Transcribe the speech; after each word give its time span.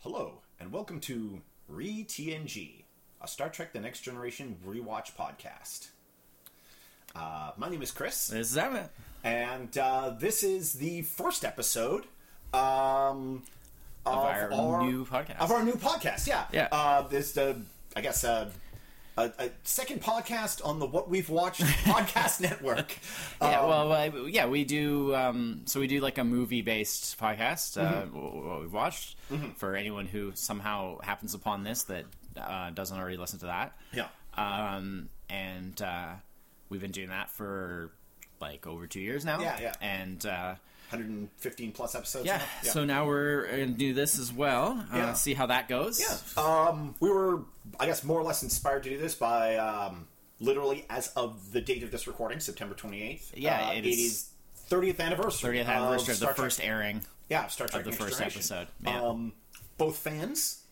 Hello, 0.00 0.40
and 0.60 0.72
welcome 0.72 1.00
to 1.00 1.40
Re 1.66 2.04
TNG, 2.04 2.84
a 3.20 3.28
Star 3.28 3.48
Trek 3.48 3.72
The 3.72 3.80
Next 3.80 4.00
Generation 4.00 4.56
rewatch 4.66 5.12
podcast. 5.16 5.88
Uh, 7.14 7.50
my 7.56 7.68
name 7.68 7.82
is 7.82 7.90
Chris, 7.90 8.28
This 8.28 8.50
is 8.52 8.56
Emmett. 8.56 8.90
and 9.24 9.76
uh, 9.76 10.10
this 10.10 10.42
is 10.42 10.74
the 10.74 11.02
first 11.02 11.44
episode 11.44 12.04
um, 12.54 13.42
of, 14.06 14.18
our 14.18 14.82
new 14.84 15.04
podcast. 15.04 15.38
Of 15.40 15.50
our 15.50 15.64
new 15.64 15.72
podcast, 15.72 16.26
yeah. 16.26 16.44
Yeah. 16.52 16.68
Uh, 16.70 17.02
this, 17.08 17.36
uh, 17.36 17.54
I 17.96 18.00
guess, 18.00 18.24
uh, 18.24 18.50
a, 19.18 19.32
a 19.46 19.50
second 19.64 20.02
podcast 20.02 20.64
on 20.64 20.78
the 20.78 20.86
What 20.86 21.08
We've 21.10 21.28
Watched 21.28 21.60
podcast 21.84 22.40
network. 22.40 22.96
Yeah, 23.40 23.60
Um, 23.60 23.68
well, 23.68 23.92
uh, 23.92 24.26
yeah, 24.26 24.46
we 24.46 24.64
do. 24.64 25.14
Um, 25.14 25.62
so 25.66 25.78
we 25.80 25.86
do 25.86 26.00
like 26.00 26.18
a 26.18 26.24
movie-based 26.24 27.18
podcast. 27.18 27.80
Uh, 27.80 28.02
Mm-hmm. 28.02 28.48
what 28.48 28.60
we've 28.60 28.72
watched 28.72 29.16
for 29.56 29.76
anyone 29.76 30.06
who 30.06 30.32
somehow 30.34 30.98
happens 31.02 31.34
upon 31.34 31.62
this 31.64 31.84
that 31.84 32.04
uh, 32.36 32.70
doesn't 32.70 32.98
already 32.98 33.16
listen 33.16 33.38
to 33.40 33.46
that. 33.46 33.76
Yeah. 33.92 34.08
Um, 34.36 35.08
and 35.28 35.80
uh, 35.82 36.14
we've 36.68 36.80
been 36.80 36.90
doing 36.92 37.08
that 37.10 37.30
for 37.30 37.90
like 38.40 38.66
over 38.66 38.86
two 38.86 39.00
years 39.00 39.24
now. 39.24 39.40
Yeah, 39.40 39.58
yeah. 39.60 39.72
And 39.80 40.24
uh, 40.26 40.54
115 40.90 41.72
plus 41.72 41.94
episodes. 41.94 42.26
yeah, 42.26 42.38
now? 42.64 42.70
so 42.70 42.84
now 42.84 43.06
we're 43.06 43.46
gonna 43.50 43.66
do 43.68 43.92
this 43.94 44.18
as 44.18 44.32
well. 44.32 44.84
Uh, 44.92 44.96
Yeah. 44.96 45.12
See 45.12 45.34
how 45.34 45.46
that 45.46 45.68
goes. 45.68 46.00
Yeah. 46.00 46.42
Um, 46.42 46.94
we 47.00 47.10
were, 47.10 47.42
I 47.78 47.86
guess, 47.86 48.02
more 48.04 48.18
or 48.18 48.24
less 48.24 48.42
inspired 48.42 48.82
to 48.84 48.90
do 48.90 48.98
this 48.98 49.14
by 49.14 49.56
um, 49.56 50.06
literally 50.40 50.86
as 50.88 51.08
of 51.08 51.52
the 51.52 51.60
date 51.60 51.82
of 51.82 51.90
this 51.90 52.06
recording, 52.06 52.40
September 52.40 52.74
28th. 52.74 53.32
Yeah, 53.34 53.68
uh, 53.68 53.72
it 53.72 53.78
it 53.84 53.86
is- 53.86 53.98
is 53.98 54.28
30th 54.70 55.00
anniversary. 55.00 55.58
30th 55.58 55.66
anniversary 55.66 56.12
of 56.12 56.16
Star 56.18 56.28
the 56.30 56.34
Trek- 56.34 56.44
first 56.46 56.60
airing. 56.62 57.02
Yeah, 57.28 57.46
Star 57.48 57.66
Trek 57.68 57.84
the 57.84 57.90
Next 57.90 58.02
first 58.02 58.12
Generation. 58.18 58.38
episode, 58.38 58.68
yeah. 58.82 59.02
Um, 59.02 59.32
both 59.76 59.96
fans. 59.98 60.62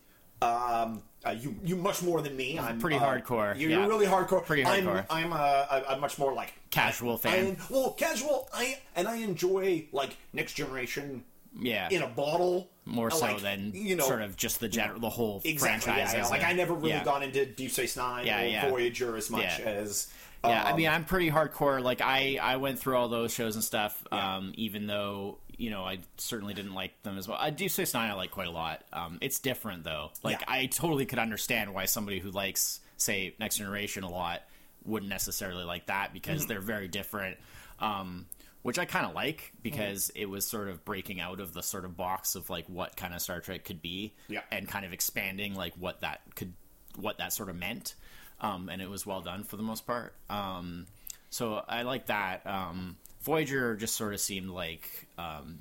Um, 0.42 1.02
uh, 1.26 1.32
you, 1.32 1.56
you 1.64 1.76
much 1.76 2.02
more 2.02 2.22
than 2.22 2.36
me. 2.36 2.58
I'm 2.58 2.78
Pretty 2.78 2.96
uh, 2.96 3.00
hardcore, 3.00 3.58
You're, 3.58 3.70
yeah. 3.70 3.78
you're 3.80 3.88
really 3.88 4.06
hardcore. 4.06 4.44
Pretty 4.44 4.62
hardcore. 4.62 5.04
I'm. 5.10 5.26
I'm 5.26 5.32
a, 5.32 5.84
a, 5.88 5.94
a 5.94 5.98
much 5.98 6.18
more 6.18 6.32
like 6.32 6.52
Casual 6.70 7.14
I, 7.14 7.16
fan. 7.18 7.56
well, 7.70 7.92
casual. 7.92 8.48
I 8.52 8.78
and 8.94 9.08
I 9.08 9.16
enjoy 9.16 9.86
like 9.92 10.16
Next 10.32 10.54
Generation 10.54 11.24
Yeah. 11.58 11.88
in 11.90 12.02
a 12.02 12.08
bottle 12.08 12.68
more 12.84 13.10
so 13.10 13.20
like, 13.26 13.40
than 13.40 13.72
you 13.74 13.96
know 13.96 14.06
sort 14.06 14.22
of 14.22 14.36
just 14.36 14.60
the 14.60 14.68
general, 14.68 15.00
the 15.00 15.10
whole 15.10 15.40
Exactly. 15.44 15.92
franchise. 15.92 16.14
Yeah, 16.14 16.20
yeah. 16.22 16.28
Like 16.28 16.44
I 16.44 16.52
never 16.52 16.74
really 16.74 17.00
gone 17.04 17.22
into 17.22 17.44
Deep 17.44 17.70
Space 17.70 17.96
Nine 17.96 18.26
or. 18.26 18.68
Voyager 18.70 19.16
as 19.16 19.30
much 19.30 19.60
as. 19.60 20.12
Yeah, 20.44 20.62
I 20.62 20.70
um, 20.70 20.76
mean, 20.76 20.88
I'm 20.88 21.04
pretty 21.04 21.28
hardcore. 21.30 21.82
Like 21.82 22.00
I, 22.00 22.38
I 22.40 22.56
went 22.56 22.78
through 22.78 22.96
all 22.96 23.08
those 23.08 23.32
shows 23.34 23.56
and 23.56 23.64
stuff. 23.64 24.06
Um, 24.12 24.52
even 24.56 24.86
though 24.86 25.38
you 25.56 25.70
know, 25.70 25.84
I 25.84 25.98
certainly 26.18 26.54
didn't 26.54 26.74
like 26.74 27.02
them 27.02 27.16
as 27.18 27.26
well. 27.28 27.38
I 27.40 27.50
Deep 27.50 27.70
Space 27.70 27.94
Nine, 27.94 28.10
I 28.10 28.14
like 28.14 28.30
quite 28.30 28.48
a 28.48 28.50
lot. 28.50 28.82
Um, 28.92 29.18
it's 29.20 29.38
different 29.38 29.84
though. 29.84 30.10
Like 30.22 30.40
Yeah. 30.40 30.46
I 30.48 30.66
totally 30.66 31.06
could 31.06 31.18
understand 31.18 31.72
why 31.72 31.86
somebody 31.86 32.18
who 32.18 32.30
likes, 32.30 32.80
say, 32.96 33.34
Next 33.40 33.56
Generation 33.58 34.04
a 34.04 34.10
lot 34.10 34.42
wouldn't 34.84 35.08
necessarily 35.10 35.64
like 35.64 35.86
that 35.86 36.12
because 36.12 36.40
Mm-hmm. 36.42 36.48
they're 36.48 36.60
very 36.60 36.88
different. 36.88 37.38
Um, 37.80 38.26
which 38.62 38.78
I 38.80 38.84
kind 38.84 39.06
of 39.06 39.14
like 39.14 39.52
because 39.62 40.08
Mm-hmm. 40.08 40.22
it 40.22 40.30
was 40.30 40.46
sort 40.46 40.68
of 40.68 40.84
breaking 40.84 41.20
out 41.20 41.40
of 41.40 41.52
the 41.54 41.62
sort 41.62 41.84
of 41.84 41.96
box 41.96 42.34
of 42.34 42.50
like 42.50 42.66
what 42.68 42.96
kind 42.96 43.14
of 43.14 43.20
Star 43.22 43.40
Trek 43.40 43.64
could 43.64 43.80
be, 43.80 44.14
Yeah. 44.28 44.40
and 44.50 44.66
kind 44.68 44.84
of 44.84 44.92
expanding 44.92 45.54
like 45.54 45.74
what 45.78 46.00
that 46.00 46.20
could, 46.34 46.52
what 46.96 47.18
that 47.18 47.32
sort 47.32 47.48
of 47.48 47.56
meant, 47.56 47.94
um, 48.40 48.68
and 48.68 48.82
it 48.82 48.90
was 48.90 49.06
well 49.06 49.20
done 49.20 49.44
for 49.44 49.56
the 49.56 49.62
most 49.62 49.86
part. 49.86 50.14
Um, 50.28 50.86
so 51.30 51.62
I 51.68 51.82
like 51.82 52.06
that. 52.06 52.46
Um, 52.46 52.96
Voyager 53.26 53.74
just 53.76 53.96
sort 53.96 54.14
of 54.14 54.20
seemed 54.20 54.48
like 54.50 54.88
um, 55.18 55.58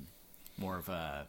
more 0.56 0.78
of 0.78 0.88
a 0.88 1.26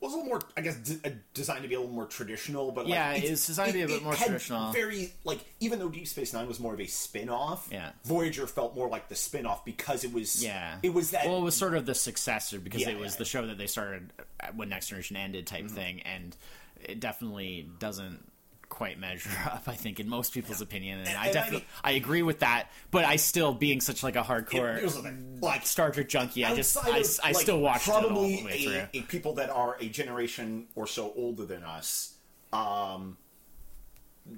It 0.00 0.04
was 0.04 0.14
a 0.14 0.16
little 0.16 0.28
more, 0.30 0.40
I 0.56 0.60
guess, 0.60 0.76
de- 0.76 1.06
uh, 1.08 1.12
designed 1.34 1.62
to 1.64 1.68
be 1.68 1.74
a 1.74 1.80
little 1.80 1.92
more 1.94 2.06
traditional, 2.06 2.70
but 2.70 2.84
like, 2.84 2.94
Yeah, 2.94 3.12
it's 3.14 3.46
designed 3.46 3.72
to 3.72 3.78
be 3.78 3.82
a 3.82 3.88
bit 3.88 4.02
more 4.02 4.14
traditional. 4.14 4.70
Very 4.72 5.12
like, 5.24 5.40
even 5.58 5.80
though 5.80 5.88
Deep 5.88 6.06
Space 6.06 6.32
Nine 6.32 6.46
was 6.46 6.60
more 6.60 6.72
of 6.72 6.80
a 6.80 6.86
spin-off, 6.86 7.68
Yeah. 7.70 7.90
Voyager 8.04 8.46
felt 8.46 8.76
more 8.76 8.88
like 8.88 9.08
the 9.08 9.16
spin-off 9.16 9.64
because 9.64 10.04
it 10.04 10.12
was, 10.12 10.42
yeah. 10.42 10.76
it 10.84 10.94
was 10.94 11.10
that. 11.10 11.26
well, 11.26 11.38
it 11.38 11.42
was 11.42 11.56
sort 11.56 11.74
of 11.74 11.84
the 11.84 11.94
successor 11.94 12.60
because 12.60 12.80
Yeah, 12.82 12.90
it 12.90 12.98
was 12.98 13.14
yeah, 13.14 13.18
the 13.18 13.24
show 13.24 13.46
that 13.48 13.58
they 13.58 13.66
started 13.66 14.12
when 14.54 14.68
Next 14.68 14.86
Generation 14.88 15.16
ended 15.16 15.46
type 15.48 15.68
thing, 15.68 16.00
and 16.02 16.36
it 16.80 17.00
definitely 17.00 17.68
doesn't 17.78 18.24
quite 18.72 18.98
measure 18.98 19.30
up. 19.46 19.64
I 19.66 19.74
think 19.74 20.00
in 20.00 20.08
most 20.08 20.32
people's 20.32 20.60
opinion, 20.62 20.98
and, 21.00 21.08
And- 21.08 21.16
I 21.18 21.26
and 21.26 21.30
I 21.30 21.32
definitely 21.32 21.58
mean- 21.60 21.68
I 21.84 21.90
agree 21.92 22.22
with 22.22 22.38
that. 22.40 22.70
But 22.90 23.04
I 23.04 23.16
still, 23.16 23.52
being 23.52 23.80
such 23.80 24.02
like 24.02 24.16
a 24.16 24.22
hardcore 24.22 24.78
it 24.78 24.84
was 24.84 24.96
a 24.96 25.02
bit, 25.02 25.14
like 25.42 25.66
Star 25.66 25.90
Trek 25.90 26.08
junkie, 26.08 26.44
I 26.44 26.56
just 26.56 26.76
I, 26.76 26.98
of, 26.98 27.20
I 27.22 27.32
like, 27.32 27.36
still 27.36 27.66
all 27.66 27.74
probably 27.78 28.36
the 28.36 28.44
way 28.44 28.64
through. 28.64 28.72
a, 28.94 28.98
a 28.98 29.02
people 29.02 29.34
that 29.34 29.50
are 29.50 29.76
a 29.80 29.88
generation 29.88 30.66
or 30.74 30.86
so 30.86 31.12
older 31.14 31.44
than 31.44 31.62
us. 31.62 32.14
Um, 32.52 33.18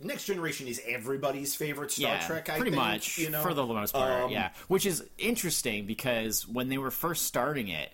Next 0.03 0.25
Generation 0.25 0.67
is 0.67 0.81
everybody's 0.87 1.55
favorite 1.55 1.91
Star 1.91 2.19
Trek. 2.27 2.49
I 2.49 2.56
pretty 2.56 2.71
think, 2.71 2.83
much 2.83 3.19
you 3.19 3.28
know, 3.31 3.43
for 3.43 3.53
the 3.53 3.67
most 3.67 3.93
part. 3.93 4.25
Um, 4.25 4.31
yeah, 4.31 4.50
which 4.69 4.87
is 4.87 5.05
interesting 5.19 5.84
because 5.84 6.49
when 6.49 6.69
they 6.71 6.78
were 6.78 6.91
first 6.91 7.27
starting 7.27 7.69
it, 7.69 7.93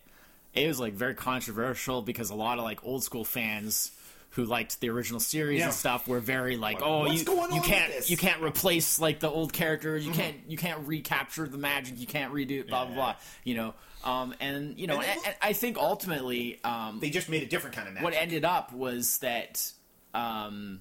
it 0.55 0.69
was 0.69 0.79
like 0.79 0.93
very 0.95 1.15
controversial 1.15 2.01
because 2.01 2.31
a 2.31 2.35
lot 2.35 2.59
of 2.59 2.65
like 2.65 2.85
old 2.85 3.03
school 3.03 3.25
fans 3.25 3.91
who 4.35 4.45
liked 4.45 4.81
the 4.81 4.89
original 4.91 5.19
series 5.21 5.59
Yeah. 5.59 5.67
and 5.67 5.75
stuff 5.75 6.07
were 6.07 6.21
very 6.21 6.57
like, 6.57 6.81
oh, 6.83 7.01
what's 7.01 7.25
you 7.25 7.55
you 7.55 7.61
can't 7.63 8.09
you 8.11 8.17
can't 8.17 8.41
replace 8.43 9.01
like 9.01 9.21
the 9.21 9.29
old 9.31 9.53
characters, 9.53 10.07
you 10.07 10.13
can't 10.13 10.37
you 10.49 10.57
can't 10.57 10.87
recapture 10.87 11.49
the 11.49 11.59
magic, 11.59 11.99
you 11.99 12.07
can't 12.07 12.33
redo 12.33 12.61
it, 12.61 12.69
blah 12.69 12.85
blah 12.85 12.91
Yeah. 12.91 12.95
blah. 12.95 13.15
You 13.45 13.55
know, 13.57 13.75
um, 14.05 14.35
and 14.41 14.79
you 14.79 14.87
know, 14.87 15.01
And 15.01 15.21
I 15.43 15.53
think 15.53 15.77
ultimately, 15.79 16.61
um, 16.65 17.01
They 17.01 17.11
just 17.11 17.29
made 17.29 17.43
a 17.43 17.47
different 17.47 17.75
kind 17.77 17.89
of 17.89 17.95
magic. 17.95 18.05
what 18.05 18.15
ended 18.15 18.45
up 18.45 18.73
was 18.73 19.19
that 19.19 19.71
um 20.15 20.81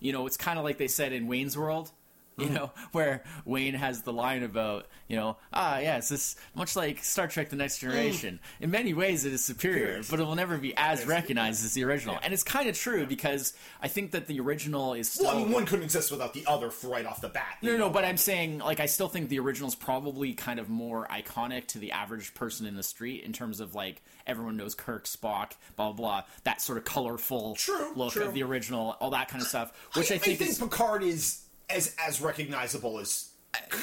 you 0.00 0.12
know 0.12 0.26
it's 0.26 0.36
kind 0.36 0.58
of 0.58 0.64
like 0.64 0.78
they 0.78 0.88
said 0.88 1.12
in 1.12 1.26
wayne's 1.26 1.56
world 1.56 1.90
you 2.46 2.50
know 2.50 2.70
where 2.92 3.22
wayne 3.44 3.74
has 3.74 4.02
the 4.02 4.12
line 4.12 4.42
about 4.42 4.86
you 5.08 5.16
know 5.16 5.36
ah 5.52 5.78
yes 5.78 6.08
this 6.08 6.36
much 6.54 6.76
like 6.76 7.02
star 7.04 7.28
trek 7.28 7.50
the 7.50 7.56
next 7.56 7.78
generation. 7.78 8.40
In 8.60 8.70
many 8.70 8.94
ways 8.94 9.24
it 9.24 9.32
is 9.32 9.44
superior 9.44 10.02
but 10.10 10.20
it 10.20 10.24
will 10.24 10.34
never 10.34 10.58
be 10.58 10.74
as 10.76 11.06
recognized 11.06 11.64
as 11.64 11.74
the 11.74 11.84
original. 11.84 12.18
And 12.22 12.32
it's 12.32 12.42
kind 12.42 12.68
of 12.68 12.76
true 12.76 13.06
because 13.06 13.54
i 13.80 13.88
think 13.88 14.12
that 14.12 14.26
the 14.26 14.40
original 14.40 14.94
is 14.94 15.10
still 15.10 15.26
well, 15.26 15.36
I 15.36 15.38
mean, 15.38 15.52
one 15.52 15.66
couldn't 15.66 15.84
exist 15.84 16.10
without 16.10 16.34
the 16.34 16.44
other 16.46 16.70
right 16.84 17.06
off 17.06 17.20
the 17.20 17.28
bat. 17.28 17.56
you 17.60 17.72
no, 17.72 17.78
no, 17.78 17.90
but 17.90 18.04
I'm 18.04 18.16
saying, 18.16 18.58
like, 18.58 18.80
I 18.80 18.86
still 18.86 19.08
think 19.08 19.28
the 19.28 19.38
original 19.38 19.68
is 19.68 19.74
probably 19.74 20.34
kind 20.34 20.58
of 20.58 20.68
more 20.68 21.06
iconic 21.08 21.66
to 21.68 21.78
the 21.78 21.92
average 21.92 22.34
person 22.34 22.66
in 22.66 22.76
the 22.76 22.82
street 22.82 23.24
in 23.24 23.32
terms 23.32 23.60
of 23.60 23.74
like 23.74 24.02
everyone 24.26 24.56
knows 24.56 24.74
Kirk, 24.74 25.04
Spock, 25.04 25.52
blah 25.76 25.92
blah 25.92 25.92
blah, 25.92 26.22
that 26.44 26.60
sort 26.60 26.78
of 26.78 26.84
colorful 26.84 27.54
True, 27.56 27.92
look 27.94 28.12
true. 28.12 28.24
of 28.24 28.34
the 28.34 28.42
original, 28.42 28.96
all 29.00 29.10
that 29.10 29.28
kind 29.28 29.42
of 29.42 29.48
stuff, 29.48 29.72
which 29.94 30.10
I, 30.10 30.16
I, 30.16 30.18
think, 30.18 30.40
is 30.40 30.58
Picard 30.58 31.02
is 31.02 31.42
as 31.72 31.94
as 32.06 32.20
recognizable 32.20 32.98
as 32.98 33.30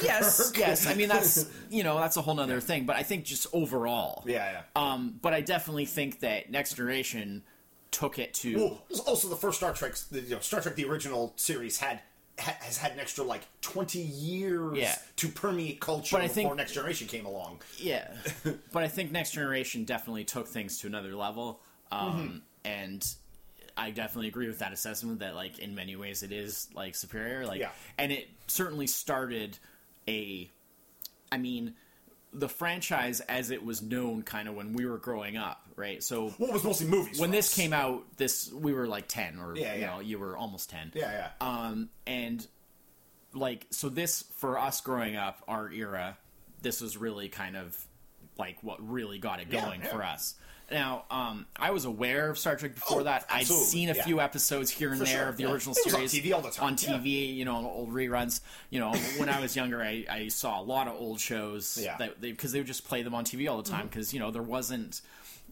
yes, 0.01 0.47
Kirk. 0.51 0.57
yes. 0.57 0.87
I 0.87 0.93
mean, 0.93 1.09
that's 1.09 1.49
you 1.69 1.83
know 1.83 1.97
that's 1.99 2.17
a 2.17 2.21
whole 2.21 2.35
nother 2.35 2.59
thing, 2.61 2.85
but 2.85 2.95
I 2.95 3.03
think 3.03 3.25
just 3.25 3.47
overall, 3.53 4.23
yeah, 4.25 4.51
yeah. 4.51 4.61
Um, 4.75 5.19
but 5.21 5.33
I 5.33 5.41
definitely 5.41 5.85
think 5.85 6.19
that 6.21 6.49
Next 6.51 6.73
Generation 6.75 7.43
took 7.91 8.19
it 8.19 8.33
to 8.35 8.55
Well, 8.57 8.83
also 9.07 9.27
the 9.29 9.35
first 9.35 9.57
Star 9.57 9.73
Trek, 9.73 9.95
the, 10.11 10.19
you 10.21 10.35
know, 10.35 10.39
Star 10.39 10.59
Trek, 10.61 10.75
the 10.75 10.85
original 10.85 11.33
series 11.37 11.79
had 11.79 12.01
ha, 12.37 12.53
has 12.59 12.77
had 12.77 12.91
an 12.91 12.99
extra 12.99 13.23
like 13.23 13.41
twenty 13.61 13.99
years 14.01 14.77
Yeah. 14.77 14.95
to 15.17 15.27
permeate 15.29 15.79
culture 15.79 16.15
But 16.17 16.23
I 16.23 16.27
before 16.27 16.43
think- 16.43 16.55
Next 16.57 16.73
Generation 16.73 17.07
came 17.07 17.25
along. 17.25 17.61
Yeah, 17.77 18.09
but 18.73 18.83
I 18.83 18.87
think 18.87 19.11
Next 19.11 19.31
Generation 19.31 19.85
definitely 19.85 20.25
took 20.25 20.47
things 20.47 20.79
to 20.79 20.87
another 20.87 21.15
level, 21.15 21.61
um, 21.91 21.99
Mm-hmm. 22.11 22.37
and 22.65 23.07
I 23.77 23.91
definitely 23.91 24.27
agree 24.27 24.47
with 24.47 24.59
that 24.59 24.73
assessment 24.73 25.19
that 25.19 25.35
like 25.35 25.59
in 25.59 25.75
many 25.75 25.95
ways 25.95 26.23
it 26.23 26.31
is 26.31 26.67
like 26.73 26.95
superior, 26.95 27.45
like, 27.45 27.59
Yeah. 27.59 27.69
and 27.97 28.11
it 28.11 28.27
certainly 28.47 28.87
started 28.87 29.57
a, 30.07 30.49
I 31.31 31.37
mean, 31.37 31.75
the 32.33 32.49
franchise 32.49 33.19
as 33.21 33.51
it 33.51 33.63
was 33.63 33.81
known 33.81 34.23
kind 34.23 34.47
of 34.49 34.55
when 34.55 34.73
we 34.73 34.85
were 34.85 34.97
growing 34.97 35.37
up, 35.37 35.61
right? 35.75 36.03
So 36.03 36.33
Well, 36.37 36.51
was 36.51 36.63
mostly 36.63 36.87
movies. 36.87 37.19
when 37.19 37.31
this 37.31 37.49
us. 37.51 37.55
came 37.55 37.71
out, 37.73 38.03
this 38.17 38.51
we 38.51 38.73
were 38.73 38.87
like 38.87 39.07
ten, 39.07 39.39
or 39.39 39.55
Yeah, 39.55 39.73
you 39.75 39.81
yeah. 39.81 39.87
know, 39.87 39.99
you 40.01 40.19
were 40.19 40.35
almost 40.35 40.69
ten, 40.69 40.91
yeah, 40.95 41.11
yeah. 41.11 41.47
um, 41.47 41.89
and 42.05 42.45
like 43.33 43.67
so 43.69 43.89
this 43.89 44.23
for 44.35 44.57
us 44.59 44.81
growing 44.81 45.15
up, 45.15 45.41
our 45.47 45.71
era, 45.71 46.17
this 46.61 46.81
was 46.81 46.97
really 46.97 47.29
kind 47.29 47.55
of 47.55 47.77
like 48.37 48.61
what 48.63 48.87
really 48.87 49.19
got 49.19 49.39
it 49.39 49.49
going 49.49 49.81
yeah. 49.81 49.87
for 49.87 50.03
us. 50.03 50.35
Now, 50.69 51.05
um, 51.09 51.45
I 51.55 51.71
was 51.71 51.85
aware 51.85 52.29
of 52.29 52.37
Star 52.37 52.57
Trek 52.57 52.75
before 52.75 52.99
Oh, 53.01 53.03
that. 53.03 53.25
I'd 53.29 53.47
seen 53.47 53.89
a 53.89 53.93
yeah. 53.95 54.03
few 54.03 54.19
episodes 54.19 54.69
here 54.69 54.89
and 54.89 54.99
For 54.99 55.05
there 55.05 55.17
sure, 55.19 55.27
of 55.29 55.37
the 55.37 55.43
yeah. 55.43 55.51
original 55.51 55.75
was 55.85 55.93
on 55.95 56.07
series 56.07 56.13
TV 56.13 56.33
all 56.33 56.41
the 56.41 56.51
time, 56.51 56.65
on 56.67 56.77
yeah. 56.77 56.97
TV, 56.99 57.35
you 57.35 57.45
know, 57.45 57.55
old 57.69 57.93
reruns. 57.93 58.41
You 58.69 58.81
know, 58.81 58.91
when 59.17 59.29
I 59.29 59.39
was 59.39 59.55
younger, 59.55 59.81
I, 59.81 60.05
I 60.09 60.27
saw 60.27 60.59
a 60.59 60.63
lot 60.63 60.87
of 60.89 60.95
old 60.95 61.21
shows 61.21 61.77
Yeah. 61.81 61.91
Mm-hmm. 61.93 62.01
that 62.03 62.21
because 62.21 62.51
they, 62.51 62.59
would 62.59 62.67
just 62.67 62.85
play 62.85 63.01
them 63.01 63.15
on 63.15 63.23
TV 63.23 63.49
all 63.49 63.61
the 63.61 63.69
time 63.69 63.87
because 63.87 64.13
you 64.13 64.19
know 64.19 64.29
there 64.29 64.41
wasn't, 64.43 65.01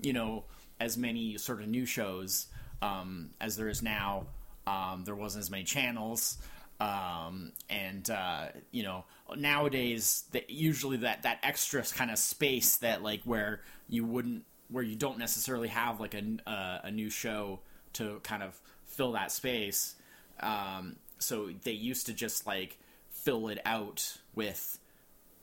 you 0.02 0.12
know, 0.12 0.44
as 0.82 0.98
many 0.98 1.38
sort 1.38 1.62
of 1.62 1.68
new 1.70 1.86
shows 1.86 2.48
um, 2.82 3.30
as 3.40 3.56
there 3.56 3.70
is 3.70 3.82
now. 3.82 4.26
Um, 4.68 5.04
there 5.06 5.16
wasn't 5.16 5.44
as 5.44 5.50
many 5.52 5.64
channels. 5.64 6.38
um, 6.82 7.54
and 7.70 8.10
uh, 8.10 8.48
you 8.72 8.84
know 8.84 9.06
nowadays 9.38 10.26
that 10.34 10.50
usually 10.50 10.98
that 10.98 11.24
that 11.24 11.40
extra 11.42 11.82
kind 11.84 12.12
of 12.12 12.18
space 12.18 12.76
that 12.78 13.02
like 13.02 13.22
where 13.24 13.62
you 13.88 14.04
wouldn't 14.04 14.44
where 14.70 14.84
you 14.84 14.96
don't 14.96 15.18
necessarily 15.18 15.68
have 15.70 16.00
like 16.00 16.14
a 16.14 16.24
uh, 16.50 16.80
a 16.84 16.92
new 16.92 17.10
show 17.10 17.60
to 17.94 18.20
kind 18.24 18.44
of 18.44 18.60
fill 18.86 19.14
that 19.14 19.32
space. 19.32 19.96
Um, 20.40 20.96
so 21.20 21.50
they 21.64 21.72
used 21.72 22.08
to 22.08 22.14
just 22.14 22.46
like 22.46 22.78
fill 23.10 23.48
it 23.48 23.60
out 23.66 24.18
with 24.36 24.78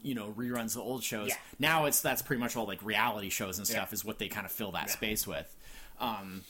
you 0.03 0.15
know 0.15 0.35
reruns 0.37 0.75
of 0.77 0.83
old 0.83 1.03
shows. 1.03 1.29
Yeah. 1.29 1.37
Now 1.59 1.85
it's 1.87 2.01
that's 2.03 2.23
pretty 2.23 2.41
much 2.41 2.57
all 2.57 2.67
like 2.67 2.83
reality 2.85 3.31
shows 3.31 3.59
and 3.59 3.67
stuff 3.67 3.89
Yeah. 3.91 3.95
is 3.95 4.05
what 4.05 4.19
they 4.19 4.29
kind 4.29 4.45
of 4.47 4.53
fill 4.53 4.73
that 4.73 4.91
space 4.91 5.27
with. 5.27 5.55
Um, 6.01 6.43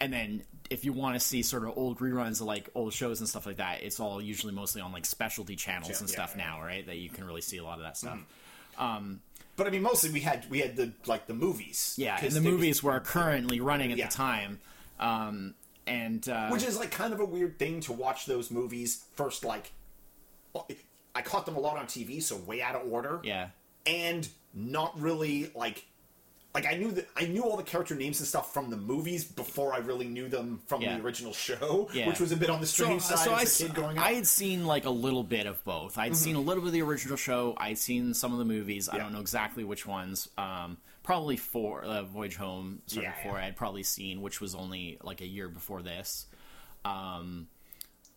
and 0.00 0.12
then 0.12 0.42
if 0.70 0.84
you 0.84 0.92
want 0.92 1.14
to 1.14 1.20
see 1.20 1.42
sort 1.42 1.62
of 1.64 1.76
old 1.76 1.98
reruns 1.98 2.40
of 2.40 2.46
like 2.46 2.68
old 2.74 2.92
shows 2.92 3.20
and 3.20 3.28
stuff 3.28 3.46
like 3.46 3.56
that, 3.58 3.82
it's 3.82 4.00
all 4.00 4.20
usually 4.20 4.52
mostly 4.52 4.80
on 4.80 4.92
like 4.92 5.04
specialty 5.06 5.54
channels 5.56 5.90
Yeah, 5.90 5.96
and 6.00 6.08
yeah, 6.08 6.12
stuff 6.14 6.34
yeah. 6.36 6.44
now, 6.44 6.62
right? 6.62 6.84
That 6.86 6.96
you 6.96 7.10
can 7.10 7.24
really 7.24 7.42
see 7.42 7.58
a 7.58 7.64
lot 7.64 7.78
of 7.78 7.84
that 7.84 7.96
stuff. 7.96 8.18
But 9.56 9.66
I 9.66 9.70
mean, 9.70 9.82
mostly 9.82 10.10
we 10.10 10.20
had 10.20 10.48
we 10.50 10.60
had 10.60 10.76
the 10.76 10.92
like 11.06 11.26
the 11.26 11.34
movies. 11.34 11.94
Yeah, 11.96 12.18
and 12.20 12.32
the 12.32 12.40
movies 12.40 12.82
were 12.82 12.98
currently 13.00 13.60
running 13.60 13.92
at 13.92 13.98
Yeah. 13.98 14.08
the 14.08 14.14
time. 14.14 14.60
Um, 14.98 15.54
and 15.86 16.26
uh, 16.28 16.48
which 16.48 16.64
is 16.64 16.78
like 16.78 16.90
kind 16.90 17.12
of 17.12 17.20
a 17.20 17.24
weird 17.24 17.58
thing 17.58 17.80
to 17.82 17.92
watch 17.92 18.26
those 18.26 18.50
movies 18.50 19.04
first. 19.14 19.44
Like, 19.44 19.72
I 21.14 21.22
caught 21.22 21.46
them 21.46 21.56
a 21.56 21.60
lot 21.60 21.76
on 21.76 21.86
TV, 21.86 22.22
so 22.22 22.36
way 22.36 22.62
out 22.62 22.74
of 22.74 22.90
order. 22.90 23.20
yeah, 23.22 23.48
and 23.86 24.28
not 24.52 24.98
really 25.00 25.50
like 25.54 25.84
like 26.54 26.66
I 26.66 26.74
knew 26.76 26.92
that 26.92 27.08
I 27.16 27.26
knew 27.26 27.42
all 27.42 27.56
the 27.56 27.62
character 27.64 27.94
names 27.96 28.20
and 28.20 28.28
stuff 28.28 28.54
from 28.54 28.70
the 28.70 28.76
movies 28.76 29.24
before 29.24 29.74
I 29.74 29.78
really 29.78 30.06
knew 30.06 30.28
them 30.28 30.60
from 30.66 30.82
Yeah. 30.82 30.96
the 30.96 31.02
original 31.04 31.32
show, 31.32 31.88
Yeah. 31.92 32.06
which 32.06 32.20
was 32.20 32.30
a 32.30 32.36
bit 32.36 32.48
on 32.48 32.60
the 32.60 32.66
strange 32.66 33.02
so, 33.02 33.16
side 33.16 33.24
so 33.24 33.32
I, 33.34 33.42
as 33.42 33.60
a 33.60 33.64
kid 33.66 33.74
growing 33.74 33.98
up. 33.98 34.04
I 34.04 34.12
had 34.12 34.26
seen 34.26 34.64
like 34.64 34.84
a 34.84 34.90
little 34.90 35.24
bit 35.24 35.46
of 35.46 35.62
both. 35.64 35.98
I'd 35.98 36.16
seen 36.16 36.36
a 36.36 36.40
little 36.40 36.62
bit 36.62 36.68
of 36.68 36.72
the 36.72 36.82
original 36.82 37.16
show. 37.16 37.54
I'd 37.56 37.78
seen 37.78 38.14
some 38.14 38.32
of 38.32 38.38
the 38.38 38.44
movies. 38.44 38.88
I 38.88 38.92
Mm-hmm. 38.94 39.02
Don't 39.02 39.12
know 39.14 39.20
exactly 39.20 39.64
which 39.64 39.84
ones. 39.84 40.28
Um, 40.38 40.76
probably 41.02 41.36
four. 41.36 41.82
Uh, 41.84 42.02
Voyage 42.04 42.36
Home, 42.36 42.82
sort 42.86 43.04
of 43.06 43.12
Yeah, 43.12 43.22
four. 43.24 43.38
yeah. 43.38 43.46
I'd 43.46 43.56
probably 43.56 43.82
seen, 43.82 44.22
which 44.22 44.40
was 44.40 44.54
only 44.54 44.98
like 45.02 45.20
a 45.20 45.26
year 45.26 45.48
before 45.48 45.82
this. 45.82 46.26
Um, 46.84 47.48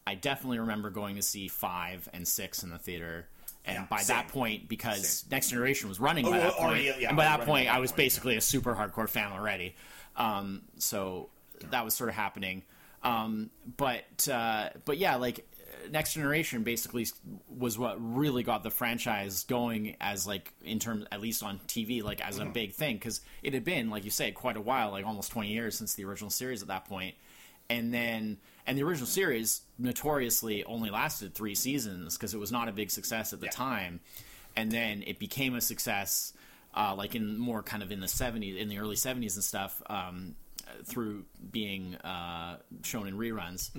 I 0.05 0.15
definitely 0.15 0.59
remember 0.59 0.89
going 0.89 1.15
to 1.15 1.21
see 1.21 1.47
five 1.47 2.07
and 2.13 2.27
six 2.27 2.61
in 2.63 2.69
the 2.69 2.77
theater. 2.77 3.27
And 3.67 3.75
Yeah, 3.75 3.85
by 3.89 3.97
same. 3.97 4.15
that 4.15 4.27
point, 4.29 4.67
because 4.69 5.07
Same. 5.07 5.29
Next 5.31 5.49
Generation 5.49 5.89
was 5.89 5.99
running 5.99 6.23
by 6.25 6.29
Oh, 6.37 6.41
that 6.41 6.57
well, 6.57 6.69
point, 6.69 6.83
yeah, 6.85 7.09
and 7.09 7.17
by 7.17 7.25
that 7.25 7.41
point, 7.41 7.65
by 7.67 7.71
that 7.71 7.75
I 7.75 7.79
was 7.79 7.91
point, 7.91 7.97
basically 7.97 8.35
a 8.37 8.41
super 8.41 8.73
hardcore 8.73 9.09
fan 9.09 9.31
already. 9.33 9.75
Um, 10.15 10.63
so 10.77 11.29
that 11.69 11.83
was 11.85 11.93
sort 11.93 12.09
of 12.09 12.15
happening. 12.15 12.63
Um, 13.03 13.49
but 13.77 14.27
uh, 14.31 14.69
but 14.85 14.97
yeah, 14.97 15.15
like 15.17 15.45
Next 15.91 16.13
Generation 16.13 16.63
basically 16.63 17.05
was 17.49 17.77
what 17.77 17.97
really 17.99 18.41
got 18.43 18.63
the 18.63 18.71
franchise 18.71 19.43
going 19.43 19.95
as 20.01 20.25
like 20.25 20.53
in 20.63 20.79
terms 20.79 21.05
at 21.11 21.21
least 21.21 21.43
on 21.43 21.59
TV 21.67 22.01
like 22.03 22.19
as 22.25 22.39
a 22.39 22.45
big 22.45 22.73
thing 22.73 22.95
because 22.95 23.21
it 23.43 23.53
had 23.53 23.63
been 23.63 23.89
like 23.89 24.03
you 24.03 24.09
say 24.11 24.31
quite 24.31 24.57
a 24.57 24.61
while 24.61 24.91
like 24.91 25.05
almost 25.05 25.31
20 25.31 25.49
years 25.49 25.77
since 25.77 25.93
the 25.93 26.03
original 26.05 26.29
series 26.29 26.61
at 26.61 26.67
that 26.69 26.85
point 26.85 27.15
and 27.69 27.93
then 27.93 28.37
and 28.67 28.77
the 28.77 28.83
original 28.83 29.07
series 29.07 29.61
notoriously 29.79 30.63
only 30.65 30.89
lasted 30.89 31.33
3 31.33 31.55
seasons 31.55 32.15
because 32.17 32.33
it 32.33 32.37
was 32.39 32.51
not 32.51 32.67
a 32.67 32.71
big 32.71 32.91
success 32.91 33.33
at 33.33 33.39
the 33.39 33.45
Yeah. 33.47 33.51
time. 33.51 33.99
And 34.55 34.71
then 34.71 35.03
it 35.07 35.17
became 35.19 35.55
a 35.55 35.61
success 35.61 36.33
uh, 36.75 36.93
like 36.95 37.15
in 37.15 37.37
more 37.39 37.63
kind 37.63 37.81
of 37.81 37.91
in 37.91 37.99
the 38.01 38.07
70s 38.07 38.55
in 38.57 38.67
the 38.69 38.77
early 38.77 38.95
70s 38.95 39.33
and 39.35 39.43
stuff 39.43 39.81
um, 39.87 40.35
through 40.83 41.25
being 41.51 41.95
uh, 41.95 42.57
shown 42.83 43.07
in 43.07 43.17
reruns. 43.17 43.71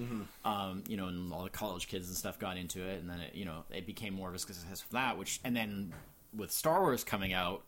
Um, 0.45 0.83
you 0.89 0.97
know 0.97 1.07
and 1.09 1.33
all 1.33 1.45
the 1.45 1.51
college 1.51 1.87
kids 1.89 2.09
and 2.09 2.17
stuff 2.17 2.39
got 2.39 2.57
into 2.57 2.83
it. 2.83 3.01
And 3.01 3.09
then 3.11 3.21
it 3.21 3.35
you 3.35 3.45
know 3.45 3.65
it 3.71 3.87
became 3.87 4.15
more 4.15 4.29
of 4.29 4.35
a 4.35 4.39
success 4.39 4.81
for 4.81 4.95
that 4.95 5.17
which 5.19 5.39
and 5.45 5.55
then 5.55 5.93
with 6.37 6.51
star 6.51 6.81
wars 6.81 7.05
coming 7.05 7.33
out 7.33 7.63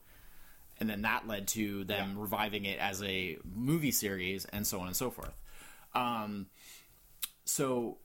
and 0.79 0.89
then 0.89 1.03
that 1.03 1.27
led 1.27 1.47
to 1.49 1.83
them 1.83 2.13
Yeah. 2.15 2.21
reviving 2.23 2.65
it 2.65 2.79
as 2.79 3.01
a 3.03 3.37
movie 3.55 3.91
series 3.91 4.45
and 4.45 4.65
so 4.65 4.79
on 4.79 4.87
and 4.87 4.95
so 4.95 5.11
forth. 5.11 5.33
Um, 5.93 6.47
so 7.45 7.97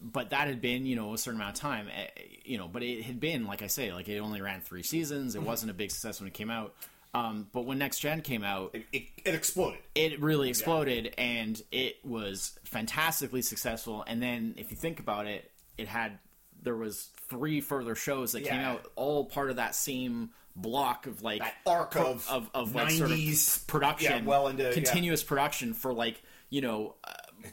but 0.00 0.30
that 0.30 0.46
had 0.48 0.60
been 0.60 0.86
you 0.86 0.96
know 0.96 1.12
a 1.14 1.18
certain 1.18 1.40
amount 1.40 1.56
of 1.56 1.60
time 1.60 1.88
eh, 1.94 2.06
you 2.44 2.56
know 2.58 2.68
but 2.68 2.82
it 2.82 3.02
had 3.02 3.20
been 3.20 3.46
like 3.46 3.62
i 3.62 3.66
say 3.66 3.92
like 3.92 4.08
it 4.08 4.18
only 4.18 4.40
ran 4.40 4.60
three 4.60 4.82
seasons. 4.82 5.34
It 5.34 5.42
wasn't 5.42 5.70
a 5.70 5.74
big 5.74 5.90
success 5.90 6.20
when 6.20 6.28
it 6.28 6.34
came 6.34 6.50
out. 6.50 6.74
Um, 7.12 7.48
but 7.52 7.66
when 7.66 7.78
next 7.78 7.98
gen 7.98 8.20
came 8.20 8.44
out 8.44 8.70
it, 8.72 8.86
it, 8.92 9.02
it 9.24 9.34
exploded. 9.34 9.80
it 9.96 10.20
really 10.20 10.48
exploded 10.48 11.12
and 11.18 11.60
it 11.72 11.96
was 12.04 12.56
fantastically 12.62 13.42
successful. 13.42 14.04
And 14.06 14.22
then 14.22 14.54
if 14.56 14.70
you 14.70 14.76
think 14.76 15.00
about 15.00 15.26
it 15.26 15.50
it 15.76 15.88
had 15.88 16.18
there 16.62 16.76
was 16.76 17.08
three 17.28 17.60
further 17.60 17.94
shows 17.96 18.32
that 18.32 18.44
came 18.44 18.60
out 18.60 18.86
all 18.94 19.24
part 19.24 19.50
of 19.50 19.56
that 19.56 19.74
same 19.74 20.30
block 20.54 21.06
of 21.06 21.22
like 21.22 21.40
That 21.40 21.54
arc 21.66 21.90
pro- 21.92 22.10
of 22.12 22.28
of, 22.28 22.50
of 22.54 22.74
like 22.74 22.90
sort 22.90 23.10
of 23.10 23.16
90s 23.16 23.66
production 23.66 24.24
yeah, 24.24 24.28
well 24.28 24.46
into- 24.48 24.64
yeah. 24.64 24.72
continuous 24.72 25.24
production 25.24 25.74
for 25.74 25.92
like 25.92 26.22
you 26.48 26.60
know 26.60 26.94
uh, 27.02 27.12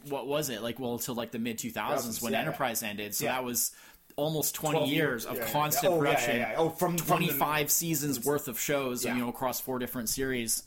what 0.09 0.27
was 0.27 0.49
it 0.49 0.61
like 0.61 0.79
well 0.79 0.93
until 0.93 1.15
like 1.15 1.31
the 1.31 1.39
mid 1.39 1.57
2000s 1.57 2.21
when 2.21 2.33
yeah, 2.33 2.39
yeah. 2.39 2.45
enterprise 2.45 2.83
ended 2.83 3.13
so 3.15 3.25
Yeah. 3.25 3.33
that 3.33 3.43
was 3.43 3.71
almost 4.15 4.55
20 4.55 4.77
12 4.77 4.89
years 4.91 5.25
of 5.25 5.35
yeah, 5.37 5.45
yeah, 5.45 5.51
constant 5.51 5.91
yeah. 5.91 5.95
Oh, 5.97 5.99
production 5.99 6.35
yeah, 6.37 6.51
yeah. 6.51 6.57
Oh, 6.57 6.69
from, 6.69 6.97
from 6.97 7.21
the- 7.21 7.27
25 7.27 7.69
seasons 7.71 8.25
worth 8.25 8.47
of 8.47 8.59
shows 8.59 9.05
Yeah. 9.05 9.13
you 9.15 9.21
know 9.21 9.29
across 9.29 9.59
four 9.59 9.77
different 9.79 10.09
series 10.09 10.63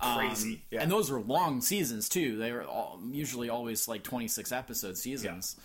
Um, 0.00 0.18
Crazy, 0.18 0.62
yeah. 0.70 0.82
and 0.82 0.90
those 0.90 1.10
were 1.10 1.20
long 1.20 1.60
seasons 1.60 2.08
too 2.08 2.36
they 2.38 2.50
were 2.52 2.64
all, 2.64 2.98
usually 3.10 3.48
always 3.50 3.86
like 3.88 4.02
26 4.02 4.50
episode 4.52 4.96
seasons 4.96 5.56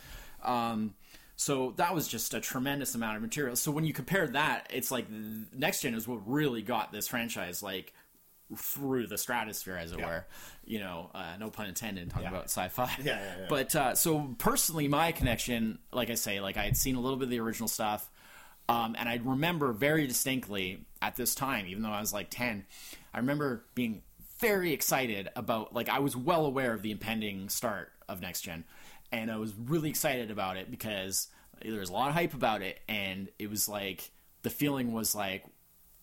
um, 0.43 0.93
so 1.35 1.73
that 1.77 1.93
was 1.95 2.07
just 2.07 2.33
a 2.33 2.39
tremendous 2.41 2.93
amount 2.95 3.15
of 3.15 3.21
material 3.21 3.55
so 3.55 3.71
when 3.71 3.85
you 3.85 3.93
compare 3.93 4.27
that 4.27 4.67
it's 4.73 4.91
like 4.91 5.07
next 5.53 5.81
gen 5.81 5.93
is 5.95 6.07
what 6.07 6.19
really 6.27 6.61
got 6.61 6.91
this 6.91 7.07
franchise 7.07 7.63
like 7.63 7.93
through 8.57 9.07
the 9.07 9.17
stratosphere 9.17 9.75
as 9.77 9.91
it 9.91 9.99
Yeah. 9.99 10.05
were 10.07 10.25
you 10.65 10.79
know 10.79 11.11
uh, 11.13 11.35
no 11.39 11.49
pun 11.51 11.67
intended 11.67 12.09
talking 12.09 12.23
Yeah. 12.23 12.29
about 12.31 12.45
sci-fi 12.45 12.89
Yeah, 13.03 13.19
yeah, 13.19 13.35
yeah. 13.41 13.45
but 13.49 13.75
uh, 13.75 13.95
so 13.95 14.33
personally 14.39 14.87
my 14.87 15.11
connection 15.11 15.79
like 15.91 16.09
i 16.09 16.15
say 16.15 16.39
like 16.41 16.57
i 16.57 16.63
had 16.63 16.75
seen 16.77 16.95
a 16.95 16.99
little 16.99 17.17
bit 17.17 17.25
of 17.25 17.29
the 17.29 17.39
original 17.39 17.67
stuff 17.67 18.09
um, 18.67 18.95
and 18.97 19.07
i 19.07 19.19
remember 19.23 19.71
very 19.71 20.07
distinctly 20.07 20.85
at 21.01 21.15
this 21.15 21.35
time 21.35 21.67
even 21.67 21.83
though 21.83 21.89
i 21.91 21.99
was 21.99 22.11
like 22.11 22.29
10 22.31 22.65
i 23.13 23.17
remember 23.17 23.63
being 23.75 24.01
very 24.39 24.73
excited 24.73 25.29
about 25.35 25.73
like 25.73 25.89
i 25.89 25.99
was 25.99 26.15
well 26.15 26.45
aware 26.45 26.73
of 26.73 26.81
the 26.81 26.91
impending 26.91 27.49
start 27.49 27.91
of 28.07 28.19
next 28.21 28.41
gen 28.41 28.63
and 29.11 29.29
i 29.31 29.37
was 29.37 29.53
really 29.55 29.89
excited 29.89 30.31
about 30.31 30.57
it 30.57 30.71
because 30.71 31.27
there 31.63 31.79
was 31.79 31.89
a 31.89 31.93
lot 31.93 32.07
of 32.09 32.15
hype 32.15 32.33
about 32.33 32.61
it 32.63 32.79
and 32.87 33.27
it 33.37 33.49
was 33.49 33.69
like 33.69 34.09
the 34.41 34.49
feeling 34.49 34.91
was 34.93 35.13
like 35.13 35.43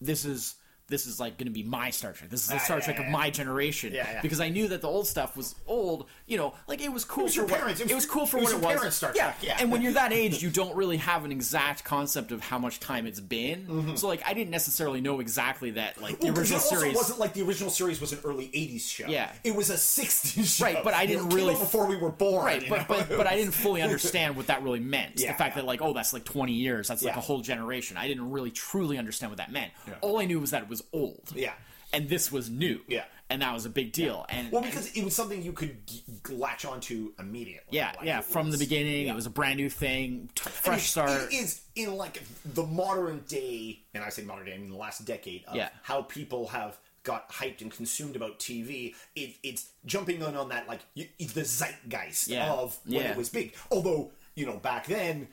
this 0.00 0.24
is 0.26 0.54
this 0.88 1.06
is 1.06 1.18
like 1.18 1.36
going 1.36 1.46
to 1.46 1.52
be 1.52 1.62
my 1.64 1.90
Star 1.90 2.12
Trek. 2.12 2.30
This 2.30 2.42
is 2.42 2.48
the 2.48 2.54
Ah, 2.54 2.58
Star 2.58 2.78
yeah, 2.78 2.84
Trek 2.84 2.98
yeah, 3.00 3.06
of 3.06 3.10
my 3.10 3.28
generation. 3.30 3.92
Yeah. 3.92 4.20
Because 4.22 4.40
I 4.40 4.48
knew 4.50 4.68
that 4.68 4.82
the 4.82 4.88
old 4.88 5.06
stuff 5.08 5.36
was 5.36 5.54
old. 5.66 6.06
You 6.26 6.36
know, 6.36 6.54
like 6.68 6.80
it 6.80 6.92
was 6.92 7.04
cool 7.04 7.24
was 7.24 7.34
for 7.34 7.40
your 7.40 7.48
what- 7.48 7.58
parents. 7.58 7.80
It 7.80 7.90
It 7.90 7.94
was- 7.94 8.04
was, 8.04 8.12
cool 8.12 8.26
for 8.26 8.36
it 8.38 8.42
was 8.44 8.54
what 8.54 8.62
it 8.62 8.66
was. 8.66 8.74
parents' 8.76 8.96
Star. 8.96 9.12
Trek, 9.12 9.36
yeah. 9.42 9.56
And 9.60 9.72
when 9.72 9.82
you're 9.82 9.94
that 9.94 10.12
age, 10.12 10.42
you 10.44 10.50
don't 10.50 10.76
really 10.76 10.98
have 10.98 11.24
an 11.24 11.32
exact 11.32 11.82
concept 11.84 12.30
of 12.30 12.40
how 12.40 12.58
much 12.58 12.78
time 12.80 13.06
it's 13.06 13.18
been. 13.20 13.96
So 13.96 14.06
like, 14.06 14.22
I 14.26 14.32
didn't 14.34 14.50
necessarily 14.50 15.00
know 15.00 15.18
exactly 15.20 15.72
that 15.72 16.00
like 16.00 16.20
the 16.20 16.26
Mm-hmm. 16.28 16.34
Well, 16.34 16.40
original 16.40 16.60
it 16.60 16.62
series. 16.62 16.94
wasn't 16.96 17.18
like 17.18 17.32
the 17.34 17.42
original 17.42 17.70
series 17.70 18.00
was 18.00 18.12
an 18.12 18.20
early 18.24 18.46
'80s 18.48 18.88
show. 18.88 19.06
Yeah. 19.08 19.32
it 19.44 19.54
was 19.54 19.70
a 19.70 19.74
'60s 19.74 20.56
show. 20.58 20.64
Right, 20.64 20.84
but 20.84 20.94
I 20.94 21.06
didn't 21.06 21.32
it 21.32 21.34
really- 21.34 21.54
before 21.54 21.86
we 21.86 21.96
were 21.96 22.10
born. 22.10 22.44
Right, 22.44 22.64
but, 22.68 22.86
but 22.88 23.08
but 23.08 23.26
I 23.26 23.34
didn't 23.36 23.52
fully 23.64 23.82
understand 23.82 24.36
what 24.36 24.46
that 24.48 24.62
really 24.62 24.80
meant. 24.80 25.14
Yeah, 25.20 25.32
the 25.32 25.38
fact 25.38 25.56
that 25.56 25.64
like, 25.64 25.82
oh, 25.82 25.92
that's 25.92 26.12
like 26.12 26.24
twenty 26.24 26.52
years. 26.52 26.88
That's 26.88 27.02
like 27.02 27.16
a 27.16 27.20
whole 27.20 27.40
generation. 27.40 27.96
I 27.96 28.06
didn't 28.06 28.30
really 28.30 28.50
truly 28.52 28.98
understand 28.98 29.30
what 29.32 29.38
that 29.38 29.50
meant. 29.50 29.72
All 30.00 30.20
I 30.20 30.26
knew 30.26 30.38
was 30.40 30.50
that 30.52 30.62
it 30.62 30.68
was 30.68 30.75
old. 30.92 31.32
Yeah. 31.34 31.54
and 31.92 32.08
this 32.08 32.30
was 32.32 32.50
new. 32.50 32.80
Yeah. 32.88 33.04
and 33.30 33.42
that 33.42 33.52
was 33.54 33.64
a 33.66 33.70
big 33.70 33.90
deal. 33.92 34.24
And 34.28 34.52
Well, 34.52 34.62
and- 34.62 34.70
because 34.70 34.92
it 34.96 35.02
was 35.04 35.14
something 35.14 35.42
you 35.42 35.52
could 35.52 35.84
g- 35.86 36.02
latch 36.30 36.64
onto 36.64 37.12
immediately. 37.18 37.66
yeah, 37.76 37.92
Like, 37.96 38.06
yeah, 38.06 38.18
it 38.20 38.24
from 38.24 38.50
the 38.52 38.58
beginning, 38.58 39.06
yeah. 39.06 39.12
it 39.12 39.16
was 39.16 39.26
a 39.26 39.30
brand 39.30 39.56
new 39.56 39.68
thing, 39.70 40.28
t- 40.36 40.48
fresh 40.50 40.90
start. 40.90 41.10
It 41.10 41.32
is 41.34 41.60
in 41.74 41.96
like 41.96 42.22
the 42.44 42.62
modern 42.64 43.24
day, 43.26 43.80
and 43.94 44.04
I 44.04 44.10
say 44.10 44.22
modern 44.22 44.46
day, 44.46 44.54
I 44.54 44.58
mean 44.58 44.70
the 44.70 44.76
last 44.76 45.04
decade 45.04 45.44
of 45.46 45.56
Yeah. 45.56 45.70
how 45.82 46.02
people 46.02 46.48
have 46.48 46.78
got 47.02 47.28
hyped 47.32 47.62
and 47.62 47.70
consumed 47.72 48.14
about 48.16 48.38
TV. 48.38 48.94
It, 49.16 49.36
it's 49.42 49.70
jumping 49.86 50.22
on 50.22 50.36
on 50.36 50.48
that 50.50 50.68
like 50.68 50.80
y- 50.96 51.08
the 51.18 51.44
zeitgeist 51.44 52.28
Yeah. 52.28 52.52
of 52.52 52.78
when 52.84 52.94
Yeah. 53.02 53.10
it 53.12 53.16
was 53.16 53.28
big. 53.28 53.54
Although 53.72 54.12
you 54.36 54.44
know 54.46 54.56
back 54.58 54.86
then, 54.86 55.28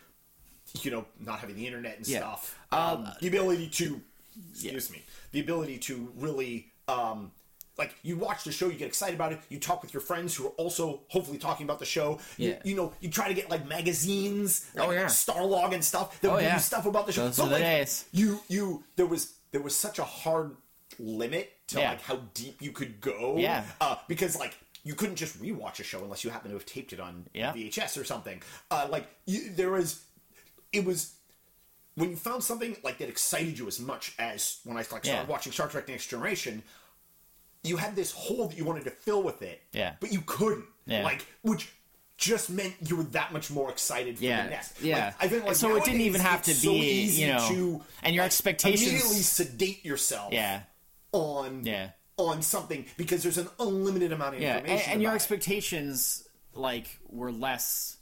you 0.82 0.90
know, 0.92 1.06
not 1.20 1.40
having 1.40 1.56
the 1.56 1.66
internet 1.68 1.98
and 1.98 2.08
Yeah. 2.08 2.20
stuff, 2.20 2.58
um, 2.72 3.08
the 3.22 3.28
ability 3.28 3.70
to 3.70 4.02
excuse 4.52 4.90
me, 4.90 5.04
the 5.34 5.42
ability 5.42 5.78
to 5.80 6.12
really. 6.16 6.72
Um, 6.88 7.32
like 7.76 7.96
you 8.04 8.18
watch 8.18 8.44
the 8.44 8.52
show, 8.52 8.68
you 8.68 8.76
get 8.76 8.86
excited 8.88 9.16
about 9.16 9.32
it. 9.34 9.40
You 9.50 9.58
talk 9.60 9.82
with 9.82 9.96
your 9.96 10.02
friends 10.02 10.36
who 10.36 10.46
are 10.46 10.52
also 10.52 11.02
hopefully 11.08 11.40
talking 11.40 11.64
about 11.66 11.80
the 11.80 11.86
show. 11.86 12.20
You- 12.38 12.50
Yeah. 12.52 12.60
You, 12.64 12.76
know, 12.76 12.94
you 13.02 13.10
try 13.10 13.28
to 13.28 13.34
get 13.34 13.50
like 13.50 13.68
magazines, 13.68 14.70
like 14.76 14.88
Oh, 14.88 14.92
yeah. 14.92 15.06
Starlog 15.06 15.74
and 15.74 15.84
stuff. 15.84 16.22
That 16.22 16.30
would 16.30 16.36
Oh, 16.36 16.40
give 16.42 16.50
yeah. 16.50 16.54
you 16.56 16.62
stuff 16.62 16.86
about 16.86 17.08
the 17.08 17.12
show. 17.14 17.24
Those 17.26 17.38
the 17.38 17.46
like, 17.48 17.62
days. 17.64 18.06
You 18.12 18.42
you 18.48 18.84
there 18.96 19.08
was 19.08 19.34
there 19.52 19.62
was 19.62 19.76
such 19.76 19.98
a 19.98 20.04
hard 20.04 20.56
limit 21.00 21.52
to 21.70 21.80
Yeah. 21.80 21.90
like 21.92 22.02
how 22.04 22.18
deep 22.36 22.62
you 22.62 22.72
could 22.72 23.02
go. 23.02 23.38
Yeah. 23.40 23.64
Uh, 23.82 23.96
because 24.08 24.38
like 24.38 24.56
you 24.84 24.94
couldn't 24.94 25.16
just 25.16 25.42
rewatch 25.42 25.80
a 25.80 25.84
show 25.84 26.04
unless 26.04 26.24
you 26.24 26.30
happened 26.30 26.52
to 26.52 26.58
have 26.58 26.68
taped 26.68 26.94
it 26.94 27.00
on 27.00 27.26
Yeah. 27.34 27.54
VHS 27.54 27.98
or 28.00 28.04
something. 28.04 28.40
Uh, 28.70 28.88
like 28.92 29.08
you, 29.26 29.50
there 29.50 29.72
was, 29.72 30.02
it 30.72 30.86
was. 30.86 31.14
When 31.96 32.10
you 32.10 32.16
found 32.16 32.44
something 32.44 32.76
like 32.84 32.98
that 32.98 33.10
excited 33.10 33.58
you 33.60 33.68
as 33.68 33.80
much 33.80 34.14
as 34.18 34.60
when 34.64 34.78
I 34.78 34.80
like 34.80 34.86
started 34.88 35.08
Yeah. 35.10 35.24
watching 35.26 35.52
Star 35.52 35.68
Trek: 35.68 35.88
Next 35.88 36.08
Generation, 36.08 36.64
you 37.64 37.78
had 37.78 37.96
this 37.96 38.12
hole 38.12 38.48
that 38.48 38.58
you 38.58 38.66
wanted 38.66 38.84
to 38.86 38.90
fill 38.92 39.22
with 39.24 39.42
it. 39.42 39.62
Yeah. 39.72 39.96
But 40.00 40.12
you 40.12 40.22
couldn't. 40.26 40.66
Yeah. 40.86 41.04
Like, 41.04 41.26
which 41.44 41.70
just 42.18 42.50
meant 42.50 42.74
you 42.88 42.96
were 42.96 43.04
that 43.04 43.32
much 43.34 43.50
more 43.52 43.70
excited 43.70 44.18
for 44.18 44.24
Yeah, 44.24 44.44
the 44.44 44.50
next. 44.52 44.82
yeah. 44.82 45.06
Like, 45.06 45.16
I 45.20 45.28
think 45.28 45.46
like 45.46 45.56
So 45.56 45.76
it 45.76 45.84
didn't 45.86 46.02
even 46.02 46.22
have 46.22 46.42
to 46.44 46.54
so 46.54 46.72
be, 46.72 46.78
easy 46.78 47.22
you 47.24 47.28
know, 47.34 47.48
to, 47.50 47.82
and 48.04 48.14
your 48.16 48.24
like, 48.24 48.28
expectations- 48.30 48.82
immediately 48.90 49.22
sedate 49.22 49.86
yourself. 49.86 50.32
Yeah. 50.34 50.64
On 51.12 51.64
Yeah. 51.66 51.92
on 52.18 52.42
something 52.42 52.86
because 52.98 53.24
there's 53.24 53.38
an 53.40 53.50
unlimited 53.60 54.12
amount 54.12 54.36
of 54.36 54.42
Yeah, 54.42 54.58
and, 54.58 54.66
information. 54.66 54.92
and 54.94 55.02
your 55.02 55.10
about 55.12 55.14
it. 55.14 55.24
expectations 55.24 56.28
like 56.54 57.00
were 57.08 57.32
less. 57.32 57.98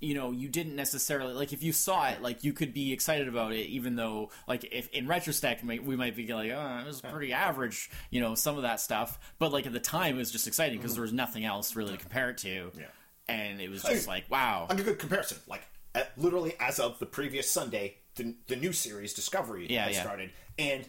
You 0.00 0.14
know, 0.14 0.30
you 0.30 0.48
didn't 0.48 0.76
necessarily 0.76 1.34
like 1.34 1.52
if 1.52 1.62
you 1.62 1.72
saw 1.72 2.08
it, 2.08 2.22
like 2.22 2.44
you 2.44 2.52
could 2.52 2.72
be 2.72 2.92
excited 2.92 3.26
about 3.26 3.52
it, 3.52 3.66
even 3.66 3.96
though, 3.96 4.30
like, 4.46 4.64
if 4.70 4.88
in 4.90 5.08
retrospect, 5.08 5.64
we 5.64 5.96
might- 5.96 6.14
be 6.14 6.32
like, 6.32 6.52
"Oh, 6.52 6.78
it 6.78 6.86
was 6.86 7.00
pretty 7.00 7.32
average," 7.32 7.90
you 8.10 8.20
know, 8.20 8.34
some 8.36 8.56
of 8.56 8.62
that 8.62 8.80
stuff. 8.80 9.18
But 9.40 9.52
like 9.52 9.66
at 9.66 9.72
the 9.72 9.80
time, 9.80 10.14
it 10.14 10.18
was 10.18 10.30
just 10.30 10.46
exciting 10.46 10.78
because 10.78 10.94
there 10.94 11.02
was 11.02 11.12
nothing 11.12 11.44
else 11.44 11.74
really 11.74 11.92
to 11.92 11.98
compare 11.98 12.30
it 12.30 12.38
to. 12.38 12.70
Yeah. 12.78 12.84
and 13.28 13.60
it 13.60 13.68
was 13.68 13.82
just 13.82 14.04
Hey, 14.06 14.10
like, 14.10 14.30
wow, 14.30 14.66
Like 14.70 14.78
a 14.80 14.82
good 14.84 14.98
comparison. 14.98 15.38
Like 15.48 15.62
uh, 15.94 16.04
literally, 16.16 16.54
as 16.60 16.78
of 16.78 16.98
the 17.00 17.06
previous 17.06 17.50
Sunday, 17.50 17.96
the, 18.14 18.34
the 18.46 18.56
new 18.56 18.72
series 18.72 19.12
Discovery 19.14 19.66
Yeah, 19.68 19.88
yeah. 19.88 20.00
started, 20.00 20.30
and 20.58 20.88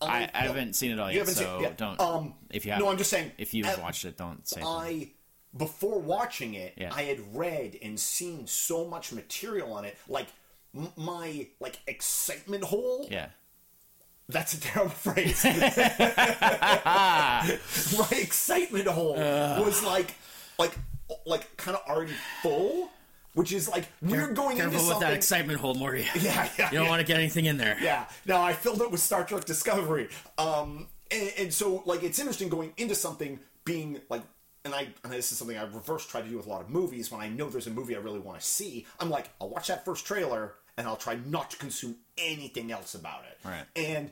I, 0.00 0.24
um, 0.24 0.30
I 0.34 0.38
haven't 0.46 0.74
seen 0.76 0.92
it 0.92 0.98
all 0.98 1.12
yet, 1.12 1.28
so 1.28 1.32
seen- 1.58 1.62
yeah. 1.62 1.72
don't. 1.76 2.00
Um, 2.00 2.34
if 2.50 2.64
you 2.64 2.72
have, 2.72 2.80
no, 2.80 2.88
I'm 2.88 2.96
just 2.96 3.10
saying. 3.10 3.32
if 3.38 3.52
you've 3.54 3.66
uh, 3.66 3.76
watched 3.82 4.04
it, 4.06 4.16
don't 4.16 4.48
say. 4.48 4.62
I 4.64 5.12
before 5.56 5.98
watching 5.98 6.54
it, 6.54 6.74
Yeah. 6.76 6.92
I 6.94 7.02
had 7.02 7.18
read 7.36 7.78
and 7.82 7.98
seen 7.98 8.46
so 8.46 8.84
much 8.86 9.12
material 9.12 9.72
on 9.72 9.84
it, 9.84 9.96
like 10.08 10.26
m- 10.76 10.92
my 10.96 11.48
like 11.60 11.78
excitement 11.86 12.64
hole. 12.64 13.06
yeah, 13.10 13.28
That's 14.28 14.54
a 14.54 14.60
terrible 14.60 14.90
phrase. 15.04 15.44
my 16.80 18.08
excitement 18.12 18.86
hole 18.88 19.14
was 19.14 19.82
like, 19.84 20.14
like, 20.58 20.72
like 21.26 21.56
kind 21.56 21.76
of 21.76 21.82
already 21.88 22.12
full, 22.42 22.88
which 23.34 23.52
is 23.52 23.68
like 23.68 23.86
we're 24.02 24.32
going 24.32 24.58
into 24.58 24.70
careful 24.70 24.88
with 24.88 25.00
that 25.00 25.12
excitement 25.14 25.58
hole, 25.60 25.74
Morty. 25.74 26.06
Yeah, 26.20 26.48
yeah, 26.58 26.70
You 26.70 26.76
don't 26.78 26.84
yeah. 26.84 26.90
want 26.90 27.00
to 27.00 27.06
get 27.06 27.16
anything 27.18 27.46
in 27.46 27.56
there. 27.56 27.76
Yeah. 27.80 28.06
Now 28.26 28.42
I 28.42 28.52
filled 28.52 28.80
it 28.82 28.90
with 28.90 29.00
Star 29.00 29.24
Trek 29.24 29.44
Discovery. 29.44 30.08
Um, 30.38 30.86
and, 31.10 31.32
and 31.38 31.52
so 31.54 31.82
like 31.86 32.02
it's 32.04 32.18
interesting 32.18 32.48
going 32.48 32.72
into 32.76 32.94
something 32.94 33.40
being 33.64 34.00
like, 34.08 34.22
and 34.64 34.74
I 34.74 34.88
and 35.04 35.12
this 35.12 35.32
is 35.32 35.38
something 35.38 35.56
I 35.56 35.62
reverse 35.62 36.06
try 36.06 36.20
to 36.22 36.28
do 36.28 36.36
with 36.36 36.46
a 36.46 36.48
lot 36.48 36.62
of 36.62 36.70
movies. 36.70 37.10
When 37.10 37.20
I 37.20 37.28
know 37.28 37.48
there's 37.48 37.66
a 37.66 37.70
movie 37.70 37.96
I 37.96 37.98
really 37.98 38.20
want 38.20 38.40
to 38.40 38.46
see, 38.46 38.86
I'm 38.98 39.10
like, 39.10 39.30
I'll 39.40 39.50
watch 39.50 39.68
that 39.68 39.84
first 39.84 40.06
trailer 40.06 40.54
and 40.76 40.86
I'll 40.86 40.96
try 40.96 41.18
not 41.26 41.50
to 41.50 41.56
consume 41.56 41.96
anything 42.16 42.72
else 42.72 42.94
about 42.94 43.24
it. 43.24 43.38
Right. 43.46 43.64
And 43.76 44.10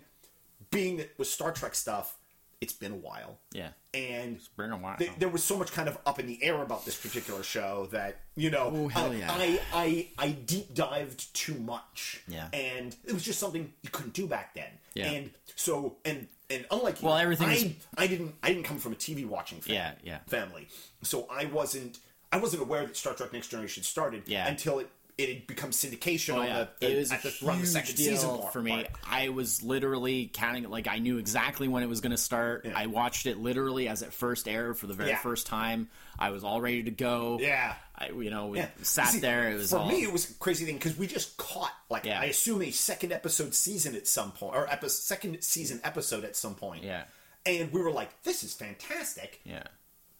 being 0.70 0.98
that 0.98 1.18
with 1.18 1.28
Star 1.28 1.52
Trek 1.52 1.74
stuff, 1.74 2.17
it's 2.60 2.72
been 2.72 2.92
a 2.92 2.96
while. 2.96 3.38
Yeah. 3.52 3.68
And 3.94 4.36
it's 4.36 4.48
been 4.48 4.72
a 4.72 4.76
while. 4.76 4.96
th- 4.98 5.12
there 5.18 5.28
was 5.28 5.42
so 5.44 5.56
much 5.56 5.72
kind 5.72 5.88
of 5.88 5.96
up 6.06 6.18
in 6.18 6.26
the 6.26 6.42
air 6.42 6.60
about 6.62 6.84
this 6.84 6.96
particular 7.00 7.42
show 7.42 7.88
that 7.92 8.20
you 8.36 8.50
know 8.50 8.70
Oh, 8.74 8.88
hell 8.88 9.12
I- 9.12 9.14
yeah. 9.14 9.30
I, 9.32 9.60
I 9.72 10.08
I 10.18 10.30
deep 10.32 10.74
dived 10.74 11.32
too 11.34 11.54
much 11.54 12.20
Yeah. 12.28 12.48
and 12.52 12.94
it 13.04 13.12
was 13.12 13.22
just 13.22 13.38
something 13.38 13.72
you 13.82 13.90
couldn't 13.90 14.12
do 14.14 14.26
back 14.26 14.54
then 14.54 14.70
Yeah. 14.94 15.10
and 15.10 15.30
so 15.56 15.96
and 16.04 16.28
and 16.50 16.64
unlike 16.70 17.00
you, 17.02 17.08
Well, 17.08 17.16
everything 17.16 17.48
I, 17.48 17.54
is- 17.54 17.72
I 17.96 18.06
didn't 18.06 18.34
I 18.42 18.48
didn't 18.48 18.64
come 18.64 18.78
from 18.78 18.92
a 18.92 18.96
TV 18.96 19.24
watching 19.26 19.60
fam- 19.60 19.74
Yeah, 19.74 19.92
yeah. 20.02 20.18
family 20.26 20.68
so 21.02 21.26
I 21.30 21.44
wasn't 21.46 21.98
I 22.30 22.36
wasn't 22.38 22.62
aware 22.62 22.84
that 22.84 22.96
Star 22.96 23.14
Trek 23.14 23.32
Next 23.32 23.48
Generation 23.48 23.82
started 23.84 24.24
Yeah. 24.26 24.46
until 24.48 24.80
it 24.80 24.90
it 25.18 25.28
had 25.28 25.46
become 25.48 25.70
syndication 25.70 26.34
Oh, 26.36 26.38
on 26.40 26.46
yeah. 26.46 26.58
the, 26.80 26.86
the 26.86 26.92
it 26.94 26.98
was 26.98 27.10
at 27.12 27.22
the, 27.24 27.34
around 27.44 27.56
the 27.58 27.64
huge 27.64 27.68
second 27.68 27.96
deal 27.96 28.16
season 28.16 28.40
for 28.52 28.62
me. 28.62 28.70
part. 28.70 28.86
I 29.04 29.28
was 29.30 29.62
literally 29.64 30.30
counting. 30.32 30.62
It 30.64 30.70
like 30.70 30.86
I 30.86 30.98
knew 31.00 31.18
exactly 31.18 31.66
when 31.68 31.82
it 31.82 31.88
was 31.88 32.00
going 32.00 32.12
to 32.12 32.16
start. 32.16 32.64
Yeah. 32.64 32.72
I 32.76 32.86
watched 32.86 33.26
it 33.26 33.36
literally 33.38 33.88
as 33.88 34.02
it 34.02 34.12
first 34.12 34.46
aired 34.48 34.78
for 34.78 34.86
the 34.86 34.94
very 34.94 35.10
Yeah. 35.10 35.18
first 35.18 35.46
time. 35.48 35.88
I 36.18 36.30
was 36.30 36.44
all 36.44 36.60
ready 36.60 36.84
to 36.84 36.90
go. 36.92 37.38
Yeah. 37.40 37.74
I, 37.96 38.10
you 38.10 38.30
know, 38.30 38.46
we 38.46 38.62
sat 38.82 39.08
See, 39.08 39.18
there. 39.18 39.50
It 39.50 39.54
was 39.56 39.70
for 39.70 39.78
all, 39.78 39.88
me. 39.88 40.04
It 40.04 40.12
was 40.12 40.30
a 40.30 40.34
crazy 40.34 40.64
thing 40.64 40.76
because 40.76 40.96
we 40.96 41.08
just 41.08 41.36
caught 41.36 41.72
like. 41.90 42.06
I 42.06 42.26
assume 42.26 42.62
a 42.62 42.70
second 42.70 43.12
episode 43.12 43.54
season 43.54 43.96
at 43.96 44.06
some 44.06 44.30
point 44.30 44.54
or 44.54 44.68
epi- 44.70 44.88
second 44.88 45.42
season 45.42 45.80
episode 45.82 46.24
at 46.24 46.36
some 46.36 46.54
point. 46.54 46.84
Yeah. 46.84 47.02
and 47.44 47.72
we 47.72 47.80
were 47.82 47.90
like, 47.90 48.22
"This 48.22 48.44
is 48.44 48.54
fantastic." 48.54 49.40
yeah. 49.44 49.64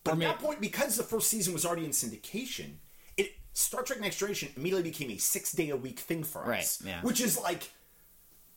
But 0.05 0.11
For 0.11 0.15
at 0.15 0.19
me- 0.19 0.25
that 0.27 0.39
point, 0.41 0.61
because 0.61 0.97
the 0.97 1.03
first 1.05 1.29
season 1.29 1.53
was 1.53 1.65
already 1.67 1.85
in 1.85 1.91
syndication, 1.93 2.77
Star 3.59 3.83
Trek 3.83 4.01
Next 4.01 4.19
Generation 4.19 4.51
immediately 4.57 4.89
became 4.91 5.11
a 5.11 5.17
six 5.19 5.53
day 5.53 5.71
a 5.71 5.77
week 5.77 5.99
thing 5.99 6.23
for 6.23 6.43
Right, 6.45 6.61
us. 6.61 6.81
yeah. 6.85 7.01
Which 7.03 7.21
is 7.21 7.41
like, 7.41 7.71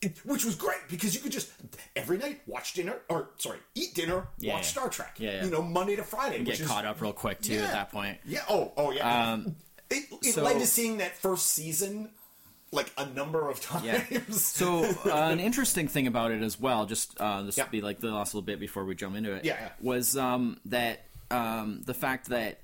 it, 0.00 0.16
which 0.24 0.44
was 0.44 0.54
great 0.54 0.78
because 0.88 1.14
you 1.14 1.20
could 1.20 1.32
just 1.32 1.50
every 1.96 2.18
night 2.18 2.40
watch 2.46 2.72
dinner 2.74 2.96
or 3.08 3.30
sorry, 3.38 3.58
eat 3.74 3.94
dinner, 3.94 4.28
Yeah, 4.38 4.54
watch 4.54 4.62
yeah. 4.62 4.68
Star 4.68 4.88
Trek. 4.88 5.16
Yeah. 5.18 5.44
You 5.44 5.50
know, 5.50 5.60
Monday 5.62 5.96
to 5.96 6.04
Friday. 6.04 6.42
Get 6.44 6.60
is, 6.60 6.66
caught 6.66 6.84
up 6.86 7.00
real 7.00 7.12
quick 7.12 7.40
too 7.40 7.58
at 7.58 7.72
that 7.72 7.90
point. 7.90 8.18
Yeah. 8.24 8.42
Oh. 8.48 8.72
Oh. 8.76 8.92
Yeah. 8.92 9.32
Um, 9.32 9.56
it 9.90 10.04
it 10.22 10.34
so- 10.34 10.42
led 10.44 10.58
to 10.60 10.66
seeing 10.66 10.98
that 10.98 11.16
first 11.18 11.46
season 11.46 12.10
like 12.70 12.90
a 12.96 13.04
number 13.06 13.50
of 13.50 13.60
times. 13.60 13.84
Yeah. 13.84 14.02
So 14.30 14.84
uh, 15.04 15.10
an 15.30 15.40
interesting 15.40 15.88
thing 15.88 16.06
about 16.06 16.30
it 16.30 16.42
as 16.42 16.58
well, 16.60 16.86
just 16.86 17.20
uh, 17.20 17.42
this 17.42 17.58
Yeah. 17.58 17.64
will 17.64 17.70
be 17.70 17.80
like 17.80 17.98
the 18.00 18.10
last 18.10 18.34
little 18.34 18.46
bit 18.46 18.58
before 18.60 18.84
we 18.84 18.94
jump 18.94 19.14
into 19.16 19.32
it. 19.32 19.44
Yeah, 19.44 19.56
yeah. 19.60 19.68
Was 19.80 20.16
um, 20.16 20.58
that 20.66 21.04
um, 21.30 21.82
the 21.84 21.92
fact 21.94 22.28
that 22.30 22.60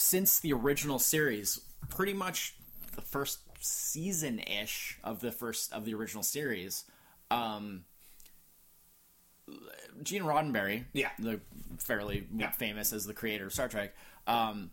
since 0.00 0.38
the 0.40 0.52
original 0.52 0.98
series, 0.98 1.60
pretty 1.88 2.12
much 2.12 2.54
the 2.94 3.02
first 3.02 3.40
season 3.60 4.38
ish 4.40 4.98
of 5.02 5.20
the 5.20 5.32
first 5.32 5.72
of 5.72 5.84
the 5.84 5.94
original 5.94 6.22
series, 6.22 6.84
um, 7.30 7.84
Gene 10.02 10.22
Roddenberry, 10.22 10.84
Yeah. 10.92 11.10
the 11.18 11.40
fairly 11.78 12.26
Yeah. 12.34 12.50
famous 12.50 12.92
as 12.92 13.06
the 13.06 13.14
creator 13.14 13.46
of 13.46 13.52
Star 13.52 13.68
Trek, 13.68 13.94
um, 14.26 14.70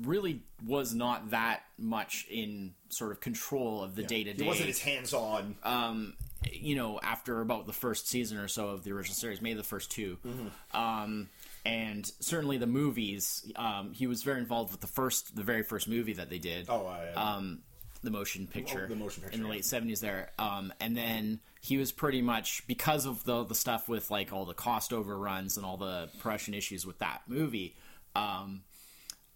really 0.00 0.42
was 0.64 0.94
not 0.94 1.30
that 1.30 1.64
much 1.78 2.26
in 2.28 2.74
sort 2.88 3.12
of 3.12 3.20
control 3.20 3.82
of 3.82 3.94
the 3.94 4.02
day 4.02 4.24
to 4.24 4.32
day. 4.32 4.42
He 4.42 4.48
wasn't 4.48 4.68
as 4.70 4.80
hands 4.80 5.12
on. 5.12 5.56
Um, 5.62 6.16
You 6.52 6.76
know, 6.76 7.00
after 7.00 7.40
about 7.40 7.64
the 7.66 7.72
first 7.72 8.06
season 8.06 8.36
or 8.36 8.48
so 8.48 8.68
of 8.68 8.84
the 8.84 8.92
original 8.92 9.14
series, 9.14 9.40
maybe 9.40 9.56
the 9.56 9.62
first 9.64 9.90
2 9.90 10.18
Mm-hmm. 10.22 10.76
um, 10.76 11.30
and 11.64 12.10
certainly 12.20 12.58
the 12.58 12.66
movies. 12.66 13.50
Um, 13.56 13.92
he 13.92 14.06
was 14.06 14.22
very 14.22 14.38
involved 14.38 14.72
with 14.72 14.80
the 14.80 14.86
first, 14.86 15.34
the 15.34 15.42
very 15.42 15.62
first 15.62 15.88
movie 15.88 16.14
that 16.14 16.30
they 16.30 16.38
did. 16.38 16.66
oh, 16.68 16.86
I, 16.86 17.12
um, 17.14 17.60
the 18.02 18.10
motion 18.10 18.46
picture, 18.46 18.86
the 18.86 18.94
motion 18.94 19.22
picture, 19.22 19.34
in 19.34 19.42
the 19.42 19.48
late 19.48 19.64
seventies 19.64 20.00
there. 20.00 20.30
Um, 20.38 20.72
and 20.78 20.96
then 20.96 21.40
he 21.60 21.78
was 21.78 21.90
pretty 21.90 22.20
much 22.20 22.66
because 22.66 23.06
of 23.06 23.24
the 23.24 23.44
the 23.44 23.54
stuff 23.54 23.88
with 23.88 24.10
like 24.10 24.32
all 24.32 24.44
the 24.44 24.54
cost 24.54 24.92
overruns 24.92 25.56
and 25.56 25.64
all 25.64 25.78
the 25.78 26.10
production 26.18 26.54
issues 26.54 26.86
with 26.86 26.98
that 26.98 27.22
movie. 27.26 27.76
Um, 28.14 28.62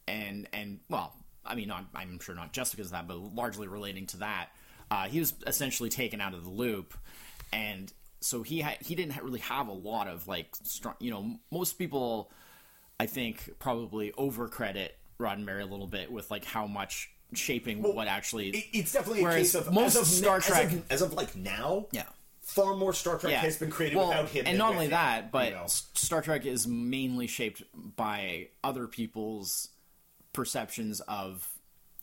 and 0.07 0.49
and 0.53 0.81
well, 0.89 1.15
I 1.45 1.55
mean, 1.55 1.69
not, 1.69 1.87
I'm 1.95 2.21
sure 2.21 2.35
not 2.35 2.53
just 2.53 2.73
because 2.73 2.89
of 2.89 2.93
that, 2.93 3.09
but 3.09 3.17
largely 3.17 3.67
relating 3.69 4.07
to 4.09 4.19
that, 4.19 4.51
uh, 4.91 5.09
he 5.09 5.19
was 5.19 5.35
essentially 5.47 5.89
taken 5.89 6.21
out 6.21 6.35
of 6.35 6.45
the 6.45 6.51
loop, 6.51 6.95
and 7.53 7.93
so 8.21 8.43
he 8.43 8.61
ha- 8.61 8.77
he 8.81 8.95
didn't 8.95 9.13
ha- 9.13 9.21
really 9.23 9.41
have 9.41 9.69
a 9.69 9.73
lot 9.73 10.09
of 10.09 10.27
like 10.29 10.49
strong. 10.63 10.95
You 10.99 11.11
know, 11.11 11.37
most 11.51 11.75
people, 11.75 12.31
I 12.99 13.07
think, 13.07 13.51
probably 13.59 14.13
overcredit 14.13 14.91
Roddenberry 15.21 15.63
a 15.63 15.67
little 15.67 15.87
bit 15.87 16.11
with 16.11 16.31
like 16.31 16.45
how 16.45 16.67
much 16.67 17.11
shaping 17.35 17.83
what 17.83 18.09
actually. 18.09 18.49
It- 18.51 18.65
it's 18.73 18.93
definitely 18.93 19.25
a 19.25 19.31
case 19.31 19.55
of 19.55 19.73
most 19.73 19.97
as 19.97 20.03
of, 20.03 20.07
Star 20.09 20.37
as 20.39 20.47
Trek- 20.47 20.73
of, 20.73 20.85
as 20.91 21.03
of 21.03 21.13
like 21.15 21.37
now. 21.37 21.87
Yeah. 21.93 22.05
far 22.41 22.75
more 22.75 22.93
Star 22.95 23.19
Trek 23.19 23.33
yeah. 23.33 23.41
has 23.41 23.57
been 23.59 23.71
created 23.71 23.97
well, 23.97 24.09
without 24.09 24.29
him. 24.31 24.45
and 24.47 24.57
not 24.57 24.73
only 24.73 24.87
him, 24.87 24.93
that, 24.93 25.31
but 25.31 25.49
you 25.49 25.55
know. 25.55 25.67
Star 25.67 26.23
Trek 26.23 26.47
is 26.47 26.67
mainly 26.67 27.27
shaped 27.27 27.63
by 27.75 28.49
other 28.65 28.87
people's 28.87 29.69
perceptions 30.33 31.01
of. 31.03 31.47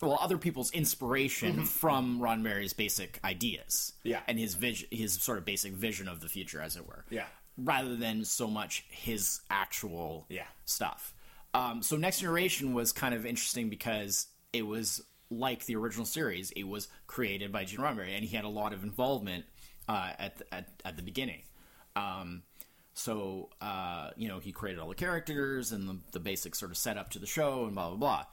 Well, 0.05 0.19
other 0.21 0.37
people's 0.37 0.71
inspiration 0.71 1.65
from 1.65 2.19
Roddenberry's 2.19 2.73
basic 2.73 3.19
ideas, 3.23 3.93
Mm-hmm. 3.99 4.07
Yeah. 4.09 4.21
and 4.27 4.37
his 4.39 4.53
vision, 4.55 4.87
his 4.91 5.13
sort 5.13 5.37
of 5.37 5.45
basic 5.45 5.73
vision 5.73 6.07
of 6.07 6.21
the 6.21 6.29
future, 6.29 6.61
as 6.61 6.75
it 6.77 6.87
were, 6.87 7.05
Yeah. 7.09 7.25
rather 7.57 7.95
than 7.95 8.23
so 8.25 8.47
much 8.47 8.85
his 8.89 9.41
actual 9.49 10.25
Yeah. 10.29 10.47
stuff. 10.65 11.13
Um, 11.53 11.81
so 11.81 11.95
Next 11.97 12.19
Generation 12.19 12.73
was 12.73 12.91
kind 12.91 13.15
of 13.15 13.25
interesting 13.25 13.69
because 13.69 14.27
it 14.53 14.63
was 14.63 15.01
like 15.29 15.65
the 15.65 15.75
original 15.75 16.05
series. 16.05 16.51
It 16.51 16.63
was 16.65 16.87
created 17.07 17.51
by 17.51 17.65
Gene 17.65 17.79
Roddenberry, 17.79 18.15
and 18.15 18.23
he 18.25 18.35
had 18.35 18.45
a 18.45 18.49
lot 18.49 18.73
of 18.73 18.83
involvement 18.83 19.45
uh, 19.87 20.11
at, 20.19 20.37
the, 20.37 20.53
at 20.53 20.67
at 20.83 20.95
the 20.97 21.03
beginning. 21.03 21.43
Um, 21.95 22.43
so 22.93 23.49
uh, 23.61 24.11
you 24.17 24.27
know 24.27 24.39
he 24.39 24.51
created 24.51 24.79
all 24.79 24.89
the 24.89 24.95
characters 24.95 25.71
and 25.71 25.87
the, 25.87 25.97
the 26.11 26.19
basic 26.19 26.55
sort 26.55 26.71
of 26.71 26.77
setup 26.77 27.09
to 27.11 27.19
the 27.19 27.25
show 27.27 27.65
and 27.65 27.75
blah 27.75 27.89
blah 27.89 27.97
blah. 27.97 28.25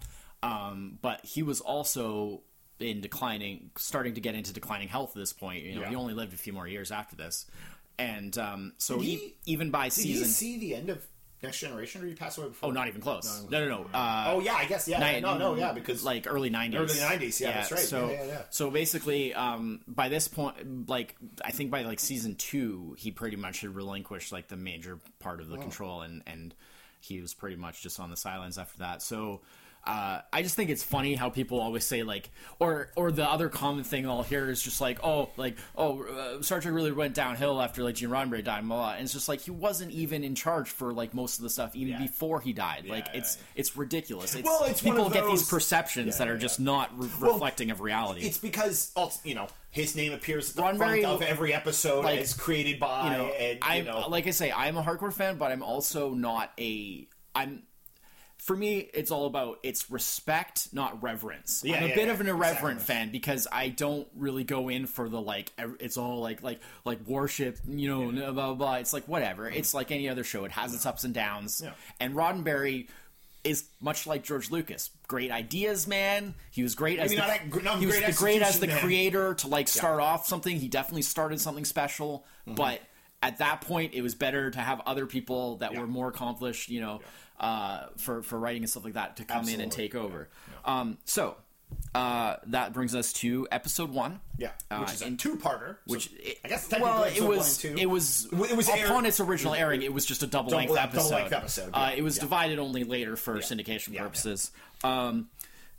Um, 0.42 0.99
but 1.02 1.25
he 1.25 1.42
was 1.42 1.61
also 1.61 2.42
in 2.80 3.00
declining, 3.00 3.70
starting 3.76 4.14
to 4.14 4.20
get 4.20 4.34
into 4.34 4.52
declining 4.52 4.88
health 4.88 5.11
at 5.11 5.20
this 5.20 5.32
point. 5.32 5.64
You 5.64 5.76
know, 5.76 5.80
Yeah. 5.82 5.90
he 5.90 5.94
only 5.96 6.14
lived 6.14 6.34
a 6.34 6.37
few 6.37 6.52
more 6.52 6.66
years 6.66 6.90
after 6.90 7.14
this, 7.14 7.46
and 7.99 8.37
um, 8.38 8.72
so 8.78 8.99
he, 8.99 9.16
he- 9.16 9.34
even 9.46 9.70
by 9.70 9.84
Did 9.84 9.92
season 9.92 10.25
he 10.26 10.30
see 10.32 10.58
the 10.58 10.75
end 10.75 10.90
of 10.90 11.06
Next 11.44 11.58
Generation, 11.61 12.02
or 12.02 12.06
you 12.06 12.14
pass 12.16 12.38
away 12.38 12.49
before? 12.49 12.68
Oh, 12.68 12.72
not 12.72 12.87
even 12.88 13.00
close. 13.00 13.44
No, 13.50 13.66
no, 13.68 13.82
no. 13.82 13.90
Uh, 13.92 14.25
Oh 14.28 14.40
yeah, 14.40 14.54
I 14.54 14.64
guess 14.64 14.87
yeah. 14.88 14.99
Ni- 15.14 15.20
no, 15.20 15.38
no, 15.38 15.54
yeah, 15.56 15.72
because 15.72 16.02
like 16.04 16.26
early 16.28 16.50
'90s. 16.50 16.75
Early 16.76 16.94
90s, 16.94 17.40
yeah, 17.40 17.52
that's 17.52 17.70
right. 17.72 17.80
So, 17.80 18.11
Yeah, 18.11 18.12
yeah, 18.12 18.26
yeah. 18.26 18.42
so 18.50 18.70
basically, 18.70 19.34
um, 19.34 19.80
by 19.88 20.08
this 20.08 20.26
point, 20.28 20.88
like 20.88 21.16
I 21.44 21.50
think 21.52 21.70
by 21.72 21.82
like 21.82 21.99
season 22.00 22.34
two, 22.37 22.94
he 22.99 23.11
pretty 23.12 23.37
much 23.37 23.61
had 23.61 23.75
relinquished 23.75 24.30
like 24.32 24.49
the 24.49 24.56
major 24.56 24.99
part 25.20 25.38
Oh. 25.40 25.42
of 25.42 25.49
the 25.49 25.58
control, 25.58 26.02
and 26.02 26.22
and 26.26 26.54
he 27.00 27.20
was 27.20 27.34
pretty 27.34 27.56
much 27.56 27.82
just 27.82 27.99
on 28.00 28.11
the 28.11 28.16
sidelines 28.16 28.58
after 28.58 28.78
that. 28.78 29.02
So. 29.02 29.40
Uh, 29.84 30.20
I 30.32 30.42
just 30.42 30.54
think 30.54 30.70
it's 30.70 30.84
funny 30.84 31.14
how 31.16 31.28
people 31.28 31.60
always 31.60 31.84
say 31.84 32.04
like, 32.04 32.30
or 32.60 32.90
or 32.94 33.10
the 33.10 33.28
other 33.28 33.48
common 33.48 33.82
thing 33.82 34.08
I'll 34.08 34.22
hear 34.22 34.48
is 34.48 34.62
just 34.62 34.80
like, 34.80 35.00
oh, 35.02 35.30
like, 35.36 35.56
oh, 35.76 36.04
uh, 36.04 36.40
Star 36.42 36.60
Trek 36.60 36.72
really 36.72 36.92
went 36.92 37.14
downhill 37.14 37.60
after 37.60 37.82
like 37.82 37.96
Gene 37.96 38.08
Roddenberry 38.08 38.44
died, 38.44 38.66
blah, 38.68 38.76
blah. 38.76 38.92
and 38.92 39.02
it's 39.02 39.12
just 39.12 39.28
like 39.28 39.40
he 39.40 39.50
wasn't 39.50 39.90
even 39.90 40.22
in 40.22 40.36
charge 40.36 40.68
for 40.70 40.92
like 40.92 41.14
most 41.14 41.38
of 41.38 41.42
the 41.42 41.50
stuff 41.50 41.74
even 41.74 41.94
Yeah. 41.94 41.98
before 42.02 42.40
he 42.40 42.52
died. 42.52 42.86
like 42.86 43.06
yeah, 43.06 43.18
it's 43.18 43.38
it's 43.56 43.76
ridiculous. 43.76 44.36
It's, 44.36 44.44
Well, 44.48 44.62
it's 44.64 44.80
people 44.80 45.10
get 45.10 45.26
these 45.26 45.48
perceptions 45.48 46.18
that 46.18 46.28
are 46.28 46.38
just 46.38 46.60
not 46.60 46.96
re- 46.96 47.08
reflecting 47.18 47.72
of 47.72 47.80
reality. 47.80 48.20
it's 48.20 48.38
because 48.38 48.92
you 49.24 49.34
know 49.34 49.48
his 49.70 49.96
name 49.96 50.12
appears 50.12 50.50
at 50.50 50.56
the 50.56 50.62
Roddenberry- 50.62 51.00
front 51.02 51.04
of 51.06 51.22
every 51.22 51.52
episode 51.52 52.04
like, 52.04 52.20
as 52.20 52.34
created 52.34 52.78
by 52.78 53.04
you 53.10 53.18
know, 53.18 53.24
and 53.30 53.54
you 53.56 53.60
I'm 53.62 53.84
know 53.84 54.08
like 54.08 54.28
I 54.28 54.30
say, 54.30 54.52
I'm 54.52 54.76
a 54.76 54.82
hardcore 54.84 55.12
fan, 55.12 55.38
but 55.38 55.50
I'm 55.50 55.62
also 55.64 56.10
not 56.14 56.52
a. 56.58 57.08
I'm. 57.34 57.62
For 58.42 58.56
me, 58.56 58.90
it's 58.92 59.12
all 59.12 59.26
about 59.26 59.61
it's 59.62 59.88
respect, 59.88 60.75
not 60.75 61.00
reverence. 61.00 61.62
Yeah, 61.64 61.76
I'm 61.76 61.84
a 61.84 61.87
yeah, 61.87 61.94
bit 61.94 62.06
yeah, 62.08 62.12
of 62.12 62.20
an 62.20 62.26
irreverent 62.26 62.80
exactly. 62.80 62.94
fan 62.94 63.12
because 63.12 63.46
I 63.52 63.68
don't 63.68 64.08
really 64.16 64.42
go 64.42 64.68
in 64.68 64.87
for 64.87 65.08
the 65.08 65.20
like. 65.20 65.52
It's 65.78 65.96
all 65.96 66.20
like 66.20 66.42
like 66.42 66.61
like 66.84 67.06
worship, 67.06 67.58
you 67.68 67.88
know, 67.88 68.11
blah 68.11 68.32
blah 68.32 68.54
blah. 68.54 68.75
It's 68.75 68.92
like 68.92 69.06
whatever. 69.06 69.49
It's 69.49 69.75
like 69.75 69.92
any 69.92 70.08
other 70.08 70.25
show. 70.25 70.44
It 70.44 70.50
has 70.50 70.75
its 70.75 70.84
ups 70.84 71.04
and 71.04 71.14
downs. 71.14 71.61
Yeah. 71.64 71.70
And 72.00 72.14
Roddenberry 72.16 72.88
is 73.44 73.64
much 73.80 74.08
like 74.08 74.25
George 74.25 74.50
Lucas. 74.50 74.90
Great 75.06 75.30
ideas, 75.30 75.87
man. 75.87 76.34
He 76.50 76.64
was 76.64 76.75
great 76.75 76.99
as 76.99 77.11
the, 77.11 77.18
not 77.18 77.28
that- 77.28 77.78
he 77.78 77.87
was 77.87 77.96
great 77.96 78.06
the 78.06 78.12
great 78.18 78.42
as 78.42 78.58
the 78.58 78.66
man. 78.66 78.80
creator 78.80 79.34
to 79.34 79.46
like 79.46 79.68
start 79.68 80.00
off 80.00 80.26
something. 80.26 80.56
He 80.56 80.66
definitely 80.66 81.02
started 81.02 81.40
something 81.40 81.64
special, 81.64 82.25
Mm-hmm. 82.46 82.56
but 82.56 82.80
at 83.22 83.38
that 83.38 83.61
point, 83.61 83.94
it 83.94 84.02
was 84.02 84.16
better 84.16 84.50
to 84.50 84.58
have 84.58 84.80
other 84.84 85.06
people 85.06 85.58
that 85.58 85.76
were 85.76 85.87
more 85.87 86.08
accomplished, 86.08 86.68
you 86.68 86.80
know, 86.80 87.00
uh, 87.42 87.87
for 87.99 88.22
for 88.22 88.38
writing 88.38 88.62
and 88.62 88.70
stuff 88.70 88.84
like 88.84 88.94
that 88.94 89.16
to 89.18 89.25
come 89.25 89.49
in 89.49 89.61
and 89.61 89.70
take 89.70 89.94
over. 89.94 90.28
Um, 90.64 90.96
so 91.04 91.37
uh, 91.94 92.37
that 92.46 92.72
brings 92.72 92.94
us 92.94 93.12
to 93.14 93.49
episode 93.50 93.90
one. 93.90 94.20
yeah, 94.38 94.52
which 94.70 94.88
Uh, 94.88 94.92
is 94.92 95.02
a 95.02 95.11
two-parter. 95.16 95.76
which 95.87 96.08
so 96.11 96.14
it, 96.20 96.38
I 96.44 96.49
guess 96.49 96.68
technically 96.68 96.90
well, 96.92 97.04
it 97.04 97.22
was 97.22 97.64
it 97.64 97.87
was 97.87 98.26
It 98.32 98.56
was 98.56 98.68
aired- 98.68 98.88
upon 98.90 99.06
its 99.06 99.20
original 99.20 99.54
airing. 99.54 99.82
It 99.82 99.92
was 99.92 100.06
just 100.06 100.22
a 100.22 100.26
double, 100.26 100.52
length 100.52 100.68
Double- 100.75 100.78
episode. 100.80 101.02
double-length 101.11 101.32
episode, 101.32 101.70
Uh, 101.75 101.90
it 101.96 102.02
was 102.02 102.16
yeah. 102.16 102.22
divided 102.22 102.58
only 102.58 102.84
later 102.84 103.16
for 103.16 103.37
syndication 103.38 103.88
yeah, 103.88 103.94
yeah. 103.94 104.02
purposes. 104.02 104.50
Um, 104.84 105.28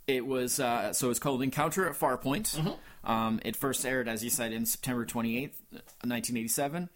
it 0.06 0.26
was 0.26 0.60
uh, 0.60 0.92
so 0.92 1.08
it's 1.10 1.18
called 1.18 1.42
Encounter 1.42 1.88
at 1.88 1.98
Farpoint. 1.98 2.54
Mm-hmm. 2.56 3.10
Um, 3.10 3.40
it 3.44 3.54
first 3.56 3.86
aired, 3.86 4.08
as 4.08 4.22
you 4.24 4.30
said, 4.30 4.52
in 4.52 4.66
September 4.66 5.04
twenty 5.06 5.42
eighth, 5.42 5.60
nineteen 6.04 6.36
eighty 6.36 6.48
seven. 6.48 6.90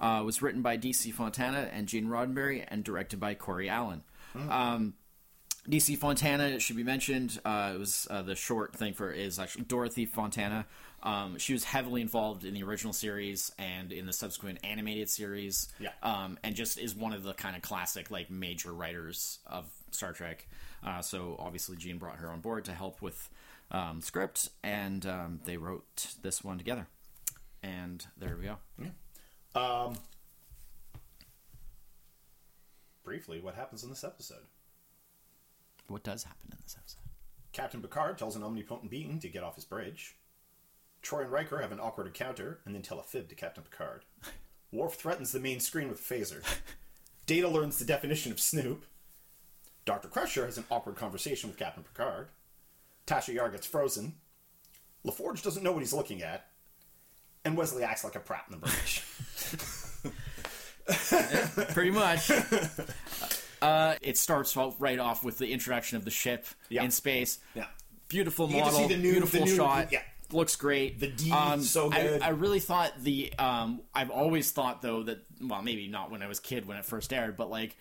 Uh, 0.00 0.22
was 0.24 0.40
written 0.40 0.62
by 0.62 0.76
D.C. 0.76 1.10
Fontana 1.10 1.68
and 1.72 1.88
Gene 1.88 2.06
Roddenberry 2.06 2.64
and 2.68 2.84
directed 2.84 3.18
by 3.18 3.34
Corey 3.34 3.68
Allen. 3.68 4.04
Mm. 4.36 4.50
Um, 4.50 4.94
DC 5.68 5.98
Fontana 5.98 6.44
it 6.44 6.62
should 6.62 6.76
be 6.76 6.82
mentioned. 6.82 7.38
Uh, 7.44 7.72
it 7.74 7.78
was 7.78 8.06
uh, 8.10 8.22
the 8.22 8.34
short 8.34 8.74
thing 8.74 8.94
for 8.94 9.10
is 9.10 9.38
actually 9.38 9.64
Dorothy 9.64 10.06
Fontana. 10.06 10.66
Um, 11.02 11.38
she 11.38 11.52
was 11.52 11.64
heavily 11.64 12.00
involved 12.00 12.44
in 12.44 12.54
the 12.54 12.62
original 12.62 12.92
series 12.92 13.52
and 13.58 13.92
in 13.92 14.06
the 14.06 14.12
subsequent 14.12 14.58
animated 14.64 15.08
series. 15.08 15.68
Yeah. 15.78 15.90
Um, 16.02 16.38
and 16.42 16.54
just 16.54 16.78
is 16.78 16.94
one 16.94 17.12
of 17.12 17.22
the 17.22 17.34
kind 17.34 17.54
of 17.54 17.62
classic 17.62 18.10
like 18.10 18.30
major 18.30 18.72
writers 18.72 19.38
of 19.46 19.70
Star 19.90 20.12
Trek. 20.12 20.48
Uh, 20.84 21.02
so 21.02 21.36
obviously 21.38 21.76
Gene 21.76 21.98
brought 21.98 22.16
her 22.16 22.30
on 22.30 22.40
board 22.40 22.64
to 22.64 22.72
help 22.72 23.02
with 23.02 23.28
um, 23.70 24.00
script, 24.00 24.48
and 24.62 25.04
um, 25.06 25.40
they 25.44 25.56
wrote 25.56 26.14
this 26.22 26.42
one 26.42 26.58
together. 26.58 26.86
And 27.62 28.04
there 28.16 28.36
we 28.38 28.46
go. 28.46 28.56
Um, 29.54 29.96
briefly, 33.08 33.40
what 33.40 33.54
happens 33.54 33.82
in 33.82 33.88
this 33.88 34.04
episode? 34.04 34.44
What 35.86 36.02
does 36.02 36.24
happen 36.24 36.50
in 36.52 36.58
this 36.62 36.76
episode? 36.78 37.00
Captain 37.54 37.80
Picard 37.80 38.18
tells 38.18 38.36
an 38.36 38.42
omnipotent 38.42 38.90
being 38.90 39.18
to 39.20 39.30
get 39.30 39.42
off 39.42 39.54
his 39.54 39.64
bridge. 39.64 40.14
Troi 41.02 41.22
and 41.22 41.32
Riker 41.32 41.62
have 41.62 41.72
an 41.72 41.80
awkward 41.80 42.06
encounter 42.06 42.58
and 42.66 42.74
then 42.74 42.82
tell 42.82 43.00
a 43.00 43.02
fib 43.02 43.30
to 43.30 43.34
Captain 43.34 43.64
Picard. 43.64 44.02
Worf 44.72 44.96
threatens 44.96 45.32
the 45.32 45.40
main 45.40 45.58
screen 45.58 45.88
with 45.88 46.00
a 46.00 46.14
phaser. 46.14 46.42
Data 47.24 47.48
learns 47.48 47.78
the 47.78 47.86
definition 47.86 48.30
of 48.30 48.40
Snoop. 48.40 48.84
Dr. 49.86 50.08
Crusher 50.08 50.44
has 50.44 50.58
an 50.58 50.64
awkward 50.70 50.96
conversation 50.96 51.48
with 51.48 51.58
Captain 51.58 51.84
Picard. 51.84 52.28
Tasha 53.06 53.32
Yar 53.32 53.48
gets 53.48 53.66
frozen. 53.66 54.16
LaForge 55.06 55.42
doesn't 55.42 55.62
know 55.62 55.72
what 55.72 55.80
he's 55.80 55.94
looking 55.94 56.22
at. 56.22 56.48
And 57.42 57.56
Wesley 57.56 57.84
acts 57.84 58.04
like 58.04 58.16
a 58.16 58.20
prat 58.20 58.44
in 58.50 58.60
the 58.60 58.66
bridge. 58.66 59.02
Pretty 61.72 61.90
much. 61.90 62.30
Uh, 63.60 63.96
it 64.02 64.16
starts 64.16 64.56
off 64.56 64.76
right 64.78 65.00
off 65.00 65.24
with 65.24 65.36
the 65.38 65.50
introduction 65.52 65.96
of 65.96 66.04
the 66.04 66.12
ship 66.12 66.46
Yeah. 66.68 66.84
in 66.84 66.92
space. 66.92 67.40
Yeah. 67.56 67.66
Beautiful 68.08 68.48
You 68.48 68.60
model, 68.60 68.88
new- 68.88 68.96
beautiful 69.02 69.44
new- 69.46 69.56
shot. 69.56 69.90
yeah. 69.90 70.02
Looks 70.30 70.54
great. 70.54 71.00
The 71.00 71.08
D, 71.08 71.32
um, 71.32 71.60
so 71.62 71.90
good. 71.90 72.22
I, 72.22 72.28
really 72.28 72.60
thought 72.60 72.92
the. 73.02 73.32
Um, 73.36 73.80
I've 73.92 74.10
always 74.10 74.52
thought 74.52 74.80
though 74.80 75.02
that 75.02 75.24
well, 75.40 75.60
maybe 75.60 75.88
not 75.88 76.08
when 76.12 76.22
I 76.22 76.28
was 76.28 76.38
a 76.38 76.42
kid 76.42 76.66
when 76.68 76.76
it 76.76 76.84
first 76.84 77.12
aired, 77.12 77.36
but 77.36 77.50
like 77.50 77.76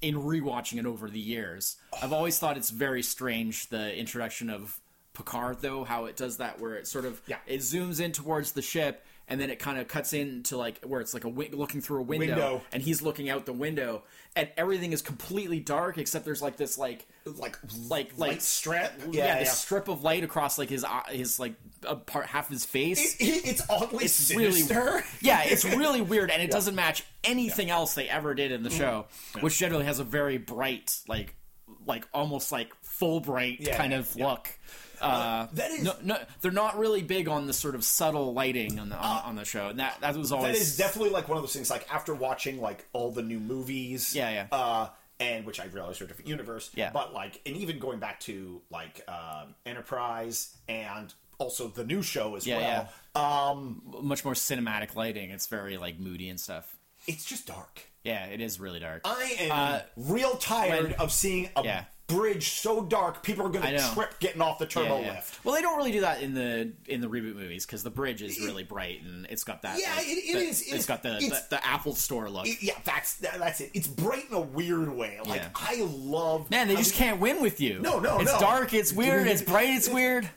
in 0.00 0.16
rewatching 0.16 0.78
it 0.80 0.86
over 0.86 1.08
the 1.08 1.20
years, 1.20 1.76
I've 2.02 2.12
always 2.12 2.40
thought 2.40 2.56
it's 2.56 2.70
very 2.70 3.04
strange 3.04 3.68
the 3.68 3.96
introduction 3.96 4.50
of 4.50 4.80
Picard 5.14 5.60
though, 5.60 5.84
how 5.84 6.06
it 6.06 6.16
does 6.16 6.38
that 6.38 6.58
where 6.60 6.74
it 6.74 6.88
sort 6.88 7.04
of 7.04 7.20
Yeah. 7.28 7.36
it 7.46 7.60
zooms 7.60 8.00
in 8.00 8.10
towards 8.10 8.52
the 8.52 8.62
ship 8.62 9.06
and 9.28 9.40
then 9.40 9.50
it 9.50 9.58
kind 9.58 9.78
of 9.78 9.88
cuts 9.88 10.12
into 10.12 10.56
like 10.56 10.80
where 10.84 11.00
it's 11.00 11.14
like 11.14 11.24
a 11.24 11.28
wi- 11.30 11.50
looking 11.52 11.80
through 11.80 12.00
a 12.00 12.02
window, 12.02 12.26
Window. 12.26 12.62
and 12.72 12.82
he's 12.82 13.02
looking 13.02 13.30
out 13.30 13.46
the 13.46 13.52
window 13.52 14.02
and 14.36 14.48
everything 14.56 14.92
is 14.92 15.02
completely 15.02 15.60
dark 15.60 15.98
except 15.98 16.24
there's 16.24 16.42
like 16.42 16.56
this 16.56 16.76
like 16.78 17.06
like, 17.24 17.56
like 17.88 18.10
like 18.16 18.18
light 18.18 18.42
strip. 18.42 18.92
yeah, 19.10 19.38
this 19.38 19.52
strip 19.58 19.88
of 19.88 20.02
light 20.02 20.24
across 20.24 20.58
like 20.58 20.68
his 20.68 20.84
eye- 20.84 21.04
his 21.10 21.38
like 21.38 21.54
a 21.86 21.96
part 21.96 22.26
half 22.26 22.48
his 22.48 22.64
face. 22.64 23.14
It- 23.20 23.24
it- 23.24 23.46
it's 23.46 23.62
oddly 23.70 24.04
it's 24.06 24.30
really 24.34 24.62
sinister. 24.62 25.04
yeah, 25.20 25.42
it's 25.44 25.64
really 25.76 26.00
weird, 26.00 26.30
and 26.30 26.42
it 26.42 26.50
doesn't 26.50 26.74
match 26.74 27.04
anything 27.24 27.70
else 27.70 27.94
they 27.94 28.08
ever 28.08 28.34
did 28.34 28.52
in 28.52 28.62
the 28.62 28.70
show, 28.70 29.06
mm-hmm. 29.34 29.40
which 29.44 29.58
generally 29.58 29.84
has 29.84 29.98
a 29.98 30.04
very 30.04 30.38
bright, 30.38 30.98
like 31.08 31.34
like 31.86 32.06
almost 32.12 32.52
like 32.52 32.72
full 32.82 33.20
bright 33.20 33.60
Yeah, 33.60 33.76
kind 33.76 33.92
of 33.92 34.10
yeah. 34.14 34.26
look. 34.28 34.48
Uh, 35.02 35.48
that 35.52 35.70
is- 35.72 35.82
no, 35.84 35.94
no, 36.02 36.18
they're 36.40 36.50
not 36.52 36.78
really 36.78 37.02
big 37.02 37.28
on 37.28 37.46
the 37.46 37.52
sort 37.52 37.74
of 37.74 37.84
subtle 37.84 38.32
lighting 38.32 38.78
on 38.78 38.88
the 38.88 38.96
on, 38.96 39.22
on 39.24 39.34
the 39.36 39.44
show, 39.44 39.68
and 39.68 39.78
that 39.80 40.00
that 40.00 40.16
was 40.16 40.32
always 40.32 40.54
That 40.54 40.60
is 40.60 40.76
definitely 40.76 41.10
like 41.10 41.28
one 41.28 41.36
of 41.38 41.42
those 41.42 41.52
things. 41.52 41.70
Like 41.70 41.86
after 41.92 42.14
watching 42.14 42.60
like 42.60 42.86
all 42.92 43.10
the 43.10 43.22
new 43.22 43.40
movies, 43.40 44.14
Yeah, 44.14 44.30
yeah. 44.30 44.46
uh, 44.56 44.88
and 45.20 45.44
which 45.46 45.60
I 45.60 45.64
realize 45.66 46.00
are 46.00 46.04
a 46.04 46.08
different 46.08 46.28
universe, 46.28 46.70
Yeah. 46.74 46.90
But 46.92 47.12
like, 47.14 47.40
and 47.46 47.56
even 47.56 47.78
going 47.78 47.98
back 48.00 48.20
to 48.20 48.60
like 48.70 49.02
um, 49.08 49.54
Enterprise 49.66 50.56
and 50.68 51.12
also 51.38 51.68
the 51.68 51.84
new 51.84 52.02
show 52.02 52.34
as 52.36 52.46
Yeah, 52.46 52.86
well. 53.14 53.50
Um, 53.52 53.82
much 54.02 54.24
more 54.24 54.34
cinematic 54.34 54.94
lighting. 54.94 55.30
It's 55.30 55.46
very 55.46 55.76
like 55.76 55.98
moody 55.98 56.28
and 56.28 56.38
stuff. 56.40 56.74
it's 57.06 57.24
just 57.24 57.46
dark. 57.46 57.82
Yeah, 58.04 58.26
it 58.26 58.40
is 58.40 58.58
really 58.60 58.80
dark. 58.80 59.02
I 59.04 59.36
am 59.40 59.50
Uh, 59.52 59.80
real 59.96 60.36
tired 60.36 60.84
when- 60.84 60.92
of 60.94 61.12
seeing 61.12 61.50
a 61.56 61.62
Yeah. 61.64 61.84
Bridge 62.14 62.50
so 62.50 62.82
dark. 62.82 63.22
People 63.22 63.46
are 63.46 63.48
going 63.48 63.64
to 63.76 63.90
trip 63.94 64.18
getting 64.20 64.40
off 64.42 64.58
the 64.58 64.66
turbo 64.66 64.98
Yeah, 65.00 65.04
yeah. 65.06 65.12
lift. 65.14 65.44
Well, 65.44 65.54
they 65.54 65.62
don't 65.62 65.76
really 65.76 65.92
do 65.92 66.00
that 66.02 66.22
in 66.22 66.34
the 66.34 66.72
in 66.86 67.00
the 67.00 67.08
reboot 67.08 67.34
movies 67.36 67.64
because 67.66 67.82
the 67.82 67.90
bridge 67.90 68.22
is 68.22 68.38
really 68.40 68.64
bright 68.64 69.02
and 69.02 69.26
it's 69.30 69.44
got 69.44 69.62
that. 69.62 69.78
Yeah, 69.80 69.94
like, 69.96 70.06
it- 70.06 70.10
it 70.10 70.32
the- 70.34 70.38
is- 70.40 70.60
it 70.62 70.66
It's 70.68 70.74
is- 70.80 70.86
got 70.86 71.02
the, 71.02 71.16
it's- 71.16 71.42
the 71.48 71.56
the 71.56 71.66
Apple 71.66 71.94
Store 71.94 72.28
look. 72.30 72.46
It- 72.46 72.62
yeah, 72.62 72.74
that's 72.84 73.14
that, 73.16 73.38
that's 73.38 73.60
it. 73.60 73.70
It's 73.74 73.86
bright 73.88 74.26
in 74.30 74.34
a 74.36 74.40
weird 74.40 74.88
way. 74.88 75.18
Like 75.24 75.40
Yeah. 75.40 75.48
I 75.54 75.76
love. 75.90 76.50
Man, 76.50 76.68
they 76.68 76.74
I 76.74 76.78
just 76.78 76.92
mean, 76.92 77.08
can't 77.08 77.20
win 77.20 77.42
with 77.42 77.60
you. 77.60 77.80
No, 77.80 77.98
no, 77.98 78.18
It's 78.20 78.32
no. 78.32 78.38
dark. 78.40 78.72
It's 78.74 78.92
weird. 78.92 79.26
It's 79.26 79.42
bright. 79.42 79.70
It's 79.70 79.88
weird. 79.88 80.28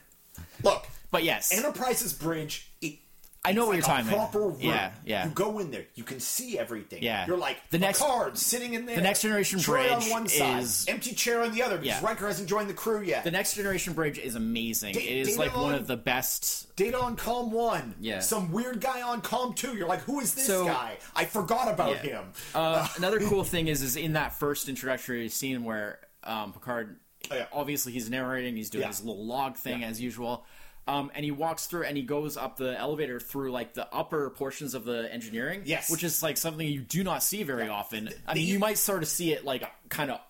Look, 0.62 0.86
But 1.10 1.22
yes, 1.24 1.52
Enterprise's 1.52 2.12
bridge. 2.12 2.68
It, 2.80 2.98
I 3.46 3.52
know 3.52 3.70
it's 3.72 3.86
what 3.88 3.96
like 3.96 4.04
you're 4.04 4.14
talking 4.14 4.34
about. 4.34 4.34
room. 4.34 4.56
Yeah, 4.60 4.90
yeah. 5.04 5.24
You 5.26 5.30
go 5.30 5.58
in 5.58 5.70
there, 5.70 5.84
you 5.94 6.04
can 6.04 6.20
see 6.20 6.58
everything. 6.58 7.02
Yeah. 7.02 7.26
you're 7.26 7.36
like 7.38 7.56
The 7.70 7.78
next- 7.78 8.00
card 8.00 8.36
sitting 8.36 8.74
in 8.74 8.86
there. 8.86 8.96
the 8.96 9.02
Next 9.02 9.22
Generation 9.22 9.58
Troi 9.60 9.92
on 9.92 9.98
Bridge 10.00 10.10
one 10.10 10.28
side, 10.28 10.62
is- 10.62 10.84
empty 10.88 11.14
chair 11.14 11.42
on 11.42 11.52
the 11.54 11.62
other 11.62 11.78
because 11.78 12.00
Yeah. 12.02 12.06
Riker 12.06 12.26
hasn't 12.26 12.48
joined 12.48 12.68
the 12.68 12.74
crew 12.74 13.02
yet. 13.02 13.24
the 13.24 13.30
next 13.30 13.54
generation 13.54 13.92
bridge 13.94 14.18
is 14.18 14.34
amazing. 14.34 14.94
Da- 14.94 15.00
it 15.00 15.28
is 15.28 15.38
like 15.38 15.56
one 15.56 15.74
of 15.74 15.86
the 15.86 15.96
best. 15.96 16.74
Data 16.76 16.98
on 17.00 17.16
Com 17.16 17.50
One. 17.52 17.94
Yeah. 18.00 18.20
Some 18.20 18.52
weird 18.52 18.80
guy 18.80 19.00
on 19.02 19.20
Com 19.22 19.54
Two. 19.54 19.76
You're 19.76 19.88
like, 19.88 20.00
who 20.02 20.20
is 20.20 20.34
this 20.34 20.46
So- 20.46 20.66
guy? 20.66 20.98
I 21.14 21.24
forgot 21.24 21.68
about 21.72 22.04
Yeah. 22.04 22.10
him. 22.22 22.32
Uh, 22.54 22.86
another 22.96 23.20
cool 23.20 23.44
thing 23.44 23.68
is, 23.68 23.80
is 23.82 23.96
in 23.96 24.12
that 24.14 24.34
first 24.38 24.68
introductory 24.68 25.28
scene 25.28 25.64
where 25.64 26.00
um, 26.24 26.52
Picard, 26.52 26.98
Oh, 27.30 27.34
yeah. 27.36 27.46
obviously 27.52 27.92
he's 27.92 28.10
narrating, 28.10 28.56
he's 28.56 28.70
doing 28.70 28.86
his 28.86 29.02
little 29.04 29.24
log 29.24 29.56
thing 29.56 29.84
as 29.84 30.00
usual. 30.00 30.44
Um, 30.88 31.10
and 31.14 31.24
he 31.24 31.32
walks 31.32 31.66
through 31.66 31.82
and 31.84 31.96
he 31.96 32.04
goes 32.04 32.36
up 32.36 32.56
the 32.56 32.78
elevator 32.78 33.18
through 33.18 33.50
like 33.50 33.74
the 33.74 33.92
upper 33.92 34.30
portions 34.30 34.74
of 34.74 34.84
the 34.84 35.12
engineering. 35.12 35.62
Yes. 35.64 35.90
Which 35.90 36.04
is 36.04 36.22
like 36.22 36.36
something 36.36 36.66
you 36.66 36.80
do 36.80 37.02
not 37.02 37.22
see 37.24 37.42
very 37.42 37.68
often. 37.68 38.08
I 38.26 38.34
mean, 38.34 38.44
the- 38.46 38.52
you 38.52 38.58
might 38.60 38.78
sort 38.78 39.02
of 39.02 39.08
see 39.08 39.32
it 39.32 39.44
like 39.44 39.64
kind 39.88 40.10
of 40.12 40.20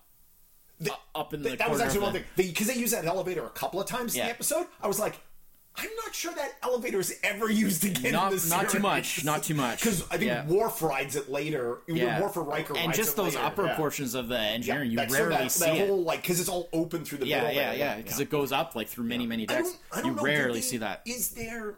up 1.15 1.33
in 1.33 1.41
the 1.41 1.55
that 1.55 1.69
was 1.69 1.81
actually 1.81 2.01
one 2.01 2.13
the- 2.13 2.19
thing 2.35 2.47
because 2.47 2.67
they, 2.67 2.75
use 2.75 2.91
that 2.91 3.05
elevator 3.05 3.45
a 3.45 3.49
couple 3.49 3.79
of 3.81 3.87
times 3.87 4.15
in 4.15 4.23
the 4.23 4.29
episode. 4.29 4.65
I 4.81 4.87
was 4.87 4.99
like, 4.99 5.19
I'm 5.79 5.89
not 6.03 6.15
sure 6.15 6.33
that 6.33 6.53
elevator 6.63 6.99
is 6.99 7.19
ever 7.23 7.49
used 7.51 7.85
again. 7.85 8.11
Not- 8.13 8.31
in 8.33 8.39
the 8.39 8.47
not 8.49 8.69
too 8.69 8.79
much, 8.79 9.23
not 9.23 9.43
too 9.43 9.53
much. 9.53 9.79
Because 9.79 10.01
I 10.09 10.17
think 10.17 10.23
Yeah. 10.29 10.45
Worf 10.47 10.81
rides 10.81 11.15
it 11.15 11.29
later. 11.29 11.79
Yeah. 11.87 12.19
Worf 12.21 12.35
or 12.37 12.43
Riker 12.43 12.75
and 12.75 12.87
rides 12.87 12.97
just 12.97 13.11
it 13.13 13.15
those 13.17 13.35
later, 13.35 13.45
upper 13.47 13.65
yeah. 13.67 13.75
portions 13.75 14.15
of 14.15 14.27
the 14.27 14.39
engineering, 14.39 14.89
you 14.91 14.97
That's- 14.97 15.13
so 15.15 15.19
rarely 15.23 15.35
that, 15.43 15.51
see 15.51 15.65
that 15.65 15.75
it. 15.77 15.87
whole 15.87 16.03
like 16.03 16.21
because 16.21 16.39
it's 16.39 16.49
all 16.49 16.67
open 16.73 17.05
through 17.05 17.19
the 17.19 17.27
yeah, 17.27 17.41
middle. 17.41 17.55
yeah, 17.55 17.69
there. 17.69 17.77
yeah, 17.79 17.97
because 17.97 18.19
it 18.19 18.29
goes 18.29 18.51
up 18.51 18.75
like 18.75 18.87
through 18.87 19.05
many, 19.05 19.27
many 19.27 19.43
I 19.47 19.53
decks. 19.53 19.69
don't, 19.69 19.79
I 19.91 19.95
don't 20.01 20.05
You 20.11 20.15
know, 20.15 20.23
rarely 20.23 20.53
they- 20.55 20.61
see 20.61 20.77
that. 20.77 21.01
Is 21.05 21.29
there? 21.31 21.77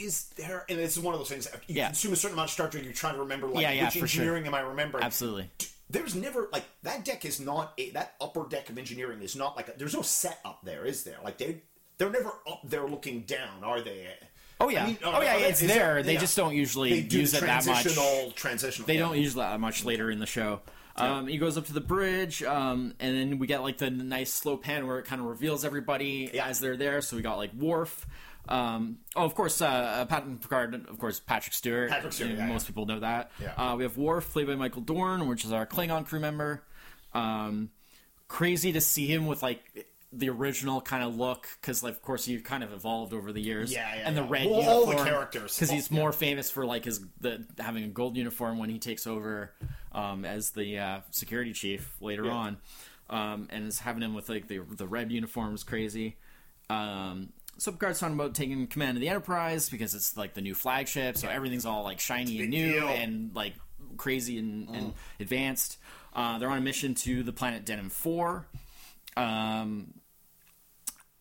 Is 0.00 0.24
there? 0.36 0.64
And 0.68 0.78
this 0.78 0.96
is 0.96 1.02
one 1.02 1.14
of 1.14 1.20
those 1.20 1.28
things. 1.30 1.48
You 1.66 1.76
Yeah. 1.76 1.86
consume 1.86 2.12
a 2.12 2.16
certain 2.16 2.34
amount 2.34 2.50
of 2.50 2.52
Star 2.52 2.68
Trek, 2.68 2.84
you're 2.84 2.92
trying 2.92 3.14
to 3.14 3.20
remember 3.20 3.48
like 3.48 3.62
Yeah, 3.62 3.72
yeah, 3.72 3.84
which 3.86 3.94
for 3.94 4.06
sure. 4.06 4.20
engineering 4.22 4.46
am 4.46 4.54
I 4.54 4.60
remembering? 4.60 5.02
Absolutely. 5.02 5.50
There's 5.90 6.14
never 6.14 6.48
like 6.52 6.64
that 6.82 7.04
deck 7.06 7.24
is 7.24 7.40
not 7.40 7.72
a, 7.78 7.90
that 7.92 8.14
upper 8.20 8.46
deck 8.46 8.68
of 8.68 8.76
engineering 8.76 9.22
is 9.22 9.34
not 9.34 9.56
like 9.56 9.68
a, 9.68 9.72
there's 9.78 9.94
no 9.94 10.02
set 10.02 10.38
up 10.44 10.60
there, 10.62 10.84
is 10.84 11.04
there? 11.04 11.16
Like 11.24 11.38
they 11.38 11.62
they're 11.98 12.10
never 12.10 12.32
up 12.48 12.60
there 12.64 12.86
looking 12.86 13.22
down, 13.22 13.62
are 13.62 13.80
they? 13.80 14.08
Oh 14.60 14.68
yeah, 14.68 14.84
I 14.84 14.86
mean, 14.86 14.98
oh 15.04 15.20
yeah, 15.20 15.38
they- 15.38 15.44
it's 15.44 15.62
is 15.62 15.68
there. 15.68 16.02
They 16.02 16.14
yeah. 16.14 16.20
just 16.20 16.36
don't 16.36 16.54
usually 16.54 17.02
do 17.02 17.20
use 17.20 17.34
it 17.34 17.40
that 17.42 17.64
much. 17.66 17.82
transitional 17.82 18.32
transitional. 18.32 18.86
They 18.86 18.94
yeah. 18.94 19.00
don't 19.00 19.18
use 19.18 19.34
that 19.34 19.60
much 19.60 19.84
later 19.84 20.10
in 20.10 20.18
the 20.18 20.26
show. 20.26 20.60
Um, 20.96 21.28
he 21.28 21.38
goes 21.38 21.56
up 21.56 21.66
to 21.66 21.72
the 21.72 21.80
bridge, 21.80 22.42
um, 22.42 22.92
and 22.98 23.16
then 23.16 23.38
we 23.38 23.46
get 23.46 23.62
like 23.62 23.78
the 23.78 23.88
nice 23.88 24.32
slow 24.32 24.56
pan 24.56 24.86
where 24.86 24.98
it 24.98 25.04
kind 25.04 25.20
of 25.20 25.28
reveals 25.28 25.64
everybody 25.64 26.28
Yeah. 26.34 26.46
as 26.46 26.58
they're 26.58 26.76
there. 26.76 27.00
So 27.02 27.16
we 27.16 27.22
got 27.22 27.36
like 27.36 27.52
Worf. 27.54 28.04
Um, 28.48 28.98
oh, 29.14 29.24
of 29.24 29.34
course, 29.34 29.60
uh, 29.60 30.06
Patton 30.08 30.38
Picard, 30.38 30.74
of 30.74 30.98
course, 30.98 31.20
Patrick 31.20 31.54
Stewart. 31.54 31.90
Patrick 31.90 32.12
Stewart, 32.14 32.32
yeah, 32.32 32.46
most 32.46 32.64
yeah. 32.64 32.66
people 32.68 32.86
know 32.86 33.00
that. 33.00 33.30
Yeah. 33.40 33.52
Uh, 33.56 33.76
we 33.76 33.84
have 33.84 33.96
Worf, 33.96 34.32
played 34.32 34.46
by 34.46 34.54
Michael 34.56 34.80
Dorn, 34.82 35.28
which 35.28 35.44
is 35.44 35.52
our 35.52 35.66
Klingon 35.66 36.06
crew 36.06 36.18
member. 36.18 36.64
Um, 37.14 37.70
crazy 38.26 38.72
to 38.72 38.80
see 38.80 39.06
him 39.06 39.26
with 39.26 39.42
like 39.42 39.86
the 40.12 40.30
original 40.30 40.80
kind 40.80 41.04
of 41.04 41.16
look 41.16 41.46
because, 41.60 41.82
like, 41.82 41.94
of 41.94 42.02
course, 42.02 42.24
he 42.24 42.38
kind 42.38 42.64
of 42.64 42.72
evolved 42.72 43.12
over 43.12 43.32
the 43.32 43.40
years. 43.40 43.72
Yeah, 43.72 43.94
yeah, 43.94 44.02
and 44.06 44.16
the 44.16 44.22
yeah. 44.22 44.28
red 44.30 44.46
Well, 44.50 44.68
all 44.68 44.86
the 44.86 44.96
characters. 44.96 45.54
because 45.54 45.70
he's 45.70 45.90
yeah. 45.90 45.98
more 45.98 46.12
famous 46.12 46.50
for 46.50 46.64
like 46.64 46.84
his 46.84 47.00
the 47.20 47.44
having 47.58 47.84
a 47.84 47.88
gold 47.88 48.16
uniform 48.16 48.58
when 48.58 48.70
he 48.70 48.78
takes 48.78 49.06
over 49.06 49.52
um, 49.92 50.24
as 50.24 50.50
the 50.50 50.78
uh, 50.78 51.00
security 51.10 51.52
chief 51.52 51.94
later 52.00 52.30
on, 52.30 52.56
um, 53.10 53.48
and 53.50 53.66
is 53.66 53.80
having 53.80 54.02
him 54.02 54.14
with 54.14 54.28
like 54.28 54.48
the 54.48 54.58
the 54.58 54.86
red 54.86 55.12
uniform 55.12 55.54
is 55.54 55.62
crazy. 55.62 56.16
Um, 56.70 57.32
so 57.58 57.72
Picard's 57.72 57.98
talking 57.98 58.14
about 58.14 58.34
taking 58.34 58.66
command 58.68 58.96
of 58.96 59.00
the 59.00 59.08
Enterprise 59.08 59.68
because 59.68 59.94
it's 59.94 60.16
like 60.16 60.34
the 60.34 60.40
new 60.40 60.54
flagship, 60.54 61.16
so 61.16 61.28
everything's 61.28 61.66
all 61.66 61.82
like 61.82 62.00
shiny 62.00 62.40
and 62.40 62.50
new 62.50 62.72
deal. 62.72 62.86
Mm. 62.86 63.04
and 63.04 63.34
like 63.34 63.54
crazy 63.96 64.38
and, 64.38 64.68
and 64.70 64.94
advanced. 65.20 65.76
Uh, 66.14 66.38
they're 66.38 66.48
on 66.48 66.58
a 66.58 66.62
mission 66.62 66.94
to 66.94 67.22
the 67.22 67.32
planet 67.32 67.66
Deneb 67.66 67.90
Four. 67.90 68.46
Um, 69.16 69.94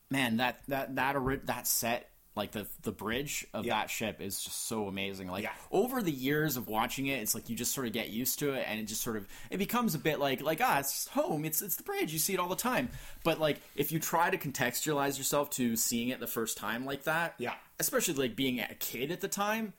man, 0.09 0.37
that 0.37 0.59
that 0.67 0.95
that 0.95 1.15
that 1.45 1.67
set, 1.67 2.09
like 2.35 2.51
the 2.51 2.67
the 2.83 2.91
bridge 2.91 3.45
of 3.53 3.65
Yeah. 3.65 3.79
that 3.79 3.89
ship, 3.89 4.21
is 4.21 4.41
just 4.43 4.67
so 4.67 4.87
amazing. 4.87 5.27
Like 5.27 5.43
Yeah. 5.43 5.53
over 5.71 6.01
the 6.01 6.11
years 6.11 6.55
of 6.57 6.67
watching 6.67 7.07
it, 7.07 7.19
it's 7.21 7.33
like 7.35 7.49
you 7.49 7.55
just 7.55 7.73
sort 7.73 7.87
of 7.87 7.93
get 7.93 8.09
used 8.09 8.39
to 8.39 8.53
it, 8.53 8.65
and 8.67 8.79
it 8.79 8.83
just 8.85 9.01
sort 9.01 9.17
of 9.17 9.27
it 9.49 9.57
becomes 9.57 9.95
a 9.95 9.99
bit 9.99 10.19
like 10.19 10.41
like 10.41 10.59
ah, 10.63 10.79
it's 10.79 11.07
home. 11.09 11.45
It's 11.45 11.61
it's 11.61 11.75
the 11.75 11.83
bridge. 11.83 12.13
You 12.13 12.19
see 12.19 12.33
it 12.33 12.39
all 12.39 12.49
the 12.49 12.55
time. 12.55 12.89
But 13.23 13.39
like 13.39 13.59
if 13.75 13.91
you 13.91 13.99
try 13.99 14.29
to 14.29 14.37
contextualize 14.37 15.17
yourself 15.17 15.49
to 15.51 15.75
seeing 15.75 16.09
it 16.09 16.19
the 16.19 16.27
first 16.27 16.57
time 16.57 16.85
like 16.85 17.03
that, 17.03 17.35
Yeah. 17.37 17.55
especially 17.79 18.13
like 18.15 18.35
being 18.35 18.59
a 18.59 18.75
kid 18.75 19.11
at 19.11 19.21
the 19.21 19.27
time. 19.27 19.73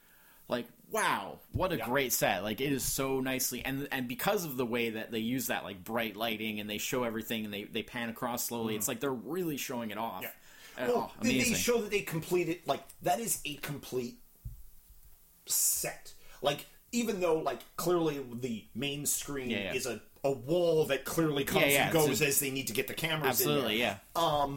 Like 0.49 0.67
wow, 0.91 1.39
what 1.53 1.73
a 1.73 1.77
Yeah. 1.77 1.85
great 1.87 2.13
set! 2.13 2.43
Like 2.43 2.61
it 2.61 2.73
is 2.73 2.83
so 2.85 3.21
nicely, 3.21 3.65
and 3.65 3.89
and 3.93 4.09
because 4.09 4.45
of 4.45 4.57
the 4.57 4.67
way 4.67 4.91
that 4.91 5.11
they 5.11 5.19
use 5.21 5.47
that 5.49 5.65
like 5.65 5.83
bright 5.85 6.17
lighting 6.17 6.61
and 6.61 6.69
they 6.69 6.79
show 6.79 7.05
everything 7.05 7.45
and 7.45 7.53
they 7.55 7.65
they 7.65 7.83
pan 7.83 8.09
across 8.09 8.45
slowly, 8.47 8.75
it's 8.77 8.89
like 8.89 9.01
they're 9.01 9.11
really 9.13 9.57
showing 9.57 9.91
it 9.91 9.99
off. 9.99 10.23
Mm. 10.23 10.29
Yeah. 10.79 10.85
Uh, 10.85 10.87
Well, 10.89 11.13
oh, 11.17 11.23
they, 11.23 11.39
they 11.39 11.55
show 11.55 11.81
that 11.83 11.91
they 11.91 12.01
completed 12.03 12.61
like 12.67 12.83
that 13.03 13.19
is 13.21 13.41
a 13.45 13.55
complete 13.57 14.19
set. 15.47 16.13
Like 16.43 16.67
even 16.93 17.21
though 17.21 17.39
like 17.39 17.61
clearly 17.77 18.25
the 18.41 18.65
main 18.75 19.05
screen 19.07 19.51
Yeah, 19.51 19.59
yeah. 19.65 19.75
is 19.75 19.87
a, 19.87 20.01
a 20.25 20.31
wall 20.31 20.85
that 20.87 21.05
clearly 21.05 21.45
comes 21.45 21.67
Yeah, 21.73 21.85
and 21.85 21.93
goes 21.93 22.21
a- 22.23 22.27
as 22.27 22.41
they 22.41 22.51
need 22.51 22.69
to 22.69 22.73
get 22.73 22.87
the 22.89 22.95
cameras. 22.95 23.29
Absolutely, 23.41 23.83
in 23.83 23.89
there. 23.89 24.01
yeah. 24.15 24.57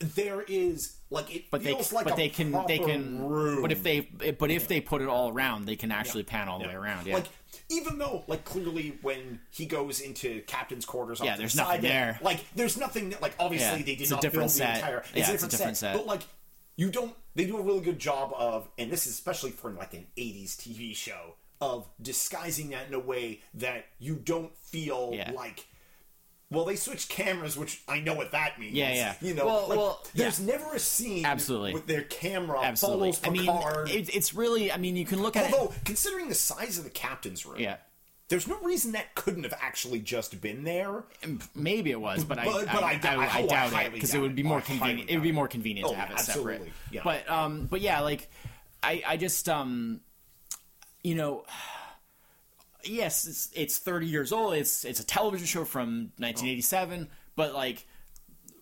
There 0.00 0.42
is 0.42 0.96
like 1.12 1.34
it 1.34 1.44
but 1.50 1.62
they 1.62 1.72
feels 1.74 1.92
like 1.92 2.04
but 2.04 2.14
a 2.14 2.16
they 2.16 2.28
can 2.28 2.52
they 2.66 2.78
can 2.78 3.24
room. 3.28 3.62
but 3.62 3.70
if 3.70 3.82
they 3.82 4.00
but 4.00 4.50
if 4.50 4.66
they 4.68 4.80
put 4.80 5.02
it 5.02 5.08
all 5.08 5.30
around, 5.32 5.66
they 5.66 5.76
can 5.76 5.92
actually 5.92 6.22
pan 6.24 6.48
all 6.48 6.58
the 6.58 6.66
way 6.66 6.74
around. 6.74 7.06
Yeah. 7.06 7.14
Like 7.14 7.26
even 7.68 7.98
though 7.98 8.24
like 8.26 8.44
clearly 8.44 8.98
when 9.02 9.40
he 9.50 9.66
goes 9.66 10.00
into 10.00 10.42
captain's 10.42 10.84
quarters, 10.84 11.20
off 11.20 11.26
Yeah, 11.26 11.34
the 11.36 11.40
there's 11.40 11.52
side 11.54 11.66
nothing 11.66 11.82
there. 11.82 12.18
Like 12.22 12.44
there's 12.54 12.76
nothing. 12.76 13.10
that- 13.10 13.22
Like 13.22 13.34
obviously 13.38 13.78
Yeah, 13.80 13.84
they 13.84 13.94
did 13.94 14.10
not 14.10 14.20
different 14.22 14.42
build 14.42 14.50
set. 14.50 14.72
the 14.74 14.78
entire. 14.80 14.98
It's, 14.98 15.10
Yeah, 15.14 15.18
a, 15.18 15.20
it's 15.20 15.28
a 15.28 15.32
different 15.32 15.50
different 15.52 15.76
set, 15.76 15.92
set. 15.94 15.96
but 15.96 16.06
like 16.06 16.22
you 16.76 16.90
don't. 16.90 17.14
They 17.34 17.44
do 17.46 17.56
a 17.58 17.62
really 17.62 17.80
good 17.80 17.98
job 17.98 18.32
of, 18.36 18.68
and 18.78 18.90
this 18.90 19.06
is 19.06 19.12
especially 19.12 19.50
for 19.52 19.70
like 19.70 19.94
an 19.94 20.06
'80s 20.18 20.56
TV 20.56 20.94
show 20.96 21.34
of 21.60 21.86
disguising 22.00 22.70
that 22.70 22.88
in 22.88 22.94
a 22.94 22.98
way 22.98 23.40
that 23.54 23.86
you 23.98 24.16
don't 24.16 24.56
feel 24.58 25.10
Yeah. 25.14 25.30
like. 25.32 25.66
Well, 26.52 26.64
they 26.66 26.76
switched 26.76 27.08
cameras, 27.08 27.56
which 27.56 27.82
I 27.88 28.00
know 28.00 28.14
what 28.14 28.32
that 28.32 28.60
means. 28.60 28.74
Yeah, 28.74 28.92
yeah. 28.92 29.14
You 29.20 29.34
know, 29.34 29.46
Well, 29.46 29.68
like, 29.68 29.78
well, 29.78 30.04
there's 30.14 30.38
yeah. 30.38 30.46
never 30.52 30.74
a 30.74 30.78
scene 30.78 31.24
Absolutely. 31.24 31.72
with 31.74 31.86
their 31.86 32.02
camera 32.02 32.60
Absolutely. 32.62 33.12
follows 33.12 33.20
I 33.24 33.30
mean, 33.30 33.88
it, 33.98 34.14
it's 34.14 34.34
really. 34.34 34.70
I 34.70 34.76
mean, 34.76 34.94
you 34.96 35.06
can 35.06 35.22
look 35.22 35.36
at 35.36 35.46
it. 35.48 35.52
Although, 35.54 35.72
it. 35.72 35.84
considering 35.84 36.28
the 36.28 36.34
size 36.34 36.76
of 36.78 36.84
the 36.84 36.90
captain's 36.90 37.46
room, 37.46 37.58
Yeah. 37.58 37.76
there's 38.28 38.46
no 38.46 38.58
reason 38.60 38.92
that 38.92 39.14
couldn't 39.14 39.44
have 39.44 39.54
actually 39.60 40.00
just 40.00 40.40
been 40.40 40.64
there. 40.64 41.04
Maybe 41.54 41.90
it 41.90 42.00
was, 42.00 42.22
but, 42.24 42.36
But- 42.36 42.46
I, 42.46 42.72
but 42.72 42.82
I, 42.84 42.90
I 42.92 42.96
doubt- 42.98 43.18
I, 43.18 43.24
I 43.24 43.28
I 43.38 43.46
doubt 43.46 43.72
highly 43.72 43.86
it 43.86 43.92
because 43.94 44.14
it 44.14 44.20
would 44.20 44.34
be 44.34 44.42
more 44.42 44.60
convenient. 44.60 45.08
It 45.10 45.14
would 45.14 45.22
be 45.22 45.32
more 45.32 45.48
convenient 45.48 45.88
Oh, 45.88 45.92
to 45.92 45.98
have 45.98 46.10
it 46.10 46.18
absolutely. 46.18 46.52
separate. 46.54 46.72
Yeah. 46.90 47.00
But 47.04 47.30
um, 47.30 47.66
but 47.66 47.80
yeah, 47.80 48.00
like 48.00 48.30
I, 48.82 49.02
I 49.06 49.16
just 49.16 49.48
um, 49.48 50.00
you 51.02 51.14
know, 51.14 51.44
yes, 52.84 53.26
it's 53.26 53.50
it's 53.54 53.78
30 53.78 54.06
years 54.06 54.32
old. 54.32 54.54
It's 54.54 54.84
it's 54.84 55.00
a 55.00 55.06
television 55.06 55.46
show 55.46 55.64
from 55.64 56.12
1987, 56.18 57.08
but 57.36 57.54
like 57.54 57.86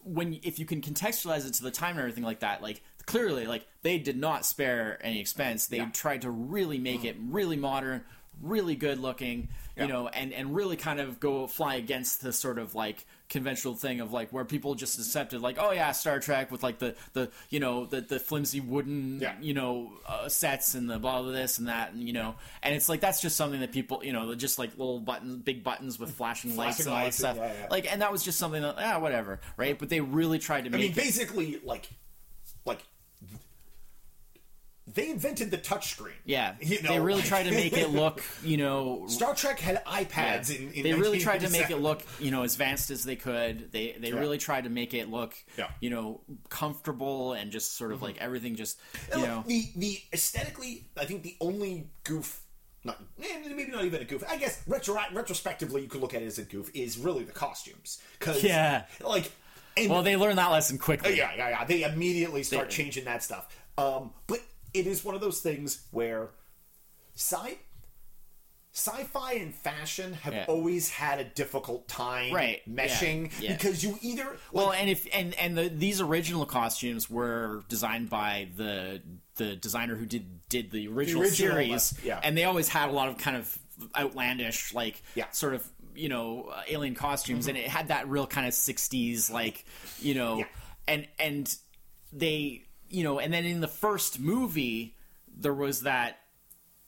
when 0.02 0.38
if 0.42 0.59
you 0.59 0.64
can 0.66 0.80
contextualize 0.80 1.46
it 1.46 1.54
to 1.54 1.62
the 1.62 1.70
time 1.70 1.90
and 1.90 2.00
everything 2.00 2.24
like 2.24 2.40
that, 2.40 2.62
like 2.62 2.83
clearly, 3.06 3.46
like 3.46 3.66
they 3.83 3.98
did 3.98 4.16
not 4.16 4.46
spare 4.46 4.98
any 5.02 5.20
expense. 5.20 5.66
They 5.66 5.78
Yeah. 5.78 5.90
Tried 5.92 6.22
to 6.22 6.30
really 6.30 6.78
make 6.78 7.04
it 7.04 7.16
really 7.20 7.56
modern, 7.56 8.04
really 8.40 8.76
good 8.76 8.98
looking, 8.98 9.48
you 9.76 9.83
Yeah. 9.83 9.87
know, 9.87 10.09
and 10.09 10.33
and 10.33 10.54
really 10.54 10.76
kind 10.76 11.00
of 11.00 11.20
go 11.20 11.46
fly 11.46 11.74
against 11.76 12.22
the 12.22 12.33
sort 12.33 12.59
of 12.59 12.74
like 12.74 13.06
conventional 13.30 13.74
thing 13.74 14.00
of 14.00 14.12
like 14.12 14.30
where 14.32 14.44
people 14.44 14.74
just 14.74 14.98
accepted 14.98 15.40
like 15.40 15.56
oh 15.58 15.70
yeah 15.70 15.92
Star 15.92 16.18
Trek 16.18 16.50
with 16.50 16.62
like 16.62 16.78
the 16.80 16.94
the 17.14 17.30
you 17.48 17.60
know 17.60 17.86
the 17.86 18.00
the 18.02 18.18
flimsy 18.18 18.60
wooden 18.60 19.20
Yeah. 19.20 19.34
you 19.40 19.54
know 19.54 19.92
uh, 20.06 20.28
sets 20.28 20.74
and 20.74 20.90
the 20.90 20.98
blah 20.98 21.22
blah 21.22 21.30
this 21.30 21.58
and 21.58 21.68
that 21.68 21.92
and 21.92 22.06
you 22.06 22.12
know 22.12 22.34
and 22.62 22.74
it's 22.74 22.88
like 22.88 23.00
that's 23.00 23.22
just 23.22 23.36
something 23.36 23.60
that 23.60 23.72
people 23.72 24.02
you 24.04 24.12
know 24.12 24.34
just 24.34 24.58
like 24.58 24.70
little 24.76 24.98
buttons 25.00 25.36
big 25.36 25.62
buttons 25.64 25.98
with 25.98 26.10
flashing 26.10 26.56
lights 26.56 26.80
and 26.80 26.88
all 26.88 26.96
that 27.04 27.14
stuff 27.14 27.36
yeah, 27.36 27.52
yeah. 27.60 27.66
like 27.70 27.90
and 27.90 28.02
that 28.02 28.10
was 28.12 28.22
just 28.22 28.38
something 28.38 28.60
that 28.62 28.74
ah 28.78 28.98
whatever 28.98 29.40
right 29.56 29.78
but 29.78 29.88
they 29.88 30.00
really 30.00 30.38
tried 30.40 30.62
to 30.64 30.68
I 30.68 30.72
make 30.72 30.80
mean, 30.80 30.90
it 30.90 30.96
basically, 30.96 31.52
like, 31.64 31.64
like 31.64 31.88
they 34.94 35.11
invented 35.11 35.50
the 35.50 35.59
touchscreen. 35.59 36.12
yeah 36.24 36.55
you 36.61 36.81
know, 36.83 36.88
they 36.90 37.00
really 37.00 37.20
like- 37.20 37.29
tried 37.29 37.42
to 37.44 37.50
make 37.53 37.72
it 37.76 37.90
look 37.90 38.22
you 38.44 38.57
know 38.57 39.05
Star 39.09 39.35
Trek 39.35 39.59
had 39.59 39.85
iPads 39.85 40.55
in, 40.57 40.72
in 40.72 40.83
they 40.83 40.92
really 40.94 41.18
tried 41.18 41.40
to 41.40 41.50
make 41.50 41.70
it 41.70 41.76
look 41.79 42.03
you 42.18 42.31
know 42.31 42.42
as 42.42 42.53
advanced 42.55 42.90
as 42.90 43.05
they 43.05 43.16
could 43.16 43.72
they 43.72 43.96
they 43.98 44.09
Yeah. 44.11 44.18
really 44.18 44.38
tried 44.38 44.64
to 44.64 44.70
make 44.70 44.94
it 44.94 45.11
look 45.11 45.35
Yeah. 45.57 45.64
Mm-hmm. 45.64 45.72
you 45.81 45.90
know 45.90 46.20
comfortable 46.48 47.33
and 47.33 47.50
just 47.50 47.76
sort 47.76 47.92
of 47.92 48.03
like 48.03 48.18
everything 48.18 48.55
just 48.57 48.79
you 49.16 49.22
know 49.22 49.44
the 49.46 49.64
the 49.76 49.98
aesthetically, 50.12 50.88
I 50.98 51.05
think 51.05 51.22
the 51.22 51.37
only 51.40 51.88
goof, 52.05 52.40
not 52.85 52.98
eh, 53.22 53.26
maybe 53.55 53.70
not 53.70 53.85
even 53.85 54.00
a 54.00 54.05
goof. 54.05 54.22
I 54.29 54.37
guess 54.37 54.62
retro, 54.66 54.98
retrospectively, 55.12 55.83
you 55.83 55.88
could 55.88 56.00
look 56.00 56.14
at 56.14 56.22
it 56.22 56.26
as 56.26 56.38
a 56.38 56.42
goof. 56.44 56.70
Is 56.74 56.98
really 56.98 57.24
the 57.24 57.33
costumes 57.33 57.98
because 58.18 58.42
Yeah. 58.44 58.85
like 59.00 59.31
and 59.76 59.88
well 59.90 60.03
they 60.03 60.16
learned 60.16 60.38
that 60.38 60.50
lesson 60.50 60.79
quickly 60.79 61.16
yeah, 61.16 61.31
yeah, 61.37 61.48
yeah. 61.50 61.64
They 61.64 61.83
immediately 61.83 62.42
start 62.42 62.68
They- 62.70 62.76
changing 62.76 63.05
that 63.05 63.22
stuff. 63.22 63.48
Um, 63.79 64.12
but 64.26 64.40
it 64.74 64.87
is 64.87 65.04
one 65.04 65.14
of 65.14 65.20
those 65.20 65.40
things 65.40 65.83
where 65.90 66.30
sci 67.14 67.59
sci-fi 68.72 69.33
and 69.33 69.52
fashion 69.52 70.12
have 70.12 70.33
Yeah. 70.33 70.44
always 70.46 70.90
had 70.90 71.18
a 71.18 71.24
difficult 71.24 71.88
time 71.88 72.33
Right, 72.33 72.62
meshing 72.72 73.33
yeah. 73.40 73.54
because 73.56 73.83
you 73.83 73.98
either 74.00 74.37
Well, 74.52 74.70
and 74.72 74.88
if 74.88 75.09
and 75.12 75.35
and 75.35 75.59
the, 75.59 75.68
these 75.68 76.00
original 76.00 76.46
costumes 76.46 77.11
were 77.11 77.64
designed 77.68 78.11
by 78.11 78.48
the 78.56 79.02
the 79.37 79.56
designer 79.56 79.96
who 79.96 80.06
did 80.06 80.46
did 80.48 80.70
the 80.70 80.87
original, 80.87 81.22
original, 81.22 81.52
series, 81.54 81.92
uh, 81.94 81.96
yeah. 82.04 82.20
and 82.22 82.38
they 82.38 82.44
always 82.44 82.68
had 82.68 82.90
a 82.90 82.92
lot 82.92 83.09
of 83.09 83.18
kind 83.18 83.37
of 83.37 83.59
outlandish, 83.98 84.72
like 84.72 85.02
Yeah. 85.16 85.24
Mm-hmm. 85.24 85.33
sort 85.35 85.54
of 85.54 85.68
you 85.96 86.09
know 86.09 86.44
uh, 86.54 86.62
alien 86.68 86.94
costumes, 86.94 87.48
and 87.48 87.59
it 87.59 87.66
had 87.66 87.88
that 87.88 88.09
real 88.09 88.28
kind 88.28 88.46
of 88.46 88.52
'60s 88.54 89.33
like 89.33 89.64
you 89.98 90.14
know, 90.14 90.38
Yeah. 90.38 90.44
and 90.87 91.09
and 91.18 91.56
they 92.12 92.66
you 92.90 93.03
know 93.05 93.18
and 93.18 93.33
then 93.33 93.44
in 93.44 93.61
the 93.61 93.68
first 93.68 94.20
movie 94.20 94.96
there 95.37 95.55
was 95.55 95.83
that 95.83 96.18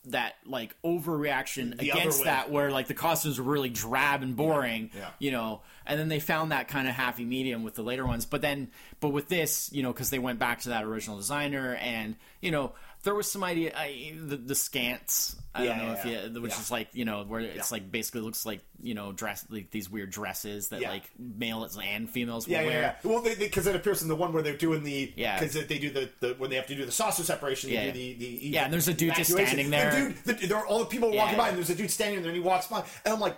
that 0.07 0.35
like 0.45 0.75
overreaction 0.83 1.79
The 1.79 1.91
against 1.91 2.25
that 2.25 2.51
where 2.51 2.73
like 2.73 2.89
the 2.89 2.95
costumes 2.95 3.39
were 3.39 3.51
really 3.51 3.69
drab 3.71 4.23
and 4.23 4.37
boring 4.37 4.91
Yeah. 4.97 5.11
you 5.21 5.31
know 5.31 5.63
and 5.87 5.99
then 5.99 6.09
they 6.09 6.19
found 6.19 6.51
that 6.51 6.67
kind 6.69 6.89
of 6.89 6.95
happy 6.95 7.25
medium 7.25 7.63
with 7.63 7.75
the 7.77 7.83
later 7.83 8.05
ones 8.05 8.27
but 8.27 8.43
then 8.43 8.71
but 8.99 9.11
with 9.11 9.29
this 9.29 9.71
you 9.73 9.83
know 9.85 9.93
because 9.93 10.11
they 10.11 10.19
went 10.19 10.41
back 10.41 10.61
to 10.63 10.71
that 10.71 10.83
original 10.85 11.17
designer 11.17 11.77
and 11.77 12.17
you 12.41 12.51
know 12.51 12.73
there 13.03 13.15
was 13.15 13.31
some 13.31 13.43
idea 13.45 13.73
I, 13.77 14.15
the, 14.17 14.37
the 14.37 14.55
skants 14.55 15.37
i 15.55 15.65
Yeah, 15.65 15.69
don't 15.71 15.79
know 15.79 15.93
yeah, 15.93 15.99
if 15.99 16.05
yeah. 16.07 16.25
you 16.27 16.41
which 16.43 16.53
Yeah. 16.53 16.61
is 16.61 16.71
like 16.71 16.89
you 16.93 17.05
know 17.05 17.25
where 17.25 17.41
it's 17.41 17.71
like 17.73 17.91
basically 17.91 18.21
looks 18.23 18.47
like 18.47 18.61
you 18.81 18.95
know 18.95 19.13
dress 19.13 19.45
like 19.51 19.71
these 19.71 19.91
weird 19.91 20.11
dresses 20.11 20.69
that 20.69 20.83
like 20.83 21.11
males 21.19 21.79
and 21.83 22.09
females 22.09 22.47
will 22.47 22.53
Yeah, 22.55 22.61
yeah, 22.63 22.67
wear 22.69 22.81
yeah. 23.05 23.11
Well, 23.11 23.23
because 23.39 23.67
it 23.67 23.77
appears 23.77 24.03
in 24.03 24.09
the 24.09 24.17
one 24.17 24.33
where 24.33 24.43
they're 24.43 24.57
doing 24.57 24.83
the 24.85 25.13
Yeah. 25.17 25.39
because 25.41 25.67
they 25.67 25.79
do 25.79 25.91
the, 25.91 26.09
the 26.21 26.35
when 26.39 26.51
they 26.51 26.57
have 26.57 26.67
to 26.69 26.75
do 26.75 26.85
the 26.87 26.93
saucer 26.93 27.23
separation. 27.23 27.71
They 27.71 27.77
Yeah. 27.77 27.87
do 27.87 27.93
the, 27.93 28.15
the 28.15 28.27
Yeah, 28.49 28.65
and 28.65 28.73
there's 28.73 28.89
a 28.89 28.95
dude 28.95 29.15
just 29.15 29.31
standing 29.33 29.71
there. 29.71 29.91
Dude, 29.93 30.17
the, 30.25 30.47
there 30.47 30.57
are 30.59 30.67
all 30.67 30.79
the 30.81 30.87
people 30.87 31.11
walking 31.13 31.37
by, 31.37 31.49
and 31.49 31.57
there's 31.57 31.71
a 31.71 31.75
dude 31.75 31.91
standing 31.91 32.23
there, 32.23 32.31
and 32.31 32.37
he 32.37 32.43
walks 32.43 32.67
by, 32.69 32.83
and 33.05 33.15
I'm 33.15 33.21
like, 33.21 33.37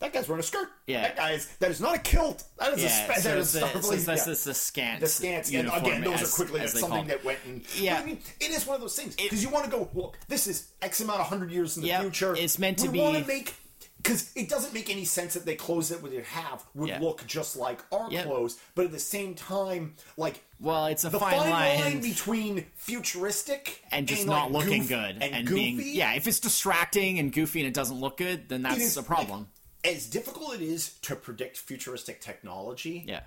that 0.00 0.12
guy's 0.12 0.28
wearing 0.28 0.40
a 0.40 0.42
skirt. 0.42 0.68
Yeah. 0.86 1.02
that 1.02 1.16
guy 1.16 1.30
is 1.32 1.46
that 1.58 1.70
is 1.70 1.80
not 1.80 1.96
a 1.96 1.98
kilt. 1.98 2.44
That 2.58 2.74
is 2.74 2.80
a 2.80 2.82
yeah 2.86 2.88
spe- 3.12 3.20
so 3.22 3.28
that 3.30 3.38
it's 3.38 3.52
the, 3.52 3.60
so 3.60 3.66
that's 3.66 3.88
yeah. 4.00 4.24
the, 4.24 4.30
the 4.30 4.54
skant 4.54 5.00
the 5.00 5.06
skants, 5.06 5.58
and 5.58 5.68
again, 5.72 6.02
those 6.04 6.22
as- 6.22 6.32
are 6.32 6.36
quickly 6.36 6.60
as 6.60 6.78
something 6.78 7.06
that 7.06 7.24
went 7.24 7.38
and 7.46 7.62
Yeah. 7.78 7.98
I 7.98 8.04
mean, 8.04 8.18
it 8.40 8.50
is 8.50 8.66
one 8.66 8.74
of 8.74 8.80
those 8.80 8.94
things 8.96 9.14
because 9.16 9.42
you 9.42 9.48
want 9.50 9.64
to 9.64 9.70
go. 9.70 9.88
Look, 9.94 10.18
this 10.28 10.46
is 10.46 10.68
X 10.82 11.00
amount 11.00 11.20
of 11.20 11.26
hundred 11.26 11.50
years 11.50 11.76
in 11.76 11.82
the 11.82 11.88
Yep, 11.88 12.00
future. 12.02 12.34
it's 12.36 12.58
meant 12.58 12.78
to 12.78 12.90
we 12.90 13.00
want 13.00 13.16
to 13.18 13.26
make 13.26 13.54
because 13.96 14.30
it 14.36 14.48
doesn't 14.48 14.72
make 14.72 14.88
any 14.88 15.04
sense 15.04 15.34
that 15.34 15.44
they 15.44 15.56
clothes 15.56 15.88
that 15.88 16.00
we 16.00 16.14
have 16.30 16.62
would 16.74 16.88
Yeah. 16.88 17.00
look 17.00 17.26
just 17.26 17.56
like 17.56 17.80
our 17.90 18.08
Yep. 18.08 18.26
clothes, 18.26 18.56
but 18.76 18.84
at 18.84 18.92
the 18.92 19.00
same 19.00 19.34
time, 19.34 19.94
like 20.16 20.44
well 20.60 20.86
it's 20.86 21.04
a 21.04 21.10
the 21.10 21.18
fine, 21.18 21.38
fine 21.40 21.50
line, 21.50 21.80
line 21.80 22.00
between 22.00 22.66
futuristic 22.76 23.82
and 23.92 24.06
just 24.06 24.26
like, 24.26 24.50
not 24.50 24.52
looking 24.52 24.80
goof- 24.82 24.88
good 24.88 25.18
and, 25.22 25.48
being 25.48 25.76
goofy, 25.76 25.90
yeah 25.90 26.14
if 26.14 26.26
it's 26.26 26.40
distracting 26.40 27.18
and 27.18 27.32
goofy 27.32 27.60
and 27.60 27.68
it 27.68 27.74
doesn't 27.74 27.98
look 28.00 28.16
good 28.16 28.48
then 28.48 28.62
that's 28.62 28.78
is, 28.80 28.96
a 28.96 29.02
problem 29.02 29.40
like, 29.40 29.48
as 29.86 30.06
difficult 30.06 30.54
it 30.54 30.62
is 30.62 30.94
to 31.02 31.16
predict 31.16 31.56
futuristic 31.56 32.20
technology, 32.20 33.04
yeah 33.06 33.20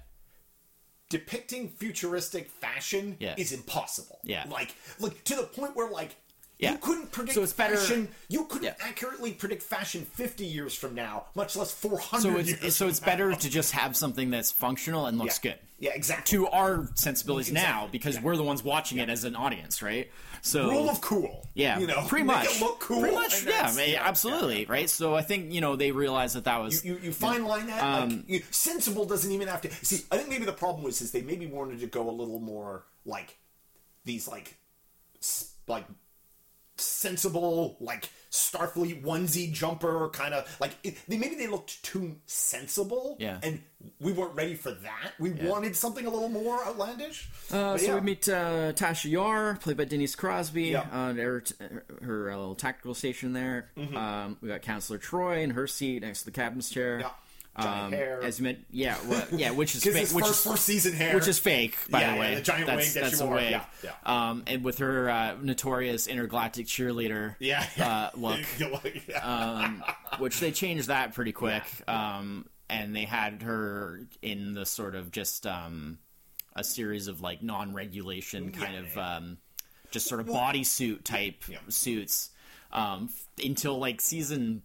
depicting 1.10 1.70
futuristic 1.70 2.48
fashion 2.50 3.18
Yeah. 3.20 3.34
is 3.38 3.52
impossible. 3.52 4.20
Yeah. 4.24 4.46
Like 4.48 4.76
like 5.00 5.24
to 5.24 5.36
the 5.36 5.44
point 5.44 5.76
where 5.76 5.90
like 5.90 6.16
Yeah. 6.60 6.74
you 6.74 6.78
couldn't 6.80 7.12
predict 7.14 7.36
So 7.36 7.42
it's 7.44 7.54
better- 7.54 7.78
You 8.28 8.44
couldn't 8.46 8.64
Yeah. 8.66 8.76
accurately 8.82 9.32
predict 9.32 9.64
fashion 9.64 10.06
50 10.06 10.46
years 10.46 10.76
from 10.76 10.94
now, 10.94 11.26
much 11.34 11.56
less 11.56 11.72
400 11.72 12.22
so 12.22 12.30
years. 12.38 12.64
it's 12.64 12.76
so 12.76 12.88
it's 12.90 13.00
from 13.00 13.06
better 13.08 13.34
to 13.34 13.50
just 13.50 13.72
have 13.72 13.96
something 13.96 14.30
that's 14.30 14.52
functional 14.52 15.06
and 15.06 15.18
looks 15.18 15.40
yeah. 15.42 15.52
good 15.52 15.60
Yeah, 15.80 15.92
exactly. 15.94 16.38
to 16.38 16.48
our 16.50 16.90
sensibilities 16.96 17.54
now 17.54 17.88
because 17.92 18.16
Yeah. 18.16 18.24
we're 18.24 18.36
the 18.36 18.44
ones 18.44 18.62
watching 18.62 18.98
it 18.98 19.10
as 19.10 19.24
an 19.24 19.38
audience 19.38 19.82
right 19.82 20.12
so 20.42 20.70
Rule 20.70 20.90
of 20.90 21.00
cool. 21.00 21.48
yeah 21.54 21.80
you 21.80 21.88
know, 21.88 22.04
pretty 22.08 22.26
make 22.26 22.36
much 22.38 22.56
it 22.58 22.62
look 22.62 22.80
cool. 22.82 23.00
pretty 23.02 23.16
much 23.16 23.46
yeah, 23.46 24.02
absolutely 24.04 24.66
right 24.66 24.90
so 24.90 25.16
i 25.16 25.22
think 25.22 25.54
you 25.54 25.62
know 25.62 25.76
they 25.78 25.92
realized 25.92 26.36
that 26.36 26.44
that 26.44 26.58
was 26.58 26.84
You, 26.84 27.00
you 27.02 27.14
fine 27.14 27.46
line 27.46 27.68
that 27.68 27.82
Um, 27.82 28.10
like 28.10 28.30
you, 28.30 28.44
sensible 28.52 29.06
doesn't 29.06 29.32
even 29.32 29.48
have 29.48 29.62
to 29.62 29.72
see. 29.86 30.04
I 30.12 30.18
think 30.18 30.28
maybe 30.30 30.44
the 30.46 30.52
problem 30.54 30.84
was 30.84 31.02
is 31.02 31.12
they 31.12 31.22
maybe 31.22 31.46
wanted 31.48 31.80
to 31.80 31.88
go 31.88 32.10
a 32.10 32.12
little 32.12 32.40
more 32.40 32.84
like 33.06 33.38
these 34.04 34.28
like 34.28 34.58
like 35.68 35.86
sensible 36.80 37.78
like 37.80 38.10
Starfleet 38.32 39.02
onesie 39.04 39.52
jumper 39.52 40.08
kind 40.10 40.34
of 40.36 40.46
like 40.60 40.72
it, 40.84 40.96
they, 41.08 41.18
maybe 41.18 41.36
they 41.36 41.48
looked 41.48 41.82
too 41.84 42.16
sensible. 42.26 43.18
Yeah. 43.20 43.40
and 43.42 43.62
we 44.00 44.12
weren't 44.12 44.36
ready 44.36 44.56
for 44.56 44.72
that. 44.72 45.14
We 45.20 45.32
wanted 45.32 45.76
something 45.76 46.06
a 46.06 46.10
little 46.10 46.30
more 46.30 46.64
outlandish. 46.64 47.28
Uh, 47.52 47.78
so 47.78 47.86
yeah. 47.88 47.96
we 47.96 48.02
meet 48.02 48.30
uh, 48.30 48.74
Tasha 48.74 49.10
Yar, 49.10 49.58
played 49.62 49.78
by 49.78 49.86
Denise 49.86 50.16
Crosby, 50.16 50.66
Yeah. 50.66 50.86
on 50.92 51.18
her, 51.18 51.44
her 52.04 52.32
uh, 52.32 52.38
little 52.38 52.56
tactical 52.56 52.94
station 52.94 53.34
there. 53.34 53.72
Um, 53.96 54.38
we 54.42 54.50
got 54.50 54.62
Counselor 54.62 55.00
Troi 55.00 55.42
in 55.44 55.52
her 55.52 55.66
seat 55.66 56.02
next 56.04 56.20
to 56.20 56.26
the 56.26 56.32
captain's 56.32 56.70
chair. 56.70 56.98
Mm-hmm. 57.00 57.02
Yeah. 57.08 57.12
Um, 57.56 57.92
hair. 57.92 58.22
As 58.24 58.40
meant, 58.40 58.60
yeah, 58.72 58.98
well, 59.08 59.26
yeah, 59.32 59.52
which 59.52 59.76
is 59.76 59.84
his 59.84 60.14
which 60.14 60.24
first, 60.26 60.46
is 60.46 60.52
first 60.52 60.64
season 60.66 60.94
hair, 60.94 61.14
which 61.16 61.28
is 61.28 61.40
fake, 61.40 61.76
by 61.90 62.00
Yeah, 62.02 62.08
the 62.12 62.14
yeah, 62.16 62.20
way. 62.22 62.36
the 62.36 62.42
giant 62.42 62.68
that's, 62.68 62.86
wig 62.86 62.94
that 62.94 63.04
that's 63.10 63.18
she 63.18 63.24
wore, 63.24 63.36
wig. 63.36 63.52
yeah, 63.52 63.66
yeah. 63.84 63.92
Um, 64.30 64.44
and 64.48 64.64
with 64.64 64.78
her 64.78 65.10
uh, 65.10 65.36
notorious 65.42 66.08
intergalactic 66.08 66.68
cheerleader 66.68 67.36
yeah, 67.40 67.66
uh, 67.82 68.10
look, 68.18 68.40
um, 69.24 69.84
which 70.20 70.40
they 70.40 70.52
changed 70.52 70.88
that 70.88 71.14
pretty 71.14 71.32
quick. 71.34 71.64
Um, 71.88 72.46
and 72.70 72.96
they 72.96 73.06
had 73.06 73.42
her 73.42 74.02
in 74.22 74.54
the 74.54 74.66
sort 74.66 74.96
of 74.96 75.12
just 75.12 75.46
um, 75.48 75.98
a 76.56 76.64
series 76.64 77.08
of 77.08 77.20
like 77.20 77.42
non-regulation 77.44 78.52
kind 78.52 78.74
Yeah, 78.76 78.80
of 78.82 78.96
yeah. 78.96 79.16
um, 79.18 79.38
just 79.92 80.08
sort 80.08 80.22
of 80.22 80.28
bodysuit 80.28 81.04
type 81.04 81.44
Yeah. 81.50 81.58
suits 81.68 82.30
um, 82.72 83.10
f- 83.12 83.46
until 83.46 83.80
like 83.80 84.00
season 84.02 84.62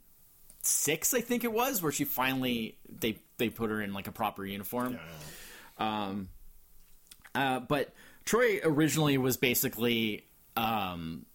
six, 0.67 1.15
I 1.15 1.21
think 1.21 1.45
it 1.45 1.53
was, 1.53 1.83
where 1.83 1.93
she 1.93 2.05
finally 2.05 2.77
they 2.89 3.19
they 3.39 3.49
put 3.49 3.71
her 3.71 3.81
in 3.83 3.93
like 3.93 4.07
a 4.07 4.13
proper 4.13 4.45
uniform. 4.45 4.99
Um, 5.79 6.29
uh, 7.35 7.61
but 7.61 7.93
Troi 8.25 8.61
originally 8.65 9.19
was 9.19 9.37
basically 9.37 10.25
um, 10.57 11.27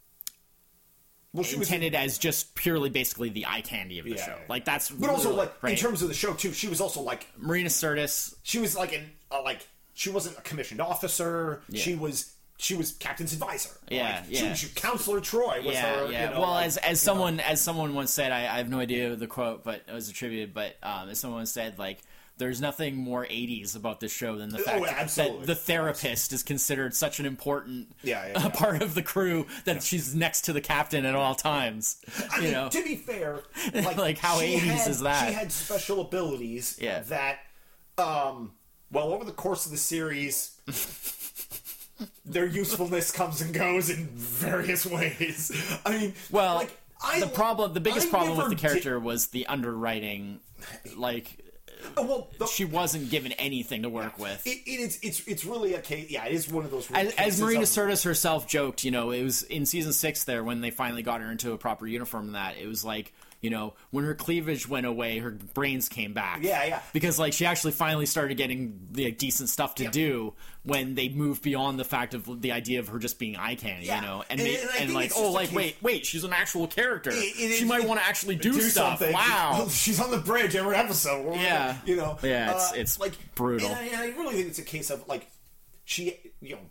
well, 1.33 1.43
she 1.43 1.57
was 1.57 1.67
intended 1.67 1.93
as 1.93 2.17
just 2.17 2.55
purely 2.55 2.89
basically 2.89 3.29
the 3.29 3.45
eye 3.45 3.61
candy 3.61 3.99
of 3.99 4.05
the 4.05 4.11
Yeah, 4.11 4.25
show. 4.25 4.31
yeah, 4.39 4.45
Like 4.49 4.65
that's 4.65 4.89
But 4.89 5.09
also, 5.09 5.35
like 5.35 5.61
right. 5.61 5.73
in 5.73 5.77
terms 5.77 6.01
of 6.01 6.07
the 6.07 6.13
show 6.13 6.33
too, 6.33 6.53
she 6.53 6.67
was 6.67 6.81
also 6.81 7.01
like 7.01 7.27
Marina 7.37 7.69
Sirtis. 7.69 8.33
she 8.43 8.59
was 8.59 8.75
like 8.75 8.93
an 8.93 9.11
uh, 9.31 9.43
like 9.43 9.67
she 9.93 10.09
wasn't 10.09 10.37
a 10.37 10.41
commissioned 10.41 10.81
officer. 10.81 11.61
She 11.73 11.93
was 11.95 12.33
she 12.61 12.75
was 12.75 12.91
captain's 12.91 13.31
advisor. 13.33 13.69
Yeah, 13.89 14.21
Like, 14.21 14.25
she- 14.35 14.43
yeah. 14.43 14.53
She, 14.53 14.67
counselor 14.75 15.21
Troi 15.21 15.63
was 15.63 15.73
Yeah, 15.73 15.95
her. 16.05 16.11
yeah. 16.11 16.25
You 16.29 16.33
know, 16.35 16.41
well, 16.41 16.51
like, 16.51 16.67
as 16.67 16.77
as 16.77 16.85
you 16.85 16.89
know. 16.91 16.95
someone 17.17 17.39
as 17.39 17.61
someone 17.61 17.95
once 17.95 18.11
said, 18.11 18.31
I, 18.31 18.39
I 18.41 18.57
have 18.57 18.69
no 18.69 18.79
idea 18.79 19.15
the 19.15 19.27
quote, 19.27 19.63
but 19.63 19.81
it 19.87 19.93
was 19.93 20.09
attributed. 20.09 20.53
But 20.53 20.75
um, 20.83 21.09
as 21.09 21.19
someone 21.19 21.45
said, 21.47 21.79
like. 21.79 21.99
There's 22.37 22.61
nothing 22.61 22.95
more 22.95 23.25
80s 23.25 23.75
about 23.75 23.99
this 23.99 24.13
show 24.13 24.37
than 24.37 24.49
the 24.49 24.59
fact 24.59 24.79
that 24.81 24.93
Oh, 24.93 24.97
absolutely. 24.97 25.45
the 25.47 25.55
therapist 25.55 26.31
is 26.31 26.41
considered 26.41 26.95
such 26.95 27.19
an 27.19 27.25
important 27.25 27.91
Yeah, 28.01 28.25
yeah, 28.27 28.33
uh, 28.37 28.43
yeah. 28.43 28.49
part 28.51 28.81
of 28.81 28.95
the 28.95 29.03
crew 29.03 29.45
that 29.65 29.83
she's 29.83 30.15
next 30.15 30.43
to 30.45 30.53
the 30.53 30.61
captain 30.61 31.03
at 31.05 31.15
all 31.15 31.35
times. 31.35 31.97
I 32.31 32.37
you 32.37 32.43
mean, 32.43 32.51
know, 32.53 32.69
to 32.69 32.81
be 32.81 32.95
fair, 32.95 33.41
like, 33.73 33.97
Like, 33.97 34.17
how 34.19 34.39
80s 34.39 34.57
had- 34.59 34.89
is 34.89 35.01
that? 35.01 35.27
She 35.27 35.33
had 35.33 35.51
special 35.51 35.99
abilities 35.99 36.77
Yeah. 36.81 37.01
that, 37.09 37.39
um, 37.97 38.53
well, 38.89 39.11
over 39.11 39.25
the 39.25 39.33
course 39.33 39.65
of 39.65 39.73
the 39.73 39.77
series, 39.77 40.51
their 42.25 42.45
usefulness 42.45 43.11
comes 43.11 43.41
and 43.41 43.53
goes 43.53 43.89
in 43.89 44.07
various 44.07 44.85
ways. 44.85 45.51
I 45.85 45.97
mean, 45.97 46.13
Well, 46.31 46.55
like, 46.55 46.77
I, 47.03 47.19
the 47.19 47.27
problem, 47.27 47.73
the 47.73 47.79
biggest 47.79 48.07
I 48.07 48.09
problem 48.11 48.37
with 48.37 48.49
the 48.49 48.55
did- 48.55 48.61
character 48.61 48.99
was 48.99 49.27
the 49.27 49.45
underwriting. 49.47 50.39
Like 50.97 51.37
oh, 51.95 52.05
well, 52.05 52.27
the, 52.37 52.45
she 52.47 52.65
wasn't 52.65 53.09
given 53.09 53.31
anything 53.33 53.83
to 53.83 53.89
work 53.89 54.19
with. 54.19 54.45
it, 54.45 54.59
it 54.65 54.79
is. 54.79 54.99
It's 55.01 55.25
it's 55.27 55.45
really 55.45 55.73
a 55.75 55.81
case. 55.81 56.09
Yeah, 56.11 56.25
it 56.25 56.33
is 56.33 56.51
one 56.51 56.65
of 56.65 56.71
those. 56.71 56.91
as, 56.91 57.13
as 57.15 57.41
Marina 57.41 57.61
of- 57.61 57.65
Sirtis 57.67 58.03
herself 58.03 58.47
joked, 58.47 58.83
you 58.83 58.91
know, 58.91 59.11
it 59.11 59.23
was 59.23 59.43
in 59.43 59.65
season 59.65 59.93
six 59.93 60.25
there 60.25 60.43
when 60.43 60.59
they 60.61 60.71
finally 60.71 61.01
got 61.01 61.21
her 61.21 61.31
into 61.31 61.53
a 61.53 61.57
proper 61.57 61.87
uniform. 61.87 62.25
And 62.27 62.35
that 62.35 62.57
it 62.57 62.67
was 62.67 62.83
like, 62.83 63.13
you 63.41 63.49
know, 63.49 63.73
when 63.91 64.03
her 64.03 64.13
cleavage 64.15 64.67
went 64.67 64.85
away, 64.85 65.19
her 65.19 65.31
brains 65.53 65.87
came 65.87 66.13
back. 66.13 66.39
Yeah, 66.43 66.63
yeah. 66.65 66.81
Because 66.93 67.17
like 67.17 67.31
she 67.33 67.45
actually 67.45 67.71
finally 67.71 68.05
started 68.05 68.35
getting 68.35 68.87
the 68.91 69.11
decent 69.11 69.47
stuff 69.49 69.75
to 69.75 69.87
do 69.89 70.33
when 70.63 70.93
they 70.95 71.07
moved 71.09 71.41
beyond 71.41 71.79
the 71.79 71.85
fact 71.85 72.13
of 72.13 72.41
the 72.41 72.51
idea 72.51 72.79
of 72.79 72.89
her 72.89 72.99
just 72.99 73.17
being 73.17 73.37
eye 73.37 73.55
candy, 73.55 73.85
Yeah. 73.85 74.01
you 74.01 74.07
know, 74.07 74.23
and 74.29 74.39
And- 74.41 74.49
and 74.49 74.69
and, 74.79 74.93
like, 74.93 75.11
oh, 75.15 75.31
like 75.31 75.51
wait, 75.53 75.77
wait, 75.81 76.05
she's 76.05 76.23
an 76.25 76.33
actual 76.33 76.67
character. 76.67 77.11
It- 77.11 77.15
it 77.15 77.35
she 77.57 77.63
is- 77.63 77.63
might 77.63 77.85
want 77.85 77.99
to 78.01 78.05
actually 78.05 78.35
do, 78.35 78.51
stuff. 78.59 78.99
something. 78.99 79.13
Wow. 79.13 79.67
she's 79.71 79.99
on 80.01 80.11
the 80.11 80.17
bridge 80.17 80.55
every 80.55 80.75
episode. 80.75 81.33
Yeah. 81.35 81.77
you 81.85 81.95
know. 81.95 82.17
Yeah, 82.21 82.49
it's- 82.49 82.71
Uh, 82.71 82.75
it's 82.75 82.99
like 82.99 83.13
brutal. 83.35 83.69
And 83.69 83.95
I, 83.95 84.03
I 84.03 84.05
really 84.17 84.35
think 84.35 84.47
it's 84.49 84.59
a 84.59 84.63
case 84.63 84.89
of 84.89 85.07
like 85.07 85.27
she, 85.85 86.17
you 86.41 86.55
know, 86.55 86.61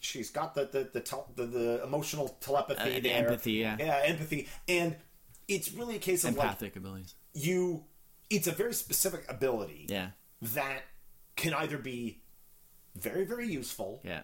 she's 0.00 0.30
got 0.30 0.54
the 0.54 0.66
the 0.70 0.88
the, 0.92 1.00
tel- 1.00 1.28
the, 1.34 1.44
the 1.46 1.82
emotional 1.82 2.28
telepathy, 2.40 2.96
Uh, 2.98 3.00
the 3.00 3.10
empathy, 3.12 3.52
yeah. 3.52 3.76
yeah, 3.80 4.00
empathy, 4.04 4.48
and 4.68 4.94
it's 5.48 5.72
really 5.72 5.96
a 5.96 5.98
case 5.98 6.24
of 6.24 6.36
like 6.36 6.46
Empathic 6.48 6.76
abilities. 6.76 7.14
you. 7.32 7.84
It's 8.30 8.46
a 8.46 8.52
very 8.52 8.72
specific 8.74 9.24
ability 9.28 9.86
Yeah. 9.88 10.10
that 10.40 10.82
can 11.36 11.52
either 11.54 11.78
be 11.78 12.22
very 12.96 13.24
very 13.24 13.46
useful 13.48 14.00
Yeah. 14.04 14.22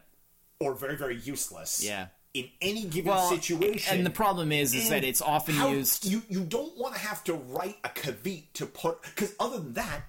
or 0.59 0.75
very 0.75 0.97
very 0.97 1.17
useless. 1.21 1.83
Yeah. 1.83 2.09
In 2.33 2.49
any 2.61 2.85
given 2.85 3.11
Well, 3.13 3.29
situation, 3.29 3.97
and 3.97 4.07
the 4.07 4.11
problem 4.11 4.53
is, 4.53 4.73
is 4.75 4.89
that 4.91 5.03
it's 5.05 5.21
often 5.21 5.57
how- 5.57 5.71
used. 5.73 6.05
You 6.07 6.23
you 6.29 6.45
don't 6.45 6.77
want 6.79 6.95
to 6.95 7.01
have 7.01 7.23
to 7.25 7.35
write 7.35 7.77
a 7.85 7.89
caveat 7.89 8.55
to 8.55 8.67
put 8.67 9.03
because 9.03 9.35
other 9.41 9.59
than 9.59 9.75
that, 9.75 10.03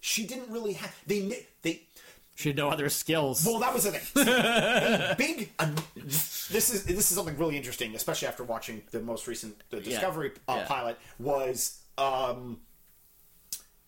she 0.00 0.26
didn't 0.26 0.50
really 0.50 0.72
have 0.74 0.94
they 1.06 1.46
they. 1.62 1.85
She 2.36 2.50
had 2.50 2.56
no 2.56 2.68
other 2.68 2.88
skills. 2.90 3.44
Well, 3.44 3.58
that 3.60 3.72
was 3.74 3.84
the 3.84 3.92
thing. 3.92 5.14
big. 5.18 5.50
This 5.96 6.70
is 6.70 6.84
this 6.84 7.10
is 7.10 7.16
something 7.16 7.36
really 7.38 7.56
interesting, 7.56 7.94
especially 7.96 8.28
after 8.28 8.44
watching 8.44 8.82
the 8.92 9.00
most 9.00 9.26
recent 9.26 9.62
the 9.70 9.80
Discovery 9.80 10.32
Uh, 10.46 10.56
Yeah. 10.58 10.66
pilot. 10.66 10.98
Was 11.18 11.80
um, 11.98 12.60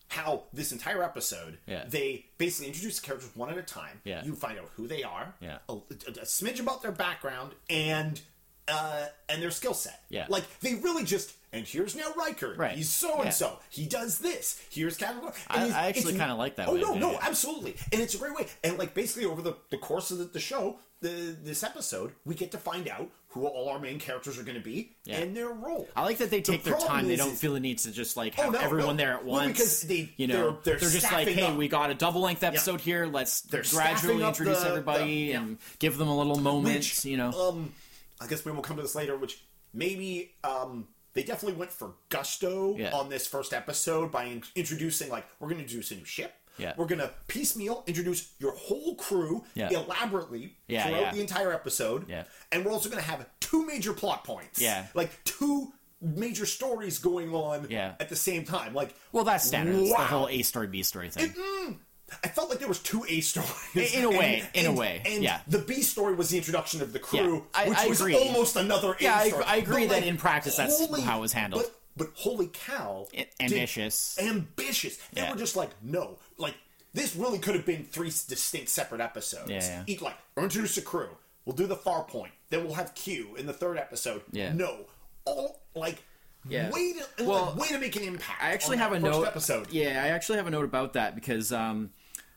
how 0.07 0.43
this 0.51 0.71
entire 0.71 1.03
episode 1.03 1.59
Yeah. 1.67 1.85
they 1.87 2.25
basically 2.39 2.67
introduce 2.67 2.99
the 2.99 3.05
characters 3.05 3.29
one 3.35 3.49
at 3.51 3.57
a 3.57 3.61
time. 3.61 4.01
Yeah. 4.03 4.23
You 4.23 4.33
find 4.33 4.57
out 4.57 4.71
who 4.75 4.87
they 4.87 5.03
are, 5.03 5.35
Yeah. 5.39 5.59
a, 5.69 5.73
a- 5.73 5.77
a 6.21 6.25
smidge 6.25 6.59
about 6.59 6.81
their 6.81 6.91
background, 6.91 7.53
and 7.69 8.19
uh, 8.67 9.05
and 9.29 9.41
their 9.41 9.51
skill 9.51 9.73
set. 9.75 10.03
Yeah. 10.09 10.25
like 10.29 10.43
they 10.61 10.73
really 10.75 11.03
just. 11.03 11.33
And 11.51 11.65
here's 11.65 11.95
now 11.95 12.11
Riker. 12.15 12.53
Right. 12.55 12.77
He's 12.77 12.89
so 12.89 13.21
and 13.23 13.33
so. 13.33 13.57
He 13.71 13.87
does 13.87 14.19
this. 14.19 14.61
Here's 14.69 14.97
Captain. 14.97 15.31
and 15.49 15.73
I- 15.73 15.85
I 15.85 15.87
actually 15.87 16.13
kinda 16.13 16.35
like 16.35 16.57
that 16.57 16.67
Oh 16.67 16.75
way, 16.75 16.81
no, 16.81 16.93
no, 16.93 17.11
yeah. 17.13 17.19
absolutely. 17.23 17.75
And 17.91 18.01
it's 18.01 18.13
a 18.13 18.17
great 18.19 18.35
way. 18.35 18.45
And 18.63 18.77
like 18.77 18.93
basically 18.93 19.25
over 19.25 19.41
the, 19.41 19.55
the 19.71 19.77
course 19.77 20.11
of 20.11 20.19
the, 20.19 20.25
the 20.25 20.39
show, 20.39 20.77
the 21.01 21.35
this 21.43 21.63
episode, 21.63 22.11
we 22.25 22.35
get 22.35 22.51
to 22.51 22.57
find 22.59 22.87
out 22.87 23.09
who 23.29 23.45
all 23.47 23.69
our 23.69 23.79
main 23.79 23.99
characters 23.99 24.37
are 24.37 24.43
going 24.43 24.57
to 24.57 24.63
be 24.63 24.91
Yeah. 25.05 25.17
and 25.19 25.35
their 25.35 25.49
role. 25.49 25.87
I 25.95 26.03
like 26.03 26.17
that 26.19 26.29
they 26.29 26.41
take 26.41 26.63
their 26.63 26.73
problem 26.75 26.91
time. 26.99 27.07
They 27.07 27.15
don't 27.15 27.35
feel 27.35 27.53
the 27.53 27.59
need 27.59 27.79
to 27.79 27.91
just 27.91 28.15
like 28.15 28.35
Oh, 28.37 28.43
have 28.43 28.53
no, 28.53 28.59
everyone 28.59 28.97
no. 28.97 29.03
there 29.03 29.13
at 29.13 29.25
once. 29.25 29.53
because 29.53 29.81
they- 29.83 30.13
you 30.17 30.27
know, 30.27 30.59
they're- 30.63 30.77
they're 30.77 30.89
just 30.89 31.11
like, 31.11 31.27
hey, 31.29 31.43
up. 31.47 31.55
we 31.57 31.67
got 31.67 31.89
a 31.89 31.95
double 31.95 32.21
length 32.21 32.43
episode 32.43 32.79
here. 32.81 33.07
Let's 33.07 33.41
They're 33.41 33.63
gradually 33.63 34.23
introduce 34.23 34.61
the- 34.61 34.69
everybody 34.69 35.03
the- 35.03 35.31
yeah. 35.31 35.39
and 35.41 35.57
give 35.79 35.97
them 35.97 36.09
a 36.09 36.15
little 36.17 36.37
moment. 36.39 36.75
Which, 36.75 37.05
you 37.05 37.17
know, 37.17 37.31
um, 37.31 37.73
I 38.21 38.27
guess 38.27 38.45
we 38.45 38.51
will 38.51 38.61
come 38.61 38.75
to 38.75 38.83
this 38.83 38.93
later. 38.93 39.15
Which 39.17 39.39
maybe 39.73 40.31
um, 40.43 40.87
they 41.13 41.23
definitely 41.23 41.57
went 41.57 41.71
for 41.71 41.95
gusto 42.09 42.75
Yeah. 42.77 42.91
on 42.91 43.09
this 43.09 43.25
first 43.27 43.53
episode 43.53 44.11
by 44.11 44.25
in- 44.25 44.43
introducing 44.55 45.09
like 45.09 45.25
we're 45.39 45.47
going 45.47 45.57
to 45.57 45.63
introduce 45.63 45.91
a 45.91 45.95
new 45.95 46.05
ship. 46.05 46.33
Yeah. 46.57 46.73
We're 46.75 46.87
going 46.87 46.99
to 46.99 47.11
piecemeal 47.27 47.83
introduce 47.87 48.31
your 48.39 48.51
whole 48.53 48.95
crew 48.95 49.45
Yeah. 49.53 49.69
elaborately 49.69 50.57
Yeah, 50.67 50.87
throughout 50.87 51.13
the 51.13 51.21
entire 51.21 51.53
episode. 51.53 52.09
Yeah. 52.09 52.23
And 52.51 52.65
we're 52.65 52.71
also 52.71 52.89
going 52.89 53.01
to 53.01 53.09
have 53.09 53.25
two 53.39 53.65
major 53.65 53.93
plot 53.93 54.23
points. 54.25 54.59
Yeah. 54.61 54.87
Like 54.93 55.23
two 55.23 55.71
major 56.01 56.45
stories 56.45 56.97
going 56.99 57.33
on 57.33 57.67
Yeah. 57.69 57.93
at 57.99 58.09
the 58.09 58.15
same 58.15 58.43
time. 58.45 58.73
Like 58.73 58.93
well, 59.11 59.23
that's 59.23 59.45
standard. 59.45 59.75
It's 59.75 59.89
the 59.89 59.95
whole 59.97 60.27
A 60.29 60.41
story, 60.43 60.67
B 60.67 60.83
story 60.83 61.09
thing. 61.09 61.29
Mm, 61.31 61.77
I 62.23 62.27
felt 62.27 62.49
like 62.49 62.59
there 62.59 62.67
was 62.67 62.79
two 62.79 63.05
A 63.07 63.21
stories. 63.21 63.93
In 63.93 64.03
a 64.03 64.09
way, 64.17 64.43
in 64.53 64.65
a 64.65 64.71
way, 64.71 65.01
And 65.05 65.23
yeah. 65.23 65.41
the 65.47 65.59
B 65.59 65.81
story 65.81 66.15
was 66.15 66.29
the 66.29 66.37
introduction 66.37 66.81
of 66.81 66.93
the 66.93 66.99
crew, 66.99 67.45
Yeah, 67.53 67.61
I- 67.61 67.69
which 67.69 67.77
I 67.77 67.87
was 67.87 68.01
agree. 68.01 68.15
almost 68.15 68.55
another 68.55 68.93
A 68.93 69.03
Yeah, 69.03 69.15
I- 69.15 69.27
story. 69.29 69.43
I 69.45 69.55
agree 69.57 69.87
But, 69.87 69.95
that 69.99 70.03
in 70.07 70.17
practice 70.17 70.55
that's 70.57 70.77
holy- 70.77 71.01
how 71.01 71.19
it 71.19 71.21
was 71.21 71.33
handled. 71.33 71.63
But, 71.95 72.07
but 72.07 72.13
holy 72.15 72.47
cow. 72.47 73.07
I- 73.13 73.17
did- 73.17 73.27
ambitious. 73.39 74.17
ambitious. 74.19 74.97
They 75.13 75.21
Yeah. 75.21 75.31
were 75.31 75.37
just 75.37 75.55
like, 75.55 75.69
no. 75.81 76.17
Like, 76.37 76.55
this 76.93 77.15
really 77.15 77.39
could 77.39 77.55
have 77.55 77.65
been 77.65 77.85
three 77.85 78.09
distinct 78.09 78.69
separate 78.69 79.01
episodes. 79.01 79.49
Yeah, 79.49 79.59
yeah. 79.63 79.83
Eat 79.87 80.01
like, 80.01 80.15
we'll 80.35 80.45
introduce 80.45 80.77
a 80.77 80.81
crew. 80.81 81.09
We'll 81.45 81.55
do 81.55 81.67
the 81.67 81.75
far 81.75 82.03
point. 82.03 82.31
Then 82.49 82.63
we'll 82.65 82.75
have 82.75 82.93
Q 82.95 83.35
in 83.35 83.45
the 83.47 83.53
third 83.53 83.77
episode. 83.77 84.23
Yeah. 84.31 84.53
No. 84.53 84.85
All, 85.25 85.61
like, 85.75 86.03
Yeah. 86.47 86.69
way 86.71 86.93
to, 87.17 87.25
Well, 87.25 87.45
like, 87.47 87.57
way 87.57 87.67
to 87.69 87.79
make 87.79 87.95
an 87.95 88.03
impact. 88.03 88.41
I 88.41 88.51
actually 88.51 88.77
on 88.77 88.81
have 88.83 88.91
that 88.91 88.97
a 88.97 89.01
first 89.01 89.19
note. 89.19 89.27
episode. 89.27 89.71
Yeah, 89.71 90.01
I 90.03 90.07
actually 90.09 90.37
have 90.37 90.47
a 90.47 90.51
note 90.51 90.65
about 90.65 90.93
that 90.93 91.13
because 91.15 91.51
um, 91.51 91.91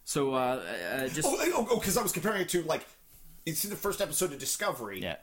so 0.05 0.35
uh, 0.35 0.63
uh 0.95 1.09
just 1.09 1.29
Oh, 1.29 1.67
oh, 1.71 1.77
because 1.79 1.97
I 1.97 2.03
was 2.03 2.13
comparing 2.13 2.43
it 2.43 2.49
to 2.51 2.63
like 2.63 2.87
it's 3.47 3.65
in 3.65 3.71
the 3.71 3.77
first 3.77 4.01
episode 4.01 4.33
of 4.33 4.39
Discovery. 4.39 5.01
yeah. 5.03 5.17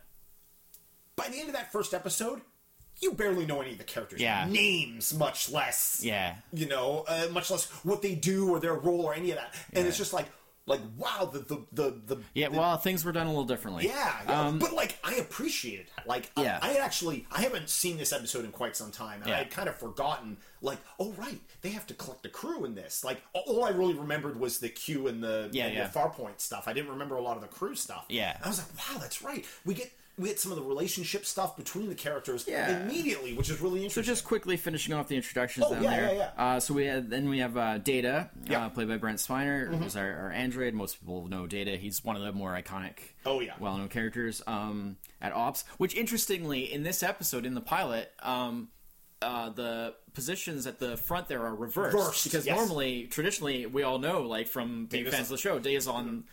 By 1.16 1.28
the 1.30 1.38
end 1.40 1.50
of 1.50 1.56
that 1.56 1.72
first 1.72 1.94
episode, 1.94 2.42
you 3.02 3.14
barely 3.14 3.46
know 3.46 3.62
any 3.62 3.72
of 3.74 3.78
the 3.78 3.84
characters' 3.84 4.20
Yeah. 4.22 4.46
names, 4.50 5.14
much 5.14 5.50
less 5.50 6.00
Yeah. 6.04 6.36
you 6.54 6.66
know, 6.66 7.06
uh, 7.08 7.28
much 7.32 7.50
less 7.52 7.66
what 7.84 8.02
they 8.02 8.16
do 8.16 8.50
or 8.50 8.60
their 8.60 8.74
role 8.74 9.02
or 9.02 9.14
any 9.14 9.32
of 9.32 9.38
that. 9.38 9.54
And 9.74 9.88
it's 9.88 9.98
just 9.98 10.12
like, 10.14 10.28
like 10.70 10.80
wow, 10.98 11.30
the 11.34 11.40
the 11.40 11.66
the, 11.74 12.16
the 12.16 12.22
Yeah, 12.34 12.48
well, 12.48 12.78
things 12.78 13.04
were 13.04 13.12
done 13.12 13.28
a 13.28 13.30
little 13.30 13.44
differently. 13.44 13.86
yeah, 13.88 14.14
yeah. 14.28 14.42
Um, 14.42 14.60
but 14.60 14.72
like 14.74 14.98
I 15.04 15.16
appreciate 15.16 15.80
it. 15.82 15.88
Like 16.06 16.32
I- 16.38 16.44
Yeah. 16.44 16.60
I, 16.62 16.76
actually 16.76 17.26
I 17.32 17.42
haven't 17.42 17.70
seen 17.70 17.98
this 17.98 18.14
episode 18.14 18.46
in 18.46 18.52
quite 18.52 18.78
some 18.78 18.92
time, 18.92 19.20
and 19.22 19.30
Yeah. 19.30 19.36
I 19.36 19.38
had 19.40 19.52
kind 19.52 19.68
of 19.68 19.76
forgotten. 19.76 20.38
Like, 20.62 20.78
oh 21.00 21.12
right, 21.14 21.40
they 21.62 21.70
have 21.70 21.88
to 21.88 21.94
collect 21.94 22.24
the 22.24 22.30
crew 22.30 22.66
in 22.66 22.76
this. 22.76 23.04
Like 23.04 23.22
all 23.34 23.64
I 23.66 23.70
really 23.72 23.94
remembered 23.94 24.40
was 24.40 24.60
the 24.60 24.70
Q 24.70 25.08
and 25.08 25.22
the 25.24 25.50
Yeah, 25.52 25.66
and 25.66 25.76
yeah. 25.76 25.88
the 25.88 26.00
Farpoint 26.00 26.40
stuff. 26.40 26.68
I 26.68 26.74
didn't 26.74 26.92
remember 26.92 27.16
a 27.16 27.22
lot 27.22 27.36
of 27.36 27.42
the 27.42 27.48
crew 27.50 27.76
stuff. 27.76 28.06
Yeah. 28.10 28.38
I 28.44 28.48
was 28.48 28.58
like, 28.60 28.68
wow, 28.78 29.00
that's 29.02 29.22
right. 29.22 29.46
We 29.66 29.74
get 29.74 29.92
we 30.20 30.28
get 30.28 30.40
some 30.40 30.52
of 30.52 30.58
the 30.58 30.64
relationship 30.64 31.26
stuff 31.26 31.56
between 31.58 31.88
the 31.90 31.96
characters 31.96 32.46
Yeah. 32.48 32.82
immediately, 32.82 33.34
which 33.34 33.50
is 33.50 33.60
really 33.62 33.80
interesting. 33.80 34.04
So 34.04 34.08
just 34.08 34.26
quickly 34.26 34.58
finishing 34.58 34.94
off 34.94 35.08
the 35.08 35.16
introductions 35.16 35.66
Oh, 35.68 35.74
down 35.74 35.84
yeah, 35.84 35.90
there. 35.90 36.14
yeah, 36.14 36.32
yeah. 36.38 36.44
Uh, 36.56 36.60
so 36.60 36.74
we 36.74 36.86
had, 36.86 37.10
then 37.10 37.30
we 37.30 37.40
have 37.40 37.56
uh, 37.58 37.78
Data. 37.78 38.30
Mm-hmm. 38.44 38.54
uh, 38.54 38.70
played 38.70 38.90
by 38.90 38.98
Brent 38.98 39.20
Spiner, 39.20 39.74
who's 39.76 39.96
our, 39.96 40.12
our 40.14 40.32
android. 40.32 40.74
Most 40.74 41.00
people 41.00 41.28
know 41.28 41.48
Data. 41.48 41.72
He's 41.78 42.04
one 42.04 42.16
of 42.16 42.22
the 42.22 42.32
more 42.34 42.52
iconic, 42.54 42.98
Oh, 43.26 43.40
yeah. 43.40 43.54
well-known 43.60 43.88
characters 43.88 44.42
um, 44.46 44.98
at 45.22 45.32
Ops. 45.34 45.64
Which 45.78 45.96
interestingly, 45.96 46.72
in 46.72 46.84
this 46.84 47.02
episode, 47.02 47.46
in 47.46 47.54
the 47.56 47.62
pilot, 47.62 48.12
um, 48.22 48.68
uh, 49.22 49.50
the 49.50 49.96
positions 50.14 50.66
at 50.68 50.80
the 50.80 50.96
front 50.98 51.28
there 51.28 51.44
are 51.46 51.54
reversed, 51.56 51.94
Reversed, 51.96 52.24
because 52.26 52.46
yes. 52.46 52.58
normally, 52.58 53.04
traditionally, 53.08 53.66
we 53.66 53.84
all 53.84 54.00
know, 54.00 54.22
like 54.24 54.48
from 54.48 54.86
being 54.86 55.06
fans 55.06 55.24
of 55.28 55.30
the 55.30 55.38
show, 55.38 55.60
Data's 55.60 55.88
on. 55.88 56.26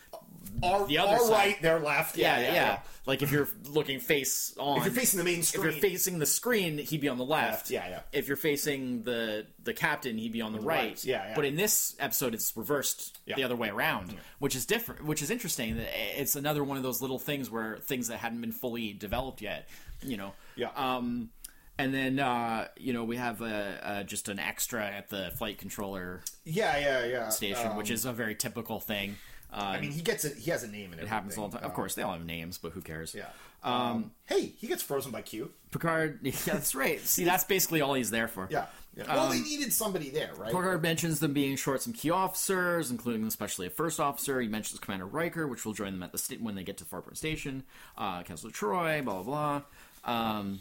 Our, 0.63 0.87
the 0.87 0.99
other 0.99 1.13
our 1.13 1.21
side. 1.21 1.31
right, 1.33 1.63
their 1.63 1.79
left. 1.81 2.17
Yeah, 2.17 2.39
yeah, 2.41 2.79
Like 3.07 3.23
if 3.23 3.31
you're 3.31 3.49
looking 3.69 4.01
face 4.01 4.55
on, 4.59 4.79
If 4.79 4.85
you're 4.87 4.95
facing 4.95 5.19
the 5.19 5.25
main 5.25 5.43
screen, 5.43 5.67
if 5.69 5.73
you're 5.75 5.91
facing 5.91 6.19
the 6.19 6.27
screen, 6.27 6.79
he'd 6.79 7.01
be 7.01 7.09
on 7.09 7.19
the 7.19 7.25
left. 7.25 7.71
Yeah, 7.71 7.89
yeah. 7.89 8.01
If 8.13 8.29
you're 8.29 8.37
facing 8.37 9.03
the 9.03 9.47
the 9.63 9.75
captain, 9.75 10.19
he'd 10.19 10.33
be 10.33 10.41
on 10.43 10.53
the, 10.53 10.61
right. 10.61 10.89
right, 10.89 11.05
yeah, 11.05 11.29
yeah. 11.29 11.35
But 11.35 11.45
in 11.45 11.57
this 11.57 11.97
episode, 11.99 12.35
it's 12.35 12.57
reversed 12.57 13.19
Yeah. 13.27 13.37
the 13.37 13.45
other 13.45 13.57
way 13.57 13.69
around, 13.69 14.15
which 14.39 14.55
is 14.57 14.67
different. 14.67 15.05
Which 15.05 15.23
is 15.23 15.31
interesting. 15.31 15.77
It's 16.17 16.37
another 16.37 16.63
one 16.65 16.77
of 16.77 16.83
those 16.83 17.01
little 17.03 17.19
things 17.19 17.51
where 17.51 17.77
things 17.79 18.09
that 18.09 18.19
hadn't 18.19 18.41
been 18.41 18.53
fully 18.53 18.93
developed 18.93 19.43
yet. 19.43 19.69
You 20.03 20.17
know. 20.17 20.33
Yeah. 20.57 20.71
Um, 20.77 21.31
and 21.79 21.93
then 21.93 22.19
uh, 22.19 22.69
you 22.79 22.93
know 22.95 23.05
we 23.05 23.17
have 23.17 23.43
a, 23.43 23.99
a, 24.01 24.05
just 24.05 24.29
an 24.29 24.39
extra 24.39 24.83
at 24.87 25.11
the 25.11 25.31
flight 25.37 25.59
controller 25.59 26.23
yeah, 26.45 26.79
yeah, 26.79 27.05
yeah. 27.05 27.29
station, 27.29 27.69
Um, 27.73 27.77
which 27.77 27.91
is 27.91 28.05
a 28.07 28.13
very 28.13 28.35
typical 28.35 28.81
thing. 28.81 29.17
Uh, 29.53 29.57
I 29.57 29.81
mean, 29.81 29.93
he 29.93 30.03
gets 30.03 30.25
it. 30.25 30.37
He 30.37 30.51
has 30.51 30.63
a 30.63 30.69
name 30.69 30.93
and 30.93 31.01
it 31.01 31.05
It 31.05 31.09
happens 31.09 31.39
all 31.39 31.49
the 31.49 31.59
time. 31.59 31.67
Of 31.67 31.75
course, 31.75 31.95
they 31.95 32.03
all 32.03 32.13
have 32.13 32.25
names, 32.25 32.59
but 32.59 32.73
who 32.73 32.81
cares? 32.81 33.15
Yeah. 33.15 33.27
Um, 33.63 34.13
hey, 34.27 34.53
he 34.59 34.67
gets 34.67 34.83
frozen 34.83 35.11
by 35.11 35.23
Q. 35.23 35.51
Picard, 35.71 36.21
yeah, 36.23 36.33
that's 36.45 36.75
right. 36.75 37.01
See, 37.01 37.25
that's 37.25 37.45
basically 37.45 37.81
all 37.81 37.95
he's 37.95 38.11
there 38.11 38.29
for. 38.29 38.49
Yeah. 38.51 38.67
yeah. 38.97 39.13
Well, 39.15 39.31
they 39.31 39.41
needed 39.41 39.73
somebody 39.73 40.11
there, 40.11 40.31
right? 40.37 40.53
Picard 40.53 40.83
mentions 40.83 41.21
them 41.21 41.33
being 41.33 41.57
short 41.57 41.83
some 41.83 41.93
key 41.93 42.11
officers, 42.11 42.91
including 42.91 43.27
especially 43.27 43.67
a 43.67 43.71
first 43.71 43.99
officer. 43.99 44.41
He 44.41 44.47
mentions 44.49 44.79
Commander 44.79 45.07
Riker, 45.07 45.47
which 45.49 45.65
will 45.65 45.73
join 45.73 45.93
them 45.93 46.03
at 46.03 46.13
the 46.13 46.19
sta- 46.19 46.37
when 46.39 46.55
they 46.55 46.63
get 46.65 46.77
to 46.79 46.85
Farpoint 46.85 47.17
Station. 47.17 47.65
Uh, 47.99 48.23
Counselor 48.23 48.53
Troi, 48.53 49.03
blah 49.05 49.23
blah 49.23 49.61
blah. 50.05 50.11
Um, 50.39 50.61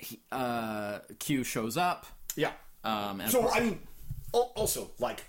he, 0.00 0.20
uh, 0.32 1.00
Q 1.18 1.44
shows 1.44 1.76
up. 1.76 2.06
Yeah. 2.36 2.52
Um, 2.84 3.20
and 3.20 3.30
So 3.30 3.48
I 3.50 3.60
mean, 3.60 3.80
also 4.32 4.90
like, 4.98 5.24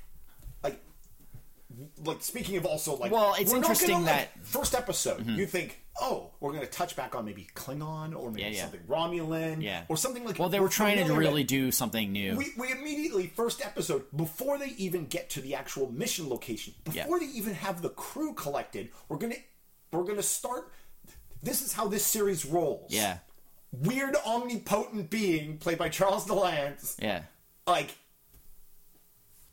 like 2.04 2.22
speaking 2.22 2.58
of 2.58 2.66
also 2.66 2.96
like, 2.96 3.12
Well, 3.12 3.36
it's 3.40 3.54
interesting 3.54 3.90
gonna, 3.90 4.06
like, 4.06 4.16
that- 4.16 4.34
Mm-hmm. 4.36 4.44
first 4.44 4.76
episode 4.76 5.26
you 5.28 5.46
think, 5.46 5.80
oh, 6.02 6.32
we're 6.40 6.52
going 6.54 6.64
to 6.66 6.72
touch 6.72 6.96
back 6.96 7.14
on 7.16 7.26
maybe 7.26 7.48
Klingon 7.56 8.16
or 8.16 8.32
maybe 8.32 8.42
Yeah, 8.44 8.48
yeah. 8.50 8.62
something 8.62 8.80
Romulan, 8.88 9.62
Yeah. 9.62 9.84
or 9.90 9.98
something 9.98 10.24
like. 10.26 10.40
well, 10.40 10.50
they 10.50 10.60
were 10.60 10.66
we're 10.66 10.72
trying 10.72 11.06
to 11.06 11.14
really 11.14 11.44
do 11.44 11.72
something 11.72 12.12
new. 12.12 12.36
We, 12.38 12.48
we 12.58 12.72
immediately 12.72 13.28
first 13.28 13.66
episode 13.66 14.04
before 14.16 14.58
they 14.58 14.70
even 14.78 15.08
get 15.08 15.30
to 15.32 15.42
the 15.42 15.56
actual 15.56 15.92
mission 15.92 16.30
location 16.30 16.74
before 16.84 17.20
they 17.20 17.26
even 17.28 17.54
have 17.54 17.82
the 17.82 17.90
crew 17.90 18.34
collected 18.34 18.90
we're 19.10 19.18
gonna 19.18 19.36
we're 19.92 20.04
gonna 20.04 20.22
start 20.24 20.72
this 21.44 21.62
is 21.62 21.74
how 21.74 21.88
this 21.88 22.06
series 22.06 22.46
rolls 22.46 22.92
yeah, 22.92 23.18
weird 23.72 24.16
omnipotent 24.26 25.10
being 25.10 25.58
played 25.58 25.78
by 25.78 25.90
charles 25.90 26.26
delance 26.26 26.96
yeah. 27.02 27.24
like 27.68 27.96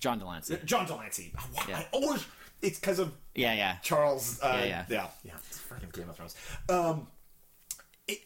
John 0.07 0.19
de 0.21 0.25
Lancie. 0.25 0.59
john 0.65 0.87
de 0.87 0.95
lancie 0.95 1.33
Why- 1.53 1.65
Yeah. 1.69 1.79
I 1.79 1.87
always 1.93 2.25
it's 2.63 2.79
because 2.79 2.99
of 3.01 3.13
Yeah, 3.35 3.55
yeah. 3.55 3.77
charles 3.83 4.41
uh, 4.41 4.57
Yeah, 4.61 4.65
yeah. 4.67 4.85
yeah 4.89 5.07
yeah 5.25 5.33
it's 5.49 5.59
freaking 5.61 5.93
game 5.93 6.09
of 6.09 6.15
thrones 6.17 6.37
um 6.69 7.09
it 8.09 8.21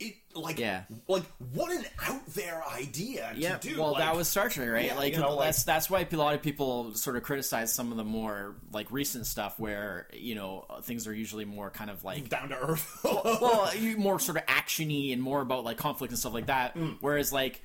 it 0.00 0.14
like 0.34 0.58
Yeah. 0.58 0.82
like 1.06 1.22
what 1.52 1.70
an 1.70 1.84
out 2.04 2.26
there 2.28 2.62
idea 2.68 3.32
Yeah, 3.36 3.58
to 3.58 3.68
do 3.68 3.80
well, 3.80 3.94
that 3.94 4.16
was 4.16 4.26
Star 4.28 4.48
Trek, 4.48 4.68
right? 4.68 4.86
Yeah, 4.86 4.96
like, 4.96 5.12
you 5.14 5.20
know, 5.20 5.36
like- 5.36 5.48
that's 5.48 5.62
that's 5.64 5.88
why 5.88 6.06
a 6.10 6.16
lot 6.16 6.34
of 6.34 6.42
people 6.42 6.94
sort 6.94 7.16
of 7.16 7.22
criticize 7.22 7.72
some 7.72 7.90
of 7.92 7.96
the 7.96 8.02
more 8.04 8.56
like 8.72 8.90
recent 8.90 9.26
stuff, 9.26 9.58
where 9.60 10.08
you 10.12 10.34
know 10.34 10.64
things 10.82 11.06
are 11.06 11.14
usually 11.14 11.44
more 11.44 11.70
kind 11.70 11.90
of 11.90 12.02
like 12.02 12.28
down 12.28 12.48
to 12.48 12.58
earth 12.58 12.98
well, 13.04 13.70
you- 13.78 13.96
more 13.96 14.18
sort 14.18 14.36
of 14.38 14.44
actiony 14.46 15.12
and 15.12 15.22
more 15.22 15.40
about 15.40 15.62
like 15.64 15.76
conflict 15.76 16.10
and 16.10 16.18
stuff 16.18 16.34
like 16.34 16.46
that. 16.46 16.74
Mm. 16.76 16.96
Whereas 17.00 17.32
like 17.32 17.62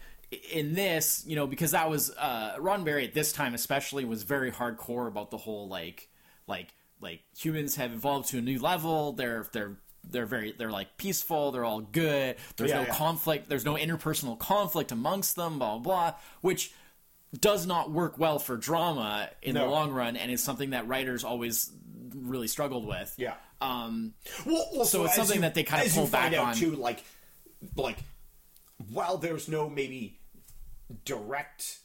in 0.52 0.74
this, 0.74 1.24
you 1.26 1.36
know, 1.36 1.48
because 1.48 1.72
that 1.72 1.90
was 1.90 2.12
uh, 2.18 2.56
Roddenberry 2.60 3.04
at 3.06 3.14
this 3.14 3.32
time 3.32 3.54
especially 3.54 4.06
was 4.06 4.24
very 4.24 4.52
hardcore 4.52 5.08
about 5.08 5.32
the 5.32 5.38
whole 5.38 5.68
like 5.68 6.08
like 6.48 6.68
like 7.02 7.22
humans 7.38 7.76
have 7.78 7.92
evolved 7.94 8.30
to 8.30 8.38
a 8.38 8.42
new 8.42 8.60
level. 8.60 9.14
They're 9.14 9.48
they're 9.54 9.78
they're 10.10 10.26
very 10.26 10.52
they're 10.52 10.72
like 10.72 10.98
peaceful. 10.98 11.52
They're 11.52 11.66
all 11.66 11.82
good. 11.82 12.36
There's 12.58 12.70
Yeah, 12.70 12.78
no 12.82 12.88
yeah. 12.88 12.96
conflict. 12.96 13.50
There's 13.50 13.66
no 13.66 13.76
interpersonal 13.76 14.38
conflict 14.38 14.92
amongst 14.92 15.36
them. 15.36 15.58
Blah 15.60 15.78
blah 15.78 16.12
blah. 16.12 16.20
Which 16.42 16.72
does 17.40 17.66
not 17.68 17.92
work 17.92 18.18
well 18.18 18.40
for 18.40 18.58
drama 18.58 19.30
in 19.42 19.56
the 19.56 19.66
long 19.66 19.92
run, 19.92 20.16
and 20.16 20.32
is 20.32 20.44
something 20.44 20.72
that 20.72 20.88
writers 20.88 21.24
always 21.24 21.72
really 22.16 22.48
struggled 22.48 22.86
with. 22.88 23.14
Yeah. 23.18 23.36
Um, 23.62 24.14
Well, 24.46 24.58
also, 24.74 24.84
So 25.00 25.06
it's 25.06 25.16
something 25.16 25.36
you- 25.36 25.42
that 25.42 25.54
they 25.54 25.64
kind 25.64 25.86
of 25.86 25.94
pull 25.94 26.08
back 26.08 26.36
on. 26.38 26.56
too. 26.56 26.76
Like, 26.76 27.04
like 27.76 27.98
while 28.92 29.18
there's 29.18 29.48
no 29.48 29.70
maybe 29.70 30.19
direct 31.06 31.80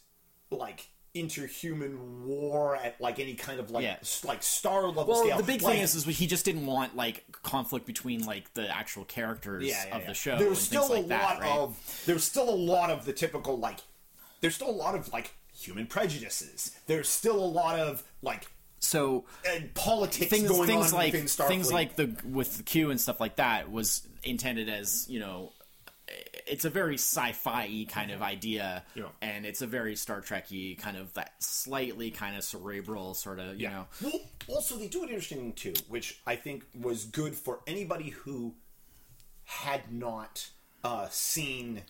like 0.51 0.89
interhuman 1.15 1.97
war 2.25 2.75
at 2.75 2.99
like 2.99 3.19
any 3.19 3.35
kind 3.35 3.59
of 3.59 3.71
like 3.71 3.83
Yeah. 3.83 3.97
s- 4.01 4.25
like 4.25 4.43
star 4.43 4.87
level 4.87 5.05
Well, 5.07 5.23
scale. 5.23 5.37
the 5.37 5.43
big 5.43 5.61
Like, 5.61 5.75
thing 5.75 5.83
is, 5.83 5.95
is 5.95 6.03
he 6.05 6.27
just 6.27 6.43
didn't 6.43 6.65
want 6.65 6.95
like 6.95 7.23
conflict 7.41 7.85
between 7.85 8.25
like 8.25 8.53
the 8.53 8.67
actual 8.69 9.05
characters 9.05 9.63
yeah, 9.65 9.85
yeah, 9.87 9.97
of 9.97 10.05
the 10.05 10.13
show. 10.13 10.37
There's 10.37 10.49
and 10.49 10.57
still 10.57 10.81
things 10.89 10.91
like 10.97 11.05
a 11.05 11.09
that, 11.09 11.23
lot 11.23 11.39
right? 11.41 11.49
of 11.57 12.03
there's 12.05 12.23
still 12.23 12.49
a 12.49 12.55
lot 12.55 12.89
of 12.89 13.05
the 13.05 13.13
typical 13.13 13.57
like 13.57 13.79
there's 14.41 14.55
still 14.55 14.69
a 14.69 14.71
lot 14.71 14.93
of 14.95 15.11
like 15.13 15.33
human 15.57 15.87
prejudices. 15.87 16.77
There's 16.87 17.07
still 17.07 17.37
a 17.37 17.47
lot 17.47 17.79
of 17.79 18.03
like 18.21 18.47
so 18.79 19.23
uh, 19.49 19.61
politics 19.73 20.29
things 20.29 20.49
things 20.65 20.93
like 20.93 21.13
things 21.27 21.71
like 21.71 21.95
the 21.95 22.13
with 22.29 22.57
the 22.57 22.63
Q 22.63 22.91
and 22.91 22.99
stuff 22.99 23.21
like 23.21 23.37
that 23.37 23.71
was 23.71 24.05
intended 24.23 24.67
as 24.67 25.07
you 25.09 25.19
know 25.21 25.53
it's 26.47 26.65
a 26.65 26.69
very 26.69 26.95
sci-fi 26.95 27.85
kind 27.89 28.11
of 28.11 28.21
idea 28.21 28.83
Yeah. 28.93 29.05
and 29.21 29.45
it's 29.45 29.61
a 29.61 29.67
very 29.67 29.95
Star 29.95 30.21
Trek-y 30.21 30.75
kind 30.79 30.97
of 30.97 31.13
that 31.13 31.33
slightly 31.39 32.11
kind 32.11 32.35
of 32.37 32.43
cerebral 32.43 33.13
sort 33.15 33.39
of 33.39 33.59
you 33.59 33.69
know 33.69 33.87
Well, 34.01 34.19
also 34.47 34.77
they 34.77 34.87
do 34.87 35.03
an 35.03 35.09
interesting 35.09 35.39
thing 35.39 35.53
too, 35.53 35.73
which 35.87 36.19
I 36.27 36.35
think 36.35 36.65
was 36.79 37.05
good 37.05 37.35
for 37.35 37.61
anybody 37.65 38.09
who 38.09 38.53
had 39.45 39.91
not 39.91 40.49
uh, 40.83 41.07
seen 41.09 41.81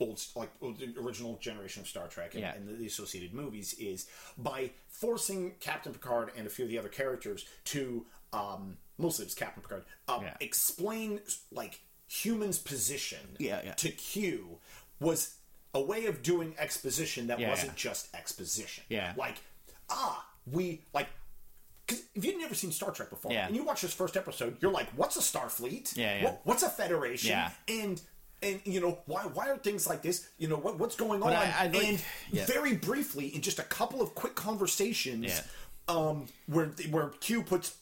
old 0.00 0.20
like 0.34 0.50
the 0.60 0.94
original 1.00 1.38
generation 1.38 1.80
of 1.82 1.88
Star 1.88 2.08
Trek 2.08 2.34
and, 2.34 2.42
Yeah. 2.42 2.54
and 2.54 2.78
the 2.78 2.86
associated 2.86 3.32
movies 3.32 3.74
is 3.78 4.06
by 4.36 4.70
forcing 4.88 5.54
Captain 5.60 5.92
Picard 5.92 6.32
and 6.36 6.46
a 6.46 6.50
few 6.50 6.64
of 6.64 6.70
the 6.70 6.78
other 6.78 6.88
characters 6.88 7.46
to 7.66 8.04
um, 8.32 8.76
mostly 8.98 9.24
it's 9.24 9.34
Captain 9.34 9.62
Picard 9.62 9.84
um, 10.08 10.22
Yeah. 10.22 10.34
explain 10.40 11.20
like 11.50 11.80
humans' 12.12 12.58
position 12.58 13.36
Yeah, 13.38 13.60
yeah. 13.64 13.72
to 13.74 13.88
Q 13.90 14.58
was 15.00 15.36
a 15.74 15.80
way 15.80 16.04
of 16.06 16.22
doing 16.22 16.54
exposition 16.58 17.28
that 17.28 17.40
Yeah, 17.40 17.48
wasn't 17.50 17.74
just 17.76 18.14
exposition. 18.14 18.84
Yeah. 18.90 19.14
Like, 19.16 19.36
ah, 19.88 20.26
we 20.50 20.82
like 20.92 21.08
because 21.86 22.02
if 22.14 22.24
you've 22.24 22.38
never 22.38 22.54
seen 22.54 22.70
Star 22.70 22.90
Trek 22.90 23.10
before 23.10 23.32
and 23.32 23.56
you 23.56 23.64
watch 23.64 23.80
this 23.82 23.92
first 23.94 24.16
episode, 24.16 24.56
you're 24.60 24.70
like, 24.70 24.88
"What's 24.90 25.16
a 25.16 25.20
Starfleet? 25.20 25.96
Yeah, 25.96 26.16
yeah. 26.18 26.24
What- 26.24 26.40
what's 26.44 26.62
a 26.62 26.68
Federation? 26.70 27.30
Yeah. 27.30 27.50
And 27.68 28.00
and 28.42 28.60
you 28.64 28.80
know 28.80 28.98
why 29.06 29.22
why 29.22 29.48
are 29.48 29.56
things 29.58 29.86
like 29.86 30.02
this? 30.02 30.28
You 30.38 30.48
know 30.48 30.56
what 30.56 30.78
what's 30.78 30.96
going 30.96 31.22
on? 31.22 31.32
I- 31.32 31.64
I 31.64 31.66
like- 31.68 31.84
and 31.84 32.04
yeah. 32.32 32.44
very 32.46 32.74
briefly, 32.76 33.34
in 33.34 33.40
just 33.40 33.58
a 33.58 33.62
couple 33.64 34.02
of 34.02 34.14
quick 34.14 34.34
conversations, 34.34 35.26
Yeah. 35.26 35.42
um, 35.88 36.26
where 36.46 36.66
where 36.90 37.08
Q 37.20 37.42
puts 37.42 37.76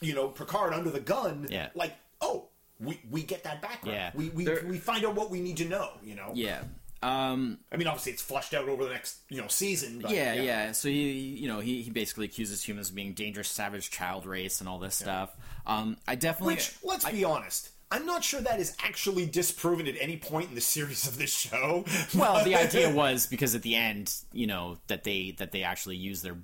you 0.00 0.14
know 0.14 0.28
Picard 0.28 0.72
under 0.72 0.90
the 0.90 1.00
gun, 1.00 1.46
Yeah. 1.50 1.68
like 1.74 1.94
oh. 2.20 2.48
We, 2.80 3.00
we 3.10 3.22
get 3.22 3.44
that 3.44 3.60
background. 3.62 3.96
Yeah. 3.96 4.10
We, 4.14 4.28
we, 4.30 4.44
There- 4.44 4.64
we 4.66 4.78
find 4.78 5.04
out 5.04 5.14
what 5.14 5.30
we 5.30 5.40
need 5.40 5.56
to 5.58 5.64
know, 5.64 5.90
you 6.02 6.14
know? 6.14 6.30
yeah 6.34 6.62
um 7.00 7.58
I 7.70 7.76
mean, 7.76 7.86
obviously, 7.86 8.10
it's 8.10 8.22
flushed 8.22 8.54
out 8.54 8.68
over 8.68 8.82
the 8.82 8.90
next, 8.90 9.18
you 9.28 9.40
know, 9.40 9.46
season. 9.46 10.00
But, 10.00 10.10
yeah, 10.10 10.34
yeah. 10.34 10.72
So 10.72 10.88
he, 10.88 11.12
you 11.12 11.46
know, 11.46 11.60
he, 11.60 11.80
he 11.82 11.90
basically 11.90 12.24
accuses 12.24 12.66
humans 12.66 12.88
of 12.88 12.96
being 12.96 13.12
dangerous, 13.12 13.48
savage 13.48 13.90
child 13.92 14.26
race 14.26 14.58
and 14.58 14.68
all 14.68 14.80
this 14.80 14.96
stuff. 14.96 15.30
Um, 15.64 15.96
I 16.08 16.16
definitely, 16.16 16.54
Which, 16.56 16.74
let's 16.82 17.08
be 17.08 17.22
honest, 17.22 17.68
I'm 17.92 18.04
not 18.04 18.24
sure 18.24 18.40
that 18.40 18.58
is 18.58 18.76
actually 18.84 19.26
disproven 19.26 19.86
at 19.86 19.94
any 20.00 20.16
point 20.16 20.48
in 20.48 20.56
the 20.56 20.60
series 20.60 21.06
of 21.06 21.18
this 21.18 21.32
show. 21.32 21.84
well, 22.16 22.44
the 22.44 22.56
idea 22.56 22.90
was 22.92 23.28
because 23.28 23.54
at 23.54 23.62
the 23.62 23.76
end, 23.76 24.12
you 24.32 24.48
know, 24.48 24.78
that 24.88 25.04
they 25.04 25.36
that 25.38 25.52
they 25.52 25.62
actually 25.62 25.96
use 25.96 26.22
their 26.22 26.36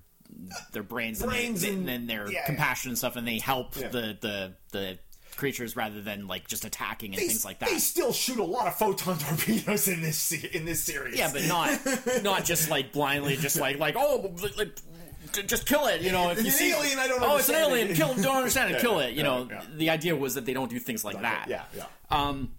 their 0.72 0.82
brains, 0.84 1.20
Brains 1.22 1.64
and, 1.64 1.72
they, 1.88 1.94
and- 1.94 2.02
and, 2.02 2.08
their 2.10 2.26
yeah, 2.30 2.38
yeah. 2.40 2.46
compassion 2.46 2.90
and 2.90 2.98
stuff, 2.98 3.16
and 3.16 3.26
they 3.26 3.38
help 3.38 3.76
Yeah. 3.76 3.88
the 3.88 4.16
the 4.20 4.52
the 4.72 4.98
creatures 5.36 5.76
rather 5.76 6.00
than 6.00 6.26
like 6.26 6.48
just 6.48 6.64
attacking 6.64 7.12
and 7.12 7.22
they, 7.22 7.28
things 7.28 7.44
like 7.44 7.58
that. 7.60 7.68
They 7.68 7.78
still 7.78 8.12
shoot 8.12 8.38
a 8.38 8.44
lot 8.44 8.66
of 8.66 8.76
photon 8.76 9.18
torpedoes 9.18 9.88
in 9.88 10.02
this 10.02 10.32
in 10.32 10.64
this 10.64 10.80
series. 10.80 11.18
Yeah, 11.18 11.30
but 11.32 11.44
not 11.44 12.22
not 12.22 12.44
just 12.44 12.70
like 12.70 12.92
blindly, 12.92 13.36
just 13.36 13.58
like 13.58 13.78
like 13.78 13.94
oh, 13.96 14.32
like, 14.42 14.56
like, 14.56 15.46
just 15.46 15.66
kill 15.66 15.86
it. 15.86 16.00
You 16.00 16.12
know, 16.12 16.30
if 16.30 16.38
It's 16.38 16.46
you 16.46 16.52
an 16.52 16.52
see 16.52 16.72
alien, 16.72 16.98
I 16.98 17.08
don't 17.08 17.22
oh, 17.22 17.36
it's 17.36 17.48
an 17.48 17.56
alien, 17.56 17.88
it. 17.88 17.96
kill, 17.96 18.14
don't 18.14 18.36
understand 18.36 18.74
it, 18.74 18.80
kill 18.80 19.00
it. 19.00 19.10
You 19.10 19.18
yeah, 19.18 19.22
know, 19.22 19.48
yeah. 19.50 19.62
the 19.76 19.90
idea 19.90 20.14
was 20.16 20.34
that 20.34 20.46
they 20.46 20.52
don't 20.54 20.70
do 20.70 20.78
things 20.78 21.04
like 21.04 21.20
that. 21.20 21.46
yeah, 21.48 21.64
yeah. 21.76 21.86
Um, 22.10 22.52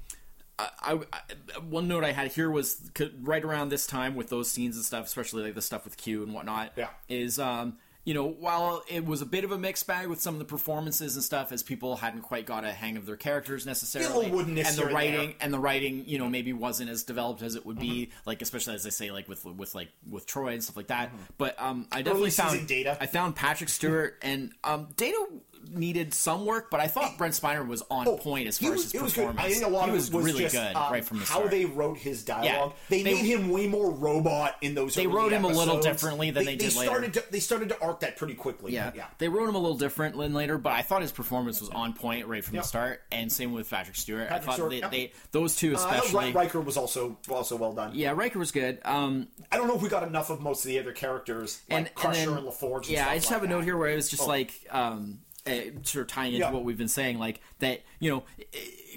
I, 0.57 0.69
I, 0.81 0.93
I- 1.13 1.59
one 1.69 1.87
note 1.87 2.03
I 2.03 2.11
had 2.11 2.31
here 2.31 2.49
was 2.49 2.81
right 3.21 3.43
around 3.43 3.69
this 3.69 3.87
time 3.87 4.15
with 4.15 4.29
those 4.29 4.49
scenes 4.49 4.75
and 4.75 4.85
stuff, 4.85 5.05
especially 5.05 5.43
like 5.43 5.55
the 5.55 5.61
stuff 5.61 5.83
with 5.85 5.97
Q 5.97 6.23
and 6.23 6.33
whatnot. 6.33 6.71
Yeah. 6.75 6.87
Is 7.09 7.39
um, 7.39 7.77
you 8.05 8.13
know, 8.13 8.25
while 8.27 8.83
it 8.87 9.03
was 9.05 9.21
a 9.21 9.25
bit 9.25 9.43
of 9.43 9.51
a 9.51 9.57
mixed 9.57 9.85
bag 9.87 10.07
with 10.07 10.21
some 10.21 10.35
of 10.35 10.39
the 10.39 10.45
performances 10.45 11.15
and 11.15 11.23
stuff, 11.23 11.51
as 11.51 11.63
people 11.63 11.95
hadn't 11.97 12.21
quite 12.21 12.45
got 12.45 12.63
a 12.63 12.71
hang 12.71 12.97
of 12.97 13.05
their 13.05 13.15
characters 13.17 13.65
necessarily, 13.65 14.27
and 14.29 14.55
the 14.57 14.85
writing 14.93 15.35
and 15.41 15.51
the 15.51 15.59
writing, 15.59 16.03
you 16.05 16.19
know, 16.19 16.29
maybe 16.29 16.53
wasn't 16.53 16.89
as 16.89 17.03
developed 17.03 17.41
as 17.41 17.55
it 17.55 17.65
would 17.65 17.79
be, 17.79 18.05
Mm-hmm. 18.05 18.29
like 18.29 18.41
especially 18.41 18.75
as 18.75 18.85
I 18.85 18.89
say, 18.89 19.11
like 19.11 19.27
with 19.27 19.43
with 19.45 19.73
like 19.75 19.89
with 20.09 20.27
Troi 20.27 20.53
and 20.53 20.63
stuff 20.63 20.77
like 20.77 20.87
that. 20.87 21.11
But 21.37 21.59
um, 21.59 21.87
I 21.91 22.01
definitely 22.03 22.29
found 22.31 22.67
Data. 22.67 22.97
I 23.01 23.07
found 23.07 23.35
Patrick 23.35 23.69
Stewart 23.69 24.17
and 24.21 24.51
um, 24.63 24.87
Data 24.95 25.25
needed 25.73 26.13
some 26.13 26.45
work, 26.45 26.69
but 26.69 26.79
I 26.79 26.87
thought 26.87 27.17
Brent 27.17 27.33
Spiner 27.33 27.65
was 27.67 27.83
on 27.89 28.05
point 28.17 28.47
as 28.47 28.57
far 28.57 28.71
was, 28.71 28.85
as 28.85 28.91
his 28.91 29.01
was 29.01 29.13
good. 29.13 29.21
performance. 29.27 29.45
I 29.47 29.49
think 29.51 29.65
a 29.65 29.69
lot 29.69 29.83
he 29.85 29.89
of 29.89 29.95
was, 29.95 30.07
it 30.09 30.13
was 30.13 30.25
really 30.25 30.39
just, 30.43 30.55
good 30.55 30.75
um, 30.75 30.91
right 30.91 31.03
from 31.05 31.19
the 31.19 31.25
how 31.25 31.35
start. 31.35 31.51
they 31.51 31.65
wrote 31.65 31.97
his 31.97 32.23
dialogue. 32.23 32.71
Yeah. 32.71 32.77
They, 32.89 33.03
They- 33.03 33.13
made 33.15 33.25
him 33.25 33.49
way 33.49 33.67
more 33.67 33.91
robot 33.91 34.55
in 34.61 34.75
those. 34.75 34.95
They 34.95 35.07
wrote 35.07 35.31
him 35.31 35.43
a 35.45 35.49
little 35.49 35.79
differently 35.81 36.31
than 36.31 36.45
they 36.45 36.55
did 36.55 36.75
later. 36.75 36.89
started 36.89 37.13
To, 37.13 37.23
they 37.31 37.39
started 37.39 37.69
to 37.69 37.81
arc 37.81 38.01
that 38.01 38.17
pretty 38.17 38.33
quickly. 38.35 38.73
yeah. 38.73 38.91
yeah. 38.95 39.05
they 39.17 39.27
wrote 39.29 39.49
him 39.49 39.55
a 39.55 39.59
little 39.59 39.77
different 39.77 40.17
than 40.17 40.33
later, 40.33 40.57
but 40.57 40.73
I 40.73 40.81
thought 40.81 41.01
his 41.01 41.11
performance 41.11 41.59
was 41.61 41.69
on 41.69 41.93
point 41.93 42.27
right 42.27 42.43
from 42.43 42.55
Yeah. 42.55 42.61
the 42.61 42.67
start. 42.67 43.01
And 43.11 43.31
same 43.31 43.53
with 43.53 43.69
Patrick 43.69 43.95
Stewart. 43.95 44.29
Patrick 44.29 44.41
I 44.41 44.45
thought 44.45 44.53
Stewart, 44.55 44.69
they, 44.71 44.77
yeah. 44.79 44.89
they 44.89 45.11
those 45.31 45.55
two 45.55 45.73
Uh, 45.73 45.77
especially. 45.77 46.25
Ri- 46.27 46.31
Riker 46.33 46.61
was 46.61 46.77
also 46.77 47.17
also 47.29 47.55
well 47.55 47.73
done. 47.73 47.91
yeah, 47.93 48.11
Riker 48.11 48.39
was 48.39 48.51
good. 48.51 48.79
Um, 48.85 49.27
I 49.51 49.57
don't 49.57 49.67
know 49.67 49.75
if 49.75 49.81
we 49.81 49.89
got 49.89 50.03
enough 50.03 50.29
of 50.29 50.41
most 50.41 50.63
of 50.63 50.69
the 50.69 50.79
other 50.79 50.91
characters, 50.91 51.61
like 51.69 51.77
and 51.77 51.95
Crusher 51.95 52.29
and 52.29 52.39
and, 52.39 52.47
LaForge. 52.47 52.83
And 52.83 52.89
yeah, 52.89 53.09
I 53.09 53.15
just 53.15 53.29
like 53.31 53.41
have 53.41 53.43
a 53.43 53.51
note 53.51 53.63
here 53.63 53.77
where 53.77 53.89
it 53.89 53.95
was 53.95 54.09
just 54.09 54.23
Oh. 54.23 54.27
like 54.27 54.53
um, 54.71 55.19
uh, 55.47 55.51
sort 55.83 56.03
of 56.03 56.07
tying 56.07 56.33
into 56.33 56.45
Yeah. 56.45 56.51
what 56.51 56.63
we've 56.63 56.77
been 56.77 56.87
saying, 56.87 57.19
like 57.19 57.41
that. 57.59 57.81
You 57.99 58.11
know, 58.11 58.23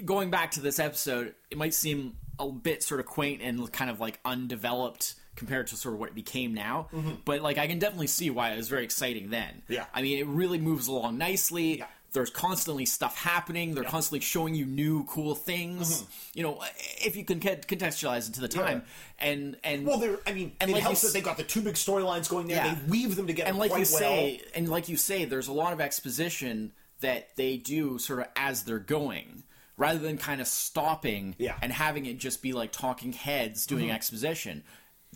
going 0.05 0.29
back 0.29 0.51
to 0.51 0.61
this 0.61 0.79
episode, 0.79 1.35
it 1.51 1.57
might 1.57 1.73
seem 1.73 2.15
a 2.39 2.49
bit 2.51 2.83
sort 2.83 2.99
of 2.99 3.05
quaint 3.05 3.41
and 3.41 3.71
kind 3.71 3.89
of 3.91 3.99
like 3.99 4.19
undeveloped 4.25 5.15
compared 5.35 5.67
to 5.67 5.75
sort 5.77 5.93
of 5.93 5.99
what 5.99 6.09
it 6.09 6.15
became 6.15 6.53
now. 6.53 6.89
But 7.25 7.41
like, 7.41 7.57
I 7.57 7.67
can 7.67 7.79
definitely 7.79 8.07
see 8.07 8.29
why 8.29 8.51
it 8.51 8.57
was 8.57 8.67
very 8.69 8.83
exciting 8.83 9.29
then. 9.29 9.61
Mm-hmm. 9.63 9.73
Yeah. 9.73 9.85
I 9.93 10.01
mean, 10.01 10.17
it 10.19 10.27
really 10.27 10.57
moves 10.57 10.87
along 10.87 11.17
nicely. 11.17 11.79
Yeah. 11.79 11.85
There's 12.11 12.29
constantly 12.29 12.85
stuff 12.85 13.15
happening. 13.15 13.75
They're 13.75 13.83
constantly 13.83 14.19
showing 14.21 14.55
you 14.55 14.65
new 14.65 15.03
cool 15.05 15.35
things. 15.35 16.01
Mm-hmm. 16.01 16.37
You 16.39 16.43
know, 16.43 16.63
if 17.05 17.15
you 17.15 17.23
can 17.23 17.39
contextualize 17.39 18.27
it 18.29 18.33
to 18.35 18.41
the 18.41 18.47
time, 18.47 18.83
and 19.19 19.57
and 19.63 19.85
Well, 19.85 19.97
they're. 19.99 20.17
I 20.25 20.33
mean, 20.33 20.53
And 20.59 20.69
it 20.71 20.73
like 20.73 20.83
helps 20.83 21.03
s- 21.03 21.11
that 21.11 21.13
they've 21.13 21.23
got 21.23 21.37
the 21.37 21.43
two 21.43 21.61
big 21.61 21.75
storylines 21.75 22.27
going 22.29 22.47
there. 22.47 22.57
Yeah. 22.65 22.73
They 22.75 22.89
weave 22.89 23.15
them 23.15 23.27
together 23.27 23.49
and 23.49 23.57
like 23.59 23.69
you 23.71 23.77
well. 23.77 23.85
say 23.85 24.41
and 24.55 24.67
like 24.69 24.89
you 24.89 24.97
say 24.97 25.25
there's 25.25 25.47
a 25.47 25.53
lot 25.53 25.71
of 25.73 25.79
exposition 25.81 26.71
that 27.01 27.35
they 27.35 27.57
do 27.57 27.97
sort 27.99 28.19
of 28.19 28.25
as 28.35 28.63
they're 28.63 28.79
going 28.79 29.43
rather 29.77 29.99
than 29.99 30.17
kind 30.17 30.41
of 30.41 30.47
stopping 30.47 31.35
Yeah. 31.37 31.51
Mm-hmm. 31.53 31.59
and 31.63 31.73
having 31.73 32.05
it 32.07 32.17
just 32.17 32.41
be 32.41 32.53
like 32.53 32.71
talking 32.71 33.13
heads 33.13 33.65
doing 33.65 33.91
exposition 33.91 34.63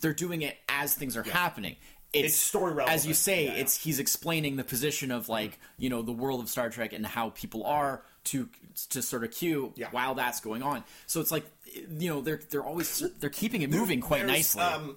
they're 0.00 0.12
doing 0.14 0.42
it 0.42 0.56
as 0.68 0.94
things 0.94 1.16
are 1.16 1.22
happening 1.22 1.76
it's, 2.14 2.26
It's 2.28 2.36
story 2.36 2.82
as 2.86 3.06
you 3.06 3.14
say 3.14 3.44
Yeah, 3.46 3.52
yeah. 3.52 3.60
it's 3.60 3.76
he's 3.82 3.98
explaining 3.98 4.56
the 4.56 4.64
position 4.64 5.10
of 5.10 5.28
like 5.28 5.58
you 5.78 5.90
know 5.90 6.02
the 6.02 6.12
world 6.12 6.40
of 6.40 6.48
star 6.48 6.70
trek 6.70 6.92
and 6.92 7.04
how 7.04 7.30
people 7.30 7.64
are 7.64 8.02
to 8.24 8.48
to 8.90 9.02
sort 9.02 9.24
of 9.24 9.30
Q 9.32 9.72
Yeah. 9.76 9.88
while 9.90 10.14
that's 10.14 10.40
going 10.40 10.62
on 10.62 10.84
so 11.06 11.20
it's 11.20 11.30
like 11.30 11.44
you 11.98 12.08
know 12.08 12.20
they're 12.20 12.40
they're 12.50 12.64
always 12.64 13.02
they're 13.18 13.30
keeping 13.30 13.62
it 13.62 13.70
moving 13.70 14.00
quite 14.00 14.20
There's, 14.20 14.30
nicely 14.30 14.62
Um, 14.62 14.96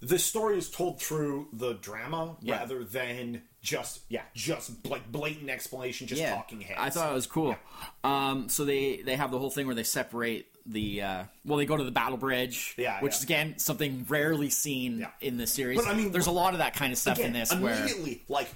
the 0.00 0.18
story 0.18 0.56
is 0.58 0.70
told 0.70 1.00
through 1.00 1.48
the 1.52 1.74
drama 1.74 2.36
Yeah. 2.40 2.58
rather 2.58 2.84
than 2.84 3.42
just 3.62 4.00
yeah, 4.08 4.22
just 4.34 4.86
like 4.86 5.12
blatant 5.12 5.50
explanation, 5.50 6.06
just 6.06 6.22
talking 6.22 6.62
heads. 6.62 6.78
I 6.80 6.88
thought 6.88 7.10
it 7.10 7.14
was 7.14 7.26
cool. 7.26 7.54
Um, 8.02 8.48
so 8.48 8.64
they 8.64 9.02
they 9.04 9.16
have 9.16 9.30
the 9.30 9.38
whole 9.38 9.50
thing 9.50 9.66
where 9.66 9.74
they 9.74 9.82
separate 9.82 10.46
the 10.66 11.02
uh, 11.02 11.24
well, 11.44 11.58
they 11.58 11.66
go 11.66 11.76
to 11.76 11.84
the 11.84 11.90
battle 11.90 12.16
bridge, 12.16 12.74
Yeah, 12.76 13.00
which 13.00 13.12
yeah. 13.12 13.16
is 13.18 13.22
again 13.22 13.58
something 13.58 14.06
rarely 14.08 14.50
seen 14.50 15.00
Yeah. 15.00 15.10
in 15.20 15.36
this 15.36 15.52
series. 15.52 15.78
But, 15.80 15.88
I 15.88 15.94
mean, 15.94 16.12
there's 16.12 16.26
a 16.26 16.32
lot 16.32 16.52
of 16.54 16.58
that 16.58 16.74
kind 16.74 16.92
of 16.92 16.98
stuff 16.98 17.18
Again, 17.18 17.28
in 17.28 17.32
this 17.40 17.54
where 17.54 17.74
immediately 17.76 18.22
like 18.28 18.48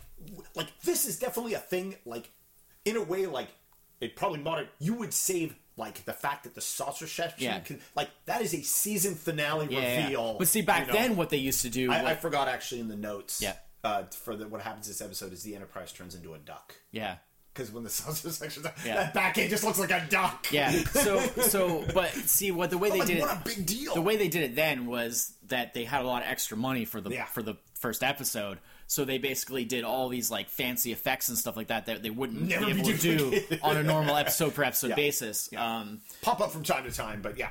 like 0.55 0.69
this 0.81 1.07
is 1.07 1.19
definitely 1.19 1.55
a 1.55 1.59
thing. 1.59 1.97
Like 2.05 2.31
in 2.85 2.97
a 2.97 3.03
way, 3.03 3.27
like 3.27 3.49
it 4.01 4.17
probably 4.17 4.41
modern. 4.41 4.69
You 4.79 4.95
would 4.95 5.15
save 5.15 5.55
like 5.77 6.05
the 6.05 6.13
fact 6.13 6.45
that 6.45 6.55
the 6.55 6.61
saucer 6.61 7.07
chef 7.07 7.41
Yeah. 7.41 7.59
can 7.61 7.81
like 7.97 8.09
that 8.27 8.43
is 8.43 8.55
a 8.55 8.63
season 8.63 9.15
finale 9.15 9.67
yeah, 9.71 9.81
yeah. 9.81 10.03
reveal. 10.05 10.39
But 10.39 10.49
see, 10.49 10.63
back 10.63 10.87
you 10.87 10.93
know. 10.93 10.99
then, 10.99 11.17
what 11.17 11.31
they 11.31 11.39
used 11.39 11.63
to 11.63 11.71
do, 11.71 11.91
I, 11.91 12.11
I 12.13 12.15
forgot 12.15 12.49
actually 12.49 12.81
in 12.81 12.89
the 12.89 12.97
notes. 12.97 13.41
Yeah. 13.43 13.55
Uh, 13.83 14.05
for 14.05 14.35
the, 14.35 14.49
what 14.49 14.63
happens 14.63 14.89
this 14.89 15.03
episode 15.03 15.31
is 15.35 15.43
the 15.43 15.55
Enterprise 15.55 15.93
turns 15.93 16.15
into 16.15 16.33
a 16.33 16.39
duck. 16.39 16.75
yeah, 16.91 17.17
Because 17.55 17.71
when 17.71 17.85
the 17.85 17.91
saucer 17.91 18.31
section, 18.33 18.65
Yeah. 18.85 18.97
that 18.97 19.15
back 19.15 19.39
end 19.39 19.49
just 19.49 19.63
looks 19.63 19.79
like 19.79 19.93
a 19.93 20.05
duck. 20.11 20.47
yeah. 20.51 20.71
So 20.73 21.21
so, 21.43 21.85
but 21.95 22.11
see 22.11 22.51
what 22.51 22.71
the 22.71 22.79
way 22.79 22.91
they 22.91 22.99
Like, 22.99 23.07
did 23.09 23.21
what 23.21 23.31
it, 23.31 23.37
a 23.41 23.43
big 23.57 23.65
deal. 23.67 23.95
the 23.95 24.03
way 24.03 24.17
they 24.17 24.29
did 24.29 24.43
it 24.43 24.57
then 24.57 24.87
was 24.87 25.33
that 25.49 25.73
they 25.75 25.85
had 25.85 26.03
a 26.03 26.07
lot 26.07 26.23
of 26.23 26.29
extra 26.29 26.57
money 26.57 26.85
for 26.85 27.01
the 27.01 27.11
Yeah. 27.11 27.27
for 27.27 27.43
the 27.43 27.55
first 27.75 28.03
episode. 28.03 28.59
So 28.87 29.05
they 29.05 29.19
basically 29.19 29.65
did 29.65 29.85
all 29.85 30.09
these 30.09 30.31
like 30.31 30.49
fancy 30.51 30.93
effects 30.93 31.29
and 31.29 31.39
stuff 31.39 31.57
like 31.57 31.69
that 31.69 31.87
that 31.87 32.03
they 32.03 32.11
wouldn't 32.11 32.43
Never 32.43 32.67
be 32.67 32.73
be 32.75 32.81
able 32.81 32.91
to 32.91 32.97
do 32.99 33.17
duplicated. 33.17 33.61
on 33.63 33.77
a 33.77 33.83
normal 33.83 34.17
episode 34.25 34.55
per 34.55 34.65
episode 34.65 34.95
basis. 34.97 35.49
Um, 35.57 36.01
Pop 36.23 36.41
up 36.41 36.51
from 36.51 36.65
time 36.65 36.85
to 36.85 36.91
time, 36.91 37.23
but 37.23 37.39
yeah. 37.39 37.49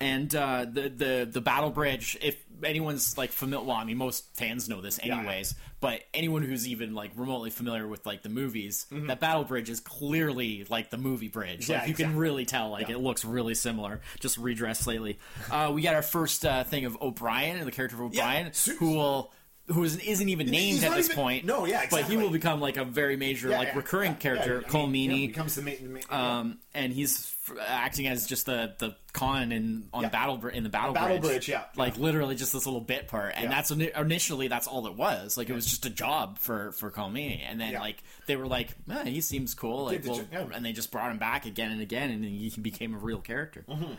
And 0.00 0.34
uh, 0.34 0.64
the 0.70 0.88
the 0.88 1.28
the 1.30 1.40
battle 1.40 1.70
bridge. 1.70 2.16
If 2.22 2.36
anyone's 2.62 3.16
like 3.18 3.30
familiar, 3.32 3.66
well, 3.66 3.76
I 3.76 3.84
mean, 3.84 3.96
most 3.98 4.36
fans 4.36 4.68
know 4.68 4.80
this 4.80 4.98
Yeah. 5.02 5.18
anyways. 5.18 5.54
But 5.80 6.02
anyone 6.12 6.42
who's 6.42 6.66
even 6.66 6.92
like 6.94 7.12
remotely 7.14 7.50
familiar 7.50 7.86
with 7.86 8.04
like 8.04 8.22
the 8.22 8.28
movies, 8.28 8.86
Mm-hmm. 8.90 9.06
that 9.06 9.20
battle 9.20 9.44
bridge 9.44 9.70
is 9.70 9.78
clearly 9.78 10.66
like 10.68 10.90
the 10.90 10.98
movie 10.98 11.28
bridge. 11.28 11.68
Yeah, 11.70 11.80
like 11.80 11.88
you 11.88 11.94
can 11.94 12.16
really 12.16 12.44
tell, 12.46 12.70
like 12.70 12.88
Yeah. 12.88 12.96
it 12.96 13.00
looks 13.00 13.24
really 13.24 13.54
similar, 13.54 14.00
just 14.18 14.38
redressed 14.38 14.82
slightly. 14.82 15.18
Uh, 15.50 15.70
we 15.72 15.82
got 15.82 15.94
our 15.94 16.02
first 16.02 16.44
uh, 16.44 16.64
thing 16.64 16.84
of 16.84 17.00
O'Brien, 17.00 17.58
and 17.58 17.66
the 17.66 17.70
character 17.72 17.96
of 17.96 18.02
O'Brien, 18.02 18.52
Su- 18.52 18.76
who 18.76 18.94
will. 18.96 19.32
Who 19.70 19.84
isn't, 19.84 20.00
isn't 20.00 20.28
even 20.30 20.46
named 20.46 20.82
at 20.82 20.94
this 20.96 21.08
even- 21.10 21.16
point? 21.16 21.44
no, 21.44 21.66
yeah, 21.66 21.84
But 21.90 22.04
he 22.04 22.16
will 22.16 22.30
become 22.30 22.58
like 22.58 22.78
a 22.78 22.84
very 22.86 23.16
major, 23.18 23.50
Yeah, 23.50 23.58
like 23.58 23.68
yeah, 23.68 23.76
recurring 23.76 24.12
yeah, 24.12 24.16
character, 24.16 24.60
yeah, 24.62 24.66
I 24.66 24.70
Cole 24.70 24.86
mean, 24.86 25.10
Meany 25.10 25.20
yeah, 25.20 25.26
becomes 25.26 25.54
the 25.56 25.60
main. 25.62 25.76
The 25.82 25.88
main 25.90 26.02
um, 26.08 26.58
and 26.72 26.90
he's 26.90 27.36
acting 27.60 28.06
as 28.06 28.26
just 28.26 28.46
the 28.46 28.74
the 28.78 28.96
con 29.12 29.52
in 29.52 29.88
on 29.92 30.02
Yeah. 30.04 30.08
battle 30.10 30.46
in 30.48 30.62
the 30.62 30.68
battle, 30.68 30.92
Battle 30.94 31.18
bridge. 31.18 31.30
Bridge, 31.30 31.48
yeah. 31.48 31.64
like 31.76 31.96
literally 31.98 32.34
just 32.36 32.52
this 32.52 32.66
little 32.66 32.80
bit 32.80 33.08
part, 33.08 33.32
and 33.34 33.44
Yeah. 33.44 33.50
that's 33.50 33.70
initially 33.70 34.48
that's 34.48 34.66
all 34.66 34.86
it 34.86 34.94
was. 34.94 35.36
Like 35.36 35.48
it 35.48 35.54
was 35.54 35.66
just 35.66 35.86
a 35.86 35.90
job 35.90 36.38
for 36.38 36.72
for 36.72 36.90
Colm 36.90 37.12
Meaney, 37.12 37.40
and 37.44 37.60
then 37.60 37.72
Yeah. 37.72 37.80
like 37.80 38.02
they 38.26 38.36
were 38.36 38.46
like, 38.46 38.70
eh, 38.90 39.04
he 39.04 39.20
seems 39.20 39.54
cool, 39.54 39.84
like 39.86 40.04
well, 40.06 40.24
yeah. 40.32 40.46
and 40.54 40.64
they 40.64 40.72
just 40.72 40.90
brought 40.90 41.10
him 41.10 41.18
back 41.18 41.46
again 41.46 41.70
and 41.70 41.80
again, 41.80 42.10
and 42.10 42.24
he 42.24 42.50
became 42.60 42.94
a 42.94 42.98
real 42.98 43.20
character. 43.20 43.64
Mm-hmm. 43.68 43.92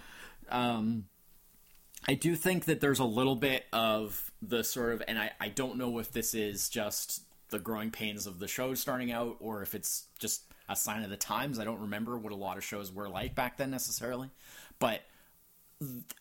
Um, 0.49 1.05
I 2.07 2.13
do 2.13 2.35
think 2.35 2.65
that 2.65 2.79
there's 2.79 2.99
a 2.99 3.03
little 3.05 3.35
bit 3.35 3.65
of 3.73 4.31
the 4.41 4.63
sort 4.63 4.93
of, 4.93 5.03
and 5.07 5.19
I, 5.19 5.31
I 5.39 5.49
don't 5.49 5.77
know 5.77 5.99
if 5.99 6.11
this 6.11 6.33
is 6.33 6.69
just 6.69 7.21
the 7.49 7.59
growing 7.59 7.91
pains 7.91 8.25
of 8.25 8.39
the 8.39 8.47
show 8.47 8.73
starting 8.73 9.11
out 9.11 9.35
or 9.39 9.61
if 9.61 9.75
it's 9.75 10.05
just 10.17 10.43
a 10.69 10.75
sign 10.75 11.03
of 11.03 11.09
the 11.09 11.17
times. 11.17 11.59
I 11.59 11.65
don't 11.65 11.81
remember 11.81 12.17
what 12.17 12.31
a 12.31 12.35
lot 12.35 12.57
of 12.57 12.63
shows 12.63 12.91
were 12.91 13.09
like 13.09 13.35
back 13.35 13.57
then 13.57 13.71
necessarily, 13.71 14.29
but 14.79 15.01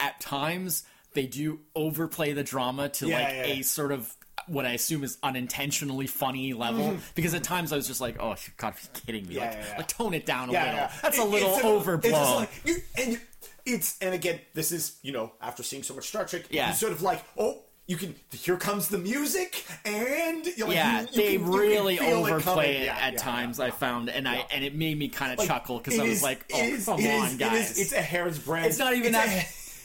at 0.01 0.21
times 0.21 0.85
they 1.15 1.27
do 1.27 1.61
overplay 1.75 2.33
the 2.33 2.43
drama 2.45 2.89
to 2.89 3.09
Yeah, 3.09 3.17
like 3.19 3.29
yeah, 3.29 3.43
a 3.45 3.63
sort 3.63 3.93
of 3.93 4.15
what 4.47 4.65
I 4.65 4.71
assume 4.73 5.05
is 5.05 5.19
unintentionally 5.23 6.07
funny 6.07 6.55
level 6.55 6.97
because 7.15 7.35
at 7.35 7.43
times 7.43 7.73
I 7.73 7.77
was 7.77 7.87
just 7.87 8.01
like, 8.01 8.17
oh, 8.21 8.31
you 8.31 8.53
gotta 8.57 8.77
be 8.77 9.01
kidding 9.07 9.29
me! 9.29 9.35
Mm-hmm. 9.35 9.61
Yeah, 9.61 9.65
like, 9.71 9.79
like, 9.79 9.89
tone 9.89 10.15
it 10.15 10.25
down 10.27 10.49
a 10.49 10.53
little. 10.53 10.89
That's 11.03 11.19
a 11.19 11.23
It- 11.23 11.29
little 11.29 11.55
it's 11.57 11.65
overblown. 11.65 12.13
It's 12.13 12.19
just 12.19 12.35
like 12.37 12.51
you, 12.65 12.77
and 13.03 13.13
you, 13.13 13.19
it's 13.67 13.99
and 14.01 14.15
again, 14.15 14.41
this 14.55 14.73
is 14.73 14.97
you 15.03 15.13
know 15.13 15.33
after 15.43 15.63
seeing 15.63 15.83
so 15.83 15.95
much 15.95 16.09
Star 16.09 16.25
Trek, 16.25 16.45
Yeah. 16.51 16.69
you 16.69 16.75
sort 16.75 16.93
of 16.93 17.03
like 17.03 17.23
oh. 17.37 17.63
You 17.89 17.97
can. 17.97 18.15
Here 18.33 18.57
comes 18.59 18.89
the 18.89 18.99
music, 18.99 19.65
and 19.85 20.45
like, 20.45 20.57
yeah, 20.59 21.01
you, 21.01 21.07
you 21.11 21.17
they 21.17 21.37
can- 21.39 21.51
really 21.51 21.95
it 21.97 22.03
overplay 22.03 22.77
it 22.77 22.85
Yeah, 22.85 22.97
at 22.99 23.15
yeah, 23.15 23.19
times. 23.19 23.59
yeah, 23.59 23.65
I 23.65 23.71
found, 23.71 24.11
and 24.11 24.29
I 24.29 24.47
and 24.53 24.63
it 24.63 24.75
made 24.75 24.97
me 24.99 25.09
kind 25.09 25.33
of 25.33 25.39
Like, 25.39 25.49
chuckle 25.49 25.79
because 25.79 25.99
I 25.99 26.03
was 26.03 26.19
is- 26.19 26.23
like, 26.23 26.45
"Oh, 26.53 26.63
is- 26.63 26.85
come 26.85 27.01
it 27.01 27.05
is- 27.07 27.21
on, 27.23 27.31
it 27.33 27.39
guys!" 27.39 27.71
is- 27.73 27.79
it's 27.79 27.93
a 27.93 28.03
hair's 28.03 28.39
breadth. 28.39 28.67
It's 28.67 28.79
not 28.79 28.93
even 28.95 29.15
it's 29.15 29.25
that. 29.25 29.29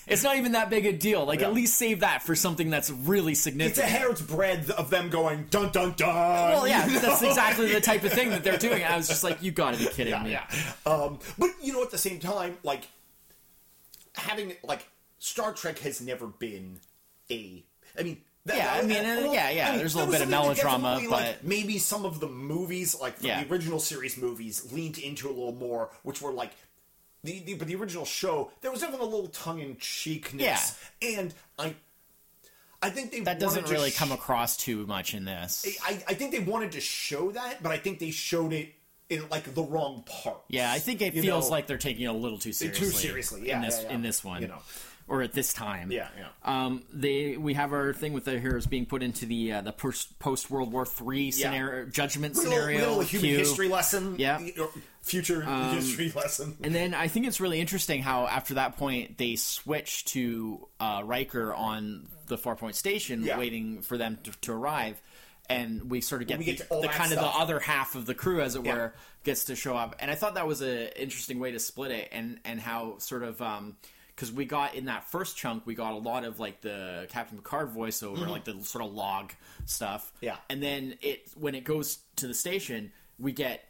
A, 0.07 0.11
it's 0.11 0.21
not 0.21 0.35
even 0.35 0.51
that 0.51 0.69
big 0.69 0.85
a 0.85 0.91
deal. 0.91 1.23
Like 1.25 1.41
at 1.41 1.53
least 1.53 1.75
save 1.75 2.01
that 2.01 2.23
for 2.23 2.35
something 2.35 2.69
that's 2.69 2.89
really 2.89 3.35
significant 3.35 3.77
it's 3.85 3.87
a 3.87 3.97
hair's 3.97 4.21
breadth 4.21 4.69
of 4.71 4.89
them 4.89 5.09
going 5.09 5.45
dun 5.49 5.71
dun 5.71 5.93
dun. 5.95 6.09
well, 6.13 6.67
yeah, 6.67 6.85
you 6.89 6.99
that's 6.99 7.21
exactly 7.21 7.71
the 7.71 7.79
type 7.79 8.03
of 8.03 8.11
thing 8.11 8.31
that 8.31 8.43
they're 8.43 8.57
doing. 8.57 8.83
I 8.83 8.97
was 8.97 9.07
just 9.07 9.23
like, 9.23 9.41
"You 9.41 9.51
got 9.51 9.75
to 9.75 9.79
be 9.79 9.85
kidding 9.89 10.21
me!" 10.23 10.31
yeah. 10.31 10.45
Um, 10.85 11.19
but 11.39 11.51
you 11.61 11.71
know, 11.71 11.81
at 11.81 11.91
the 11.91 11.97
same 11.97 12.19
time, 12.19 12.57
like 12.63 12.83
having 14.15 14.53
like 14.61 14.85
Star 15.19 15.53
Trek 15.53 15.79
has 15.79 16.01
never 16.01 16.27
been 16.27 16.81
a. 17.31 17.63
I 17.97 18.03
mean. 18.03 18.21
that- 18.45 18.57
Yeah, 18.57 18.73
I 18.73 18.81
that- 18.81 18.87
mean, 18.87 18.97
uh, 19.29 19.31
yeah, 19.31 19.49
yeah, 19.51 19.77
there's 19.77 19.93
a 19.93 19.97
little 19.99 20.11
bit 20.11 20.21
of 20.21 20.29
melodrama, 20.29 20.95
definitely, 20.95 21.07
like, 21.07 21.37
but- 21.39 21.47
maybe 21.47 21.77
some 21.77 22.03
of 22.05 22.19
the 22.19 22.27
movies, 22.27 22.93
like 22.99 23.17
from 23.17 23.27
Yeah. 23.27 23.43
the 23.43 23.49
original 23.51 23.79
series 23.79 24.17
movies, 24.17 24.71
leaned 24.73 24.97
into 24.97 25.27
a 25.27 25.31
little 25.31 25.53
more, 25.55 25.89
which 26.03 26.21
were 26.21 26.31
like. 26.31 26.51
The, 27.25 27.39
the, 27.39 27.53
but 27.53 27.69
the 27.69 27.75
original 27.75 28.03
show, 28.03 28.51
there 28.59 28.69
was 28.69 28.81
definitely 28.81 29.07
a 29.07 29.09
little 29.09 29.29
tongue 29.29 29.61
in 29.61 29.77
cheekness, 29.77 30.77
and 31.01 31.33
I, 31.57 31.73
I 32.81 32.89
think 32.89 33.11
they 33.13 33.21
That 33.21 33.39
doesn't 33.39 33.69
really 33.69 33.91
sh- 33.91 33.97
come 33.97 34.11
across 34.11 34.57
too 34.57 34.85
much 34.87 35.13
in 35.13 35.23
this. 35.23 35.65
I, 35.85 36.03
I 36.05 36.13
think 36.15 36.33
they 36.33 36.39
wanted 36.39 36.73
to 36.73 36.81
show 36.81 37.31
that, 37.31 37.63
but 37.63 37.71
I 37.71 37.77
think 37.77 37.99
they 37.99 38.11
showed 38.11 38.51
it 38.51 38.73
in 39.09 39.25
like 39.29 39.55
the 39.55 39.63
wrong 39.63 40.03
part. 40.05 40.41
Yeah, 40.49 40.69
I 40.69 40.79
think 40.79 41.01
it 41.01 41.13
feels 41.13 41.45
know? 41.45 41.51
like 41.51 41.65
they're 41.67 41.77
taking 41.77 42.03
it 42.03 42.07
a 42.07 42.11
little 42.11 42.39
too 42.39 42.51
seriously. 42.51 42.87
Too 42.87 42.91
seriously, 42.91 43.47
yeah, 43.47 43.55
in 43.55 43.61
this 43.61 43.79
yeah, 43.81 43.87
yeah. 43.87 43.95
in 43.95 44.01
this 44.01 44.21
one, 44.21 44.41
You 44.41 44.49
know. 44.49 44.59
Or 45.07 45.21
at 45.21 45.33
this 45.33 45.53
time. 45.53 45.91
Yeah, 45.91 46.07
yeah. 46.17 46.27
Um, 46.43 46.83
they 46.93 47.37
we 47.37 47.53
have 47.55 47.73
our 47.73 47.93
thing 47.93 48.13
with 48.13 48.25
the 48.25 48.39
heroes 48.39 48.65
being 48.65 48.85
put 48.85 49.03
into 49.03 49.25
the 49.25 49.51
uh, 49.53 49.61
the 49.61 49.71
post 49.73 50.49
World 50.49 50.71
War 50.71 50.85
Three 50.85 51.31
scenario 51.31 51.85
judgment 51.87 52.35
little, 52.35 52.51
scenario. 52.51 52.79
little 52.79 52.99
human 53.01 53.29
queue. 53.29 53.37
history 53.39 53.67
lesson. 53.69 54.15
Yeah. 54.17 54.37
Um, 54.37 54.69
Future 55.01 55.41
history 55.41 56.11
lesson. 56.15 56.55
And 56.63 56.73
then 56.73 56.93
I 56.93 57.09
think 57.09 57.27
it's 57.27 57.41
really 57.41 57.59
interesting 57.59 58.01
how 58.01 58.25
after 58.25 58.53
that 58.53 58.77
point 58.77 59.17
they 59.17 59.35
switch 59.35 60.05
to 60.05 60.65
uh, 60.79 61.01
Riker 61.03 61.53
on 61.53 62.07
the 62.27 62.37
Farpoint 62.37 62.75
station, 62.75 63.21
Yeah. 63.23 63.37
waiting 63.37 63.81
for 63.81 63.97
them 63.97 64.17
to, 64.23 64.31
to 64.31 64.53
arrive, 64.53 65.01
and 65.49 65.91
we 65.91 65.99
sort 65.99 66.21
of 66.21 66.29
get, 66.29 66.39
the, 66.39 66.45
get 66.45 66.69
the 66.69 66.79
that 66.79 66.91
kind 66.91 67.11
of 67.11 67.19
the 67.19 67.25
other 67.25 67.59
half 67.59 67.95
of 67.95 68.05
the 68.05 68.13
crew, 68.13 68.39
as 68.39 68.55
it 68.55 68.63
Yeah. 68.63 68.73
were, 68.75 68.93
gets 69.25 69.43
to 69.45 69.57
show 69.57 69.75
up. 69.75 69.97
And 69.99 70.09
I 70.09 70.15
thought 70.15 70.35
that 70.35 70.47
was 70.47 70.61
an 70.61 70.87
interesting 70.95 71.37
way 71.39 71.51
to 71.51 71.59
split 71.59 71.91
it, 71.91 72.07
and 72.13 72.39
and 72.45 72.61
how 72.61 72.97
sort 72.99 73.23
of. 73.23 73.41
Um, 73.41 73.75
because 74.15 74.31
we 74.31 74.45
got 74.45 74.75
in 74.75 74.85
that 74.85 75.09
first 75.09 75.35
chunk, 75.37 75.65
we 75.65 75.75
got 75.75 75.93
a 75.93 75.97
lot 75.97 76.23
of 76.23 76.39
like 76.39 76.61
the 76.61 77.07
Captain 77.09 77.37
Picard 77.37 77.73
voiceover, 77.73 78.27
like 78.27 78.45
the 78.45 78.61
sort 78.63 78.83
of 78.83 78.93
log 78.93 79.31
stuff. 79.65 80.11
Mm-hmm. 80.17 80.25
Yeah. 80.25 80.35
And 80.49 80.61
then 80.61 80.95
it 81.01 81.29
when 81.35 81.55
it 81.55 81.63
goes 81.63 81.99
to 82.17 82.27
the 82.27 82.33
station, 82.33 82.91
we 83.19 83.31
get 83.31 83.63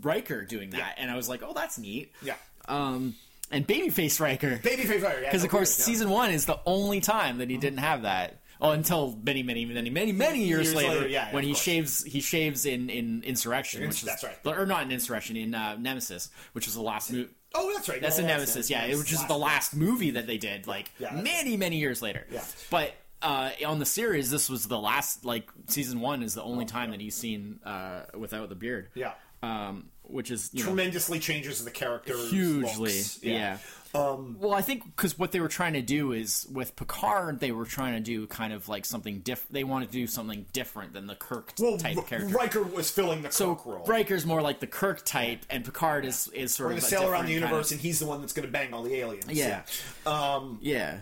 Riker 0.00 0.44
doing 0.44 0.70
that, 0.70 0.78
Yeah. 0.78 0.92
and 0.96 1.10
I 1.10 1.16
was 1.16 1.28
like, 1.28 1.42
"Oh, 1.42 1.52
that's 1.54 1.78
neat." 1.78 2.12
Yeah. 2.22 2.34
Um, 2.66 3.14
and 3.50 3.66
Babyface 3.66 4.18
Riker, 4.20 4.58
Babyface 4.62 5.02
Riker. 5.02 5.20
yeah, 5.20 5.28
because 5.28 5.44
of 5.44 5.52
no, 5.52 5.58
course 5.58 5.78
yeah. 5.78 5.84
season 5.84 6.08
one 6.10 6.30
is 6.30 6.46
the 6.46 6.58
only 6.64 7.00
time 7.00 7.38
that 7.38 7.50
he 7.50 7.56
didn't 7.58 7.80
have 7.80 8.02
that. 8.02 8.38
Oh, 8.60 8.70
until 8.70 9.18
many, 9.24 9.42
many, 9.42 9.64
many, 9.64 9.90
many, 9.90 10.12
many 10.12 10.44
years, 10.44 10.66
Years 10.68 10.74
later, 10.76 10.94
later, 10.94 11.08
yeah, 11.08 11.26
yeah, 11.28 11.34
when 11.34 11.42
he 11.42 11.50
course. 11.50 11.62
shaves, 11.62 12.04
he 12.04 12.20
shaves 12.20 12.64
in 12.64 12.90
in 12.90 13.22
Insurrection, 13.24 13.82
which 13.82 13.98
is 13.98 14.02
That's 14.04 14.22
right. 14.22 14.38
or 14.46 14.66
not 14.66 14.84
in 14.84 14.92
Insurrection, 14.92 15.36
in 15.36 15.52
uh, 15.54 15.76
Nemesis, 15.78 16.30
which 16.52 16.68
is 16.68 16.74
the 16.74 16.80
last 16.80 17.12
movie. 17.12 17.28
Oh, 17.54 17.72
that's 17.74 17.88
right. 17.88 18.00
That's 18.00 18.18
No, 18.18 18.22
in 18.24 18.28
Nemesis, 18.28 18.70
yeah, 18.70 18.86
which 18.96 19.12
is 19.12 19.18
last 19.18 19.28
the 19.28 19.38
last 19.38 19.76
movie 19.76 20.10
that 20.12 20.26
they 20.26 20.38
did, 20.38 20.66
like 20.66 20.90
Yeah, 20.98 21.12
many, 21.14 21.56
many 21.56 21.76
years 21.78 22.00
later. 22.02 22.26
Yeah. 22.30 22.44
But 22.70 22.92
uh, 23.20 23.50
on 23.66 23.78
the 23.78 23.86
series, 23.86 24.30
this 24.30 24.48
was 24.48 24.66
the 24.66 24.78
last. 24.78 25.24
Like 25.24 25.48
season 25.66 26.00
one 26.00 26.22
is 26.22 26.34
the 26.34 26.42
only 26.42 26.64
time 26.64 26.90
that 26.90 27.00
he's 27.00 27.14
seen 27.14 27.60
uh, 27.64 28.02
without 28.16 28.48
the 28.48 28.54
beard. 28.54 28.88
Oh, 28.88 28.98
Yeah. 28.98 29.12
Um, 29.42 29.86
which 30.04 30.30
is 30.30 30.50
you 30.52 30.60
know, 30.60 30.66
Tremendously 30.66 31.18
changes 31.18 31.64
the 31.64 31.70
character 31.70 32.14
hugely. 32.16 32.74
looks. 32.76 33.22
Yeah. 33.22 33.58
Um, 33.94 34.36
well, 34.40 34.54
I 34.54 34.62
think 34.62 34.84
because 34.96 35.18
what 35.18 35.32
they 35.32 35.40
were 35.40 35.48
trying 35.48 35.74
to 35.74 35.82
do 35.82 36.12
is 36.12 36.46
with 36.50 36.74
Picard, 36.76 37.40
they 37.40 37.52
were 37.52 37.66
trying 37.66 37.92
to 37.94 38.00
do 38.00 38.26
kind 38.26 38.52
of 38.54 38.66
like 38.68 38.86
something 38.86 39.18
different. 39.20 39.52
They 39.52 39.64
wanted 39.64 39.86
to 39.88 39.92
do 39.92 40.06
something 40.06 40.46
different 40.52 40.94
than 40.94 41.06
the 41.06 41.14
Kirk 41.14 41.52
well, 41.58 41.76
type 41.76 41.98
R- 41.98 42.02
character. 42.04 42.34
Riker 42.34 42.62
was 42.62 42.90
filling 42.90 43.20
the 43.22 43.30
so 43.30 43.54
Kirk 43.54 43.66
role. 43.66 43.84
Riker's 43.84 44.24
more 44.24 44.40
like 44.40 44.60
the 44.60 44.66
Kirk 44.66 45.04
type, 45.04 45.40
and 45.50 45.62
Picard 45.64 46.06
is 46.06 46.28
is 46.28 46.54
sort 46.54 46.68
We're 46.70 46.78
of 46.78 46.78
a 46.78 46.80
sail 46.86 47.02
around 47.02 47.10
the 47.10 47.10
different 47.10 47.26
kind 47.26 47.40
universe, 47.50 47.66
of- 47.70 47.72
and 47.72 47.80
he's 47.82 47.98
the 47.98 48.06
one 48.06 48.20
that's 48.22 48.32
going 48.32 48.46
to 48.46 48.52
bang 48.52 48.72
all 48.72 48.82
the 48.82 48.94
aliens. 48.94 49.30
Yeah. 49.30 49.62
Um, 50.06 50.58
yeah. 50.62 51.00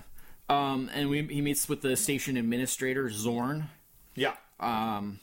Um, 0.49 0.91
and 0.93 1.09
we, 1.09 1.23
he 1.27 1.41
meets 1.41 1.69
with 1.69 1.83
the 1.83 1.97
station 1.97 2.37
administrator 2.37 3.09
Zorn. 3.11 3.69
yeah. 4.17 4.35
Um, 4.59 5.21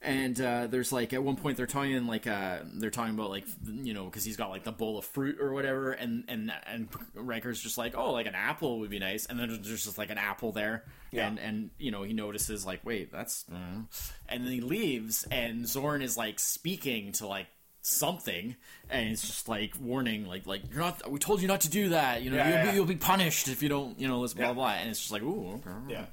and 0.00 0.40
uh, 0.40 0.66
there's 0.68 0.92
like 0.92 1.12
at 1.12 1.22
one 1.22 1.34
point 1.36 1.56
they're 1.56 1.66
talking 1.66 2.06
like 2.06 2.26
uh, 2.26 2.58
they're 2.74 2.90
talking 2.90 3.14
about 3.14 3.30
like 3.30 3.44
you 3.66 3.94
know 3.94 4.04
because 4.04 4.24
he's 4.24 4.36
got 4.36 4.48
like 4.50 4.62
the 4.64 4.70
bowl 4.72 4.96
of 4.98 5.04
fruit 5.04 5.38
or 5.40 5.52
whatever 5.52 5.90
and 5.92 6.24
and 6.28 6.52
and 6.66 6.88
Riker's 7.14 7.60
just 7.60 7.76
like 7.78 7.96
oh 7.96 8.12
like 8.12 8.26
an 8.26 8.34
apple 8.36 8.78
would 8.80 8.90
be 8.90 8.98
nice 9.00 9.26
and 9.26 9.38
then 9.38 9.48
there's 9.48 9.84
just 9.84 9.98
like 9.98 10.10
an 10.10 10.18
apple 10.18 10.52
there 10.52 10.84
Yeah. 11.10 11.26
and 11.26 11.38
and 11.40 11.70
you 11.78 11.90
know 11.90 12.04
he 12.04 12.12
notices 12.12 12.64
like 12.64 12.84
wait 12.84 13.10
that's 13.10 13.44
uh, 13.52 13.80
and 14.28 14.44
then 14.44 14.52
he 14.52 14.60
leaves 14.60 15.26
and 15.32 15.66
Zorn 15.66 16.00
is 16.02 16.16
like 16.16 16.38
speaking 16.38 17.10
to 17.12 17.26
like 17.26 17.46
something 17.82 18.54
and 18.90 19.08
it's 19.10 19.22
just 19.26 19.48
like 19.48 19.72
warning 19.80 20.26
like 20.26 20.46
like 20.46 20.62
you're 20.70 20.80
not 20.80 21.10
we 21.10 21.18
told 21.18 21.40
you 21.40 21.48
not 21.48 21.62
to 21.62 21.70
do 21.70 21.88
that 21.90 22.22
you 22.22 22.30
know 22.30 22.36
Yeah, 22.36 22.48
you'll, 22.48 22.56
yeah, 22.66 22.70
be, 22.70 22.76
you'll 22.76 22.86
be 22.86 22.96
punished 22.96 23.48
if 23.48 23.62
you 23.62 23.68
don't 23.68 23.98
you 23.98 24.06
know 24.08 24.20
this 24.22 24.34
blah 24.34 24.48
Yeah. 24.48 24.52
blah 24.52 24.70
and 24.72 24.90
it's 24.90 25.00
just 25.00 25.12
like 25.12 25.22
ooh 25.22 25.54
okay 25.66 25.70
Yeah. 25.88 26.04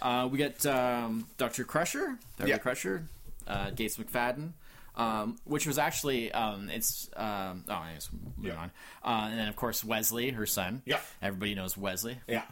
uh, 0.00 0.28
we 0.28 0.38
get 0.38 0.64
um, 0.64 1.26
Dr. 1.36 1.64
Crusher, 1.64 2.16
Dr. 2.38 2.58
Crusher, 2.58 3.04
uh, 3.50 3.70
Gates 3.70 3.96
McFadden, 3.98 4.52
um, 4.96 5.36
which 5.44 5.66
was 5.66 5.78
actually 5.78 6.30
um, 6.32 6.68
it's 6.70 7.10
um, 7.16 7.64
oh, 7.68 7.72
I 7.74 7.92
guess 7.94 8.08
moving 8.12 8.52
Yeah. 8.52 8.58
on, 8.58 8.70
uh, 9.04 9.28
and 9.30 9.38
then 9.38 9.48
of 9.48 9.56
course 9.56 9.84
Wesley, 9.84 10.30
her 10.30 10.46
son. 10.46 10.82
Yeah. 10.86 11.00
everybody 11.20 11.54
knows 11.54 11.76
Wesley. 11.76 12.18
Yeah. 12.28 12.42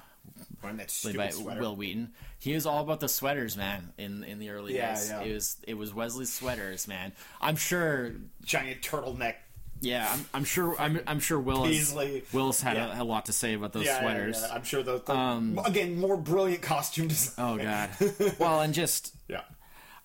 Wearing 0.62 0.76
that 0.78 0.88
Played 1.03 1.16
by 1.16 1.30
sweater. 1.30 1.61
Wil 1.61 1.76
Wheaton. 1.76 2.12
He 2.38 2.53
was 2.55 2.66
all 2.66 2.82
about 2.82 3.01
the 3.01 3.09
sweaters, 3.09 3.57
man. 3.57 3.92
In 3.96 4.22
in 4.24 4.38
the 4.38 4.51
early 4.51 4.76
Yeah, 4.76 4.94
days, 4.94 5.09
yeah. 5.09 5.22
it 5.22 5.32
was 5.34 5.57
it 5.66 5.74
was 5.74 5.94
Wesley's 5.94 6.32
sweaters, 6.32 6.86
man. 6.86 7.12
I'm 7.40 7.57
sure. 7.57 8.12
Giant 8.44 8.82
turtleneck. 8.82 9.34
Yeah, 9.80 10.09
I'm, 10.12 10.26
I'm 10.34 10.44
sure. 10.44 10.74
I'm, 10.78 11.01
I'm 11.07 11.20
sure 11.20 11.38
Willis 11.38 11.70
Paisley. 11.70 12.24
Willis 12.32 12.61
had, 12.61 12.76
Yeah. 12.76 12.99
a, 12.99 13.03
a 13.03 13.05
lot 13.05 13.26
to 13.26 13.32
say 13.32 13.55
about 13.55 13.72
those 13.72 13.84
sweaters. 13.88 14.42
yeah. 14.44 14.55
I'm 14.55 14.64
sure 14.64 14.82
the, 14.82 14.99
the 15.01 15.62
again 15.64 15.99
more 16.01 16.16
brilliant 16.16 16.62
costume 16.62 17.07
design. 17.09 17.34
Oh 17.38 17.57
god. 17.57 17.90
well, 18.38 18.61
and 18.61 18.74
just 18.74 19.14
Yeah. 19.28 19.42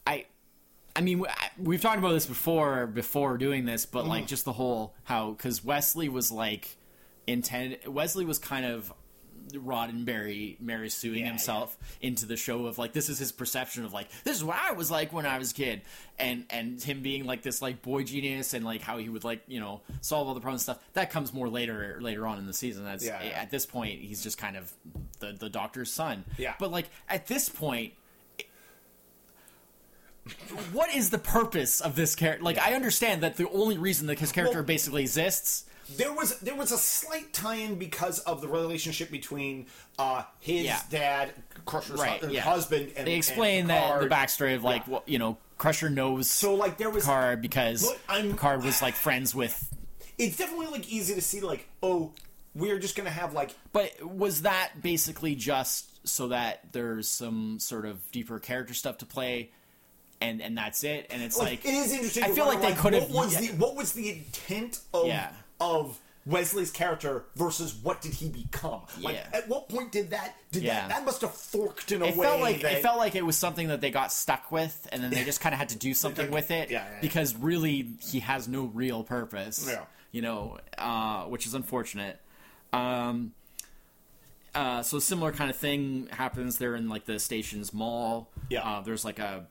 I, 0.08 0.26
I 0.96 1.02
mean, 1.02 1.26
we've 1.58 1.82
talked 1.82 1.98
about 2.00 2.12
this 2.14 2.26
before 2.28 2.86
before 2.88 3.38
doing 3.38 3.66
this, 3.66 3.86
but 3.86 4.02
Mm-hmm. 4.02 4.10
like 4.10 4.28
just 4.28 4.46
the 4.46 4.54
whole 4.54 4.94
how 5.06 5.32
because 5.32 5.64
Wesley 5.64 6.10
was 6.10 6.32
like 6.32 6.78
intended. 7.28 7.88
Wesley 7.88 8.26
was 8.26 8.38
kind 8.40 8.66
of 8.66 8.94
Roddenberry 9.54 10.60
Mary 10.62 10.90
suing 10.90 11.22
Yeah, 11.22 11.28
himself 11.28 11.78
into 12.02 12.26
the 12.26 12.38
show 12.38 12.66
of 12.66 12.78
like 12.78 12.94
this 12.94 13.10
is 13.10 13.18
his 13.20 13.32
perception 13.32 13.84
of 13.86 13.94
like 13.94 14.08
this 14.24 14.38
is 14.38 14.44
what 14.44 14.58
I 14.58 14.72
was 14.74 14.90
like 14.92 15.12
when 15.14 15.26
I 15.26 15.38
was 15.38 15.52
a 15.52 15.54
kid 15.54 15.82
and 16.20 16.46
and 16.50 16.82
him 16.82 17.02
being 17.02 17.26
like 17.26 17.42
this 17.42 17.62
like 17.62 17.82
boy 17.82 18.04
genius 18.04 18.54
and 18.54 18.64
like 18.64 18.82
how 18.82 18.98
he 18.98 19.10
would 19.10 19.24
like 19.24 19.42
you 19.48 19.60
know 19.60 19.82
solve 20.02 20.28
all 20.28 20.34
the 20.34 20.40
problems 20.42 20.68
and 20.68 20.76
stuff 20.78 20.90
that 20.94 21.10
comes 21.12 21.34
more 21.34 21.50
later 21.50 21.98
later 22.02 22.26
on 22.28 22.38
in 22.38 22.46
the 22.46 22.54
season 22.54 22.84
that's 22.84 23.06
Yeah, 23.06 23.22
yeah. 23.24 23.30
at 23.32 23.52
this 23.52 23.66
point 23.66 24.00
he's 24.02 24.22
just 24.24 24.38
kind 24.38 24.56
of 24.58 24.72
the 25.20 25.34
the 25.34 25.50
doctor's 25.50 25.92
son 25.92 26.24
Yeah. 26.38 26.54
but 26.60 26.72
like 26.72 26.90
at 27.10 27.28
this 27.28 27.50
point 27.50 27.94
what 30.72 30.94
is 30.96 31.10
the 31.10 31.18
purpose 31.18 31.82
of 31.82 31.96
this 31.96 32.16
character 32.16 32.44
like 32.44 32.58
I 32.58 32.74
understand 32.74 33.24
that 33.24 33.36
the 33.38 33.50
only 33.50 33.78
reason 33.78 34.08
that 34.08 34.20
his 34.20 34.32
character 34.32 34.60
Well- 34.60 34.66
basically 34.66 35.02
exists 35.02 35.66
there 35.98 36.14
was 36.14 36.40
there 36.40 36.56
was 36.56 36.72
a 36.72 36.78
slight 36.78 37.34
tie-in 37.34 37.76
because 37.76 38.20
of 38.20 38.40
the 38.42 38.48
relationship 38.48 39.12
between 39.12 39.66
uh, 40.00 40.24
his 40.40 40.64
Yeah. 40.64 40.80
dad, 40.90 41.34
Crusher's 41.66 42.00
right 42.00 42.22
hu- 42.22 42.32
yeah 42.32 42.42
husband, 42.42 42.94
and 42.96 43.06
they 43.06 43.12
and 43.12 43.18
explain 43.18 43.68
that 43.68 44.00
the 44.00 44.08
backstory 44.08 44.56
of 44.56 44.64
like 44.64 44.84
Yeah. 44.88 44.94
well, 44.94 45.04
you 45.06 45.20
know 45.20 45.38
Crusher 45.58 45.90
knows 45.90 46.30
So 46.32 46.56
like 46.56 46.78
there 46.78 46.90
was 46.90 47.04
Picard 47.04 47.42
because 47.42 47.86
I'm- 48.08 48.32
Picard 48.32 48.64
was 48.64 48.82
like 48.82 48.96
friends 48.96 49.36
with. 49.36 49.74
it's 50.18 50.38
definitely 50.38 50.68
like 50.68 50.90
easy 50.90 51.16
to 51.16 51.22
see 51.22 51.42
like 51.42 51.68
oh 51.84 52.14
we're 52.56 52.80
just 52.80 52.96
gonna 52.96 53.10
have 53.10 53.34
like 53.34 53.54
But 53.74 54.02
was 54.04 54.44
that 54.44 54.82
basically 54.82 55.36
just 55.36 56.08
so 56.08 56.30
that 56.30 56.72
there's 56.72 57.10
some 57.10 57.60
sort 57.60 57.86
of 57.86 58.10
deeper 58.12 58.40
character 58.40 58.74
stuff 58.74 59.00
to 59.00 59.06
play, 59.06 59.52
and 60.24 60.42
and 60.42 60.58
that's 60.58 60.84
it? 60.84 61.08
And 61.10 61.22
it's 61.22 61.38
like, 61.38 61.64
it 61.66 61.74
is 61.74 61.92
interesting. 61.94 62.24
I 62.24 62.30
feel 62.32 62.46
like 62.46 62.62
they 62.62 62.74
could 62.74 62.94
have. 62.94 63.10
What 63.12 63.26
was 63.26 63.38
the 63.38 63.48
what 63.56 63.76
was 63.76 63.92
the 63.94 64.10
intent 64.12 64.80
of 64.94 65.08
Yeah. 65.08 65.32
of 65.60 66.00
Wesley's 66.26 66.72
character 66.72 67.26
versus 67.36 67.74
what 67.76 68.02
did 68.02 68.14
he 68.14 68.30
become? 68.30 68.82
Like 69.02 69.16
Yeah. 69.16 69.28
at 69.34 69.50
what 69.50 69.68
point 69.68 69.92
did 69.92 70.12
that 70.12 70.36
did 70.52 70.64
Yeah. 70.64 70.88
that 70.88 70.90
that 70.90 71.06
must 71.06 71.20
have 71.22 71.34
forked 71.36 71.92
in 71.92 72.02
a 72.02 72.06
it 72.06 72.16
way 72.16 72.26
felt 72.26 72.40
like 72.42 72.62
that, 72.62 72.74
it 72.74 72.82
felt 72.82 72.98
like 72.98 73.16
it 73.16 73.26
was 73.26 73.38
something 73.38 73.68
that 73.68 73.82
they 73.82 73.92
got 73.92 74.14
stuck 74.14 74.50
with, 74.52 74.88
and 74.94 75.04
then 75.04 75.12
they 75.12 75.26
just 75.26 75.42
kind 75.42 75.54
of 75.54 75.60
had 75.60 75.70
to 75.70 75.78
do 75.78 75.94
something 76.04 76.32
with 76.32 76.50
it. 76.52 76.70
Yeah, 76.72 76.86
yeah, 76.86 76.94
yeah. 76.96 77.02
Because 77.02 77.36
really, 77.36 77.90
he 78.00 78.22
has 78.22 78.48
no 78.48 78.64
real 78.66 79.04
purpose. 79.04 79.66
Yeah. 79.70 79.84
You 80.14 80.22
know, 80.22 80.60
uh, 80.78 81.24
which 81.26 81.46
is 81.46 81.54
unfortunate. 81.56 82.20
Um, 82.72 83.34
uh, 84.56 84.84
so 84.84 84.98
a 84.98 85.02
similar 85.02 85.32
kind 85.32 85.50
of 85.50 85.56
thing 85.58 86.08
happens 86.12 86.58
there 86.60 86.76
in 86.76 86.88
like 86.88 87.06
the 87.06 87.20
station's 87.20 87.74
mall. 87.74 88.30
Yeah. 88.50 88.62
Uh, 88.62 88.82
there's 88.82 89.04
like 89.04 89.20
a 89.20 89.48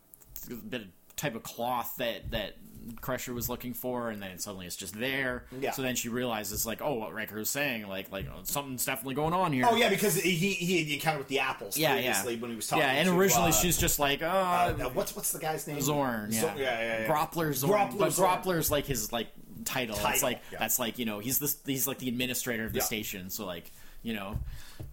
bit 0.48 0.82
of 0.82 0.86
type 1.16 1.34
of 1.34 1.42
cloth 1.42 1.94
that 1.98 2.30
that 2.30 2.56
Crusher 3.00 3.32
was 3.32 3.48
looking 3.48 3.74
for, 3.74 4.10
and 4.10 4.20
then 4.20 4.38
suddenly 4.38 4.66
it's 4.66 4.74
just 4.74 4.98
there. 4.98 5.44
Yeah. 5.60 5.70
So 5.70 5.82
then 5.82 5.94
she 5.94 6.08
realizes 6.08 6.66
like, 6.66 6.82
oh, 6.82 6.94
what 6.94 7.12
Riker 7.14 7.36
was 7.36 7.48
saying, 7.48 7.86
like 7.88 8.10
like 8.10 8.26
oh, 8.28 8.40
something's 8.42 8.84
definitely 8.84 9.14
going 9.14 9.32
on 9.32 9.52
here. 9.52 9.64
Oh 9.68 9.76
yeah, 9.76 9.88
because 9.88 10.16
he 10.16 10.34
he 10.34 10.78
had 10.82 10.92
encountered 10.92 11.18
with 11.20 11.28
the 11.28 11.38
apples 11.38 11.78
Yeah, 11.78 11.92
previously 11.94 12.34
yeah. 12.34 12.40
when 12.40 12.50
he 12.50 12.56
was 12.56 12.66
talking. 12.66 12.82
yeah, 12.84 12.92
and 12.92 13.08
to, 13.08 13.16
originally 13.16 13.50
uh, 13.50 13.52
she's 13.52 13.78
just 13.78 13.98
like, 14.00 14.20
oh, 14.22 14.26
uh, 14.26 14.72
what's 14.94 15.14
what's 15.14 15.30
the 15.30 15.38
guy's 15.38 15.66
name? 15.68 15.80
Zorn, 15.80 16.32
yeah, 16.32 16.40
Zo- 16.40 16.52
yeah, 16.56 16.62
yeah, 16.80 17.00
yeah. 17.02 17.06
Groppler 17.08 17.54
Zorn, 17.54 17.72
Groppler 17.92 17.98
but 17.98 18.12
Zorn. 18.12 18.30
Groppler's 18.42 18.70
like 18.70 18.86
his 18.86 19.12
like 19.12 19.28
title. 19.64 19.94
title. 19.94 20.10
it's 20.10 20.22
like 20.24 20.40
yeah. 20.50 20.58
that's 20.58 20.80
like 20.80 20.98
you 20.98 21.04
know 21.04 21.20
he's 21.20 21.38
the 21.38 21.54
he's 21.70 21.86
like 21.86 21.98
the 21.98 22.08
administrator 22.08 22.64
of 22.64 22.72
the 22.72 22.78
Yeah. 22.78 22.84
station. 22.84 23.30
So 23.30 23.46
like 23.46 23.70
you 24.02 24.14
know, 24.14 24.38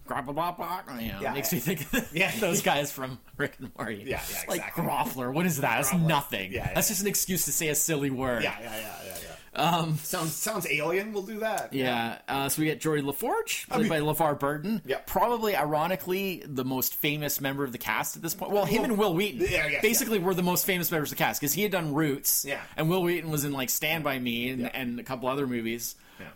Grapple 0.06 0.32
Bop 0.32 0.58
Bop, 0.58 0.86
you 1.00 1.08
know, 1.12 1.18
Yeah, 1.20 1.32
makes 1.32 1.52
yeah. 1.52 1.56
me 1.56 1.60
think 1.60 1.92
of 1.94 2.10
Yeah. 2.14 2.32
those 2.40 2.62
guys 2.62 2.90
from 2.92 3.18
Rick 3.36 3.56
and 3.60 3.70
Morty. 3.76 4.04
Yeah, 4.06 4.20
yeah, 4.30 4.38
Like 4.48 4.58
exactly. 4.60 4.84
Groppler, 4.84 5.32
what 5.32 5.46
is 5.46 5.58
that? 5.60 5.76
That's 5.82 5.94
nothing. 5.94 6.52
Yeah, 6.52 6.66
yeah, 6.68 6.74
That's 6.74 6.88
just 6.88 7.00
an 7.02 7.06
excuse 7.08 7.44
to 7.46 7.52
say 7.52 7.68
a 7.68 7.74
silly 7.74 8.10
word. 8.10 8.42
Yeah, 8.42 8.54
yeah, 8.60 8.76
yeah, 8.76 8.94
yeah, 9.04 9.14
yeah. 9.22 9.26
Um, 9.52 9.96
sounds 9.96 10.32
sounds 10.36 10.64
alien. 10.70 11.12
We'll 11.12 11.24
do 11.24 11.40
that. 11.40 11.72
Yeah, 11.72 12.18
uh, 12.28 12.48
so 12.48 12.62
we 12.62 12.66
get 12.66 12.80
Geordi 12.80 13.02
LaForge, 13.02 13.68
played 13.68 13.80
mean- 13.80 13.88
by 13.88 13.98
LeVar 13.98 14.38
Burton. 14.38 14.80
Yeah. 14.86 14.98
Probably, 15.06 15.56
ironically, 15.56 16.44
the 16.46 16.64
most 16.64 16.94
famous 16.94 17.40
member 17.40 17.64
of 17.64 17.72
the 17.72 17.78
cast 17.78 18.14
at 18.14 18.22
this 18.22 18.32
point. 18.32 18.52
Well, 18.52 18.64
him 18.64 18.82
Well, 18.82 18.90
and 18.92 18.98
Wil 18.98 19.14
Wheaton 19.14 19.40
yeah, 19.50 19.66
yeah, 19.66 19.80
basically 19.80 20.20
were 20.20 20.34
the 20.34 20.44
most 20.44 20.66
famous 20.66 20.92
members 20.92 21.10
of 21.10 21.18
the 21.18 21.24
cast 21.24 21.40
because 21.40 21.52
he 21.52 21.62
had 21.64 21.72
done 21.72 21.94
Roots. 21.94 22.44
Yeah. 22.44 22.60
And 22.76 22.88
Wil 22.88 23.02
Wheaton 23.02 23.28
was 23.28 23.44
in, 23.44 23.50
like, 23.52 23.70
Stand 23.70 24.04
By 24.04 24.20
Me 24.20 24.50
and, 24.50 24.72
and 24.72 25.00
a 25.00 25.02
couple 25.02 25.28
other 25.28 25.48
movies. 25.48 25.96
Yeah. 26.20 26.26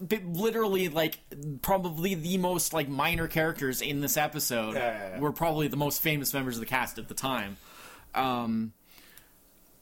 Literally, 0.00 0.88
like, 0.88 1.18
probably 1.62 2.14
the 2.14 2.36
most, 2.38 2.72
like, 2.74 2.88
minor 2.88 3.28
characters 3.28 3.80
in 3.80 4.00
this 4.00 4.16
episode 4.16 4.74
Yeah, 4.74 4.80
yeah, 4.80 5.08
yeah. 5.14 5.18
were 5.20 5.32
probably 5.32 5.68
the 5.68 5.76
most 5.78 6.02
famous 6.02 6.34
members 6.34 6.56
of 6.56 6.60
the 6.60 6.66
cast 6.66 6.98
at 6.98 7.08
the 7.08 7.14
time. 7.14 7.56
Um, 8.14 8.72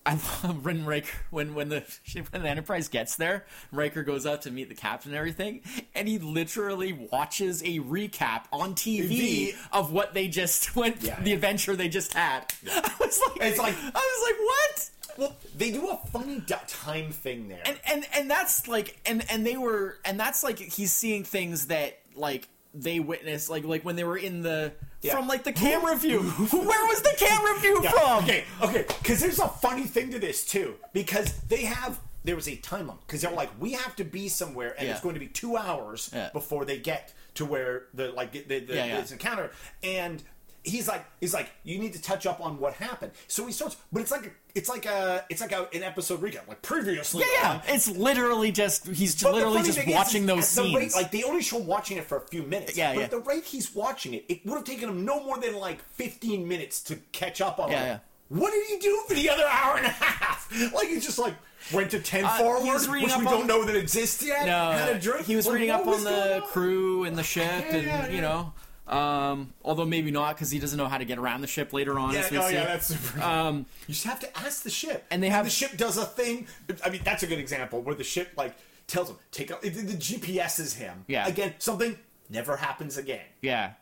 I 0.07 0.13
love 0.45 0.65
when 0.67 0.85
Riker 0.85 1.17
when 1.31 1.55
when 1.55 1.71
the 1.71 1.83
when 2.31 2.43
the 2.43 2.49
Enterprise 2.49 2.89
gets 2.89 3.17
there, 3.17 3.47
Riker 3.73 4.03
goes 4.03 4.27
out 4.27 4.43
to 4.43 4.51
meet 4.51 4.69
the 4.69 4.75
captain 4.75 5.13
and 5.13 5.19
everything, 5.19 5.63
and 5.95 6.07
he 6.07 6.19
literally 6.19 6.93
watches 7.11 7.63
a 7.63 7.79
recap 7.81 8.45
on 8.53 8.75
TV 8.75 9.09
TV. 9.09 9.55
of 9.73 9.93
what 9.93 10.13
they 10.13 10.29
just 10.29 10.77
went 10.77 11.03
Yeah, 11.03 11.19
the 11.21 11.31
yeah. 11.31 11.35
adventure 11.37 11.75
they 11.75 11.89
just 11.89 12.13
had. 12.13 12.53
I 12.71 12.93
was 13.01 13.19
like, 13.31 13.49
It's 13.49 13.59
like- 13.59 13.75
I 13.77 13.87
was 13.95 14.31
like, 14.31 14.39
what? 14.47 14.91
Well, 15.17 15.37
they 15.57 15.71
do 15.71 15.89
a 15.91 15.97
funny 16.11 16.43
time 16.67 17.11
thing 17.13 17.49
there. 17.49 17.63
And 17.65 17.79
and 17.87 18.07
and 18.15 18.31
that's 18.31 18.69
like 18.69 18.99
and 19.07 19.25
and 19.31 19.47
they 19.47 19.57
were 19.57 19.99
and 20.05 20.19
that's 20.19 20.43
like 20.43 20.59
he's 20.59 20.93
seeing 20.93 21.25
things 21.25 21.67
that 21.69 21.99
like 22.15 22.49
they 22.75 23.01
witnessed 23.01 23.49
like 23.51 23.65
like 23.65 23.85
when 23.85 23.97
they 23.97 24.05
were 24.05 24.17
in 24.19 24.43
the 24.43 24.73
Yeah. 25.03 25.15
from 25.17 25.29
like 25.29 25.45
the 25.45 25.53
camera 25.53 25.97
view. 25.97 26.21
Where 26.23 26.87
was 26.87 27.03
the 27.03 27.15
camera 27.17 27.59
view 27.61 27.81
Yeah, 27.83 27.91
from? 27.91 28.25
Okay, 28.25 28.45
okay, 28.63 28.85
because 28.99 29.21
there's 29.21 29.39
a 29.39 29.49
funny 29.49 29.85
thing 29.85 30.11
to 30.11 30.19
this 30.19 30.45
too, 30.45 30.75
because 30.93 31.33
they 31.49 31.65
have 31.65 32.01
there 32.25 32.35
was 32.37 32.49
a 32.49 32.57
time 32.57 32.87
limit 32.89 33.03
because 33.07 33.21
they're 33.21 33.31
like 33.31 33.51
we 33.61 33.73
have 33.73 33.95
to 33.97 34.05
be 34.05 34.29
somewhere 34.29 34.75
and 34.79 34.87
Yeah. 34.89 34.95
it's 34.95 35.03
going 35.03 35.15
to 35.15 35.21
be 35.21 35.29
two 35.29 35.57
hours 35.57 36.11
before 36.33 36.65
they 36.65 36.79
get 36.79 37.13
to 37.35 37.45
where 37.45 37.85
the 37.95 38.09
like 38.13 38.33
the, 38.33 38.61
the, 38.61 38.75
yeah. 38.75 39.01
this 39.01 39.13
encounter 39.13 39.51
and. 39.83 40.23
He's 40.67 40.89
like, 40.89 41.05
he's 41.21 41.35
like, 41.35 41.51
you 41.63 41.79
need 41.79 41.93
to 41.93 42.01
touch 42.01 42.25
up 42.27 42.41
on 42.41 42.59
what 42.59 42.73
happened. 42.75 43.13
So 43.29 43.45
he 43.47 43.53
starts, 43.53 43.77
but 43.93 44.01
it's 44.01 44.11
like, 44.11 44.35
it's 44.55 44.69
like 44.69 44.87
a, 44.87 45.25
it's 45.29 45.41
like 45.43 45.53
a, 45.53 45.69
an 45.75 45.83
episode 45.83 46.23
recap, 46.23 46.49
like 46.49 46.63
previously. 46.63 47.23
Yeah, 47.35 47.61
yeah. 47.67 47.75
It's 47.75 47.89
literally 47.89 48.51
just 48.51 48.87
he's 48.89 49.23
But 49.23 49.35
literally 49.35 49.63
just 49.63 49.87
watching 49.87 50.23
is 50.23 50.29
those 50.29 50.37
at 50.59 50.63
the 50.65 50.69
scenes. 50.71 50.77
rate- 50.77 50.95
like 50.95 51.11
they 51.13 51.23
only 51.23 51.43
show 51.43 51.59
him 51.59 51.67
watching 51.67 51.99
it 51.99 52.05
for 52.05 52.17
a 52.17 52.27
few 52.29 52.43
minutes. 52.45 52.77
Yeah, 52.77 52.93
but 52.93 52.99
yeah. 52.99 53.05
at 53.05 53.11
the 53.11 53.19
rate 53.19 53.45
he's 53.45 53.75
watching 53.75 54.15
it, 54.15 54.25
it 54.29 54.45
would 54.47 54.55
have 54.55 54.65
taken 54.65 54.89
him 54.89 55.05
no 55.05 55.23
more 55.23 55.39
than 55.39 55.55
like 55.57 55.83
15 55.97 56.49
minutes 56.49 56.83
to 56.85 56.97
catch 57.13 57.41
up 57.43 57.59
on. 57.59 57.71
Yeah, 57.71 57.77
like, 57.79 57.87
yeah. 57.87 57.99
What 58.31 58.53
did 58.53 58.65
he 58.67 58.79
do 58.79 59.03
for 59.07 59.13
the 59.15 59.29
other 59.29 59.45
hour 59.47 59.77
and 59.77 59.87
a 59.87 59.91
half? 59.91 60.51
Like 60.75 60.89
he's 60.89 61.05
just 61.05 61.19
like 61.19 61.35
went 61.73 61.91
to 61.91 61.99
10 62.01 62.25
Uh, 62.25 62.29
forward, 62.39 62.63
which 62.73 62.89
we 62.89 63.11
up 63.11 63.23
don't 63.25 63.47
know 63.47 63.65
that 63.65 63.77
exists 63.77 64.23
yet. 64.25 64.47
no, 64.47 64.99
he 65.25 65.35
was 65.37 65.47
Like, 65.47 65.55
reading 65.55 65.71
up 65.71 65.87
on 65.87 66.05
the 66.05 66.37
on? 66.37 66.43
crew 66.43 67.05
and 67.05 67.17
the 67.19 67.23
ship, 67.23 67.45
Yeah, 67.69 67.75
and 67.77 67.87
yeah, 67.87 68.09
you 68.09 68.21
know, 68.21 68.53
um, 68.87 69.53
although 69.65 69.87
maybe 69.87 70.11
not 70.11 70.35
because 70.37 70.51
he 70.51 70.59
doesn't 70.59 70.77
know 70.77 70.87
how 70.89 70.99
to 70.99 71.05
get 71.05 71.19
around 71.19 71.41
the 71.41 71.47
ship 71.47 71.73
later 71.73 71.99
on. 71.99 72.13
Yeah, 72.13 72.21
as 72.21 72.31
we 72.31 72.39
oh 72.39 72.49
see. 72.49 72.55
yeah, 72.55 72.65
that's 72.67 72.87
super. 72.87 73.23
Um, 73.23 73.67
you 73.87 73.95
just 73.95 74.05
have 74.07 74.21
to 74.21 74.39
ask 74.39 74.63
the 74.63 74.71
ship, 74.71 75.07
And 75.11 75.23
they 75.23 75.29
have- 75.31 75.45
the 75.47 75.51
ship 75.51 75.77
does 75.77 75.97
a 75.97 76.05
thing. 76.05 76.47
I 76.85 76.91
mean, 76.91 77.01
that's 77.05 77.23
a 77.23 77.27
good 77.27 77.39
example 77.39 77.81
where 77.83 77.95
the 77.95 78.05
ship 78.05 78.33
like 78.37 78.55
tells 78.87 79.09
him 79.09 79.17
take 79.31 79.51
out 79.51 79.63
the, 79.63 79.71
the 79.71 79.95
GPS 79.97 80.61
is 80.61 80.75
him. 80.75 81.05
Yeah. 81.09 81.27
again, 81.27 81.55
something 81.59 81.99
never 82.29 82.57
happens 82.57 82.99
again. 82.99 83.25
yeah, 83.41 83.73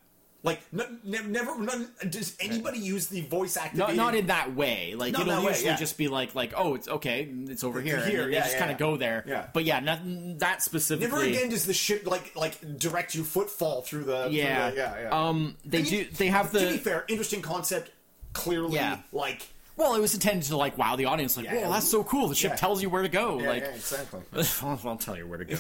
Like 0.45 0.61
n- 0.77 0.99
ne- 1.05 1.23
never. 1.23 1.57
None, 1.57 1.89
does 2.11 2.37
anybody 2.41 2.81
use 2.81 3.07
the 3.07 3.21
voice 3.21 3.55
not 3.57 3.67
activated? 3.67 3.97
not 3.97 4.15
in 4.17 4.27
that 4.27 4.57
way. 4.57 4.95
Like 4.97 5.13
Not 5.13 5.23
it'll 5.23 5.35
that 5.37 5.43
way, 5.45 5.53
usually 5.53 5.67
yeah. 5.71 5.77
just 5.77 5.97
be 5.97 6.09
like 6.09 6.35
like 6.35 6.53
oh 6.57 6.75
it's 6.75 6.89
okay 6.89 7.29
it's 7.49 7.63
over 7.63 7.81
here, 7.81 8.05
here, 8.05 8.23
and 8.25 8.33
they 8.33 8.37
yeah, 8.37 8.43
just 8.43 8.55
yeah, 8.55 8.59
kind 8.59 8.71
of 8.73 8.75
yeah. 8.81 8.87
go 8.87 8.97
there. 8.97 9.25
Yeah. 9.25 9.47
but 9.55 9.63
yeah, 9.65 9.79
not, 9.79 10.01
that 10.41 10.61
specifically. 10.63 11.09
Never 11.17 11.23
again 11.29 11.51
does 11.51 11.65
the 11.65 11.73
ship 11.73 12.07
like 12.09 12.35
like 12.35 12.59
direct 12.79 13.15
you 13.15 13.23
footfall 13.23 13.83
through 13.83 14.03
the. 14.05 14.25
through 14.25 14.33
Yeah, 14.33 14.71
the- 14.71 14.77
yeah, 14.77 15.01
yeah. 15.03 15.09
Um, 15.29 15.57
they 15.65 15.79
I 15.79 15.83
mean, 15.83 15.91
do. 15.91 16.05
They 16.11 16.27
have 16.27 16.51
To 16.51 16.59
be 16.59 16.65
the 16.65 16.79
fair, 16.79 17.05
interesting 17.09 17.41
concept. 17.43 17.91
Clearly, 18.33 18.75
Yeah. 18.77 18.99
like 19.13 19.43
well. 19.77 19.95
It 19.95 20.01
was 20.01 20.15
intended 20.15 20.45
to 20.49 20.57
like 20.57 20.77
wow 20.79 20.97
the 20.97 21.05
audience. 21.07 21.37
Like, 21.37 21.47
Yeah, 21.47 21.67
whoa, 21.67 21.73
that's 21.73 21.89
so 21.89 22.05
cool. 22.05 22.29
The 22.29 22.35
ship 22.35 22.53
Yeah. 22.53 22.57
tells 22.57 22.83
you 22.83 22.91
where 22.91 23.03
to 23.03 23.09
go. 23.09 23.41
yeah, 23.41 23.49
like, 23.49 23.63
yeah, 23.63 23.69
exactly. 23.71 24.21
I'll, 24.63 24.81
I'll 24.85 24.97
tell 24.97 25.17
you 25.17 25.27
where 25.27 25.39
to 25.39 25.45
go. 25.45 25.57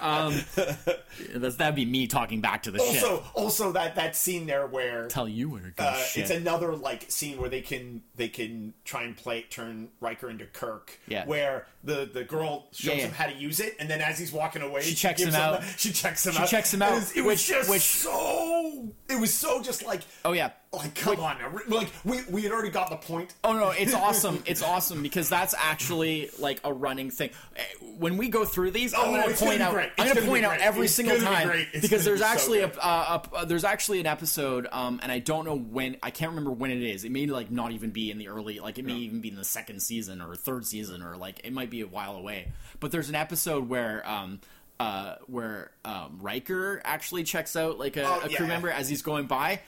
um, 0.00 0.34
that'd 1.34 1.74
be 1.74 1.84
me 1.84 2.06
talking 2.06 2.40
back 2.40 2.62
to 2.64 2.70
the 2.70 2.78
ship. 2.78 3.02
Also, 3.02 3.22
also 3.34 3.72
that 3.72 3.94
that 3.96 4.16
scene 4.16 4.46
there 4.46 4.66
where 4.66 5.08
Tell 5.08 5.28
you 5.28 5.48
where 5.50 5.60
to 5.62 5.70
go. 5.70 5.84
uh, 5.84 6.02
it's 6.14 6.30
another 6.30 6.74
like 6.76 7.10
scene 7.10 7.38
where 7.38 7.48
they 7.48 7.60
can 7.60 8.02
they 8.16 8.28
can 8.28 8.74
try 8.84 9.02
and 9.04 9.16
play 9.16 9.42
turn 9.42 9.88
Riker 10.00 10.30
into 10.30 10.46
Kirk. 10.46 10.98
Yeah. 11.06 11.26
Where 11.26 11.66
the 11.84 12.08
the 12.12 12.24
girl 12.24 12.68
shows 12.72 12.94
him 13.02 13.12
how 13.12 13.26
to 13.26 13.34
use 13.34 13.60
it, 13.60 13.76
and 13.80 13.88
then 13.90 14.00
as 14.00 14.18
he's 14.18 14.32
walking 14.32 14.62
away, 14.62 14.82
she, 14.82 14.94
checks 14.94 15.20
gives 15.22 15.34
him 15.34 15.40
out. 15.40 15.62
She 15.76 15.92
checks 15.92 16.26
him 16.26 16.32
She 16.32 16.38
out. 16.42 16.48
checks 16.48 16.72
him 16.74 16.82
out, 16.82 16.92
It 16.92 16.94
was, 16.94 17.16
it 17.16 17.20
was 17.22 17.26
which- 17.26 17.46
just 17.48 17.70
which- 17.70 17.82
so. 17.82 18.88
It 19.08 19.18
was 19.20 19.32
so 19.32 19.62
just 19.62 19.84
like. 19.84 20.00
oh 20.24 20.32
yeah. 20.32 20.50
Like 20.74 20.94
come 20.94 21.20
on, 21.20 21.36
now. 21.38 21.52
like 21.68 21.90
we 22.02 22.22
we 22.30 22.42
had 22.42 22.50
already 22.52 22.70
got 22.70 22.88
the 22.88 22.96
point. 22.96 23.34
Oh 23.44 23.52
no, 23.52 23.70
it's 23.72 23.92
awesome. 24.06 24.42
It's 24.46 24.62
awesome 24.62 25.02
because 25.02 25.28
that's 25.28 25.54
actually 25.58 26.30
like 26.38 26.60
a 26.64 26.72
running 26.72 27.10
thing. 27.10 27.28
When 27.98 28.16
we 28.16 28.30
go 28.30 28.46
through 28.46 28.70
these, 28.70 28.94
I'm 28.94 29.00
Oh, 29.00 29.04
going 29.10 29.22
to 29.24 29.30
it's 29.30 29.40
gonna 29.40 29.50
point 29.50 29.62
out. 29.62 29.74
I'm 29.74 29.74
going 29.96 30.08
to 30.08 30.14
gonna 30.14 30.26
point 30.26 30.44
out 30.46 30.60
every 30.60 30.86
It's 30.86 30.94
single 30.94 31.16
gonna 31.18 31.28
be 31.28 31.34
time 31.36 31.46
great. 31.48 31.68
Because 31.72 32.06
there's 32.06 32.20
be 32.20 32.24
so 32.24 32.32
actually 32.32 32.60
a, 32.60 32.68
uh, 32.68 33.20
a, 33.34 33.36
a 33.40 33.46
there's 33.46 33.64
actually 33.64 34.00
an 34.00 34.06
episode, 34.06 34.66
um, 34.72 34.98
and 35.02 35.12
I 35.12 35.18
don't 35.18 35.44
know 35.44 35.58
when. 35.58 35.98
I 36.02 36.10
can't 36.10 36.30
remember 36.30 36.52
when 36.52 36.70
it 36.70 36.82
is. 36.82 37.04
It 37.04 37.12
may 37.12 37.26
like 37.26 37.50
not 37.50 37.72
even 37.72 37.90
be 37.90 38.10
in 38.10 38.16
the 38.16 38.28
early, 38.28 38.58
like 38.58 38.78
it 38.78 38.86
may 38.86 38.94
even 38.94 39.20
be 39.20 39.28
in 39.28 39.36
the 39.36 39.44
second 39.44 39.80
season 39.82 40.22
or 40.22 40.34
third 40.36 40.64
season, 40.64 41.02
or 41.02 41.18
like 41.18 41.42
it 41.44 41.52
might 41.52 41.68
be 41.68 41.82
a 41.82 41.86
while 41.86 42.16
away. 42.16 42.48
But 42.80 42.92
there's 42.92 43.10
an 43.10 43.14
episode 43.14 43.68
where 43.68 44.08
um, 44.08 44.40
uh, 44.80 45.16
where 45.26 45.70
um, 45.84 46.18
Riker 46.20 46.80
actually 46.82 47.24
checks 47.24 47.56
out 47.56 47.78
like 47.78 47.96
a, 47.98 48.04
Oh, 48.08 48.20
a 48.24 48.28
yeah, 48.30 48.38
crew 48.38 48.46
member 48.46 48.70
as 48.70 48.88
he's 48.88 49.02
going 49.02 49.26
by. 49.26 49.60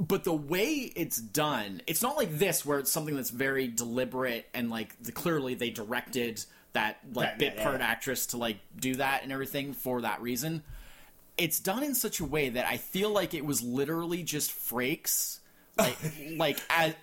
But 0.00 0.24
the 0.24 0.32
way 0.32 0.90
it's 0.96 1.18
done, 1.18 1.82
it's 1.86 2.02
not 2.02 2.16
like 2.16 2.38
this 2.38 2.64
where 2.64 2.78
it's 2.78 2.90
something 2.90 3.14
that's 3.14 3.28
very 3.28 3.68
deliberate 3.68 4.48
and 4.54 4.70
like 4.70 5.00
the, 5.02 5.12
clearly 5.12 5.52
they 5.54 5.68
directed 5.68 6.42
that 6.72 7.00
like 7.12 7.28
Right, 7.28 7.38
bit 7.38 7.54
yeah, 7.56 7.62
part 7.62 7.80
yeah. 7.80 7.86
actress 7.86 8.26
to 8.26 8.38
like 8.38 8.56
do 8.78 8.94
that 8.94 9.22
and 9.22 9.30
everything 9.30 9.74
for 9.74 10.00
that 10.00 10.22
reason. 10.22 10.62
It's 11.36 11.60
done 11.60 11.82
in 11.82 11.94
such 11.94 12.18
a 12.18 12.24
way 12.24 12.48
that 12.48 12.66
I 12.66 12.78
feel 12.78 13.10
like 13.10 13.34
it 13.34 13.44
was 13.44 13.60
literally 13.62 14.22
just 14.22 14.50
Frakes, 14.50 15.40
like 15.76 15.98
like 16.36 16.58
as 16.70 16.94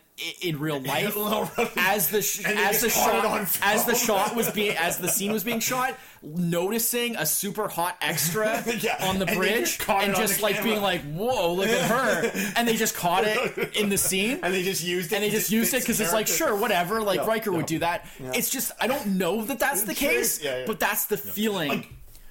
in 0.42 0.60
real 0.60 0.80
life 0.82 1.16
as 1.78 2.10
the 2.10 2.22
sh- 2.22 2.44
as 2.46 2.82
the 2.82 2.88
just 2.88 2.98
caught 2.98 3.42
it 3.42 3.48
shot 3.48 3.60
as 3.62 3.86
the 3.86 3.96
shot 3.96 4.36
was 4.36 4.50
being 4.52 4.76
as 4.78 4.98
the 4.98 5.08
scene 5.08 5.32
was 5.32 5.44
being 5.44 5.60
shot, 5.60 5.96
noticing 6.24 7.16
a 7.16 7.26
super 7.26 7.68
hot 7.68 7.98
extra 8.02 8.64
Yeah, 8.80 8.98
on 9.08 9.20
the 9.20 9.28
and 9.28 9.38
bridge 9.38 9.78
just 9.78 9.90
and 9.90 10.16
just 10.16 10.42
like 10.42 10.56
camera. 10.56 10.70
being 10.72 10.82
like, 10.82 11.02
"Whoa, 11.14 11.54
look 11.54 11.68
at 11.70 11.90
her!" 11.90 12.32
and 12.56 12.68
they 12.68 12.76
just 12.76 12.96
caught 12.96 13.24
it 13.26 13.76
in 13.76 13.90
the 13.90 13.98
scene. 13.98 14.40
and 14.44 14.54
they 14.54 14.64
just 14.64 14.84
used 14.84 15.12
it. 15.12 15.16
and 15.16 15.24
they 15.24 15.30
just 15.30 15.52
used 15.52 15.74
it 15.74 15.82
because 15.82 16.00
it's 16.00 16.14
like, 16.14 16.28
sure, 16.28 16.56
whatever. 16.56 17.02
Like 17.02 17.20
Yeah, 17.20 17.28
Riker 17.28 17.52
yeah. 17.52 17.58
would 17.58 17.66
do 17.66 17.80
that. 17.80 18.06
It's 18.20 18.50
just 18.50 18.72
I 18.80 18.88
don't 18.88 19.06
know 19.18 19.44
that 19.44 19.60
that's 19.60 19.84
the 19.84 19.94
case, 19.94 20.42
yeah, 20.44 20.60
yeah. 20.60 20.64
but 20.66 20.80
that's 20.80 21.06
the 21.06 21.18
feeling. 21.18 21.86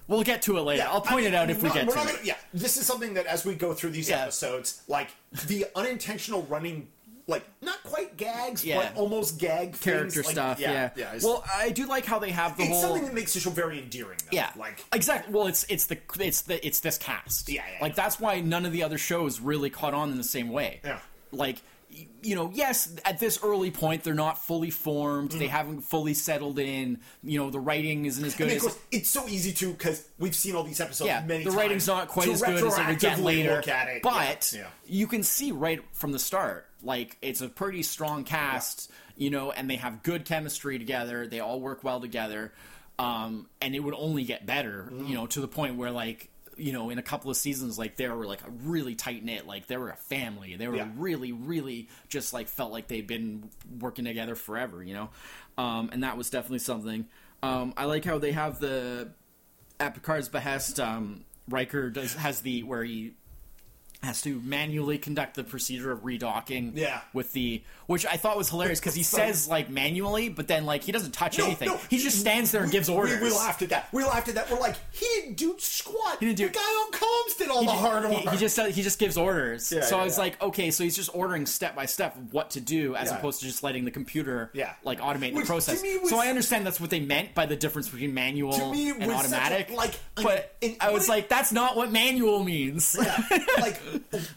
we'll 0.08 0.22
get 0.22 0.42
to 0.42 0.56
it 0.58 0.62
later. 0.62 0.82
Yeah, 0.84 0.90
I'll 0.90 1.00
point 1.00 1.24
I 1.24 1.28
it 1.28 1.34
out 1.34 1.50
if 1.50 1.62
we 1.62 1.68
we're 1.68 1.74
get 1.74 1.80
to 1.82 1.86
we're 1.88 1.94
not 2.04 2.10
it. 2.14 2.24
yeah, 2.24 2.36
this 2.54 2.76
is 2.76 2.86
something 2.86 3.14
that 3.14 3.26
as 3.26 3.44
we 3.44 3.54
go 3.54 3.74
through 3.74 3.90
these 3.90 4.08
Yeah. 4.08 4.22
episodes, 4.22 4.82
like 4.88 5.08
the 5.46 5.66
unintentional 5.74 6.42
running, 6.42 6.88
like 7.28 7.44
not 7.60 7.82
quite 7.82 8.16
gags, 8.16 8.64
Yeah. 8.64 8.76
but 8.76 8.96
almost 8.96 9.38
gag 9.38 9.78
Character 9.80 10.22
things, 10.22 10.26
like, 10.26 10.34
stuff, 10.34 10.60
yeah. 10.60 10.90
yeah. 10.94 11.12
it's, 11.14 11.24
well, 11.24 11.44
I 11.52 11.70
do 11.70 11.86
like 11.86 12.04
how 12.04 12.18
they 12.18 12.30
have 12.30 12.56
the 12.56 12.62
it's 12.62 12.72
whole. 12.72 12.82
something 12.82 13.04
that 13.04 13.14
makes 13.14 13.34
the 13.34 13.40
show 13.40 13.50
very 13.50 13.80
endearing. 13.82 14.18
Though. 14.30 14.36
Yeah, 14.36 14.50
like 14.56 14.84
exactly. 14.92 15.34
Well, 15.34 15.46
it's 15.46 15.64
it's 15.68 15.86
the 15.86 15.98
it's 16.20 16.42
the 16.42 16.64
it's 16.64 16.80
this 16.80 16.98
cast. 16.98 17.48
Yeah, 17.48 17.62
yeah, 17.66 17.78
like 17.82 17.92
yeah. 17.92 18.02
that's 18.02 18.20
why 18.20 18.40
none 18.40 18.64
of 18.64 18.72
the 18.72 18.82
other 18.84 18.98
shows 18.98 19.40
really 19.40 19.70
caught 19.70 19.94
on 19.94 20.10
in 20.10 20.16
the 20.16 20.24
same 20.24 20.50
way. 20.50 20.80
Yeah. 20.84 21.00
like 21.32 21.62
y- 21.90 22.06
you 22.22 22.34
know, 22.34 22.50
yes, 22.54 22.94
at 23.04 23.18
this 23.18 23.40
early 23.42 23.70
point 23.70 24.04
they're 24.04 24.14
not 24.14 24.38
fully 24.38 24.70
formed. 24.70 25.32
They 25.32 25.46
mm. 25.46 25.50
haven't 25.50 25.80
fully 25.82 26.14
settled 26.14 26.58
in. 26.58 27.00
You 27.22 27.38
know, 27.38 27.50
the 27.50 27.60
writing 27.60 28.06
isn't 28.06 28.24
as 28.24 28.34
good. 28.34 28.48
And 28.48 28.52
of 28.52 28.56
as 28.56 28.62
course, 28.62 28.78
it's 28.90 29.08
so 29.10 29.26
easy 29.28 29.52
to 29.52 29.72
because 29.72 30.06
we've 30.18 30.34
seen 30.34 30.54
all 30.54 30.62
these 30.62 30.80
episodes 30.80 31.08
yeah, 31.08 31.24
many 31.26 31.44
the 31.44 31.50
times. 31.50 31.56
writing's 31.56 31.86
not 31.86 32.08
quite 32.08 32.26
to 32.26 32.32
as 32.32 32.42
good 32.42 32.54
as 32.54 32.78
it 32.78 32.86
would 32.86 32.98
get 32.98 33.18
retroactively 33.18 33.24
later. 33.24 33.56
Look 33.56 33.68
at 33.68 33.88
it. 33.88 34.02
But 34.02 34.52
yeah, 34.54 34.60
yeah. 34.60 34.66
you 34.86 35.06
can 35.06 35.22
see 35.22 35.52
right 35.52 35.80
from 35.92 36.12
the 36.12 36.18
start, 36.18 36.66
like 36.86 37.18
it's 37.20 37.40
a 37.42 37.48
pretty 37.48 37.82
strong 37.82 38.24
cast, 38.24 38.90
you 39.16 39.28
know, 39.30 39.50
and 39.50 39.68
they 39.68 39.76
have 39.76 40.02
good 40.02 40.24
chemistry 40.24 40.78
together. 40.78 41.26
They 41.26 41.40
all 41.40 41.60
work 41.60 41.84
well 41.84 42.00
together, 42.00 42.52
um, 42.98 43.46
and 43.60 43.74
it 43.74 43.80
would 43.80 43.94
only 43.94 44.24
get 44.24 44.46
better, 44.46 44.88
Mm-hmm. 44.90 45.06
you 45.06 45.14
know, 45.14 45.26
to 45.26 45.40
the 45.40 45.48
point 45.48 45.76
where 45.76 45.90
like. 45.90 46.30
You 46.58 46.72
know, 46.72 46.88
in 46.88 46.96
a 46.96 47.02
couple 47.02 47.30
of 47.30 47.36
seasons, 47.36 47.78
like 47.78 47.96
they 47.98 48.08
were 48.08 48.24
like 48.24 48.40
a 48.40 48.50
really 48.50 48.94
tight 48.94 49.22
knit, 49.22 49.46
like 49.46 49.66
they 49.66 49.76
were 49.76 49.90
a 49.90 49.96
family. 49.96 50.56
They 50.56 50.66
were 50.66 50.76
Yeah. 50.76 50.88
really, 50.96 51.30
really 51.30 51.90
just 52.08 52.32
like 52.32 52.48
felt 52.48 52.72
like 52.72 52.88
they'd 52.88 53.06
been 53.06 53.50
working 53.78 54.06
together 54.06 54.34
forever. 54.34 54.82
You 54.82 54.94
know, 54.94 55.10
um, 55.58 55.90
and 55.92 56.02
that 56.02 56.16
was 56.16 56.30
definitely 56.30 56.60
something. 56.60 57.08
Um, 57.42 57.74
I 57.76 57.84
like 57.84 58.06
how 58.06 58.16
they 58.16 58.32
have 58.32 58.58
the 58.58 59.10
at 59.78 59.92
Picard's 59.92 60.30
behest, 60.30 60.80
um, 60.80 61.24
Riker 61.46 61.90
does 61.90 62.14
has 62.14 62.40
the 62.40 62.62
where 62.62 62.84
he 62.84 63.12
has 64.06 64.22
to 64.22 64.40
manually 64.42 64.96
conduct 64.98 65.34
the 65.36 65.44
procedure 65.44 65.92
of 65.92 66.00
redocking. 66.04 66.72
Yeah. 66.74 67.00
With 67.12 67.32
the 67.32 67.62
which 67.86 68.04
I 68.06 68.16
thought 68.16 68.36
was 68.36 68.48
hilarious 68.48 68.80
because 68.80 68.94
he 68.94 69.02
says 69.16 69.46
like 69.48 69.68
manually, 69.70 70.28
but 70.28 70.48
then 70.48 70.64
like 70.66 70.82
he 70.82 70.92
doesn't 70.92 71.12
touch 71.12 71.38
No, 71.38 71.44
anything. 71.44 71.68
no, 71.68 71.78
he 71.90 71.98
just 71.98 72.18
stands 72.18 72.50
there 72.50 72.62
and 72.62 72.72
gives 72.72 72.88
orders. 72.88 73.20
We, 73.20 73.28
we 73.28 73.34
laughed 73.34 73.62
at 73.62 73.68
that. 73.70 73.88
We 73.92 74.02
laughed 74.04 74.28
at 74.28 74.34
that. 74.36 74.50
We're 74.50 74.58
like, 74.58 74.76
he 74.92 75.06
didn't 75.20 75.36
do 75.36 75.54
squat. 75.58 76.16
He 76.20 76.26
didn't 76.26 76.38
do- 76.38 76.46
the 76.48 76.52
guy 76.54 76.60
on 76.60 76.92
comms 76.92 77.38
did 77.38 77.48
all 77.48 77.60
He 77.60 77.66
the 77.66 77.72
hard 77.72 78.04
work. 78.10 78.28
he 78.32 78.36
just 78.38 78.56
does- 78.56 78.74
he 78.74 78.82
just 78.82 78.98
gives 78.98 79.16
orders. 79.16 79.70
Yeah, 79.70 79.82
so 79.82 79.96
yeah, 79.96 80.02
I 80.02 80.04
was 80.04 80.16
yeah. 80.16 80.22
like, 80.24 80.42
okay, 80.42 80.70
so 80.70 80.82
he's 80.84 80.96
just 80.96 81.10
ordering 81.14 81.46
step 81.46 81.76
by 81.76 81.86
step 81.86 82.16
what 82.30 82.50
to 82.50 82.60
do 82.60 82.96
as 82.96 83.10
opposed 83.12 83.40
to 83.40 83.46
just 83.46 83.62
letting 83.62 83.84
the 83.84 83.90
computer 83.90 84.50
Yeah. 84.54 84.72
like 84.84 85.00
automate 85.00 85.32
Which, 85.34 85.44
the 85.44 85.46
process. 85.46 85.82
was- 85.82 86.10
so 86.10 86.18
I 86.18 86.28
understand 86.28 86.66
that's 86.66 86.80
what 86.80 86.90
they 86.90 87.00
meant 87.00 87.34
by 87.34 87.46
the 87.46 87.56
difference 87.56 87.88
between 87.88 88.14
manual 88.14 88.54
it 88.54 88.60
and 88.62 89.02
such 89.02 89.10
a- 89.10 89.14
automatic. 89.14 89.70
like, 89.70 89.94
but 90.16 90.54
an- 90.62 90.76
I 90.80 90.90
was 90.90 91.02
what- 91.02 91.08
like, 91.16 91.28
that's 91.28 91.52
not 91.52 91.76
what 91.76 91.90
manual 91.92 92.42
means. 92.44 92.96
yeah, 93.00 93.22
like 93.60 93.80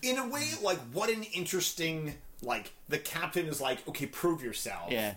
in 0.01 0.17
a 0.17 0.27
way, 0.27 0.49
like 0.61 0.79
what 0.93 1.09
an 1.09 1.23
interesting 1.23 2.15
like 2.41 2.71
the 2.87 2.97
captain 2.97 3.47
is 3.47 3.59
like, 3.59 3.87
okay, 3.87 4.05
prove 4.05 4.43
yourself. 4.43 4.91
Yeah. 4.91 5.15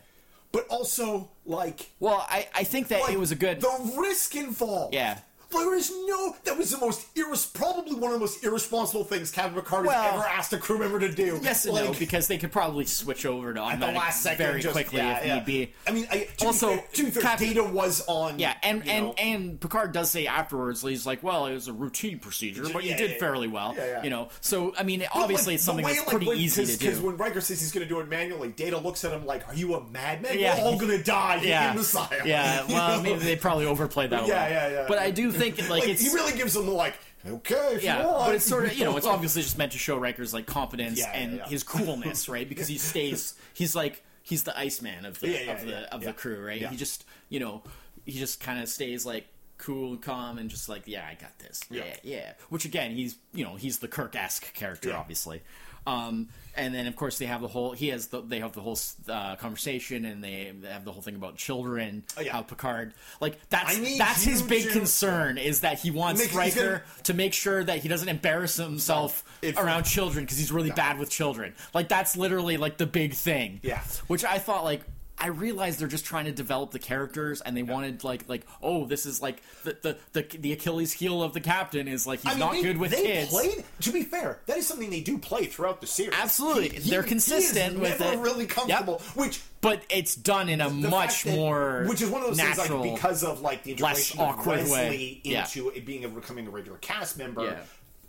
But 0.50 0.66
also 0.68 1.30
like, 1.46 1.90
well, 1.98 2.26
I, 2.28 2.48
I 2.54 2.64
think 2.64 2.88
that 2.88 3.02
like 3.02 3.14
it 3.14 3.18
was 3.18 3.32
a 3.32 3.36
good 3.36 3.60
the 3.60 3.94
risk 3.98 4.36
involved. 4.36 4.94
Yeah. 4.94 5.18
There 5.52 5.74
is 5.74 5.90
no. 6.06 6.36
That 6.44 6.56
was 6.58 6.70
the 6.70 6.78
most 6.78 7.14
irres- 7.14 7.52
probably 7.52 7.94
one 7.94 8.10
of 8.12 8.14
the 8.14 8.20
most 8.20 8.44
irresponsible 8.44 9.04
things 9.04 9.30
Captain 9.30 9.54
Picard 9.60 9.86
Well- 9.86 10.02
has 10.02 10.14
ever 10.14 10.28
asked 10.28 10.52
a 10.52 10.58
crew 10.58 10.78
member 10.78 10.98
to 11.00 11.10
do. 11.12 11.38
Yes 11.42 11.64
and 11.64 11.74
like, 11.74 11.84
no, 11.84 11.92
because 11.98 12.26
they 12.28 12.38
could 12.38 12.52
probably 12.52 12.84
switch 12.84 13.26
over 13.26 13.52
to 13.54 13.60
at 13.62 13.80
the 13.80 13.86
last 13.86 14.22
second, 14.22 14.38
very 14.46 14.60
just- 14.60 14.72
quickly 14.74 14.98
yeah, 14.98 15.18
if 15.18 15.26
yeah. 15.26 15.34
need 15.36 15.44
be. 15.44 15.72
I 15.86 15.90
mean, 15.92 16.06
I, 16.10 16.28
to 16.38 16.46
Also, 16.46 16.70
be 16.70 16.76
fair, 16.76 16.86
to 16.92 17.10
fair, 17.10 17.22
Captain- 17.22 17.48
Data 17.48 17.64
was 17.64 18.04
on. 18.06 18.38
Yeah, 18.38 18.54
and 18.62 18.86
and 18.88 19.06
know, 19.06 19.14
and 19.18 19.60
Picard 19.60 19.92
does 19.92 20.10
say 20.10 20.26
afterwards, 20.26 20.82
he's 20.82 21.06
like, 21.06 21.22
"Well, 21.22 21.46
it 21.46 21.54
was 21.54 21.68
a 21.68 21.72
routine 21.72 22.18
procedure, 22.18 22.64
but 22.72 22.84
you 22.84 22.96
did 22.96 23.12
yeah, 23.12 23.18
fairly 23.18 23.48
well." 23.48 23.74
yeah, 23.76 23.86
yeah. 23.86 24.02
You 24.04 24.10
know, 24.10 24.28
so 24.40 24.74
I 24.78 24.82
mean, 24.82 25.04
obviously 25.12 25.52
like, 25.52 25.54
it's 25.56 25.64
something 25.64 25.84
way, 25.84 25.92
that's 25.92 26.06
like, 26.06 26.08
pretty 26.10 26.26
when- 26.26 26.38
easy 26.38 26.66
to 26.66 26.78
Because 26.78 27.00
when 27.00 27.16
Riker 27.16 27.40
says 27.40 27.60
he's 27.60 27.72
going 27.72 27.86
to 27.86 27.88
do 27.88 28.00
it 28.00 28.08
manually, 28.08 28.48
Data 28.48 28.78
looks 28.78 29.04
at 29.04 29.12
him 29.12 29.26
like, 29.26 29.48
"Are 29.48 29.54
you 29.54 29.74
a 29.74 29.84
madman? 29.88 30.38
Yeah. 30.38 30.56
We're 30.58 30.64
all 30.64 30.76
going 30.78 30.96
to 30.96 31.02
die 31.02 31.40
yeah, 31.42 31.70
in 31.70 31.76
the 31.76 31.84
silo." 31.84 32.08
yeah. 32.24 32.64
Well, 32.68 33.02
maybe 33.02 33.18
they 33.20 33.36
probably 33.36 33.66
overplayed 33.66 34.10
that. 34.10 34.26
Yeah, 34.26 34.48
yeah, 34.48 34.68
yeah. 34.70 34.84
But 34.88 34.98
I 34.98 35.10
do 35.10 35.30
think 35.50 35.58
like, 35.68 35.80
Like, 35.80 35.88
it's 35.88 36.00
he 36.02 36.08
really 36.14 36.32
gives 36.36 36.54
them 36.54 36.66
the 36.66 36.72
like, 36.72 36.94
okay, 37.26 37.78
yeah, 37.82 38.02
but 38.02 38.34
it's 38.34 38.44
sort 38.44 38.64
of 38.66 38.74
you 38.74 38.84
know 38.84 38.96
it's 38.96 39.06
obviously 39.14 39.42
just 39.42 39.58
meant 39.58 39.72
to 39.72 39.78
show 39.78 39.96
Riker's 39.98 40.32
like 40.34 40.46
competence 40.46 40.98
Yeah, 40.98 41.12
and 41.12 41.36
yeah. 41.38 41.46
his 41.48 41.62
coolness, 41.62 42.28
right? 42.28 42.48
Because 42.48 42.68
he 42.68 42.78
stays, 42.78 43.34
he's 43.54 43.74
like 43.74 44.02
he's 44.22 44.44
the 44.44 44.56
Iceman 44.58 45.04
of 45.04 45.20
the 45.20 45.50
of 45.52 45.66
the 45.66 45.94
of 45.94 46.02
the 46.02 46.12
crew, 46.12 46.44
right? 46.44 46.66
He 46.66 46.76
just 46.76 47.04
you 47.28 47.40
know 47.40 47.62
he 48.04 48.12
just 48.12 48.40
kind 48.40 48.60
of 48.62 48.68
stays 48.68 49.04
like 49.06 49.26
cool 49.58 49.92
and 49.92 50.02
calm 50.02 50.38
and 50.38 50.50
just 50.50 50.68
like 50.68 50.82
yeah, 50.86 51.06
I 51.08 51.14
got 51.14 51.38
this, 51.38 51.60
yeah, 51.70 51.84
Yeah. 52.02 52.32
Which 52.48 52.64
again, 52.64 52.90
he's 52.92 53.16
you 53.32 53.44
know 53.44 53.56
he's 53.56 53.78
the 53.78 53.88
Kirk 53.88 54.16
esque 54.16 54.52
character, 54.54 54.94
obviously. 54.94 55.42
Um, 55.86 56.28
and 56.56 56.74
then 56.74 56.86
of 56.86 56.96
course 56.96 57.18
they 57.18 57.26
have 57.26 57.40
the 57.40 57.48
whole 57.48 57.72
he 57.72 57.88
has 57.88 58.08
the, 58.08 58.20
they 58.20 58.40
have 58.40 58.52
the 58.52 58.60
whole 58.60 58.78
uh, 59.08 59.36
conversation 59.36 60.04
and 60.04 60.22
they, 60.22 60.52
have 60.70 60.84
the 60.84 60.92
whole 60.92 61.02
thing 61.02 61.14
about 61.16 61.36
children 61.36 62.02
Oh, 62.16 62.20
yeah. 62.20 62.32
how 62.32 62.42
Picard 62.42 62.94
like 63.20 63.38
that's 63.48 63.78
that's 63.98 64.22
his 64.24 64.42
big 64.42 64.64
to- 64.64 64.70
concern 64.72 65.38
is 65.38 65.60
that 65.60 65.78
he 65.78 65.90
wants 65.90 66.34
Riker 66.34 66.84
to 67.04 67.14
make 67.14 67.32
sure 67.32 67.62
that 67.64 67.78
he 67.78 67.88
doesn't 67.88 68.08
embarrass 68.08 68.56
himself 68.56 69.24
If- 69.42 69.58
around 69.58 69.84
children 69.84 70.24
because 70.24 70.38
he's 70.38 70.52
really 70.52 70.70
bad 70.70 70.98
with 70.98 71.10
children. 71.10 71.54
Like 71.74 71.88
that's 71.88 72.16
literally 72.16 72.56
like 72.56 72.76
the 72.78 72.86
big 72.86 73.14
thing. 73.14 73.60
Yeah. 73.62 73.80
Which 74.06 74.24
I 74.24 74.38
thought 74.38 74.64
like 74.64 74.82
I 75.22 75.28
realize 75.28 75.76
they're 75.76 75.86
just 75.88 76.04
trying 76.04 76.24
to 76.24 76.32
develop 76.32 76.72
the 76.72 76.78
characters 76.80 77.40
and 77.40 77.56
they 77.56 77.62
wanted 77.62 78.02
like 78.02 78.28
like 78.28 78.42
oh 78.62 78.84
this 78.86 79.06
is 79.06 79.22
like 79.22 79.40
the 79.62 79.76
the 79.80 79.96
the, 80.12 80.36
the 80.38 80.52
Achilles 80.52 80.92
heel 80.92 81.22
of 81.22 81.32
the 81.32 81.40
captain 81.40 81.86
is 81.88 82.06
like 82.06 82.20
he's 82.20 82.30
I 82.32 82.34
mean, 82.34 82.40
not 82.40 82.52
they, 82.54 82.62
good 82.62 82.76
with 82.76 82.90
they 82.90 83.02
kids. 83.02 83.30
Played, 83.30 83.64
to 83.82 83.92
be 83.92 84.02
fair, 84.02 84.40
that 84.46 84.56
is 84.58 84.66
something 84.66 84.90
they 84.90 85.00
do 85.00 85.18
play 85.18 85.46
throughout 85.46 85.80
the 85.80 85.86
series. 85.86 86.14
Absolutely. 86.20 86.70
He- 86.70 86.80
he- 86.80 86.90
They're 86.90 87.02
he 87.02 87.08
consistent 87.08 87.74
is 87.74 87.80
with 87.80 88.00
never 88.00 88.14
it. 88.14 88.18
Really 88.18 88.46
comfortable, 88.46 88.98
which 89.14 89.40
but 89.60 89.80
it's 89.90 90.16
done 90.16 90.48
in 90.48 90.60
a 90.60 90.68
much 90.68 91.22
that- 91.24 91.36
more 91.36 91.84
which 91.88 92.02
is 92.02 92.10
one 92.10 92.22
of 92.22 92.28
those 92.28 92.38
natural. 92.38 92.82
things 92.82 92.92
like 92.92 92.94
because 92.96 93.22
of 93.24 93.40
like 93.42 93.62
the 93.62 93.76
less 93.76 94.10
integration 94.10 94.20
of 94.20 94.28
awkward 94.28 94.58
Wesley 94.58 94.72
way. 94.72 95.20
Yeah. 95.22 95.44
into 95.44 95.68
it 95.70 95.86
being 95.86 96.04
a 96.04 96.08
becoming 96.08 96.48
a 96.48 96.50
regular 96.50 96.78
cast 96.78 97.16
member. 97.16 97.44
Yeah. 97.44 97.60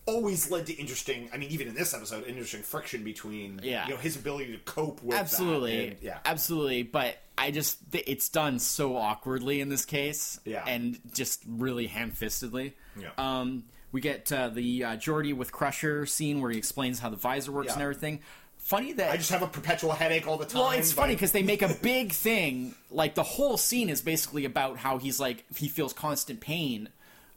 Always 0.05 0.51
led 0.51 0.65
to 0.67 0.73
interesting. 0.73 1.29
I 1.33 1.37
mean, 1.37 1.49
even 1.51 1.67
in 1.69 1.75
this 1.75 1.93
episode, 1.93 2.25
interesting 2.27 2.61
friction 2.61 3.03
between 3.03 3.61
Yeah. 3.63 3.85
you 3.87 3.91
know 3.93 3.97
his 3.99 4.15
ability 4.17 4.51
to 4.51 4.57
cope 4.59 5.01
with 5.01 5.11
that 5.15 5.21
absolutely 5.21 5.87
and- 5.87 5.97
yeah, 6.01 6.19
absolutely 6.25 6.83
but 6.83 7.17
i 7.37 7.49
just 7.51 7.77
it's 7.93 8.29
done 8.29 8.59
so 8.59 8.95
awkwardly 8.97 9.59
in 9.61 9.69
this 9.69 9.85
case 9.85 10.39
Yeah. 10.45 10.63
and 10.67 10.99
just 11.13 11.41
really 11.47 11.87
ham-fistedly 11.87 12.73
Yeah. 12.99 13.09
um 13.17 13.63
we 13.91 14.01
get 14.01 14.31
uh, 14.31 14.49
the 14.49 14.83
uh, 14.83 14.97
Geordi 14.97 15.33
with 15.35 15.51
crusher 15.51 16.05
scene 16.05 16.41
where 16.41 16.51
he 16.51 16.57
explains 16.57 16.99
how 16.99 17.09
the 17.09 17.15
visor 17.15 17.51
works 17.51 17.67
Yeah. 17.67 17.73
and 17.73 17.81
everything 17.81 18.19
funny 18.57 18.93
that 18.93 19.11
I 19.11 19.17
just 19.17 19.29
have 19.31 19.41
a 19.41 19.47
perpetual 19.47 19.91
headache 19.93 20.27
all 20.27 20.37
the 20.37 20.45
time. 20.45 20.61
well, 20.61 20.71
it's 20.71 20.91
funny 20.93 21.13
because 21.15 21.31
they 21.31 21.43
make 21.43 21.61
a 21.61 21.67
big 21.81 22.11
thing. 22.13 22.73
Like 22.91 23.13
the 23.15 23.23
whole 23.23 23.57
scene 23.57 23.89
is 23.89 24.01
basically 24.01 24.45
about 24.45 24.77
how 24.77 24.97
he's 24.99 25.19
like 25.19 25.43
he 25.55 25.67
feels 25.67 25.91
constant 25.93 26.39
pain 26.39 26.89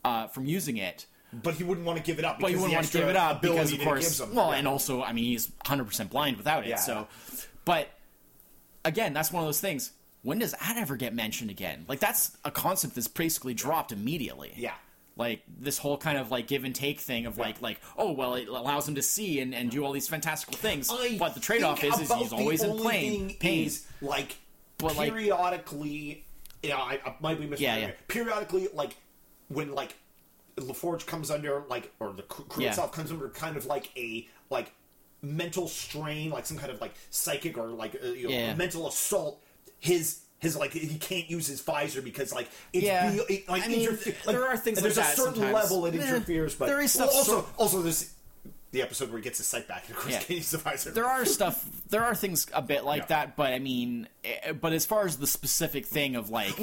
uh, 0.05 0.29
from 0.29 0.47
using 0.47 0.77
it, 0.77 1.07
but 1.33 1.55
he 1.55 1.65
wouldn't 1.65 1.87
want 1.87 1.99
to 1.99 2.05
give 2.05 2.19
it 2.19 2.25
up. 2.25 2.39
but 2.41 2.49
he 2.49 2.55
because 2.55 2.63
wouldn't 2.63 2.77
want 2.77 2.87
to 2.93 2.99
give 2.99 3.09
it 3.09 3.17
up 3.17 3.43
because, 3.43 3.73
of 3.73 3.81
course, 3.81 4.21
well, 4.33 4.51
Yeah. 4.53 4.59
and 4.59 4.69
also, 4.69 5.03
I 5.03 5.13
mean, 5.13 5.25
he's 5.25 5.49
100 5.49 5.85
percent 5.85 6.11
blind 6.11 6.37
without 6.37 6.65
it. 6.65 6.71
Yeah. 6.71 6.77
So, 6.77 7.09
but 7.65 7.89
again, 8.85 9.13
that's 9.13 9.33
one 9.33 9.43
of 9.43 9.49
those 9.49 9.61
things. 9.61 9.93
When 10.23 10.39
does 10.39 10.53
that 10.53 10.77
ever 10.77 10.97
get 10.97 11.15
mentioned 11.15 11.51
again? 11.51 11.85
Like 11.89 12.01
that's 12.01 12.37
a 12.45 12.51
concept 12.51 12.95
that's 12.97 13.07
basically 13.09 13.55
dropped 13.55 13.93
immediately. 13.93 14.53
Yeah. 14.57 14.75
Like 15.17 15.43
this 15.59 15.79
whole 15.79 15.97
kind 15.97 16.19
of 16.19 16.31
like 16.31 16.47
give 16.47 16.65
and 16.65 16.75
take 16.75 17.01
thing 17.01 17.25
of 17.27 17.39
like 17.39 17.63
like 17.63 17.81
oh 17.97 18.13
well 18.13 18.35
it 18.35 18.49
allows 18.49 18.87
him 18.87 18.97
to 18.97 19.03
see 19.03 19.41
and, 19.41 19.55
and 19.55 19.71
do 19.71 19.83
all 19.85 19.93
these 19.93 20.09
fantastical 20.09 20.57
things, 20.57 20.91
I 20.93 21.17
but 21.19 21.33
the 21.35 21.41
trade 21.41 21.63
off 21.63 21.83
is 21.83 21.99
is 22.01 22.13
he's 22.13 22.33
always 22.33 22.63
in 22.63 22.71
only 22.71 23.37
pain. 23.41 23.67
Is, 23.67 23.87
like 24.03 24.37
But, 24.79 24.97
like- 24.97 25.11
periodically, 25.13 26.25
you 26.63 26.69
know, 26.71 26.77
I, 26.77 27.01
I 27.07 27.15
might 27.21 27.41
be 27.41 27.47
misremembering. 27.47 27.61
Yeah, 27.61 27.77
yeah. 27.77 27.91
Periodically, 28.09 28.69
like 28.75 28.95
when 29.49 29.73
like 29.75 29.95
LaForge 30.57 31.07
comes 31.07 31.31
under 31.31 31.63
like, 31.69 31.93
or 32.01 32.13
the 32.13 32.23
crew 32.23 32.63
Yeah. 32.65 32.71
itself 32.71 32.93
comes 32.93 33.11
under 33.11 33.29
kind 33.29 33.57
of 33.57 33.67
like 33.67 33.91
a 33.97 34.29
like 34.51 34.73
mental 35.23 35.69
strain, 35.69 36.31
like 36.31 36.47
some 36.47 36.57
kind 36.57 36.71
of 36.73 36.81
like 36.81 36.95
psychic 37.11 37.59
or 37.59 37.69
like 37.69 37.97
uh, 38.03 38.07
you 38.09 38.25
know, 38.29 38.35
Yeah. 38.35 38.55
mental 38.55 38.87
assault. 38.89 39.43
His 39.81 40.21
his 40.39 40.57
like 40.57 40.73
he 40.73 40.99
can't 40.99 41.29
use 41.31 41.47
his 41.47 41.61
visor 41.63 42.03
because 42.03 42.33
like 42.33 42.49
it's 42.73 42.85
Yeah. 42.85 43.11
be- 43.11 43.35
it, 43.35 43.49
like 43.49 43.65
I 43.65 43.69
mean, 43.69 43.89
interfe- 43.89 44.23
there 44.25 44.47
are 44.47 44.57
things 44.57 44.81
there's 44.81 44.97
like 44.97 45.07
a 45.07 45.17
certain 45.17 45.35
sometimes. 45.35 45.55
level 45.55 45.87
it 45.87 45.95
Eh, 45.95 45.99
interferes, 46.03 46.55
but 46.55 46.67
there 46.67 46.81
is 46.81 46.95
well, 46.97 47.09
stuff 47.09 47.17
also 47.19 47.33
sort- 47.43 47.47
also 47.59 47.83
there's 47.83 48.13
the 48.73 48.83
episode 48.83 49.09
where 49.09 49.19
he 49.19 49.25
gets 49.25 49.39
his 49.39 49.47
sight 49.47 49.67
back 49.67 49.85
and 49.89 49.97
of 49.97 50.03
course 50.03 50.13
Yeah. 50.13 50.19
can't 50.19 50.31
use 50.39 50.51
the 50.51 50.59
visor. 50.59 50.91
there 50.91 51.07
are 51.07 51.25
stuff 51.25 51.65
there 51.89 52.05
are 52.05 52.15
things 52.15 52.47
a 52.53 52.61
bit 52.61 52.85
like 52.85 53.03
Yeah. 53.03 53.07
that 53.07 53.37
but 53.37 53.53
i 53.55 53.59
mean 53.59 54.09
eh, 54.25 54.53
but 54.53 54.73
as 54.75 54.85
far 54.85 55.07
as 55.07 55.17
the 55.17 55.27
specific 55.27 55.87
thing 55.87 56.15
of 56.17 56.29
like 56.29 56.55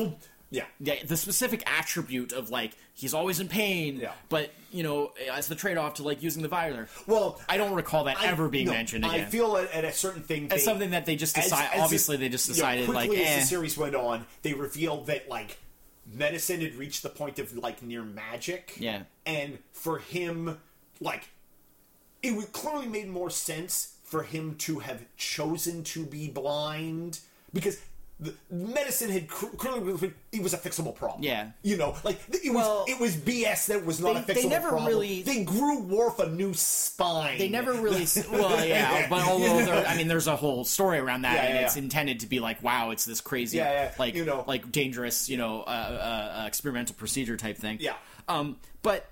yeah. 0.54 0.64
yeah, 0.80 0.96
the 1.06 1.18
specific 1.18 1.64
attribute 1.70 2.32
of 2.32 2.50
like 2.50 2.72
he's 2.94 3.14
always 3.14 3.40
in 3.40 3.48
pain 3.48 3.98
Yeah. 3.98 4.12
but 4.30 4.52
you 4.72 4.84
know 4.84 5.12
as 5.32 5.48
the 5.48 5.56
trade-off 5.56 5.96
to 5.96 6.04
like 6.04 6.24
using 6.24 6.42
the 6.44 6.48
visor 6.48 6.88
Well, 7.08 7.42
i 7.50 7.58
don't 7.58 7.74
recall 7.74 8.04
that 8.06 8.18
I- 8.20 8.28
ever 8.28 8.48
being 8.50 8.68
no, 8.68 8.72
mentioned 8.74 9.06
I 9.06 9.26
feel 9.26 9.58
at, 9.58 9.72
at 9.74 9.84
a 9.84 9.92
certain 9.92 10.24
thing, 10.24 10.48
they- 10.48 10.60
something 10.60 10.92
that 10.92 11.06
they 11.06 11.16
just 11.16 11.38
as- 11.38 11.46
decide 11.46 11.70
as 11.74 11.82
obviously 11.82 12.18
they 12.18 12.30
just 12.30 12.48
you 12.48 12.54
know, 12.54 12.56
decided 12.56 12.90
like 12.90 13.08
quickly 13.10 13.26
eh. 13.26 13.36
as 13.36 13.42
the 13.44 13.48
series 13.48 13.78
went 13.78 13.96
on, 13.96 14.26
they 14.44 14.54
revealed 14.54 15.08
that 15.08 15.28
like 15.28 15.58
medicine 16.12 16.62
had 16.62 16.76
reached 16.76 17.02
the 17.04 17.10
point 17.10 17.40
of 17.40 17.56
like 17.58 17.82
near 17.82 18.04
magic. 18.04 18.76
Yeah. 18.80 19.04
and 19.26 19.58
for 19.72 20.00
him, 20.00 20.60
like 21.02 21.30
it 22.22 22.36
would 22.36 22.52
clearly 22.54 22.88
made 22.88 23.10
more 23.10 23.30
sense 23.30 23.96
for 24.04 24.24
him 24.24 24.56
to 24.56 24.80
have 24.80 25.04
chosen 25.18 25.84
to 25.86 26.06
be 26.06 26.30
blind 26.30 27.20
because. 27.54 27.80
The 28.24 28.34
medicine 28.50 29.10
had 29.10 29.28
cr- 29.28 29.48
clearly 29.58 30.14
it 30.32 30.42
was 30.42 30.54
a 30.54 30.58
fixable 30.58 30.96
problem. 30.96 31.24
Yeah. 31.24 31.52
you 31.62 31.76
know, 31.78 31.96
like 32.04 32.18
it 32.30 32.54
was 32.54 32.56
Well, 32.56 32.86
it 32.88 33.00
was 33.00 33.16
BS 33.18 33.66
that 33.68 33.86
was 33.86 34.00
not 34.00 34.14
they- 34.14 34.20
a 34.20 34.22
fixable 34.22 34.26
problem. 34.26 34.44
they 34.44 34.50
never 34.50 34.70
problem. 34.70 34.88
really- 34.88 35.22
they 35.24 35.44
grew 35.44 35.80
Worf 35.84 36.20
a 36.20 36.30
new 36.30 36.54
spine. 36.54 37.38
they 37.38 37.50
never 37.50 37.74
really 37.74 38.06
well 38.32 38.66
yeah 38.66 39.08
but 39.10 39.22
although 39.28 39.66
there 39.66 39.86
i 39.86 39.98
mean 39.98 40.08
there's 40.08 40.28
a 40.28 40.36
whole 40.36 40.64
story 40.64 40.98
around 41.00 41.24
that 41.24 41.36
Yeah, 41.36 41.44
and 41.44 41.56
yeah, 41.56 41.66
it's 41.66 41.76
yeah. 41.76 41.84
intended 41.84 42.22
to 42.22 42.28
be 42.28 42.40
like 42.40 42.64
wow 42.64 42.92
it's 42.92 43.06
this 43.06 43.20
crazy 43.22 43.58
Yeah, 43.58 43.72
yeah, 43.72 43.92
like 44.00 44.16
you 44.16 44.24
know. 44.26 44.44
like 44.48 44.72
dangerous 44.72 45.30
you 45.30 45.38
know 45.38 45.62
uh, 45.62 45.70
uh, 45.70 46.42
uh, 46.44 46.48
experimental 46.48 46.96
procedure 46.96 47.36
type 47.38 47.58
thing 47.58 47.78
Yeah. 47.82 47.96
um 48.30 48.58
but 48.82 49.06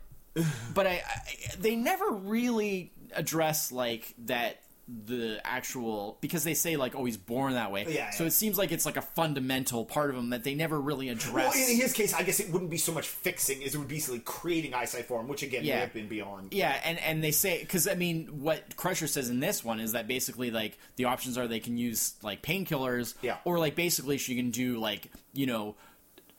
but 0.73 0.87
I, 0.87 1.01
I 1.05 1.55
they 1.59 1.75
never 1.75 2.09
really 2.09 2.91
address 3.13 3.71
like 3.71 4.13
that 4.25 4.61
the 5.05 5.39
actual 5.45 6.17
because 6.19 6.43
they 6.43 6.53
say 6.53 6.75
like 6.75 6.95
oh 6.95 7.05
he's 7.05 7.15
born 7.15 7.53
that 7.53 7.71
way 7.71 7.85
Yeah, 7.87 8.09
so 8.11 8.23
yeah. 8.23 8.27
it 8.27 8.31
seems 8.33 8.57
like 8.57 8.73
it's 8.73 8.85
like 8.85 8.97
a 8.97 9.01
fundamental 9.01 9.85
part 9.85 10.09
of 10.09 10.17
him 10.17 10.31
that 10.31 10.43
they 10.43 10.53
never 10.53 10.79
really 10.81 11.07
address 11.07 11.55
Well, 11.55 11.69
in 11.69 11.77
his 11.77 11.93
case, 11.93 12.13
I 12.13 12.23
guess 12.23 12.41
it 12.41 12.51
wouldn't 12.51 12.69
be 12.71 12.77
so 12.77 12.91
much 12.91 13.07
fixing 13.07 13.63
as 13.63 13.73
it 13.73 13.77
would 13.77 13.87
be 13.87 13.95
basically 13.95 14.19
creating 14.19 14.73
eyesight 14.73 15.05
for 15.05 15.21
him, 15.21 15.27
which 15.29 15.43
again 15.43 15.63
Yeah. 15.63 15.75
may 15.75 15.79
have 15.81 15.93
been 15.93 16.07
beyond. 16.09 16.53
Yeah, 16.53 16.77
and 16.83 16.99
and 16.99 17.23
they 17.23 17.31
say 17.31 17.59
because 17.61 17.87
I 17.87 17.95
mean, 17.95 18.41
what 18.41 18.75
Crusher 18.75 19.07
says 19.07 19.29
in 19.29 19.39
this 19.39 19.63
one 19.63 19.79
is 19.79 19.93
that 19.93 20.07
basically 20.07 20.51
like 20.51 20.77
the 20.97 21.05
options 21.05 21.37
are 21.37 21.47
they 21.47 21.59
can 21.61 21.77
use 21.77 22.13
like 22.21 22.41
painkillers, 22.41 23.13
Yeah. 23.21 23.37
or 23.45 23.59
like 23.59 23.75
basically 23.75 24.17
she 24.17 24.35
can 24.35 24.51
do 24.51 24.77
like 24.77 25.09
you 25.33 25.45
know 25.45 25.75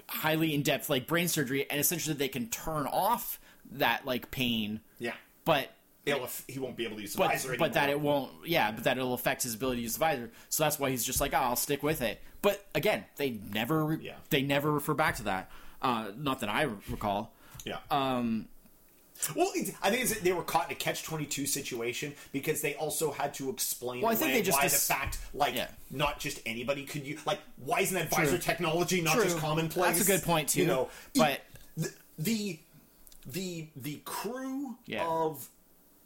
highly 0.09 0.55
in 0.55 0.63
depth 0.63 0.91
like 0.91 1.07
brain 1.07 1.29
surgery, 1.29 1.67
and 1.71 1.81
essentially 1.81 2.15
they 2.15 2.29
can 2.29 2.49
turn 2.49 2.87
off 2.87 3.41
that 3.73 4.05
like 4.05 4.31
pain, 4.31 4.81
Yeah, 4.99 5.15
but 5.47 5.71
It'll, 6.05 6.29
he 6.49 6.59
won't 6.59 6.77
be 6.77 6.85
able 6.85 6.97
to 6.97 7.03
use 7.03 7.13
the 7.13 7.19
but 7.19 7.31
visor 7.31 7.55
but 7.59 7.75
that 7.75 7.89
it 7.89 8.01
won't 8.01 8.33
yeah, 8.45 8.73
but 8.73 8.85
that 8.85 8.99
it'll 8.99 9.15
affect 9.15 9.45
his 9.45 9.55
ability 9.55 9.79
to 9.79 9.83
use 9.85 9.93
the 9.95 10.01
visor. 10.01 10.31
So 10.49 10.65
that's 10.65 10.79
why 10.79 10.91
he's 10.91 11.05
just 11.05 11.21
like, 11.21 11.33
oh, 11.33 11.37
I'll 11.39 11.57
stick 11.57 11.83
with 11.83 12.03
it. 12.03 12.21
But 12.43 12.65
again, 12.75 13.05
they 13.17 13.39
never 13.53 13.97
Yeah. 14.03 14.17
they 14.31 14.43
never 14.43 14.71
refer 14.73 14.95
back 14.95 15.17
to 15.17 15.23
that. 15.25 15.51
Uh, 15.81 16.09
not 16.17 16.41
that 16.41 16.49
I 16.49 16.63
recall. 16.91 17.33
Yeah. 17.65 17.79
Um. 17.91 18.49
Well, 19.37 19.53
I 19.83 19.91
think 19.91 20.03
it's, 20.03 20.19
they 20.21 20.33
were 20.33 20.43
caught 20.43 20.67
in 20.67 20.73
a 20.73 20.75
catch 20.75 21.05
twenty 21.05 21.27
two 21.27 21.47
situation 21.47 22.15
because 22.33 22.61
they 22.63 22.75
also 22.75 23.13
had 23.13 23.35
to 23.35 23.51
explain 23.51 24.03
Well, 24.03 24.11
I 24.11 24.17
think 24.17 24.33
they 24.33 24.43
just 24.43 24.59
why 24.59 24.65
dis- 24.65 24.87
the 24.89 24.93
fact 24.95 25.19
like 25.33 25.55
Yeah. 25.55 25.69
not 25.93 26.19
just 26.19 26.41
anybody 26.45 26.85
could 26.85 27.07
use 27.07 27.25
like 27.25 27.39
why 27.65 27.81
isn't 27.81 27.97
advisor 27.97 28.31
True. 28.31 28.39
technology 28.39 29.01
not 29.01 29.15
True. 29.15 29.25
just 29.25 29.39
commonplace? 29.39 29.99
That's 29.99 30.09
a 30.09 30.13
good 30.13 30.23
point, 30.25 30.49
too. 30.49 30.63
You 30.63 30.67
know, 30.67 30.91
But- 31.15 31.41
the 31.77 31.93
the 32.19 32.59
the, 33.25 33.69
the 33.77 34.01
crew 34.05 34.77
Yeah. 34.87 35.07
of 35.07 35.49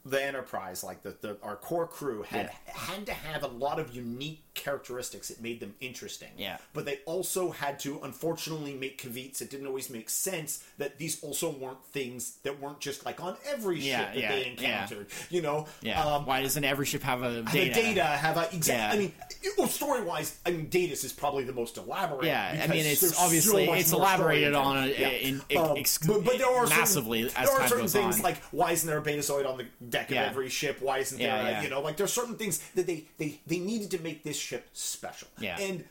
the 0.09 0.23
Enterprise, 0.23 0.83
like 0.83 1.03
the, 1.03 1.15
the 1.21 1.37
our 1.43 1.55
core 1.55 1.87
crew, 1.87 2.23
had 2.23 2.49
had 2.65 3.05
to 3.05 3.13
have 3.13 3.43
a 3.43 3.47
lot 3.47 3.79
of 3.79 3.95
unique 3.95 4.43
characteristics 4.53 5.27
that 5.29 5.41
made 5.41 5.59
them 5.59 5.75
interesting. 5.81 6.29
Yeah. 6.37 6.57
But 6.73 6.85
they 6.85 6.99
also 7.05 7.51
had 7.51 7.79
to, 7.81 7.99
unfortunately, 8.03 8.73
make 8.73 8.97
caveats 8.97 9.39
that 9.39 9.49
didn't 9.51 9.67
always 9.67 9.89
make 9.89 10.09
sense. 10.09 10.63
That 10.77 10.97
these 10.97 11.21
also 11.23 11.49
weren't 11.51 11.83
things 11.85 12.37
that 12.43 12.59
weren't 12.59 12.79
just 12.79 13.05
like 13.05 13.21
on 13.21 13.37
every 13.47 13.79
Yeah, 13.79 13.99
ship 13.99 14.13
that 14.15 14.19
yeah, 14.19 14.31
they 14.31 14.41
yeah. 14.43 14.51
encountered. 14.51 15.07
You 15.29 15.41
know. 15.41 15.67
Yeah. 15.81 16.03
Um, 16.03 16.25
why 16.25 16.41
doesn't 16.41 16.63
every 16.63 16.85
ship 16.85 17.03
have 17.03 17.21
a 17.23 17.35
have 17.43 17.51
data? 17.51 17.71
a 17.79 17.83
data 17.83 18.03
have 18.03 18.37
a 18.37 18.49
exact. 18.53 18.93
Yeah. 18.93 18.93
I 18.93 18.97
mean, 18.97 19.13
well, 19.57 19.67
story 19.67 20.03
wise, 20.03 20.39
I 20.45 20.51
mean, 20.51 20.69
Datus 20.69 21.03
is 21.03 21.13
probably 21.13 21.43
the 21.43 21.53
most 21.53 21.77
elaborate. 21.77 22.25
Yeah, 22.25 22.61
I 22.63 22.67
mean, 22.67 22.85
it's 22.85 23.19
obviously 23.19 23.65
so 23.67 23.73
it's 23.73 23.91
elaborated 23.91 24.53
on 24.55 24.77
a, 24.77 24.87
it. 24.87 25.21
in, 25.21 25.41
Yeah. 25.49 25.61
Um, 25.61 25.77
ex- 25.77 25.97
but, 25.99 26.23
but 26.23 26.37
there 26.37 26.47
are 26.47 26.65
certain- 26.65 26.79
massively 26.79 27.23
as 27.25 27.33
there 27.33 27.49
are 27.61 27.67
certain 27.67 27.87
things 27.87 28.17
on. 28.17 28.21
like 28.23 28.37
why 28.51 28.71
isn't 28.71 28.87
there 28.87 28.97
a 28.97 29.01
betazoid 29.01 29.47
on 29.47 29.57
the 29.57 29.65
deck 29.99 30.09
Yeah. 30.11 30.23
of 30.23 30.31
every 30.31 30.49
ship? 30.49 30.77
Why 30.81 30.99
isn't 30.99 31.17
there? 31.17 31.27
Yeah, 31.27 31.47
a, 31.47 31.51
yeah. 31.51 31.61
You 31.63 31.69
know, 31.69 31.81
like 31.81 31.97
there's 31.97 32.13
certain 32.13 32.35
things 32.35 32.59
that 32.75 32.87
they 32.87 33.05
they 33.17 33.39
they 33.47 33.59
needed 33.59 33.91
to 33.91 33.99
make 34.01 34.23
this 34.23 34.37
ship 34.37 34.67
special. 34.73 35.27
Yeah. 35.39 35.59
and 35.59 35.83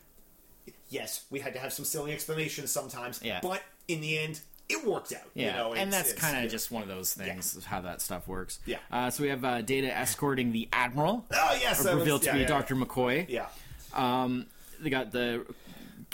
yes, 0.89 1.25
we 1.31 1.41
had 1.41 1.53
to 1.55 1.59
have 1.59 1.73
some 1.73 1.85
silly 1.85 2.13
explanations 2.13 2.71
sometimes. 2.71 3.21
Yeah. 3.23 3.41
but 3.43 3.63
in 3.89 4.01
the 4.01 4.19
end, 4.19 4.41
it 4.69 4.85
worked 4.85 5.13
out. 5.13 5.23
Yeah, 5.35 5.47
you 5.47 5.53
know, 5.57 5.73
and 5.75 5.93
that's 5.93 6.13
kind 6.13 6.37
of 6.37 6.43
yeah. 6.45 6.49
just 6.49 6.71
one 6.73 6.83
of 6.83 6.89
those 6.89 7.15
things 7.15 7.57
of 7.57 7.65
how 7.67 7.81
that 7.83 8.01
stuff 8.01 8.27
works. 8.27 8.59
Yeah. 8.67 8.79
Uh, 8.91 9.11
so 9.11 9.23
we 9.23 9.29
have 9.29 9.45
uh, 9.45 9.63
Data 9.63 9.97
escorting 9.97 10.51
the 10.53 10.69
Admiral, 10.73 11.25
Oh 11.33 11.59
yes, 11.61 11.83
that 11.85 11.95
was- 11.95 12.01
revealed 12.01 12.23
to 12.23 12.27
yeah, 12.29 12.33
be 12.35 12.41
yeah, 12.41 12.47
Dr. 12.47 12.75
McCoy. 12.75 13.27
Yeah, 13.29 13.47
Um, 13.95 14.47
they 14.81 14.91
got 14.91 15.13
the 15.13 15.47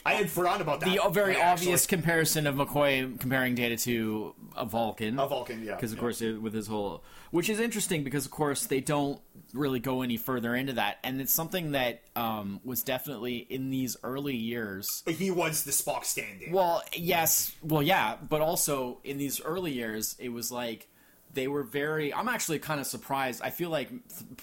I 0.04 0.14
had 0.14 0.28
forgotten 0.30 0.60
about 0.62 0.80
that. 0.80 0.88
the 0.90 1.08
very 1.10 1.36
Yeah, 1.36 1.52
obvious 1.52 1.86
comparison 1.86 2.46
of 2.46 2.56
McCoy 2.56 3.18
comparing 3.20 3.54
Data 3.54 3.76
to 3.84 4.34
a 4.56 4.64
Vulcan. 4.64 5.18
A 5.18 5.26
Vulcan, 5.26 5.62
yeah, 5.64 5.74
Because 5.74 5.92
of 5.92 5.98
yeah. 5.98 6.00
course, 6.00 6.20
it- 6.22 6.40
with 6.42 6.54
his 6.54 6.66
whole, 6.66 7.02
which 7.30 7.48
is 7.48 7.60
interesting 7.60 8.04
because 8.04 8.24
of 8.26 8.30
course 8.32 8.66
they 8.66 8.80
don't 8.80 9.20
really 9.52 9.80
go 9.80 10.02
any 10.02 10.16
further 10.16 10.54
into 10.54 10.74
that, 10.74 10.98
and 11.04 11.20
it's 11.20 11.32
something 11.32 11.72
that 11.72 12.02
um, 12.16 12.60
was 12.64 12.82
definitely 12.82 13.38
in 13.38 13.70
these 13.70 13.96
early 14.02 14.36
years. 14.36 15.02
he 15.06 15.30
was 15.30 15.64
the 15.64 15.72
Spock 15.72 16.04
stand-in. 16.04 16.52
Well, 16.52 16.82
yes, 16.94 17.52
well, 17.62 17.82
yeah, 17.82 18.16
but 18.28 18.40
also 18.40 18.98
in 19.04 19.18
these 19.18 19.40
early 19.42 19.72
years, 19.72 20.16
it 20.18 20.30
was 20.30 20.50
like 20.52 20.88
they 21.34 21.48
were 21.48 21.62
very. 21.62 22.12
I'm 22.12 22.28
actually 22.28 22.58
kind 22.58 22.78
of 22.80 22.86
surprised. 22.86 23.40
I 23.42 23.50
feel 23.50 23.70
like 23.70 23.88
th- 23.88 24.00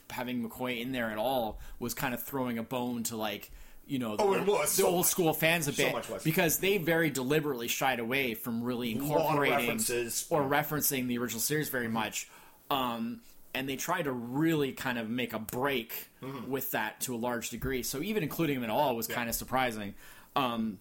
having 0.10 0.48
McCoy 0.48 0.82
in 0.82 0.92
there 0.92 1.12
at 1.12 1.18
all 1.20 1.60
was 1.78 1.94
kind 1.94 2.14
of 2.16 2.24
throwing 2.24 2.58
a 2.58 2.64
bone 2.64 3.04
to 3.04 3.16
like. 3.16 3.52
You 3.90 3.98
know, 4.00 4.16
the, 4.16 4.24
Oh, 4.24 4.34
it 4.34 4.46
was 4.46 4.76
the 4.78 4.84
so 4.84 4.88
old 4.88 4.98
much. 4.98 5.06
school 5.08 5.34
fans 5.34 5.68
a 5.68 5.74
So 5.74 5.84
bit 5.92 6.10
was. 6.10 6.24
because 6.24 6.60
they 6.60 6.78
very 6.78 7.10
deliberately 7.10 7.68
shied 7.68 8.00
away 8.00 8.36
from 8.36 8.62
really 8.64 8.92
incorporating 8.92 9.58
references. 9.68 10.26
or 10.30 10.44
referencing 10.44 11.08
the 11.08 11.18
original 11.18 11.42
series 11.42 11.70
very 11.70 11.88
much. 11.88 12.30
Um, 12.70 13.22
and 13.56 13.68
they 13.68 13.76
tried 13.78 14.04
to 14.04 14.12
really 14.12 14.74
kind 14.74 15.00
of 15.00 15.10
make 15.10 15.34
a 15.34 15.40
break 15.40 16.06
Mm-hmm. 16.22 16.52
with 16.52 16.72
that 16.72 17.00
to 17.02 17.16
a 17.16 17.18
large 17.18 17.50
degree. 17.50 17.82
So 17.82 18.02
even 18.02 18.24
including 18.24 18.56
them 18.56 18.66
at 18.66 18.70
all 18.70 18.96
was 18.96 19.08
kind 19.08 19.28
of 19.30 19.34
surprising. 19.36 19.96
Um, 20.36 20.78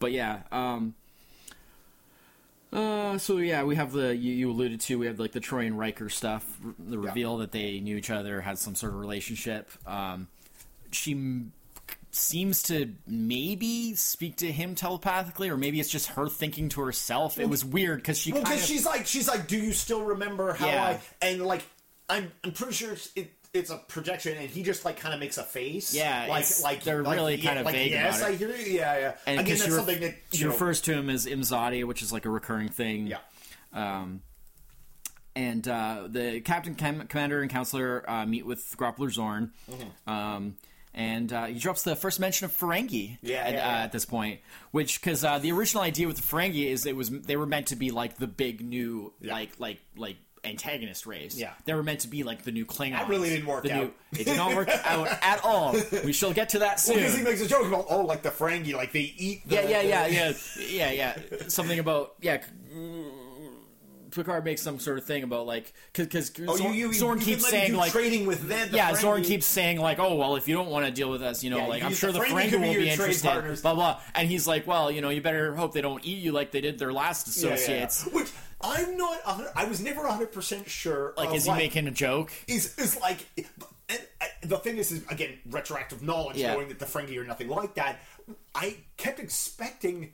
but 0.00 0.12
yeah. 0.12 0.40
Um, 0.50 0.94
uh, 2.72 3.18
so 3.18 3.36
yeah, 3.38 3.62
we 3.64 3.76
have 3.76 3.92
the 3.92 4.16
you, 4.16 4.32
you 4.32 4.50
alluded 4.50 4.80
to 4.80 4.98
we 4.98 5.06
have 5.06 5.18
like 5.20 5.32
the 5.32 5.40
Troi 5.40 5.66
and 5.66 5.78
Riker 5.78 6.08
stuff, 6.08 6.44
the 6.78 6.98
reveal 6.98 7.38
that 7.38 7.52
they 7.52 7.80
knew 7.80 7.96
each 7.96 8.10
other, 8.10 8.40
had 8.40 8.58
some 8.58 8.74
sort 8.74 8.92
of 8.94 8.98
relationship. 8.98 9.70
Um, 9.86 10.28
she 10.90 11.44
seems 12.10 12.62
to 12.64 12.94
maybe 13.06 13.94
speak 13.94 14.36
to 14.36 14.50
him 14.50 14.74
telepathically, 14.74 15.50
or 15.50 15.56
maybe 15.56 15.80
it's 15.80 15.90
just 15.90 16.08
her 16.10 16.28
thinking 16.28 16.68
to 16.70 16.80
herself. 16.80 17.38
It 17.38 17.48
was 17.48 17.64
weird 17.64 17.98
because 17.98 18.18
she 18.18 18.32
because 18.32 18.64
she's 18.64 18.86
like, 18.86 19.06
she's 19.06 19.28
like, 19.28 19.46
do 19.46 19.56
you 19.58 19.72
still 19.72 20.02
remember 20.02 20.52
how 20.52 20.66
Yeah. 20.66 20.84
I? 20.84 21.00
And 21.20 21.44
like, 21.44 21.62
I'm, 22.08 22.32
I'm 22.42 22.52
pretty 22.52 22.72
sure 22.72 22.92
it's, 22.92 23.10
it, 23.14 23.30
it's 23.54 23.70
a 23.70 23.76
projection, 23.76 24.36
and 24.36 24.48
he 24.48 24.62
just 24.62 24.84
like 24.84 24.98
kind 24.98 25.14
of 25.14 25.20
makes 25.20 25.38
a 25.38 25.42
face. 25.42 25.94
Yeah, 25.94 26.26
like, 26.28 26.46
like 26.62 26.84
they're 26.84 27.02
like, 27.02 27.16
really 27.16 27.34
yeah, 27.36 27.48
kind 27.48 27.58
of 27.58 27.66
like, 27.66 27.74
vague 27.74 27.92
Yes. 27.92 28.22
I 28.22 28.34
hear 28.34 28.50
you. 28.50 28.72
Yeah, 28.78 28.98
yeah. 28.98 29.14
and 29.26 29.40
Again, 29.40 29.58
that's 29.58 29.74
something 29.74 30.00
that 30.00 30.14
she 30.32 30.44
know, 30.44 30.50
refers 30.50 30.80
to 30.82 30.92
him 30.92 31.08
as 31.10 31.26
Imzadi, 31.26 31.84
which 31.84 32.02
is 32.02 32.12
like 32.12 32.26
a 32.26 32.30
recurring 32.30 32.68
thing. 32.68 33.06
Yeah. 33.06 33.18
Um, 33.72 34.22
and 35.34 35.66
uh, 35.68 36.08
the 36.08 36.40
captain, 36.40 36.74
com- 36.74 37.06
commander, 37.06 37.40
and 37.40 37.50
counselor 37.50 38.04
uh, 38.08 38.26
meet 38.26 38.44
with 38.44 38.74
Groppler 38.76 39.10
Zorn. 39.10 39.52
Mm-hmm. 39.70 40.10
Um, 40.10 40.56
and 40.98 41.32
uh, 41.32 41.46
he 41.46 41.58
drops 41.58 41.82
the 41.84 41.96
first 41.96 42.18
mention 42.20 42.44
of 42.44 42.52
Ferengi 42.52 43.16
Yeah, 43.22 43.38
at, 43.38 43.52
yeah, 43.54 43.58
uh, 43.66 43.70
yeah. 43.72 43.82
at 43.84 43.92
this 43.92 44.04
point, 44.04 44.40
which 44.72 45.00
because 45.00 45.24
uh, 45.24 45.38
the 45.38 45.52
original 45.52 45.82
idea 45.82 46.06
with 46.06 46.16
the 46.16 46.22
Ferengi 46.22 46.66
is 46.66 46.84
it 46.84 46.96
was 46.96 47.08
they 47.08 47.36
were 47.36 47.46
meant 47.46 47.68
to 47.68 47.76
be 47.76 47.90
like 47.92 48.16
the 48.18 48.26
big 48.26 48.60
new 48.60 49.12
like 49.22 49.52
like 49.58 49.78
like 49.96 50.16
antagonist 50.44 51.04
race. 51.06 51.36
Yeah. 51.36 51.52
they 51.64 51.74
were 51.74 51.82
meant 51.82 52.00
to 52.00 52.08
be 52.08 52.22
like 52.22 52.42
the 52.42 52.52
new 52.52 52.64
Klingons. 52.64 52.92
That 52.92 53.08
really 53.08 53.28
didn't 53.28 53.46
work 53.46 53.64
The 53.64 53.74
new- 53.74 53.82
out. 53.82 53.94
it 54.12 54.24
did 54.24 54.36
not 54.36 54.54
work 54.54 54.68
out 54.84 55.08
at 55.22 55.44
all. 55.44 55.76
We 56.04 56.12
shall 56.12 56.32
get 56.32 56.50
to 56.50 56.60
that 56.60 56.78
soon. 56.80 56.96
because 56.96 57.16
he 57.16 57.22
makes 57.24 57.40
a 57.40 57.48
joke 57.48 57.66
about 57.66 57.86
oh, 57.90 58.02
like 58.02 58.22
the 58.22 58.30
Ferengi, 58.30 58.72
like 58.74 58.92
they 58.92 59.12
eat. 59.16 59.48
The, 59.48 59.56
Yeah, 59.56 59.80
yeah, 59.80 59.82
yeah, 59.82 60.06
yeah, 60.58 60.90
yeah, 60.90 60.90
yeah. 61.32 61.48
Something 61.48 61.78
about 61.80 62.14
yeah. 62.20 62.42
Picard 64.10 64.44
makes 64.44 64.62
some 64.62 64.78
sort 64.78 64.98
of 64.98 65.04
thing 65.04 65.22
about 65.22 65.46
like 65.46 65.72
because 65.92 66.30
Oh, 66.46 66.56
Zorn, 66.56 66.74
you, 66.74 66.88
you, 66.88 66.92
Zorn 66.94 67.18
you've 67.18 67.26
keeps 67.26 67.48
saying 67.48 67.74
like 67.74 67.92
trading 67.92 68.26
with 68.26 68.48
them. 68.48 68.70
the 68.70 68.76
yeah, 68.76 68.94
Zorn 68.94 69.22
keeps 69.22 69.46
saying 69.46 69.80
like, 69.80 69.98
"Oh 69.98 70.14
well, 70.16 70.36
if 70.36 70.48
you 70.48 70.54
don't 70.54 70.68
want 70.68 70.86
to 70.86 70.90
deal 70.92 71.10
with 71.10 71.22
us, 71.22 71.42
you 71.44 71.50
know, 71.50 71.58
Yeah, 71.58 71.66
like 71.66 71.80
you- 71.82 71.86
I'm 71.88 71.94
sure 71.94 72.12
the 72.12 72.20
Ferengi 72.20 72.50
Ferengi 72.50 72.52
will 72.52 72.74
be 72.74 72.88
interested." 72.90 73.28
partners. 73.28 73.62
Blah 73.62 73.74
blah, 73.74 74.00
and 74.14 74.28
he's 74.28 74.46
like, 74.46 74.66
"Well, 74.66 74.90
you 74.90 75.00
know, 75.00 75.10
you 75.10 75.20
better 75.20 75.54
hope 75.54 75.72
they 75.74 75.80
don't 75.82 76.04
eat 76.04 76.18
you 76.18 76.32
like 76.32 76.50
they 76.52 76.60
did 76.60 76.78
their 76.78 76.92
last 76.92 77.26
Yeah, 77.28 77.42
yeah, 77.42 77.48
yeah. 77.48 77.54
associates." 77.56 78.06
Which 78.12 78.30
I'm 78.60 78.96
not. 78.96 79.20
I 79.54 79.64
was 79.66 79.80
never 79.80 80.00
100 80.02 80.32
percent 80.32 80.68
sure. 80.68 81.14
Like, 81.16 81.34
is 81.34 81.44
he 81.46 81.52
making 81.52 81.86
a 81.86 81.90
joke? 81.92 82.32
is 82.46 82.76
is 82.78 82.98
like 83.00 83.26
and 83.88 84.00
the 84.42 84.58
thing 84.58 84.76
is, 84.76 84.92
is 84.92 85.02
again 85.10 85.38
retroactive 85.50 86.02
knowledge 86.02 86.36
knowing 86.42 86.68
that 86.68 86.78
the 86.78 86.84
Ferengi 86.86 87.16
are 87.18 87.24
nothing 87.24 87.48
like 87.48 87.74
that 87.76 88.00
i 88.54 88.76
kept 88.98 89.18
expecting 89.18 90.12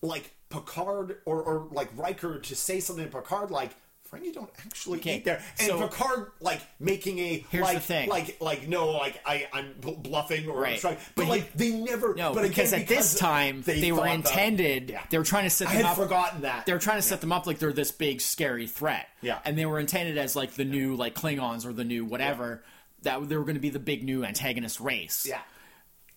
like 0.00 0.32
picard 0.52 1.18
or, 1.24 1.42
or 1.42 1.68
like 1.72 1.88
Riker 1.96 2.38
to 2.38 2.54
say 2.56 2.80
something 2.80 3.04
to 3.04 3.10
picard 3.10 3.50
like 3.50 3.70
Ferengi 4.10 4.34
don't 4.34 4.50
actually 4.58 4.98
Okay, 4.98 5.16
eat 5.16 5.24
there, 5.24 5.42
and 5.58 5.68
so- 5.68 5.88
Picard 5.88 6.32
like 6.40 6.60
making 6.78 7.18
a 7.18 7.46
Here's 7.48 7.64
like 7.64 7.76
the 7.76 7.80
thing. 7.80 8.08
like 8.10 8.36
like 8.42 8.68
no 8.68 8.90
like 8.90 9.18
I 9.24 9.48
I'm 9.54 9.72
bluffing 9.80 10.48
or 10.50 10.60
Right. 10.60 10.74
I'm 10.74 10.80
trying, 10.80 10.96
But 10.96 11.04
but, 11.16 11.24
he- 11.24 11.30
like 11.30 11.52
they 11.54 11.70
never 11.70 12.14
No, 12.14 12.34
but 12.34 12.42
because 12.42 12.74
again, 12.74 12.82
at 12.82 12.88
this 12.88 13.18
time 13.18 13.62
they, 13.62 13.90
were 13.90 13.96
thought 13.98 14.04
the- 14.04 14.12
intended. 14.12 14.90
Yeah. 14.90 15.02
They 15.08 15.16
were 15.16 15.24
trying 15.24 15.44
to 15.44 15.50
set 15.50 15.68
I 15.68 15.72
them 15.76 15.84
had 15.86 15.90
up. 15.92 15.96
forgotten 15.96 16.42
that 16.42 16.66
They 16.66 16.74
were 16.74 16.78
trying 16.78 16.98
to 16.98 17.02
set 17.02 17.22
them 17.22 17.32
up 17.32 17.46
like 17.46 17.58
they're 17.58 17.72
this 17.72 17.90
big 17.90 18.20
scary 18.20 18.66
threat. 18.66 19.08
Yeah. 19.22 19.38
and 19.46 19.56
they 19.56 19.64
were 19.64 19.80
intended 19.80 20.18
as 20.18 20.36
like 20.36 20.52
the 20.56 20.64
new 20.66 20.94
like 20.94 21.14
Klingons 21.14 21.64
or 21.64 21.72
the 21.72 21.84
new 21.84 22.04
whatever. 22.04 22.62
That 23.04 23.26
they 23.30 23.36
were 23.38 23.44
going 23.44 23.54
to 23.54 23.60
be 23.60 23.70
the 23.70 23.78
big 23.80 24.04
new 24.04 24.24
antagonist 24.26 24.78
race. 24.78 25.24
yeah 25.26 25.40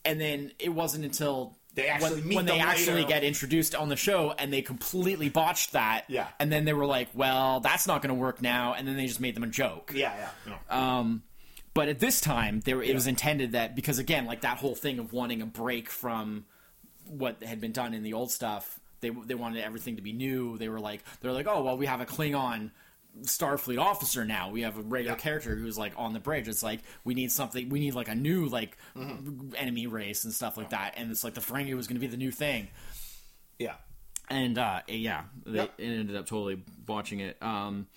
and 0.04 0.20
then 0.22 0.52
it 0.60 0.70
wasn't 0.70 1.04
until 1.06 1.56
They 1.76 1.88
actually 1.88 2.22
when, 2.22 2.36
when 2.36 2.46
they 2.46 2.60
actually 2.60 2.96
later. 3.04 3.08
get 3.10 3.24
introduced 3.24 3.76
on 3.76 3.90
the 3.90 3.96
show 3.96 4.34
and 4.38 4.52
they 4.52 4.62
completely 4.62 5.30
botched 5.30 5.74
that 5.74 6.06
Yeah. 6.08 6.28
and 6.40 6.52
then 6.52 6.66
they 6.66 6.74
were 6.74 6.86
like 6.86 7.10
well 7.14 7.60
that's 7.60 7.86
not 7.86 8.02
going 8.02 8.16
to 8.16 8.20
work 8.20 8.42
now 8.42 8.74
and 8.74 8.88
then 8.88 8.96
they 8.96 9.06
just 9.08 9.20
made 9.20 9.36
them 9.36 9.44
a 9.44 9.48
joke 9.48 9.92
yeah 9.94 10.14
yeah 10.48 10.54
no. 10.70 10.78
um, 10.78 11.24
but 11.74 11.90
at 11.90 12.00
this 12.00 12.22
time 12.22 12.62
there 12.62 12.82
it 12.82 12.94
was 12.94 13.08
intended 13.08 13.52
that 13.52 13.76
because 13.76 14.00
again 14.00 14.26
like 14.26 14.42
that 14.42 14.58
whole 14.58 14.74
thing 14.76 15.00
of 15.00 15.12
wanting 15.14 15.42
a 15.42 15.46
break 15.46 15.90
from 15.90 16.46
what 17.08 17.44
had 17.44 17.60
been 17.62 17.72
done 17.74 17.94
in 17.94 18.04
the 18.04 18.14
old 18.14 18.32
stuff 18.32 18.80
they 19.02 19.10
they 19.10 19.36
wanted 19.36 19.62
everything 19.64 19.98
to 19.98 20.02
be 20.02 20.14
new 20.14 20.58
they 20.58 20.70
were 20.70 20.80
like 20.80 21.04
they're 21.22 21.34
like 21.34 21.48
oh 21.48 21.62
well 21.62 21.78
we 21.78 21.86
have 21.86 22.00
a 22.02 22.06
klingon 22.06 22.72
Starfleet 23.22 23.80
officer 23.80 24.26
now. 24.26 24.50
We 24.50 24.62
have 24.62 24.78
a 24.78 24.82
regular 24.82 25.16
Yeah. 25.16 25.22
character 25.22 25.56
who's 25.56 25.78
like 25.78 25.94
on 25.98 26.14
the 26.14 26.20
bridge. 26.20 26.48
It's 26.48 26.62
like 26.64 26.82
we 27.04 27.14
need 27.14 27.32
something. 27.32 27.70
We 27.70 27.80
need 27.80 27.94
like 27.96 28.08
a 28.10 28.16
new 28.16 28.48
like 28.48 28.78
enemy 29.58 29.88
race 29.88 30.24
and 30.26 30.34
stuff 30.34 30.58
like 30.58 30.72
that. 30.72 30.96
And 30.98 31.10
it's 31.12 31.24
like 31.24 31.34
the 31.34 31.42
Ferengi 31.42 31.74
was 31.76 31.88
going 31.88 31.96
to 31.96 32.02
be 32.02 32.08
the 32.08 32.18
new 32.18 32.32
thing. 32.32 32.68
yeah 33.60 33.76
And 34.30 34.58
uh, 34.58 34.82
yeah, 34.88 35.24
they 35.46 35.60
Yep. 35.60 35.72
ended 35.80 36.16
up 36.16 36.26
totally 36.26 36.62
watching 36.88 37.20
it. 37.22 37.38
Um, 37.42 37.88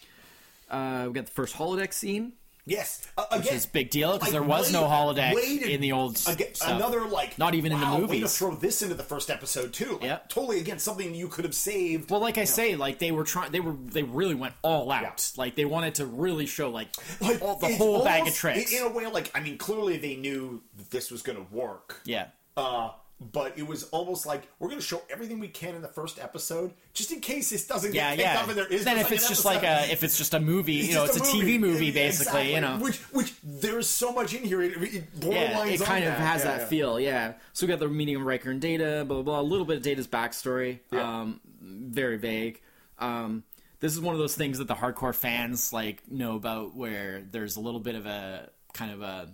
uh, 0.71 1.05
we 1.09 1.13
got 1.15 1.27
the 1.27 1.33
first 1.33 1.57
holodeck 1.57 1.93
scene, 1.93 2.35
yes 2.69 3.07
uh, 3.17 3.25
which 3.33 3.47
again 3.47 3.55
is 3.55 3.65
a 3.65 3.69
big 3.69 3.91
deal 3.91 4.13
because 4.13 4.29
like, 4.29 4.33
there 4.33 4.43
was 4.43 4.67
way- 4.67 4.73
no 4.81 4.87
holodeck 4.87 5.33
to- 5.33 5.71
in 5.73 5.81
the 5.81 5.93
old 5.93 6.17
again, 6.29 6.55
stuff. 6.55 6.71
another 6.77 7.07
like 7.07 7.39
Not 7.39 7.55
even 7.55 7.73
in 7.73 7.81
the 7.81 7.87
wow, 7.87 7.99
Way 8.07 8.21
to 8.21 8.29
throw 8.29 8.55
this 8.55 8.83
into 8.83 8.95
the 8.95 9.03
first 9.03 9.31
episode 9.31 9.73
too. 9.73 9.93
Like, 9.95 10.03
Yep. 10.03 10.29
totally 10.29 10.61
again 10.61 10.79
something 10.79 11.15
you 11.15 11.29
could 11.29 11.45
have 11.45 11.55
saved. 11.55 12.11
Well, 12.11 12.21
like 12.21 12.39
I 12.39 12.45
say, 12.45 12.77
like 12.77 12.99
they 12.99 13.11
were 13.13 13.25
trying, 13.25 13.51
they 13.53 13.61
were, 13.61 13.73
they 13.73 14.03
really 14.03 14.35
went 14.35 14.55
all 14.63 14.91
out. 14.93 15.03
Yeah. 15.03 15.41
Like 15.43 15.55
they 15.57 15.65
wanted 15.65 15.97
to 15.97 16.07
really 16.07 16.47
show 16.47 16.71
like, 16.71 16.89
like 17.21 17.41
all, 17.43 17.57
the 17.57 17.75
whole 17.77 18.05
bag 18.05 18.21
of 18.21 18.27
almost- 18.27 18.37
tricks. 18.39 18.73
in 18.73 18.83
a 18.85 18.89
way. 18.89 19.07
Like 19.07 19.31
I 19.35 19.41
mean, 19.41 19.59
clearly 19.59 19.97
they 19.97 20.17
knew 20.17 20.63
that 20.77 20.91
this 20.91 21.11
was 21.11 21.23
going 21.23 21.39
to 21.45 21.55
work. 21.55 22.01
yeah, 22.05 22.27
Uh, 22.57 22.91
but 23.21 23.59
it 23.59 23.67
was 23.67 23.85
almost 23.85 24.27
like 24.27 24.49
we're 24.59 24.69
going 24.69 24.81
to 24.81 24.87
show 24.87 25.03
everything 25.11 25.41
we 25.41 25.49
can 25.49 25.75
in 25.75 25.83
the 25.83 25.89
first 25.89 26.21
episode, 26.21 26.73
just 26.95 27.11
in 27.11 27.21
case 27.21 27.51
this 27.51 27.67
doesn't 27.67 27.95
yeah, 27.95 28.11
get 28.11 28.19
picked 28.19 28.35
yeah. 28.35 28.41
up 28.41 28.49
and 28.49 28.59
there 28.59 28.67
is. 28.67 28.85
then 28.85 28.99
if 28.99 29.11
it's 29.11 29.29
just 29.29 29.45
episode. 29.45 29.67
like 29.67 29.89
a, 29.89 29.93
if 29.93 30.05
it's 30.05 30.17
just 30.17 30.35
a 30.35 30.41
movie, 30.41 30.75
you 30.75 30.95
know, 30.95 31.05
it's 31.05 31.17
a, 31.17 31.21
TV 31.21 31.59
movie 31.59 31.91
basically. 31.91 32.55
You 32.55 32.61
know, 32.61 32.79
which 32.79 32.99
which 33.13 33.35
there's 33.43 33.89
so 33.89 34.13
much 34.13 34.35
in 34.35 34.45
here. 34.45 34.63
It, 34.63 34.73
it 34.83 35.05
yeah, 35.21 35.67
it 35.67 35.81
kind 35.81 36.05
of 36.05 36.13
that. 36.13 36.21
has 36.21 36.45
Yeah, 36.45 36.59
that 36.59 36.69
feel. 36.69 37.01
Yeah. 37.01 37.33
So 37.53 37.67
we 37.67 37.73
got 37.73 37.81
the 37.81 37.89
meeting 37.89 38.17
of 38.17 38.23
Riker 38.23 38.51
and 38.51 38.61
Data, 38.61 39.05
blah 39.07 39.17
blah 39.17 39.23
blah. 39.23 39.41
A 39.41 39.43
little 39.43 39.67
bit 39.67 39.79
of 39.79 39.83
Data's 39.83 40.07
backstory. 40.07 40.81
Um, 40.93 41.41
very 41.61 42.19
vague. 42.19 42.61
Um, 42.99 43.43
this 43.81 43.93
is 43.93 44.01
one 44.01 44.15
of 44.15 44.19
those 44.19 44.35
things 44.35 44.59
that 44.59 44.69
the 44.69 44.75
hardcore 44.75 45.15
fans 45.15 45.73
like 45.73 46.09
know 46.11 46.37
about, 46.37 46.77
where 46.77 47.23
there's 47.23 47.57
a 47.57 47.61
little 47.61 47.81
bit 47.81 47.95
of 47.95 48.07
a 48.07 48.51
kind 48.75 48.93
of 48.93 49.03
a 49.03 49.29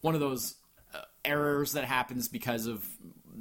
one 0.00 0.14
of 0.14 0.20
those 0.20 0.56
uh, 0.94 1.02
errors 1.24 1.72
that 1.72 1.84
happens 1.84 2.28
because 2.28 2.66
of 2.66 2.84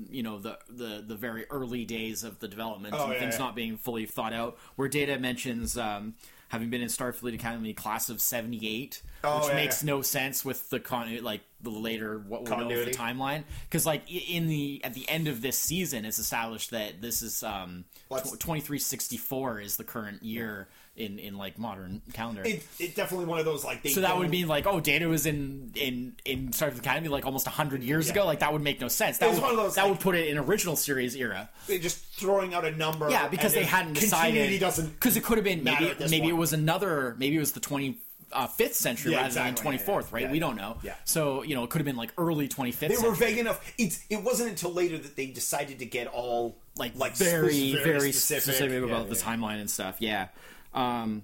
you 0.10 0.24
know 0.24 0.40
the 0.40 0.58
the 0.70 1.04
the 1.06 1.16
very 1.16 1.46
early 1.50 1.86
days 1.86 2.24
of 2.24 2.40
the 2.40 2.48
development 2.48 2.94
Oh, 2.98 3.06
and 3.06 3.14
yeah, 3.14 3.20
things 3.20 3.34
yeah. 3.36 3.40
not 3.46 3.56
being 3.56 3.78
fully 3.78 4.06
thought 4.06 4.34
out. 4.34 4.58
Where 4.76 4.88
Data 4.88 5.18
mentions 5.20 5.78
um, 5.78 6.16
having 6.50 6.70
been 6.70 6.82
in 6.82 6.88
Starfleet 6.88 7.34
Academy 7.36 7.74
class 7.74 8.10
of 8.10 8.22
'78, 8.22 9.02
Oh, 9.24 9.40
which 9.40 9.50
yeah, 9.50 9.56
makes 9.56 9.84
no 9.84 10.02
sense 10.02 10.46
with 10.46 10.70
the 10.70 10.80
con 10.80 11.18
like 11.24 11.42
the 11.62 11.70
later 11.70 12.20
what 12.20 12.44
we 12.44 12.50
know 12.56 12.70
of 12.70 12.86
the 12.86 12.92
timeline. 12.92 13.44
Because 13.70 13.86
like 13.86 14.04
in 14.10 14.48
the 14.48 14.82
at 14.84 14.94
the 14.94 15.08
end 15.10 15.28
of 15.28 15.42
this 15.42 15.58
season, 15.58 16.06
it's 16.06 16.20
established 16.20 16.72
that 16.72 17.02
this 17.02 17.22
is 17.22 17.44
um 17.44 17.86
twenty 18.40 18.62
three 18.62 18.80
sixty 18.80 19.18
four 19.18 19.60
is 19.60 19.76
the 19.78 19.84
current 19.84 20.24
year 20.24 20.68
in 21.00 21.18
in 21.18 21.38
like 21.38 21.58
modern 21.58 22.02
calendar. 22.14 22.44
It, 22.46 22.66
it 22.80 22.96
definitely 22.96 23.26
one 23.26 23.40
of 23.40 23.46
those 23.46 23.64
like 23.64 23.82
they 23.82 23.90
so 23.90 24.02
that 24.02 24.18
would 24.18 24.30
mean 24.30 24.48
like, 24.48 24.68
oh, 24.68 24.80
Data 24.80 25.08
was 25.08 25.26
in 25.26 25.72
in 25.76 26.14
in 26.26 26.50
Starfleet 26.50 26.80
Academy 26.80 27.08
like 27.08 27.26
almost 27.26 27.48
hundred 27.48 27.82
years 27.84 28.08
Yeah. 28.08 28.14
ago. 28.14 28.26
Like 28.26 28.40
that 28.40 28.52
would 28.54 28.62
make 28.62 28.80
no 28.82 28.88
sense. 28.90 29.18
That 29.18 29.30
was 29.30 29.38
would, 29.38 29.44
one 29.44 29.52
of 29.52 29.58
those, 29.58 29.76
that 29.76 29.84
like- 29.84 29.92
would 29.92 30.00
put 30.00 30.16
it 30.16 30.28
in 30.28 30.38
original 30.38 30.76
series 30.76 31.16
era. 31.16 31.50
they're 31.68 31.80
just 31.80 31.98
throwing 32.20 32.54
out 32.54 32.66
a 32.66 32.72
number. 32.72 33.10
Yeah, 33.10 33.28
because 33.28 33.54
they 33.54 33.64
hadn't 33.64 33.94
decided. 33.94 34.60
doesn't 34.60 34.90
because 34.92 35.18
it 35.18 35.24
could 35.24 35.38
have 35.38 35.46
been 35.46 35.64
maybe 35.64 35.94
maybe 36.10 36.28
it 36.28 36.38
was 36.38 36.54
another 36.54 37.16
maybe 37.18 37.36
it 37.38 37.40
was 37.40 37.54
the 37.54 37.60
twenty. 37.62 37.98
Uh, 38.32 38.46
fifth 38.46 38.76
century 38.76 39.14
Yeah, 39.14 39.22
rather 39.24 39.34
than 39.34 39.56
twenty 39.56 39.80
fourth, 39.80 40.10
Yeah, 40.12 40.14
right? 40.14 40.24
yeah, 40.26 40.32
we 40.32 40.38
don't 40.38 40.56
know. 40.56 40.78
Yeah. 40.84 40.94
So 41.04 41.42
you 41.42 41.56
know, 41.56 41.64
it 41.64 41.72
could 41.72 41.80
have 41.80 41.86
been 41.88 41.96
like 41.96 42.12
early 42.16 42.48
twenty 42.48 42.72
fifth. 42.72 42.96
They 42.96 43.08
were 43.08 43.16
vague 43.16 43.40
enough. 43.40 43.60
It's 43.80 44.06
it 44.12 44.22
wasn't 44.24 44.50
until 44.52 44.72
later 44.72 45.00
that 45.00 45.16
they 45.16 45.26
decided 45.26 45.80
to 45.80 45.86
get 45.88 46.06
all 46.06 46.56
like 46.78 46.96
like 46.96 47.16
very 47.16 47.72
spec- 47.72 47.84
very, 47.84 48.12
specific, 48.12 48.44
specific, 48.44 48.84
about 48.84 49.10
the 49.10 49.16
timeline 49.16 49.60
and 49.60 49.68
stuff. 49.68 49.96
Yeah. 49.98 50.28
Um, 50.74 51.24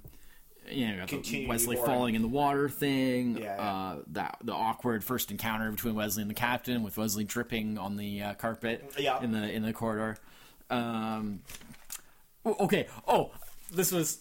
you 0.70 0.88
know, 0.88 1.06
Wesley 1.48 1.76
boring. 1.76 1.91
falling 1.91 2.16
in 2.16 2.22
the 2.22 2.28
water 2.28 2.70
thing. 2.70 3.38
Yeah, 3.38 3.43
yeah. 3.43 3.62
Uh, 3.62 3.98
that 4.08 4.38
the 4.43 4.54
awkward 4.54 5.04
first 5.04 5.32
encounter 5.32 5.70
between 5.70 5.96
Wesley 5.96 6.22
and 6.22 6.30
the 6.30 6.36
captain, 6.36 6.84
with 6.84 6.98
Wesley 6.98 7.24
dripping 7.24 7.78
on 7.78 7.98
the 7.98 8.22
uh, 8.22 8.34
carpet. 8.34 8.93
Yeah. 8.98 9.22
In 9.22 9.32
the 9.32 9.52
in 9.52 9.64
the 9.64 9.74
corridor. 9.74 10.18
Um, 10.70 11.41
okay. 12.46 12.88
Oh, 13.08 13.32
this 13.72 13.91
was. 13.91 14.20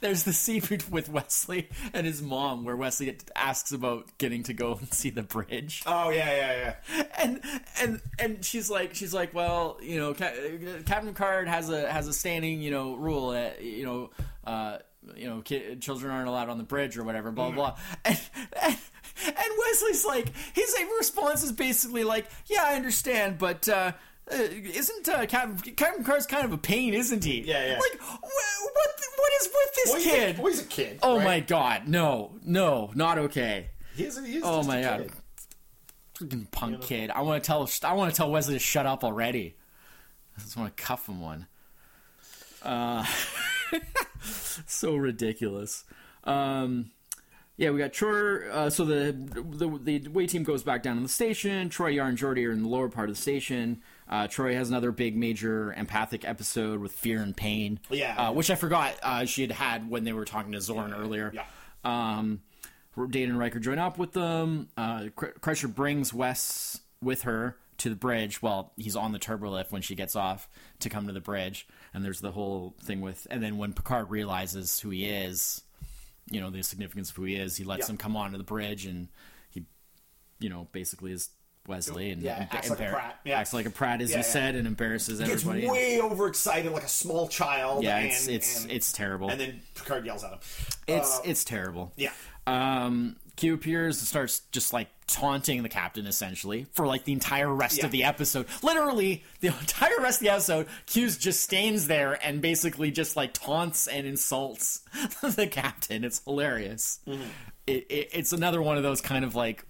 There's 0.00 0.24
the 0.24 0.32
scene 0.32 0.62
with 0.90 1.08
Wesley 1.08 1.68
and 1.92 2.06
his 2.06 2.22
mom 2.22 2.64
where 2.64 2.76
Wesley 2.76 3.16
asks 3.36 3.72
about 3.72 4.06
getting 4.18 4.42
to 4.44 4.54
go 4.54 4.74
and 4.74 4.92
see 4.92 5.10
the 5.10 5.22
bridge. 5.22 5.82
Oh 5.86 6.10
yeah, 6.10 6.34
yeah, 6.34 6.74
yeah. 6.96 7.02
and 7.18 7.40
and 7.80 8.00
and 8.18 8.44
she's 8.44 8.70
like 8.70 8.94
she's 8.94 9.14
like 9.14 9.34
well 9.34 9.78
you 9.82 9.98
know 9.98 10.14
Captain 10.14 11.14
Card 11.14 11.48
has 11.48 11.70
a 11.70 11.90
has 11.90 12.08
a 12.08 12.12
standing 12.12 12.60
you 12.60 12.70
know 12.70 12.94
rule 12.94 13.30
that 13.30 13.62
you 13.62 13.84
know 13.84 14.10
uh 14.44 14.78
you 15.16 15.28
know 15.28 15.40
ki- 15.40 15.76
children 15.76 16.12
aren't 16.12 16.28
allowed 16.28 16.48
on 16.48 16.58
the 16.58 16.64
bridge 16.64 16.96
or 16.96 17.04
whatever 17.04 17.30
blah 17.30 17.50
blah 17.50 17.70
blah. 17.70 17.78
And, 18.04 18.20
and 18.62 18.76
and 19.26 19.52
Wesley's 19.58 20.04
like 20.04 20.32
his 20.54 20.74
response 20.98 21.42
is 21.42 21.52
basically 21.52 22.04
like 22.04 22.26
yeah 22.46 22.64
I 22.64 22.74
understand 22.74 23.38
but 23.38 23.68
uh 23.68 23.92
uh, 24.32 24.48
isn't 24.52 25.08
uh, 25.08 25.26
Captain 25.26 25.74
Captain 25.74 26.04
kind 26.04 26.44
of 26.44 26.52
a 26.52 26.58
pain, 26.58 26.94
isn't 26.94 27.24
he? 27.24 27.40
Yeah, 27.42 27.66
yeah. 27.66 27.78
Like, 27.78 28.00
wh- 28.00 28.22
what? 28.22 28.88
What 29.16 29.32
is 29.40 29.48
with 29.52 29.74
this 29.74 29.86
Well, 29.90 30.00
he's 30.00 30.12
kid? 30.12 30.38
A, 30.38 30.42
well, 30.42 30.52
he's 30.52 30.60
a 30.60 30.64
kid. 30.64 30.98
oh 31.02 31.16
right? 31.18 31.24
my 31.24 31.40
god, 31.40 31.86
no, 31.88 32.32
no, 32.44 32.90
not 32.94 33.18
okay. 33.18 33.68
He's, 33.94 34.18
a, 34.18 34.26
he's 34.26 34.42
Oh 34.44 34.62
my 34.62 34.80
god, 34.82 35.10
freaking 36.14 36.50
punk 36.50 36.80
kid! 36.82 37.10
I 37.10 37.20
want 37.22 37.42
to 37.42 37.46
tell 37.46 37.68
I 37.84 37.92
want 37.94 38.10
to 38.12 38.16
tell 38.16 38.30
Wesley 38.30 38.54
to 38.54 38.58
shut 38.58 38.86
up 38.86 39.04
already. 39.04 39.54
I 40.36 40.40
just 40.40 40.56
want 40.56 40.74
to 40.76 40.82
cuff 40.82 41.08
him 41.08 41.20
one. 41.20 41.46
Uh, 42.62 43.04
so 44.66 44.96
ridiculous. 44.96 45.84
Um, 46.24 46.90
yeah, 47.56 47.70
we 47.70 47.78
got 47.78 47.92
Troi. 47.92 48.48
Uh, 48.50 48.70
so 48.70 48.84
the, 48.84 49.12
the 49.12 50.00
the 50.00 50.08
way 50.08 50.26
team 50.26 50.42
goes 50.42 50.62
back 50.62 50.82
down 50.82 50.96
to 50.96 51.02
the 51.02 51.08
station. 51.08 51.68
Troi, 51.68 51.94
Yar, 51.94 52.08
and 52.08 52.18
Geordi 52.18 52.46
are 52.48 52.52
in 52.52 52.62
the 52.62 52.68
lower 52.68 52.88
part 52.88 53.08
of 53.10 53.16
the 53.16 53.20
station. 53.22 53.82
Uh, 54.08 54.26
Troi 54.28 54.54
has 54.54 54.68
another 54.68 54.92
big 54.92 55.16
major 55.16 55.72
empathic 55.72 56.24
episode 56.26 56.80
with 56.80 56.92
fear 56.92 57.22
and 57.22 57.36
pain. 57.36 57.80
Yeah. 57.90 58.28
uh, 58.28 58.32
which 58.32 58.50
I 58.50 58.54
forgot 58.56 58.94
uh, 59.02 59.24
she 59.24 59.42
had 59.42 59.52
had 59.52 59.88
when 59.88 60.04
they 60.04 60.12
were 60.12 60.24
talking 60.24 60.52
to 60.52 60.60
Zorn 60.60 60.92
earlier. 60.92 61.32
Yeah. 61.34 61.44
Um, 61.84 62.42
Data 63.10 63.30
and 63.30 63.38
Riker 63.38 63.58
join 63.58 63.78
up 63.78 63.96
with 63.98 64.12
them. 64.12 64.68
Uh, 64.76 65.06
Crusher 65.16 65.68
brings 65.68 66.12
Wes 66.12 66.80
with 67.00 67.22
her 67.22 67.56
to 67.78 67.88
the 67.88 67.96
bridge. 67.96 68.42
Well, 68.42 68.72
he's 68.76 68.96
on 68.96 69.12
the 69.12 69.18
turbolift 69.18 69.72
when 69.72 69.80
she 69.82 69.94
gets 69.94 70.14
off 70.14 70.46
to 70.80 70.90
come 70.90 71.06
to 71.06 71.12
the 71.12 71.20
bridge, 71.20 71.66
and 71.94 72.04
there's 72.04 72.20
the 72.20 72.32
whole 72.32 72.74
thing 72.82 73.00
with. 73.00 73.26
And 73.30 73.42
then 73.42 73.56
when 73.56 73.72
Picard 73.72 74.10
realizes 74.10 74.78
who 74.80 74.90
he 74.90 75.06
is, 75.06 75.62
you 76.30 76.40
know 76.40 76.50
the 76.50 76.62
significance 76.62 77.10
of 77.10 77.16
who 77.16 77.24
he 77.24 77.36
is, 77.36 77.56
he 77.56 77.64
lets 77.64 77.88
Yeah. 77.88 77.92
him 77.92 77.96
come 77.96 78.16
onto 78.16 78.36
the 78.36 78.44
bridge, 78.44 78.84
and 78.84 79.08
he, 79.50 79.64
you 80.38 80.50
know, 80.50 80.68
basically 80.72 81.12
is 81.12 81.30
Wesley 81.66 82.10
and 82.10 82.22
Yeah, 82.22 82.46
acts 82.50 82.70
like 82.70 82.80
a 82.80 82.90
prat. 82.90 83.20
Yeah. 83.24 83.38
acts 83.38 83.52
like 83.52 83.66
a 83.66 83.70
prat, 83.70 84.00
as 84.00 84.10
Yeah, 84.10 84.16
you 84.18 84.22
yeah. 84.24 84.28
said, 84.30 84.54
and 84.56 84.66
embarrasses 84.66 85.18
Gets 85.20 85.30
everybody. 85.30 85.68
way 85.68 86.00
overexcited 86.00 86.72
like 86.72 86.82
a 86.84 86.88
small 86.88 87.28
child. 87.28 87.84
yeah, 87.84 87.98
and, 87.98 88.06
it's 88.08 88.26
it's 88.28 88.62
and, 88.62 88.72
it's 88.72 88.92
terrible. 88.92 89.28
and 89.30 89.40
then 89.40 89.60
Picard 89.74 90.04
yells 90.06 90.24
at 90.24 90.32
him. 90.32 90.38
it's 90.88 91.18
Uh, 91.18 91.22
it's 91.24 91.44
terrible. 91.44 91.92
yeah. 91.96 92.10
Um, 92.46 93.16
Q 93.36 93.54
appears 93.54 93.98
and 93.98 94.06
starts 94.08 94.40
just 94.50 94.72
like 94.72 94.88
taunting 95.06 95.62
the 95.62 95.68
captain 95.68 96.06
essentially 96.06 96.66
for 96.72 96.86
like 96.86 97.04
the 97.04 97.12
entire 97.12 97.52
rest 97.52 97.78
Yeah. 97.78 97.86
of 97.86 97.92
the 97.92 98.04
episode. 98.04 98.46
Literally, 98.62 99.22
the 99.40 99.48
entire 99.60 100.00
rest 100.00 100.20
of 100.20 100.24
the 100.24 100.32
episode, 100.32 100.66
Q's 100.86 101.16
just 101.16 101.40
stands 101.40 101.86
there 101.86 102.18
and 102.26 102.42
basically 102.42 102.90
just 102.90 103.16
like 103.16 103.32
taunts 103.32 103.86
and 103.86 104.06
insults 104.06 104.80
the 105.22 105.46
captain. 105.46 106.02
It's 106.04 106.20
hilarious. 106.24 106.98
Mm-hmm. 107.06 107.22
It, 107.68 107.86
it, 107.88 108.08
it's 108.12 108.32
another 108.32 108.60
one 108.60 108.76
of 108.76 108.82
those 108.82 109.00
kind 109.00 109.24
of 109.24 109.34
like 109.36 109.64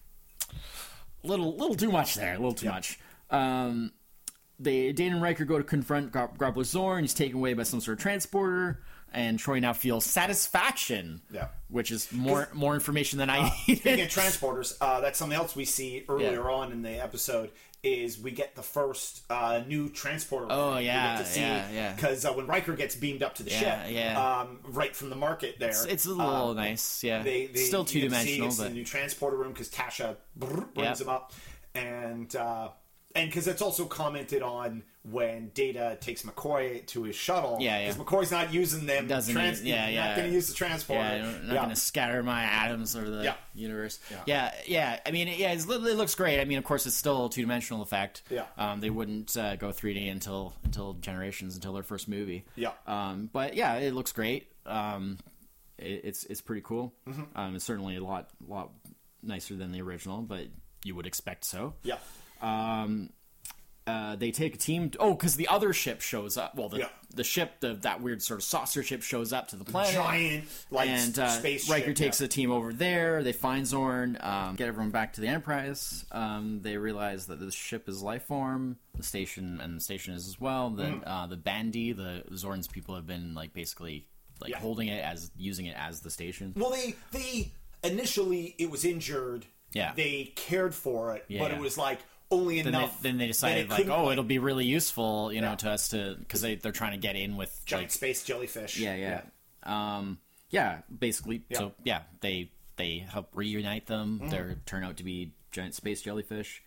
little 1.22 1.56
little 1.56 1.74
too 1.76 1.90
much 1.90 2.14
there, 2.14 2.34
a 2.34 2.38
little 2.38 2.54
too 2.54 2.68
much. 2.68 2.98
Um, 3.30 3.92
they 4.58 4.92
Dane 4.92 5.12
and 5.14 5.22
Riker 5.22 5.44
go 5.44 5.58
to 5.58 5.64
confront 5.64 6.12
Gro- 6.12 6.30
Groppler 6.38 6.64
Zorn. 6.64 7.02
He's 7.04 7.14
taken 7.14 7.38
away 7.38 7.54
by 7.54 7.62
some 7.64 7.80
sort 7.80 7.98
of 7.98 8.02
transporter, 8.02 8.82
and 9.12 9.38
Troi 9.38 9.60
now 9.60 9.72
feels 9.72 10.04
satisfaction. 10.04 11.22
Yeah. 11.32 11.48
which 11.68 11.90
is 11.90 12.12
more 12.12 12.48
more 12.52 12.74
information 12.74 13.18
than 13.18 13.30
I 13.30 13.48
Speaking 13.62 13.92
needed. 13.92 14.06
of 14.06 14.12
transporters, 14.12 14.76
uh, 14.80 15.00
that's 15.00 15.18
something 15.18 15.36
else 15.36 15.56
we 15.56 15.64
see 15.64 16.04
earlier 16.08 16.48
on 16.50 16.70
in 16.72 16.82
the 16.82 17.02
episode. 17.02 17.50
Is 17.82 18.16
we 18.20 18.30
get 18.30 18.54
the 18.54 18.62
first 18.62 19.22
uh, 19.28 19.60
new 19.66 19.88
transporter? 19.88 20.46
Oh, 20.50 20.76
we 20.76 20.82
yeah, 20.84 21.18
to 21.18 21.24
see, 21.24 21.40
yeah, 21.40 21.68
yeah. 21.72 21.92
Because 21.94 22.24
uh, 22.24 22.32
when 22.32 22.46
Riker 22.46 22.74
gets 22.74 22.94
beamed 22.94 23.24
up 23.24 23.34
to 23.36 23.42
the 23.42 23.50
Yeah, 23.50 23.84
ship, 23.84 23.92
yeah. 23.92 24.40
Um, 24.40 24.60
right 24.68 24.94
from 24.94 25.10
the 25.10 25.16
market 25.16 25.56
there, 25.58 25.70
It's, 25.70 25.84
it's 25.86 26.06
a 26.06 26.10
little 26.10 26.50
um, 26.50 26.56
nice, 26.56 27.02
yeah. 27.02 27.24
They, 27.24 27.46
they 27.46 27.58
Still 27.58 27.84
two 27.84 28.02
get 28.02 28.10
to 28.10 28.14
see 28.20 28.24
dimensional, 28.38 28.46
it's 28.48 28.56
but 28.58 28.68
the 28.68 28.74
new 28.74 28.84
transporter 28.84 29.36
room 29.36 29.50
because 29.52 29.68
Tasha 29.68 30.14
brings 30.36 30.76
Yep. 30.76 31.00
him 31.00 31.08
up, 31.08 31.32
and 31.74 32.36
uh, 32.36 32.68
and 33.14 33.28
because 33.28 33.46
it's 33.48 33.62
also 33.62 33.84
commented 33.86 34.42
on 34.42 34.82
when 35.04 35.50
Data 35.54 35.98
takes 36.00 36.22
McCoy 36.22 36.86
to 36.86 37.02
his 37.02 37.16
shuttle. 37.16 37.58
Yeah, 37.60 37.80
yeah. 37.80 37.92
Because 37.92 38.04
McCoy's 38.06 38.30
not 38.30 38.52
using 38.54 38.86
them. 38.86 39.08
Doesn't 39.08 39.34
trans- 39.34 39.58
use- 39.60 39.68
yeah, 39.68 39.88
yeah. 39.88 40.06
Not 40.08 40.16
going 40.16 40.28
to 40.28 40.34
use 40.34 40.46
the 40.48 40.54
transporter. 40.54 41.00
yeah, 41.02 41.26
I'm 41.26 41.46
not 41.48 41.54
Yeah. 41.54 41.60
going 41.62 41.74
to 41.74 41.76
scatter 41.80 42.22
my 42.22 42.42
atoms 42.44 42.94
over 42.94 43.10
the 43.10 43.24
Yeah. 43.24 43.34
universe. 43.54 43.98
Yeah. 44.26 44.54
yeah, 44.66 45.00
I 45.04 45.10
mean, 45.10 45.26
yeah, 45.26 45.52
it's, 45.52 45.64
it 45.64 45.68
looks 45.96 46.14
great. 46.14 46.40
I 46.40 46.44
mean, 46.44 46.58
of 46.58 46.64
course, 46.64 46.86
it's 46.86 46.94
still 46.94 47.26
a 47.26 47.30
two 47.30 47.40
dimensional 47.40 47.82
effect. 47.82 48.22
Yeah. 48.30 48.44
um, 48.56 48.78
they 48.80 48.90
wouldn't 48.90 49.36
uh, 49.36 49.56
go 49.56 49.70
3D 49.72 50.08
until 50.10 50.54
until 50.64 50.92
Generations, 50.94 51.56
until 51.56 51.72
their 51.72 51.82
first 51.82 52.08
movie. 52.08 52.44
Yeah. 52.54 52.70
um, 52.86 53.28
but 53.32 53.54
yeah, 53.54 53.74
it 53.74 53.94
looks 53.94 54.12
great. 54.12 54.52
Um, 54.66 55.18
it, 55.78 56.02
it's 56.04 56.22
it's 56.26 56.40
pretty 56.40 56.62
cool. 56.62 56.94
Mm-hmm. 57.08 57.22
Um, 57.36 57.56
it's 57.56 57.64
certainly 57.64 57.96
a 57.96 58.04
lot 58.04 58.28
lot 58.46 58.70
nicer 59.20 59.56
than 59.56 59.72
the 59.72 59.82
original, 59.82 60.22
but 60.22 60.46
you 60.84 60.94
would 60.94 61.06
expect 61.06 61.44
so. 61.44 61.74
Yeah. 61.82 61.96
Uh, 63.84 64.14
they 64.14 64.30
take 64.30 64.54
a 64.54 64.58
team. 64.58 64.92
oh, 65.00 65.12
because 65.14 65.34
the 65.34 65.48
other 65.48 65.72
ship 65.72 66.00
shows 66.00 66.36
up. 66.36 66.54
Well, 66.54 66.68
the 66.68 66.78
Yeah. 66.78 66.88
the 67.16 67.24
ship, 67.24 67.58
the 67.58 67.74
that 67.74 68.00
weird 68.00 68.22
sort 68.22 68.38
of 68.38 68.44
saucer 68.44 68.80
ship, 68.84 69.02
shows 69.02 69.32
up 69.32 69.48
to 69.48 69.56
the 69.56 69.64
planet. 69.64 69.92
Giant, 69.92 70.44
like, 70.70 70.88
and 70.88 71.18
uh, 71.18 71.28
space 71.30 71.68
Riker 71.68 71.86
ship, 71.88 71.96
takes 71.96 72.20
yeah. 72.20 72.26
the 72.26 72.32
team 72.32 72.52
over 72.52 72.72
there. 72.72 73.24
They 73.24 73.32
find 73.32 73.66
Zorn, 73.66 74.18
um, 74.20 74.54
get 74.54 74.68
everyone 74.68 74.92
back 74.92 75.14
to 75.14 75.20
the 75.20 75.26
Enterprise. 75.26 76.04
Um, 76.12 76.60
they 76.62 76.76
realize 76.76 77.26
that 77.26 77.40
the 77.40 77.50
ship 77.50 77.88
is 77.88 78.00
life 78.02 78.22
form. 78.26 78.76
The 78.96 79.02
station 79.02 79.60
and 79.60 79.76
the 79.78 79.80
station 79.80 80.14
is 80.14 80.28
as 80.28 80.40
well. 80.40 80.70
The 80.70 80.84
Mm. 80.84 81.02
uh, 81.04 81.26
the 81.26 81.36
Bandi, 81.36 81.90
the 81.92 82.22
Zorn's 82.36 82.68
people 82.68 82.94
have 82.94 83.06
been 83.06 83.34
like 83.34 83.52
basically 83.52 84.06
like 84.40 84.52
Yeah. 84.52 84.58
holding 84.60 84.86
it 84.86 85.04
as 85.04 85.32
using 85.36 85.66
it 85.66 85.76
as 85.76 86.02
the 86.02 86.10
station. 86.10 86.52
Well, 86.56 86.70
they 86.70 86.94
they 87.10 87.50
initially 87.82 88.54
it 88.58 88.70
was 88.70 88.84
injured. 88.84 89.46
Yeah. 89.72 89.92
They 89.96 90.32
cared 90.36 90.72
for 90.74 91.16
it, 91.16 91.24
but 91.28 91.50
it 91.50 91.58
was 91.58 91.76
like 91.76 91.98
only 92.32 92.62
Then 92.62 92.72
they, 92.72 92.90
then 93.02 93.18
they 93.18 93.26
decided 93.26 93.70
like, 93.70 93.88
oh, 93.88 94.10
it'll 94.10 94.24
be 94.24 94.38
really 94.38 94.64
useful, 94.64 95.32
you 95.32 95.40
know, 95.40 95.50
Yeah. 95.50 95.56
to 95.56 95.70
us 95.70 95.88
to 95.88 96.16
because 96.18 96.40
they 96.40 96.56
they're 96.56 96.72
trying 96.72 96.92
to 96.92 96.98
get 96.98 97.14
in 97.16 97.36
with 97.36 97.60
giant 97.66 97.84
like 97.84 97.90
space 97.92 98.24
jellyfish. 98.24 98.78
Yeah, 98.78 98.94
yeah. 98.96 99.22
Um, 99.62 100.18
yeah, 100.50 100.78
basically. 100.96 101.42
So 101.52 101.72
yeah, 101.84 102.02
they 102.20 102.50
they 102.76 102.98
help 102.98 103.28
reunite 103.34 103.86
them. 103.86 104.20
Mm-hmm. 104.22 104.30
They 104.30 104.56
turn 104.66 104.82
out 104.84 104.96
to 104.96 105.04
be 105.04 105.32
giant 105.50 105.74
space 105.74 106.02
jellyfish. 106.02 106.62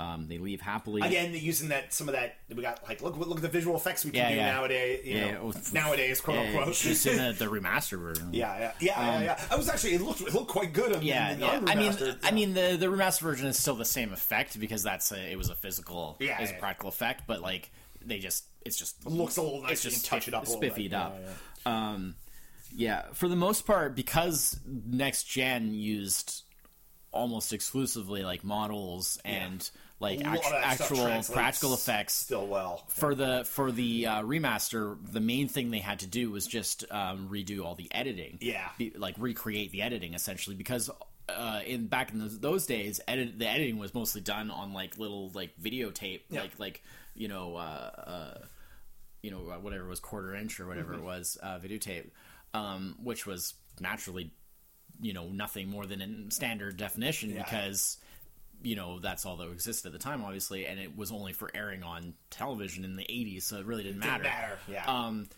Um, 0.00 0.26
they 0.28 0.38
leave 0.38 0.60
happily. 0.60 1.02
Again, 1.02 1.32
using 1.34 1.68
that 1.68 1.92
some 1.92 2.08
of 2.08 2.14
that. 2.14 2.36
We 2.48 2.62
got 2.62 2.82
like 2.88 3.02
look 3.02 3.16
look 3.18 3.36
at 3.36 3.42
the 3.42 3.48
visual 3.48 3.76
effects 3.76 4.04
we 4.04 4.12
can 4.12 4.20
Yeah, 4.20 4.28
do 4.30 4.36
yeah. 4.36 4.52
nowadays. 4.52 5.00
You 5.04 5.14
Yeah, 5.16 5.30
know, 5.32 5.52
nowadays, 5.74 6.20
quote 6.20 6.38
unquote. 6.38 6.74
just 6.74 7.06
in 7.06 7.16
the, 7.18 7.32
the 7.32 7.44
remastered 7.50 8.00
version. 8.00 8.30
yeah, 8.32 8.58
yeah, 8.58 8.72
yeah, 8.80 9.12
yeah, 9.18 9.22
yeah. 9.22 9.40
I 9.50 9.56
was 9.56 9.68
actually 9.68 9.94
it 9.94 10.00
looked 10.00 10.20
it 10.22 10.32
looked 10.32 10.48
quite 10.48 10.72
good. 10.72 10.94
On, 10.96 11.02
Yeah, 11.02 11.32
in 11.32 11.40
the 11.40 11.46
yeah. 11.46 11.60
I 11.66 11.74
mean, 11.74 12.16
I 12.22 12.30
mean, 12.30 12.54
the 12.54 12.76
the 12.78 12.86
remastered 12.86 13.20
version 13.22 13.46
is 13.48 13.58
still 13.58 13.76
the 13.76 13.84
same 13.84 14.12
effect 14.12 14.58
because 14.58 14.82
that's 14.82 15.12
a, 15.12 15.32
it 15.32 15.36
was 15.36 15.50
a 15.50 15.54
physical, 15.54 16.16
Yeah, 16.18 16.40
it's 16.40 16.52
a 16.52 16.54
practical 16.54 16.88
effect, 16.88 17.24
but 17.26 17.40
like 17.42 17.70
they 18.02 18.18
just, 18.20 18.44
it's 18.64 18.78
just 18.78 19.04
looks 19.06 19.36
a 19.36 19.42
little 19.42 19.60
nice. 19.62 19.72
it's 19.72 19.82
just 19.82 20.06
touch 20.06 20.28
it 20.28 20.32
up, 20.34 20.46
a 20.46 20.50
little 20.50 20.60
bit. 20.60 20.74
spiffied 20.74 20.92
up. 20.94 21.18
Um, 21.66 22.14
yeah, 22.74 23.02
for 23.12 23.28
the 23.28 23.36
most 23.36 23.66
part, 23.66 23.94
because 23.94 24.58
next 24.66 25.24
gen 25.24 25.74
used 25.74 26.44
almost 27.12 27.52
exclusively 27.52 28.22
like 28.22 28.44
models 28.44 29.18
and 29.24 29.68
like 30.00 30.20
A 30.20 30.24
lot 30.24 30.38
of 30.38 30.44
act- 30.54 30.80
actual 30.80 31.22
practical 31.32 31.74
effects. 31.74 32.14
still 32.14 32.46
well. 32.46 32.84
For 32.88 33.14
the 33.14 33.44
for 33.44 33.70
the 33.70 34.06
uh, 34.06 34.22
remaster, 34.22 34.96
the 35.12 35.20
main 35.20 35.46
thing 35.46 35.70
they 35.70 35.78
had 35.78 36.00
to 36.00 36.06
do 36.06 36.30
was 36.30 36.46
just 36.46 36.84
um, 36.90 37.28
redo 37.30 37.64
all 37.64 37.74
the 37.74 37.88
editing. 37.92 38.38
Yeah. 38.40 38.68
Be, 38.78 38.92
like 38.96 39.14
recreate 39.18 39.70
the 39.72 39.82
editing 39.82 40.14
essentially 40.14 40.56
because 40.56 40.90
uh, 41.28 41.60
in 41.66 41.86
back 41.86 42.12
in 42.12 42.18
those, 42.18 42.38
those 42.40 42.66
days, 42.66 43.00
edit 43.06 43.38
the 43.38 43.46
editing 43.48 43.78
was 43.78 43.94
mostly 43.94 44.20
done 44.20 44.50
on 44.50 44.72
like 44.72 44.98
little 44.98 45.30
like 45.34 45.50
videotape, 45.62 46.22
Yeah. 46.30 46.40
like 46.40 46.58
like 46.58 46.82
you 47.14 47.28
know 47.28 47.56
uh, 47.56 47.60
uh, 47.60 48.38
you 49.22 49.30
know 49.30 49.50
uh, 49.50 49.58
whatever 49.60 49.84
it 49.84 49.88
was 49.88 50.00
quarter 50.00 50.34
inch 50.34 50.58
or 50.60 50.66
whatever 50.66 50.94
Mm-hmm. 50.94 51.02
it 51.02 51.04
was 51.04 51.38
uh, 51.42 51.58
videotape, 51.58 52.06
um, 52.54 52.96
which 53.02 53.26
was 53.26 53.54
naturally 53.80 54.32
you 55.02 55.12
know 55.12 55.28
nothing 55.28 55.68
more 55.68 55.86
than 55.86 56.00
in 56.00 56.30
standard 56.30 56.76
definition 56.76 57.30
Yeah. 57.30 57.42
because 57.44 57.98
you 58.62 58.76
know 58.76 58.98
that's 58.98 59.24
all 59.24 59.36
that 59.36 59.50
existed 59.50 59.88
at 59.88 59.92
the 59.92 59.98
time 59.98 60.22
obviously 60.22 60.66
and 60.66 60.78
it 60.78 60.96
was 60.96 61.10
only 61.10 61.32
for 61.32 61.50
airing 61.54 61.82
on 61.82 62.14
television 62.30 62.84
in 62.84 62.96
the 62.96 63.04
80s 63.04 63.42
so 63.42 63.56
it 63.56 63.66
really 63.66 63.82
didn't 63.82 64.00
matter, 64.00 64.24
matter, 64.24 64.58
yeah. 64.70 64.84
um 64.86 65.28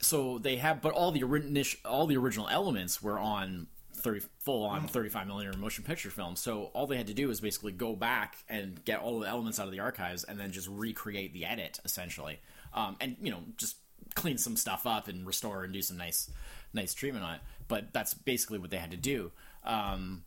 so 0.00 0.38
they 0.38 0.56
have 0.56 0.82
but 0.82 0.92
all 0.92 1.12
the 1.12 1.22
original 1.22 1.62
all 1.84 2.06
the 2.06 2.16
original 2.16 2.48
elements 2.48 3.02
were 3.02 3.18
on 3.18 3.66
30 3.94 4.26
full 4.40 4.64
on 4.64 4.88
35 4.88 5.26
millimeter 5.26 5.56
motion 5.56 5.84
picture 5.84 6.10
film 6.10 6.34
so 6.34 6.70
all 6.74 6.86
they 6.86 6.96
had 6.96 7.06
to 7.06 7.14
do 7.14 7.28
was 7.28 7.40
basically 7.40 7.72
go 7.72 7.94
back 7.94 8.36
and 8.48 8.84
get 8.84 9.00
all 9.00 9.20
the 9.20 9.28
elements 9.28 9.60
out 9.60 9.66
of 9.66 9.72
the 9.72 9.80
archives 9.80 10.24
and 10.24 10.38
then 10.38 10.50
just 10.50 10.68
recreate 10.68 11.32
the 11.32 11.44
edit 11.44 11.78
essentially. 11.84 12.40
Um, 12.74 12.96
and 13.00 13.16
you 13.20 13.30
know 13.30 13.40
just 13.56 13.76
clean 14.14 14.38
some 14.38 14.56
stuff 14.56 14.86
up 14.86 15.08
and 15.08 15.26
restore 15.26 15.64
and 15.64 15.72
do 15.72 15.82
some 15.82 15.96
nice 15.96 16.30
nice 16.72 16.94
treatment 16.94 17.24
on 17.24 17.34
it. 17.34 17.40
But 17.68 17.92
that's 17.92 18.14
basically 18.14 18.58
what 18.58 18.70
they 18.70 18.76
had 18.78 18.90
to 18.90 18.96
do. 18.96 19.32
Um, 19.64 20.24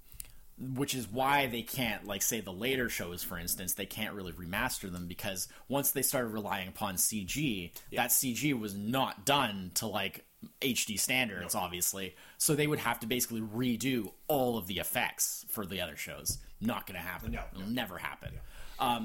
which 0.57 0.95
is 0.95 1.07
why 1.07 1.47
they 1.47 1.61
can't 1.61 2.07
like 2.07 2.21
say 2.21 2.39
the 2.39 2.51
later 2.51 2.87
shows 2.87 3.21
for 3.21 3.37
instance 3.37 3.73
they 3.73 3.85
can't 3.85 4.15
really 4.15 4.31
remaster 4.31 4.89
them 4.89 5.05
because 5.05 5.49
once 5.67 5.91
they 5.91 6.01
started 6.01 6.29
relying 6.29 6.69
upon 6.69 6.95
cg 6.95 7.71
that 7.91 8.09
cg 8.09 8.57
was 8.57 8.73
not 8.73 9.25
done 9.25 9.69
to 9.73 9.85
like 9.85 10.23
hd 10.61 10.99
standards 10.99 11.55
obviously. 11.55 12.15
So 12.37 12.55
they 12.55 12.67
would 12.67 12.79
have 12.79 12.99
to 13.01 13.07
basically 13.07 13.41
redo 13.41 14.11
all 14.27 14.57
of 14.57 14.67
the 14.67 14.79
effects 14.79 15.45
for 15.49 15.65
the 15.65 15.81
other 15.81 15.95
shows. 15.95 16.37
Not 16.61 16.87
gonna 16.87 16.99
happen. 16.99 17.31
No, 17.31 17.41
it'll 17.53 17.67
never 17.67 17.97
happen. 17.97 18.33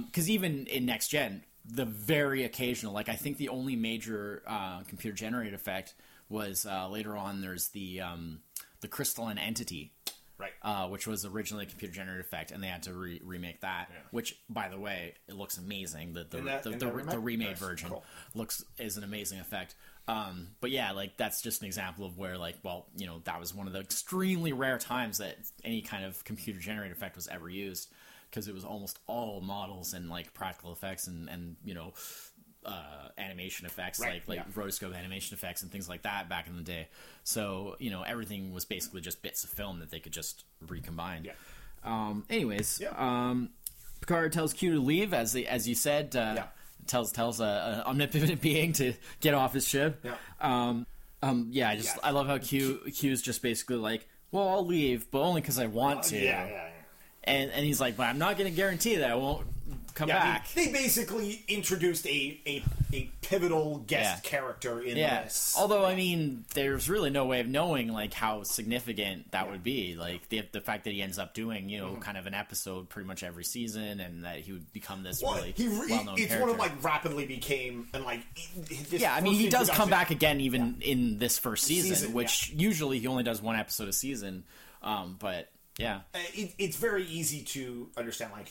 Because 0.07 0.31
even 0.31 0.67
in 0.67 0.87
next 0.87 1.09
gen 1.09 1.45
the 1.65 1.85
very 1.85 2.43
occasional 2.45 2.93
like 2.93 3.11
i 3.11 3.15
think 3.15 3.37
the 3.37 3.51
only 3.51 3.77
major 3.77 4.43
uh, 4.47 4.81
computer 4.89 5.15
generated 5.15 5.53
effect 5.53 5.95
was 6.31 6.65
uh, 6.65 6.89
later 6.89 7.17
on 7.17 7.43
there's 7.43 7.69
the 7.69 8.01
um, 8.01 8.41
the 8.81 8.89
crystalline 8.89 9.37
entity 9.37 9.93
Right. 10.41 10.53
uh, 10.63 10.89
which 10.89 11.07
was 11.07 11.25
originally 11.27 11.65
a 11.67 11.69
computer 11.69 11.93
generated 11.95 12.25
effect, 12.25 12.51
and 12.51 12.63
they 12.63 12.69
had 12.69 12.85
to 12.85 12.95
re- 12.95 13.21
remake 13.23 13.61
that. 13.61 13.91
Which, 14.11 14.37
by 14.49 14.69
the 14.69 14.79
way, 14.79 15.15
it 15.29 15.35
looks 15.35 15.59
amazing. 15.59 16.15
The 16.15 16.25
the 16.25 16.41
that- 16.43 16.63
the, 16.63 16.71
the, 16.71 16.87
the 17.11 17.19
remade 17.19 17.49
Nice. 17.51 17.59
version 17.59 17.91
Cool. 17.91 18.05
looks 18.35 18.65
is 18.79 18.97
an 18.97 19.05
amazing 19.05 19.39
effect. 19.41 19.75
Um, 20.09 20.49
but 20.61 20.71
yeah, 20.71 20.91
like 20.93 21.17
that's 21.17 21.41
just 21.43 21.61
an 21.61 21.67
example 21.67 22.05
of 22.05 22.19
where, 22.19 22.37
like, 22.39 22.57
well, 22.65 22.87
you 22.97 23.07
know, 23.07 23.21
that 23.25 23.39
was 23.39 23.55
one 23.55 23.67
of 23.69 23.73
the 23.73 23.81
extremely 23.81 24.53
rare 24.53 24.79
times 24.79 25.19
that 25.19 25.37
any 25.63 25.83
kind 25.83 26.05
of 26.05 26.25
computer 26.25 26.59
generated 26.59 26.97
effect 26.97 27.15
was 27.17 27.29
ever 27.29 27.49
used 27.49 27.93
because 28.29 28.49
it 28.49 28.55
was 28.55 28.65
almost 28.65 28.99
all 29.07 29.41
models 29.41 29.93
and 29.93 30.09
like 30.09 30.33
practical 30.35 30.73
effects 30.73 31.07
and 31.09 31.29
and 31.29 31.57
you 31.65 31.75
know 31.75 31.93
uh, 32.65 33.09
animation 33.19 33.67
effects 33.67 33.99
Right, 34.01 34.23
like 34.29 34.39
like 34.39 34.47
yeah. 34.47 34.63
rotoscope 34.63 34.95
animation 34.97 35.35
effects 35.35 35.63
and 35.63 35.71
things 35.71 35.89
like 35.89 36.03
that 36.03 36.29
back 36.29 36.47
in 36.47 36.57
the 36.57 36.63
day. 36.63 36.89
So 37.25 37.77
you 37.79 37.91
know 37.91 38.03
everything 38.03 38.53
was 38.53 38.65
basically 38.65 39.01
just 39.01 39.23
bits 39.23 39.45
of 39.45 39.51
film 39.51 39.81
that 39.81 39.91
they 39.91 40.01
could 40.01 40.13
just 40.13 40.45
recombine. 40.67 41.25
Yeah. 41.25 41.33
Um. 41.85 42.25
Anyways, 42.29 42.81
Yeah. 42.83 42.91
um, 42.99 43.51
Picard 44.01 44.33
tells 44.33 44.53
Q 44.53 44.75
to 44.75 44.81
leave 44.81 45.13
as 45.15 45.33
they, 45.33 45.47
as 45.47 45.69
you 45.69 45.75
said. 45.75 46.15
Uh, 46.17 46.33
Yeah. 46.37 46.45
Tells 46.87 47.13
tells 47.13 47.41
a, 47.41 47.83
a 47.85 47.89
omnipotent 47.89 48.41
being 48.43 48.73
to 48.75 48.95
get 49.21 49.35
off 49.35 49.53
his 49.53 49.69
ship. 49.69 50.01
Yeah. 50.05 50.15
Um. 50.41 50.87
Um. 51.23 51.49
Yeah. 51.51 51.69
I 51.71 51.77
just 51.77 51.95
Yeah. 51.97 52.01
I 52.05 52.11
love 52.11 52.27
how 52.27 52.39
Q 52.39 52.81
Q's 52.95 53.21
just 53.23 53.43
basically 53.43 53.77
like, 53.77 54.09
well, 54.33 54.49
I'll 54.49 54.67
leave, 54.67 55.11
but 55.11 55.21
only 55.21 55.41
because 55.43 55.59
I 55.59 55.67
want 55.67 56.05
to. 56.05 56.17
Yeah, 56.17 56.47
yeah, 56.47 56.49
yeah. 56.51 56.69
And 57.25 57.51
and 57.53 57.65
he's 57.67 57.81
like, 57.81 57.97
but 57.99 58.05
I'm 58.05 58.19
not 58.19 58.39
going 58.39 58.51
to 58.51 58.57
guarantee 58.57 58.97
that 58.97 59.11
I 59.11 59.15
won't 59.15 59.47
come 60.01 60.09
Yeah, 60.09 60.19
back. 60.23 60.53
They, 60.55 60.67
they 60.67 60.73
basically 60.73 61.45
introduced 61.47 62.07
a, 62.07 62.41
a, 62.47 62.65
a 62.93 63.11
pivotal 63.23 63.79
guest 63.87 64.25
Yeah. 64.25 64.31
character 64.31 64.81
in 64.81 64.97
yeah. 64.97 65.23
this. 65.25 65.55
Although 65.59 65.85
I 65.85 65.95
mean, 65.95 66.45
there's 66.55 66.89
really 66.89 67.11
no 67.11 67.27
way 67.27 67.41
of 67.41 67.47
knowing 67.47 67.93
like 67.93 68.13
how 68.15 68.43
significant 68.43 69.31
that 69.33 69.51
would 69.51 69.63
be. 69.63 69.95
Like 69.97 70.29
the 70.29 70.43
the 70.53 70.61
fact 70.61 70.85
that 70.85 70.93
he 70.93 71.03
ends 71.03 71.19
up 71.19 71.35
doing 71.35 71.69
you 71.69 71.79
know 71.79 71.97
kind 71.97 72.17
of 72.19 72.27
an 72.27 72.35
episode 72.35 72.89
pretty 72.89 73.07
much 73.07 73.23
every 73.23 73.45
season, 73.45 74.01
and 74.01 74.25
that 74.25 74.39
he 74.41 74.53
would 74.53 74.73
become 74.73 75.03
this 75.03 75.23
well, 75.23 75.35
really 75.37 75.53
he, 75.57 75.69
re- 75.69 75.87
well 75.91 76.05
known 76.05 76.15
it's 76.19 76.27
character. 76.29 76.41
one 76.41 76.51
of 76.51 76.59
like 76.59 76.83
rapidly 76.83 77.27
became 77.27 77.89
and 77.95 78.05
like 78.05 78.21
this 78.57 78.93
yeah, 79.01 79.15
I 79.15 79.21
mean, 79.21 79.35
he 79.35 79.49
does 79.49 79.71
come 79.71 79.91
back 79.91 80.11
again 80.11 80.41
even 80.41 80.77
in 80.81 81.19
this 81.19 81.39
first 81.39 81.65
season, 81.65 81.95
Season, 81.95 82.13
which 82.15 82.51
usually 82.57 82.99
he 82.99 83.07
only 83.07 83.23
does 83.23 83.41
one 83.43 83.57
episode 83.57 83.89
a 83.89 83.93
season. 83.93 84.45
Um, 84.83 85.17
but 85.19 85.51
yeah, 85.79 86.01
Uh, 86.15 86.19
It, 86.35 86.55
it's 86.59 86.77
very 86.77 87.05
easy 87.07 87.43
to 87.43 87.89
understand. 87.97 88.33
Like 88.33 88.51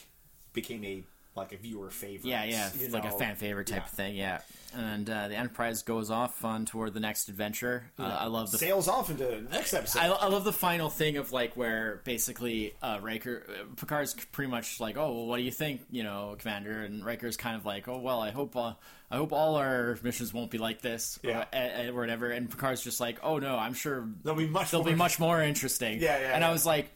became 0.53 0.83
a 0.83 1.03
like 1.35 1.53
a 1.53 1.57
viewer 1.57 1.89
favorite. 1.89 2.29
yeah, 2.29 2.43
yeah, 2.43 2.69
like 2.89 3.05
a 3.05 3.11
fan 3.11 3.35
favorite 3.35 3.67
type 3.67 3.77
Yeah. 3.77 3.83
of 3.85 3.89
thing. 3.91 4.15
Yeah, 4.15 4.41
and 4.75 5.09
uh, 5.09 5.27
the 5.29 5.35
Enterprise 5.35 5.83
goes 5.83 6.11
off 6.11 6.43
on 6.43 6.65
toward 6.65 6.93
the 6.93 6.99
next 6.99 7.29
adventure. 7.29 7.85
Uh, 7.97 8.03
I 8.03 8.25
love 8.25 8.51
the 8.51 8.57
Sails 8.57 8.87
off 8.89 9.09
into 9.09 9.23
the 9.25 9.41
next 9.51 9.73
episode. 9.73 9.99
I, 9.99 10.07
I 10.07 10.27
love 10.27 10.43
the 10.43 10.51
final 10.51 10.89
thing 10.89 11.15
of 11.17 11.31
like 11.31 11.55
where 11.55 12.01
basically 12.03 12.73
uh, 12.81 12.99
Riker 13.01 13.43
Picard's 13.77 14.13
pretty 14.31 14.51
much 14.51 14.79
like, 14.81 14.97
oh, 14.97 15.13
well, 15.13 15.25
what 15.27 15.37
do 15.37 15.43
you 15.43 15.51
think, 15.51 15.81
you 15.91 16.03
know, 16.03 16.35
Commander? 16.39 16.81
And 16.81 17.05
Riker's 17.05 17.37
kind 17.37 17.55
of 17.55 17.65
like, 17.65 17.87
oh, 17.87 17.99
well, 17.99 18.19
I 18.21 18.31
hope, 18.31 18.55
uh, 18.57 18.73
I 19.09 19.15
hope 19.17 19.31
all 19.31 19.55
our 19.55 19.97
missions 20.03 20.33
won't 20.33 20.51
be 20.51 20.57
like 20.57 20.81
this, 20.81 21.19
Yeah. 21.23 21.45
or, 21.53 21.89
or 21.91 21.99
whatever. 22.01 22.31
And 22.31 22.49
Picard's 22.49 22.81
just 22.83 22.99
like, 22.99 23.19
oh 23.23 23.37
no, 23.39 23.55
I'm 23.57 23.73
sure 23.75 24.07
They'll 24.23 24.35
be 24.35 24.45
much 24.47 24.71
they'll 24.71 24.81
more- 24.81 24.91
be 24.91 24.95
much 24.97 25.19
more 25.19 25.41
interesting. 25.41 26.01
Yeah, 26.01 26.19
yeah, 26.19 26.33
And 26.33 26.41
yeah. 26.41 26.49
I 26.49 26.51
was 26.51 26.65
like, 26.65 26.89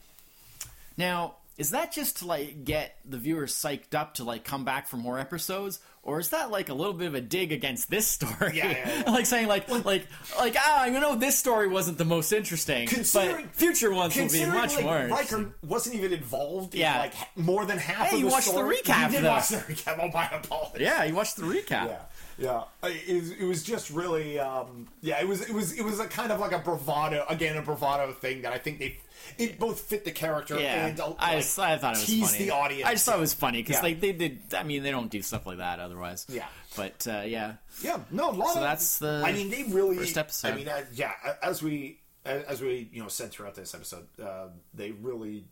now. 0.98 1.36
Is 1.56 1.70
that 1.70 1.92
just 1.92 2.18
to 2.18 2.26
like 2.26 2.64
get 2.64 2.96
the 3.04 3.16
viewers 3.16 3.54
psyched 3.54 3.94
up 3.94 4.14
to 4.14 4.24
like 4.24 4.42
come 4.44 4.64
back 4.64 4.88
for 4.88 4.96
more 4.96 5.20
episodes, 5.20 5.78
or 6.02 6.18
is 6.18 6.30
that 6.30 6.50
like 6.50 6.68
a 6.68 6.74
little 6.74 6.92
bit 6.92 7.06
of 7.06 7.14
a 7.14 7.20
dig 7.20 7.52
against 7.52 7.88
this 7.88 8.08
story? 8.08 8.56
Yeah, 8.56 8.70
yeah, 8.70 9.02
yeah. 9.06 9.10
like 9.12 9.24
saying 9.24 9.46
like 9.46 9.68
like 9.70 10.06
like 10.36 10.56
ah, 10.58 10.82
I 10.82 10.88
know 10.88 11.14
this 11.14 11.38
story 11.38 11.68
wasn't 11.68 11.96
the 11.98 12.04
most 12.04 12.32
interesting, 12.32 12.88
Considering- 12.88 13.46
but 13.46 13.54
future 13.54 13.92
ones 13.94 14.16
will 14.16 14.28
be 14.28 14.44
much 14.46 14.74
like, 14.74 14.84
more. 14.84 15.06
Riker 15.06 15.54
wasn't 15.62 15.94
even 15.94 16.12
involved 16.12 16.74
in 16.74 16.80
Yeah. 16.80 16.98
like 16.98 17.14
more 17.36 17.64
than 17.66 17.78
half 17.78 18.08
Hey, 18.08 18.16
of 18.16 18.20
you 18.22 18.26
the 18.26 18.32
watched 18.32 18.52
the 18.52 18.60
recap, 18.60 19.12
You 19.12 19.18
did 19.20 19.24
watch 19.24 19.48
the 19.50 19.56
recap. 19.58 19.98
Oh, 20.02 20.10
my 20.12 20.28
apologies. 20.30 20.80
Yeah, 20.80 21.04
you 21.04 21.14
watched 21.14 21.36
the 21.36 21.44
recap. 21.44 21.86
Yeah, 21.86 21.98
yeah. 22.36 22.62
It, 22.82 23.14
was- 23.14 23.30
it 23.30 23.44
was 23.44 23.62
just 23.62 23.90
really, 23.90 24.40
um, 24.40 24.88
yeah. 25.02 25.20
It 25.20 25.28
was, 25.28 25.42
it 25.42 25.54
was, 25.54 25.72
it 25.78 25.84
was 25.84 26.00
a 26.00 26.06
kind 26.08 26.32
of 26.32 26.40
like 26.40 26.50
a 26.50 26.58
bravado, 26.58 27.24
again, 27.28 27.56
a 27.56 27.62
bravado 27.62 28.10
thing 28.12 28.42
that 28.42 28.52
I 28.52 28.58
think 28.58 28.80
they, 28.80 28.98
it 29.38 29.58
both 29.58 29.80
fit 29.80 30.04
the 30.04 30.10
character 30.12 30.58
Yeah, 30.60 30.86
and 30.86 31.00
uh, 31.00 31.14
I, 31.18 31.34
like, 31.34 31.42
just, 31.42 31.58
I 31.58 31.76
thought 31.78 31.94
it 31.94 31.98
was 31.98 32.06
tease 32.06 32.30
funny. 32.32 32.44
the 32.44 32.50
audience. 32.52 32.84
I 32.88 32.92
just 32.92 33.04
thought 33.06 33.16
it 33.16 33.20
was 33.20 33.34
funny 33.34 33.62
because 33.62 33.76
Yeah. 33.76 33.82
like 33.82 34.00
they 34.00 34.12
did. 34.12 34.40
I 34.56 34.62
mean, 34.62 34.82
they 34.82 34.90
don't 34.90 35.10
do 35.10 35.22
stuff 35.22 35.46
like 35.46 35.58
that 35.58 35.80
otherwise. 35.80 36.26
Yeah. 36.28 36.46
but 36.76 37.06
uh, 37.08 37.22
yeah, 37.26 37.54
Yeah, 37.82 38.00
no, 38.10 38.30
a 38.30 38.32
lot 38.32 38.48
So 38.54 38.60
of 38.60 38.62
that's 38.62 38.98
the 38.98 39.22
I 39.24 39.32
mean, 39.32 39.50
they 39.50 39.64
really. 39.64 39.96
first 39.96 40.18
episode. 40.18 40.52
I 40.52 40.56
mean, 40.56 40.68
uh, 40.68 40.84
yeah, 40.92 41.12
as 41.42 41.62
we 41.62 42.00
as 42.24 42.60
we 42.62 42.88
you 42.92 43.02
know 43.02 43.08
said 43.08 43.30
throughout 43.30 43.54
this 43.54 43.74
episode, 43.74 44.06
uh, 44.22 44.48
they 44.72 44.90
really 44.92 45.44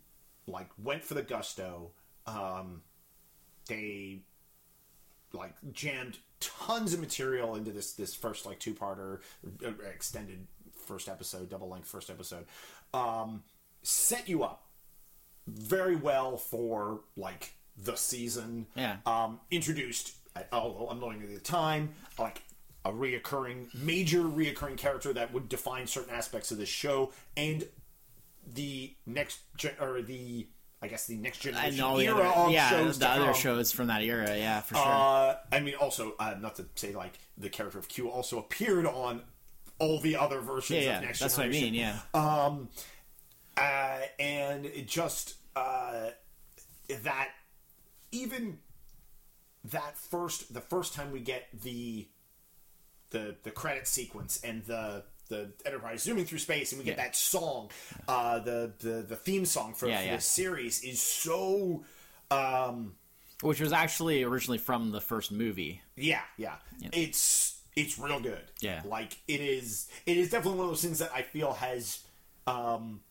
like 0.47 0.69
went 0.81 1.03
for 1.03 1.13
the 1.13 1.21
gusto. 1.23 1.91
Um, 2.27 2.81
they 3.67 4.21
like 5.33 5.53
jammed 5.71 6.17
tons 6.39 6.93
of 6.93 6.99
material 6.99 7.55
into 7.55 7.71
this 7.71 7.93
this 7.93 8.13
first 8.13 8.45
like 8.45 8.59
two 8.59 8.73
parter 8.73 9.19
uh, 9.65 9.69
extended 9.93 10.47
first 10.85 11.07
episode, 11.07 11.49
double 11.49 11.69
length 11.69 11.87
first 11.87 12.09
episode. 12.09 12.45
Um, 12.93 13.43
set 13.83 14.27
you 14.27 14.43
up 14.43 14.65
very 15.47 15.95
well 15.95 16.37
for 16.37 17.01
like 17.15 17.53
the 17.77 17.95
season. 17.95 18.67
Yeah. 18.75 18.97
Um, 19.05 19.39
introduced, 19.51 20.13
although 20.51 20.89
unknowingly 20.89 21.25
at 21.25 21.33
the 21.33 21.39
time, 21.39 21.89
like 22.17 22.41
a 22.85 22.91
reoccurring, 22.91 23.73
major 23.75 24.21
reoccurring 24.21 24.77
character 24.77 25.13
that 25.13 25.33
would 25.33 25.49
define 25.49 25.87
certain 25.87 26.13
aspects 26.13 26.51
of 26.51 26.57
the 26.57 26.65
show 26.65 27.11
and 27.37 27.67
the 28.53 28.93
next 29.05 29.39
gen- 29.57 29.75
or 29.79 30.01
the 30.01 30.47
I 30.81 30.87
guess 30.87 31.07
the 31.07 31.15
next 31.15 31.45
and 31.45 31.55
generation 31.55 31.81
all 31.81 31.95
the 31.95 32.07
era 32.07 32.29
other, 32.29 32.51
yeah, 32.51 32.69
shows. 32.69 32.99
the 32.99 33.07
other 33.07 33.27
come. 33.27 33.33
shows 33.35 33.71
from 33.71 33.87
that 33.87 34.01
era. 34.03 34.35
Yeah, 34.35 34.59
for 34.59 34.75
sure. 34.75 34.83
Uh, 34.85 35.35
I 35.49 35.61
mean, 35.61 35.75
also 35.75 36.13
uh, 36.19 36.35
not 36.41 36.55
to 36.55 36.65
say 36.75 36.93
like 36.93 37.13
the 37.37 37.47
character 37.47 37.79
of 37.79 37.87
Q 37.87 38.09
also 38.09 38.37
appeared 38.37 38.85
on 38.85 39.21
all 39.79 39.99
the 40.01 40.17
other 40.17 40.41
versions 40.41 40.83
yeah, 40.83 40.91
yeah, 40.91 40.97
of 40.97 41.03
Next 41.03 41.19
that's 41.19 41.37
what 41.37 41.45
I 41.45 41.49
mean. 41.49 41.73
Yeah, 41.73 41.99
Um, 42.13 42.67
uh, 43.57 43.99
and 44.19 44.65
it 44.65 44.87
just 44.87 45.35
uh, 45.55 46.09
that 47.03 47.29
even 48.11 48.59
that 49.65 49.97
first 49.97 50.53
the 50.53 50.61
first 50.61 50.93
time 50.93 51.11
we 51.11 51.19
get 51.19 51.47
the 51.63 52.07
the 53.11 53.35
the 53.43 53.51
credit 53.51 53.87
sequence 53.87 54.39
and 54.43 54.63
the 54.65 55.03
the 55.29 55.51
Enterprise 55.65 56.03
zooming 56.03 56.25
through 56.25 56.39
space 56.39 56.71
and 56.73 56.79
we 56.79 56.85
get 56.85 56.97
Yeah. 56.97 57.03
that 57.05 57.15
song, 57.15 57.69
uh, 58.07 58.39
the 58.39 58.73
the 58.79 59.05
the 59.07 59.15
theme 59.15 59.45
song 59.45 59.73
for, 59.73 59.87
Yeah, 59.87 59.99
for 59.99 60.05
yeah. 60.05 60.15
this 60.17 60.25
series 60.25 60.83
is 60.83 61.01
so. 61.01 61.83
Um, 62.31 62.95
which 63.41 63.59
was 63.59 63.71
actually 63.73 64.23
originally 64.23 64.57
from 64.57 64.91
the 64.91 65.01
first 65.01 65.31
movie. 65.31 65.81
yeah, 65.95 66.21
yeah, 66.37 66.55
It's 66.91 67.59
it's 67.75 67.97
real 67.99 68.19
good. 68.19 68.43
Yeah. 68.61 68.81
like 68.85 69.17
it 69.27 69.39
is. 69.41 69.87
It 70.05 70.17
is 70.17 70.29
definitely 70.29 70.59
one 70.59 70.67
of 70.67 70.71
those 70.71 70.81
things 70.81 70.99
that 70.99 71.11
I 71.13 71.21
feel 71.23 71.53
has 71.53 71.99
um 72.47 73.01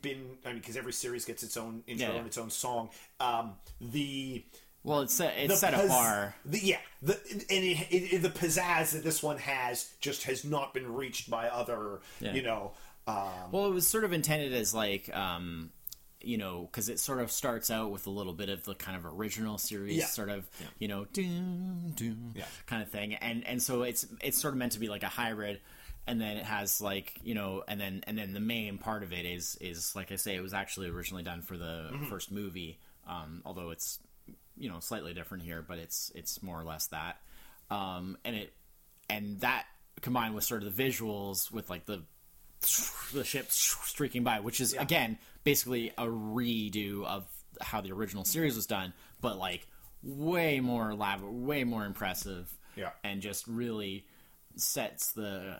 been. 0.00 0.36
I 0.44 0.48
mean, 0.50 0.58
because 0.58 0.76
every 0.76 0.92
series 0.92 1.24
gets 1.24 1.42
its 1.42 1.56
own 1.56 1.82
intro 1.86 2.06
Yeah, 2.06 2.12
yeah. 2.12 2.18
and 2.18 2.26
its 2.26 2.38
own 2.38 2.50
song. 2.50 2.90
Um, 3.20 3.52
the 3.80 4.44
Well, 4.82 5.00
it's 5.00 5.14
set, 5.14 5.34
it's 5.38 5.60
set 5.60 5.74
a 5.74 5.78
pizz- 5.78 5.88
bar. 5.88 6.34
The, 6.44 6.58
yeah, 6.58 6.78
the 7.02 7.14
and 7.50 7.64
it, 7.64 8.12
it, 8.14 8.22
the 8.22 8.28
pizzazz 8.30 8.92
that 8.92 9.02
this 9.04 9.22
one 9.22 9.38
has 9.38 9.90
just 10.00 10.24
has 10.24 10.44
not 10.44 10.74
been 10.74 10.92
reached 10.92 11.30
by 11.30 11.48
other. 11.48 12.00
Yeah. 12.20 12.34
You 12.34 12.42
know. 12.42 12.72
Um, 13.06 13.50
Well, 13.52 13.66
it 13.66 13.72
was 13.74 13.86
sort 13.86 14.04
of 14.04 14.12
intended 14.14 14.52
as 14.54 14.72
like, 14.74 15.14
um, 15.14 15.70
you 16.22 16.38
know, 16.38 16.62
because 16.72 16.88
it 16.88 16.98
sort 16.98 17.20
of 17.20 17.30
starts 17.30 17.70
out 17.70 17.90
with 17.90 18.06
a 18.06 18.10
little 18.10 18.32
bit 18.32 18.48
of 18.48 18.64
the 18.64 18.74
kind 18.74 18.96
of 18.96 19.04
original 19.04 19.58
series, 19.58 19.98
Yeah. 19.98 20.06
sort 20.06 20.30
of, 20.30 20.48
you 20.78 20.88
know, 20.88 21.04
doom 21.12 21.92
doom 21.94 22.32
kind 22.64 22.82
of 22.82 22.88
thing, 22.90 23.14
and 23.16 23.46
and 23.46 23.62
so 23.62 23.82
it's 23.82 24.06
it's 24.22 24.40
sort 24.40 24.54
of 24.54 24.58
meant 24.58 24.72
to 24.72 24.78
be 24.80 24.88
like 24.88 25.02
a 25.02 25.08
hybrid, 25.08 25.60
and 26.06 26.20
then 26.20 26.36
it 26.36 26.44
has 26.44 26.80
like 26.80 27.14
you 27.22 27.34
know, 27.34 27.62
and 27.68 27.80
then 27.80 28.02
and 28.06 28.16
then 28.18 28.32
the 28.32 28.40
main 28.40 28.78
part 28.78 29.02
of 29.02 29.12
it 29.12 29.24
is 29.24 29.56
is 29.60 29.94
like 29.96 30.12
I 30.12 30.16
say, 30.16 30.34
it 30.36 30.42
was 30.42 30.54
actually 30.54 30.88
originally 30.88 31.22
done 31.22 31.42
for 31.42 31.56
the 31.56 31.90
Mm-hmm. 31.92 32.04
first 32.06 32.30
movie, 32.32 32.78
um, 33.06 33.42
although 33.44 33.70
it's 33.70 33.98
you 34.56 34.68
know 34.68 34.80
slightly 34.80 35.14
different 35.14 35.42
here, 35.44 35.64
but 35.66 35.78
it's 35.78 36.10
it's 36.14 36.42
more 36.42 36.60
or 36.60 36.64
less 36.64 36.86
that, 36.88 37.18
um, 37.70 38.16
and 38.24 38.36
it 38.36 38.52
and 39.10 39.40
that 39.40 39.64
combined 40.00 40.34
with 40.34 40.44
sort 40.44 40.62
of 40.62 40.76
the 40.76 40.82
visuals 40.82 41.50
with 41.50 41.68
like 41.70 41.86
the 41.86 42.02
the 43.12 43.24
ship 43.24 43.50
streaking 43.50 44.24
by, 44.24 44.40
which 44.40 44.60
is 44.60 44.72
again 44.74 45.18
basically 45.44 45.90
a 45.98 46.06
redo 46.06 47.04
of 47.04 47.26
how 47.60 47.80
the 47.80 47.92
original 47.92 48.24
series 48.24 48.56
was 48.56 48.66
done, 48.66 48.92
but 49.20 49.38
like 49.38 49.66
way 50.02 50.60
more 50.60 50.90
elaborate, 50.90 51.32
way 51.32 51.64
more 51.64 51.84
impressive, 51.84 52.50
Yeah. 52.76 52.90
and 53.02 53.20
just 53.22 53.46
really 53.46 54.06
sets 54.56 55.12
the, 55.12 55.56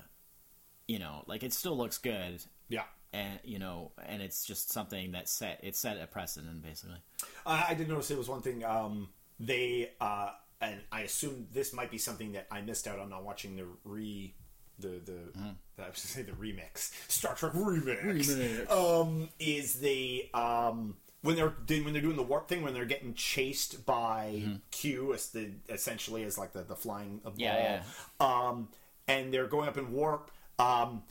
you 0.86 0.98
know, 0.98 1.24
like 1.26 1.42
it 1.42 1.52
still 1.52 1.76
looks 1.76 1.98
good, 1.98 2.42
yeah. 2.68 2.84
and 3.12 3.38
you 3.44 3.58
know, 3.58 3.92
and 4.06 4.22
it's 4.22 4.44
just 4.44 4.70
something 4.70 5.12
that 5.12 5.28
set 5.28 5.60
it 5.62 5.76
set 5.76 6.00
a 6.00 6.06
precedent 6.06 6.62
basically. 6.62 6.98
I, 7.46 7.66
I 7.70 7.74
did 7.74 7.88
notice 7.88 8.10
it 8.10 8.18
was 8.18 8.28
one 8.28 8.42
thing. 8.42 8.64
Um, 8.64 9.08
they 9.40 9.92
uh, 10.00 10.30
and 10.60 10.80
I 10.92 11.02
assume 11.02 11.48
this 11.52 11.72
might 11.72 11.90
be 11.90 11.98
something 11.98 12.32
that 12.32 12.46
I 12.50 12.60
missed 12.60 12.86
out 12.86 12.98
on 12.98 13.10
not 13.10 13.24
watching 13.24 13.56
the 13.56 13.66
re 13.84 14.34
the 14.78 15.00
the 15.04 15.12
Mm-hmm. 15.12 15.50
I 15.78 15.88
was 15.88 15.96
gonna 15.96 15.96
say 15.96 16.22
the 16.22 16.32
remix 16.32 16.92
Star 17.10 17.34
Trek 17.34 17.52
remix. 17.52 18.70
Um, 18.70 19.28
is 19.40 19.74
the 19.74 20.28
um 20.34 20.96
when 21.22 21.36
they're 21.36 21.54
doing 21.66 21.84
when 21.84 21.92
they're 21.94 22.02
doing 22.02 22.16
the 22.16 22.22
warp 22.22 22.48
thing 22.48 22.62
when 22.62 22.74
they're 22.74 22.84
getting 22.84 23.14
chased 23.14 23.84
by 23.86 24.42
Q 24.70 25.14
as 25.14 25.30
the 25.30 25.50
essentially 25.68 26.22
as 26.22 26.38
like 26.38 26.52
the 26.52 26.62
the 26.62 26.76
flying 26.76 27.18
ball. 27.24 27.32
Mm-hmm. 27.32 27.40
Yeah, 27.40 27.82
Um, 28.20 28.68
and 29.08 29.32
they're 29.32 29.46
going 29.46 29.68
up 29.68 29.76
in 29.76 29.92
warp. 29.92 30.30
Um, 30.58 31.02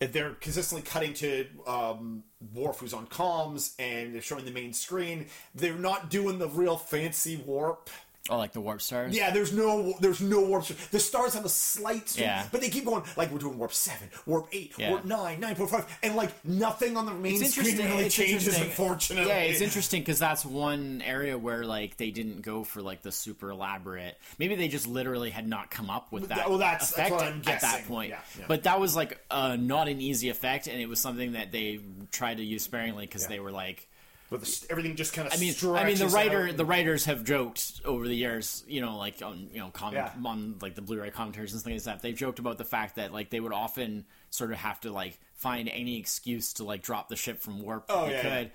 they're 0.00 0.34
consistently 0.34 0.82
cutting 0.82 1.14
to 1.14 1.46
um, 1.66 2.24
Worf, 2.52 2.80
who's 2.80 2.92
on 2.92 3.06
comms, 3.06 3.74
and 3.78 4.14
they're 4.14 4.22
showing 4.22 4.44
the 4.44 4.50
main 4.50 4.72
screen. 4.72 5.26
They're 5.54 5.74
not 5.74 6.10
doing 6.10 6.38
the 6.38 6.48
real 6.48 6.76
fancy 6.76 7.36
warp. 7.36 7.90
Oh, 8.30 8.38
like 8.38 8.52
the 8.54 8.60
warp 8.62 8.80
stars. 8.80 9.14
Yeah, 9.14 9.30
there's 9.32 9.52
no, 9.52 9.92
there's 10.00 10.22
no 10.22 10.40
warp. 10.40 10.64
Stars. 10.64 10.86
The 10.88 10.98
stars 10.98 11.34
have 11.34 11.44
a 11.44 11.48
slight, 11.50 12.08
swing, 12.08 12.24
Yeah. 12.24 12.46
but 12.50 12.62
they 12.62 12.70
keep 12.70 12.86
going. 12.86 13.02
Like 13.18 13.30
we're 13.30 13.38
doing 13.38 13.58
warp 13.58 13.74
seven, 13.74 14.08
warp 14.24 14.48
eight, 14.50 14.72
Yeah. 14.78 14.92
warp 14.92 15.04
nine, 15.04 15.40
nine 15.40 15.54
point 15.56 15.68
five, 15.68 15.98
and 16.02 16.16
like 16.16 16.30
nothing 16.42 16.96
on 16.96 17.04
the 17.04 17.12
main 17.12 17.42
It's 17.42 17.52
screen 17.54 17.76
really 17.76 18.06
it's 18.06 18.14
changes. 18.14 18.58
Unfortunately, 18.58 19.28
yeah, 19.28 19.40
it's 19.40 19.60
interesting 19.60 20.00
because 20.00 20.18
that's 20.18 20.42
one 20.42 21.02
area 21.04 21.36
where 21.36 21.66
like 21.66 21.98
they 21.98 22.10
didn't 22.10 22.40
go 22.40 22.64
for 22.64 22.80
like 22.80 23.02
the 23.02 23.12
super 23.12 23.50
elaborate. 23.50 24.16
Maybe 24.38 24.54
they 24.54 24.68
just 24.68 24.86
literally 24.86 25.28
had 25.28 25.46
not 25.46 25.70
come 25.70 25.90
up 25.90 26.10
with 26.10 26.28
that 26.28 26.46
Oh, 26.46 26.56
that's- 26.56 26.92
that's 26.92 27.10
effect 27.10 27.10
what 27.12 27.24
I'm 27.24 27.42
at 27.46 27.60
that 27.60 27.86
point. 27.86 28.08
Yeah. 28.10 28.44
But 28.48 28.62
that 28.62 28.80
was 28.80 28.96
like 28.96 29.18
uh, 29.30 29.56
not 29.60 29.88
an 29.88 30.00
easy 30.00 30.30
effect, 30.30 30.66
and 30.66 30.80
it 30.80 30.88
was 30.88 30.98
something 30.98 31.32
that 31.32 31.52
they 31.52 31.78
tried 32.10 32.38
to 32.38 32.42
use 32.42 32.62
sparingly 32.62 33.04
because 33.04 33.26
they 33.26 33.38
were 33.38 33.52
like. 33.52 33.86
But 34.38 34.48
the, 34.48 34.66
everything 34.70 34.96
just 34.96 35.12
kind 35.12 35.26
of. 35.26 35.34
I 35.34 35.36
mean, 35.38 35.54
I 35.62 35.84
mean, 35.84 35.98
the 35.98 36.08
writer, 36.08 36.52
the 36.52 36.64
writers 36.64 37.04
have 37.06 37.24
joked 37.24 37.80
over 37.84 38.06
the 38.06 38.14
years, 38.14 38.64
you 38.66 38.80
know, 38.80 38.96
like 38.96 39.22
on 39.22 39.48
you 39.52 39.58
know, 39.60 39.70
comment, 39.70 40.10
Yeah. 40.20 40.28
on 40.28 40.56
like 40.60 40.74
the 40.74 40.82
Blu-ray 40.82 41.10
commentaries 41.10 41.52
and 41.52 41.62
things 41.62 41.86
like 41.86 41.96
that. 41.96 42.02
They've 42.02 42.16
joked 42.16 42.38
about 42.38 42.58
the 42.58 42.64
fact 42.64 42.96
that 42.96 43.12
like 43.12 43.30
they 43.30 43.40
would 43.40 43.52
often 43.52 44.04
sort 44.30 44.52
of 44.52 44.58
have 44.58 44.80
to 44.80 44.92
like 44.92 45.18
find 45.34 45.68
any 45.68 45.98
excuse 45.98 46.52
to 46.54 46.64
like 46.64 46.82
drop 46.82 47.08
the 47.08 47.16
ship 47.16 47.40
from 47.40 47.62
warp 47.62 47.86
Oh, 47.88 48.06
yeah, 48.06 48.10
yeah. 48.12 48.22
could 48.22 48.50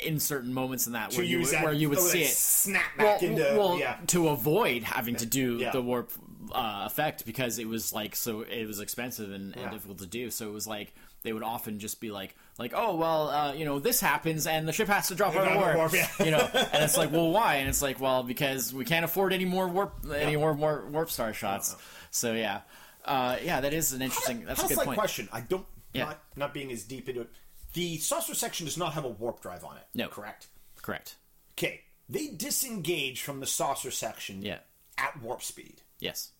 in 0.00 0.20
certain 0.20 0.52
moments 0.52 0.86
in 0.86 0.92
that 0.92 1.10
to 1.10 1.16
where 1.18 1.24
you 1.26 1.38
would, 1.38 1.46
that, 1.48 1.64
where 1.64 1.72
you 1.72 1.88
would 1.88 1.96
oh, 1.98 2.02
see 2.02 2.22
it 2.22 2.28
snap 2.28 2.82
well, 2.98 3.14
back 3.14 3.22
into 3.22 3.42
well, 3.56 3.78
yeah. 3.78 3.96
to 4.06 4.28
avoid 4.28 4.82
having 4.82 5.16
to 5.16 5.24
do 5.24 5.56
Yeah. 5.56 5.70
the 5.70 5.80
warp 5.80 6.12
uh, 6.52 6.82
effect 6.84 7.24
because 7.24 7.58
it 7.58 7.66
was 7.66 7.92
like 7.94 8.14
so 8.14 8.42
it 8.42 8.66
was 8.66 8.78
expensive 8.78 9.32
and, 9.32 9.56
and 9.56 9.70
difficult 9.70 9.98
to 9.98 10.06
do. 10.06 10.30
So 10.30 10.48
it 10.48 10.52
was 10.52 10.66
like 10.66 10.94
they 11.26 11.32
would 11.34 11.42
often 11.42 11.78
just 11.78 12.00
be 12.00 12.10
like 12.10 12.34
like 12.58 12.72
oh 12.74 12.94
well 12.94 13.28
uh, 13.28 13.52
you 13.52 13.64
know 13.66 13.78
this 13.78 14.00
happens 14.00 14.46
and 14.46 14.66
the 14.66 14.72
ship 14.72 14.88
has 14.88 15.08
to 15.08 15.14
drop 15.14 15.34
out 15.34 15.46
of 15.46 15.52
drop 15.52 15.56
out 15.56 15.70
of 15.70 15.76
warp, 15.76 15.92
warp, 15.92 15.92
yeah. 15.92 16.24
you 16.24 16.30
know 16.30 16.48
and 16.72 16.82
it's 16.84 16.96
like 16.96 17.12
well 17.12 17.30
why 17.30 17.56
and 17.56 17.68
it's 17.68 17.82
like 17.82 18.00
well 18.00 18.22
because 18.22 18.72
we 18.72 18.84
can't 18.84 19.04
afford 19.04 19.32
any 19.32 19.44
more 19.44 19.68
warp 19.68 19.92
any 20.14 20.32
Yeah. 20.32 20.38
more 20.38 20.54
more 20.54 20.86
warp 20.90 21.10
star 21.10 21.34
shots. 21.34 21.76
So 22.10 22.32
yeah, 22.32 22.60
uh, 23.04 23.36
yeah 23.42 23.60
that 23.60 23.74
is 23.74 23.92
an 23.92 24.00
interesting 24.00 24.44
that's 24.46 24.64
a 24.64 24.68
good 24.68 24.78
point. 24.84 24.98
question? 24.98 25.28
I 25.32 25.40
don't 25.42 25.66
Yeah. 25.92 26.04
not 26.04 26.22
not 26.36 26.54
being 26.54 26.72
as 26.72 26.84
deep 26.84 27.08
into 27.08 27.22
it. 27.22 27.30
The 27.74 27.98
saucer 27.98 28.34
section 28.34 28.64
does 28.64 28.78
not 28.78 28.94
have 28.94 29.04
a 29.04 29.08
warp 29.08 29.42
drive 29.42 29.64
on 29.64 29.76
it. 29.76 29.84
No. 29.94 30.08
correct. 30.08 30.46
Correct. 30.80 31.16
Okay, 31.58 31.82
they 32.08 32.28
disengage 32.28 33.20
from 33.20 33.40
the 33.40 33.46
saucer 33.46 33.90
section. 33.90 34.40
Yeah. 34.42 34.58
at 34.96 35.20
warp 35.20 35.42
speed. 35.42 35.82
Yes. 35.98 36.30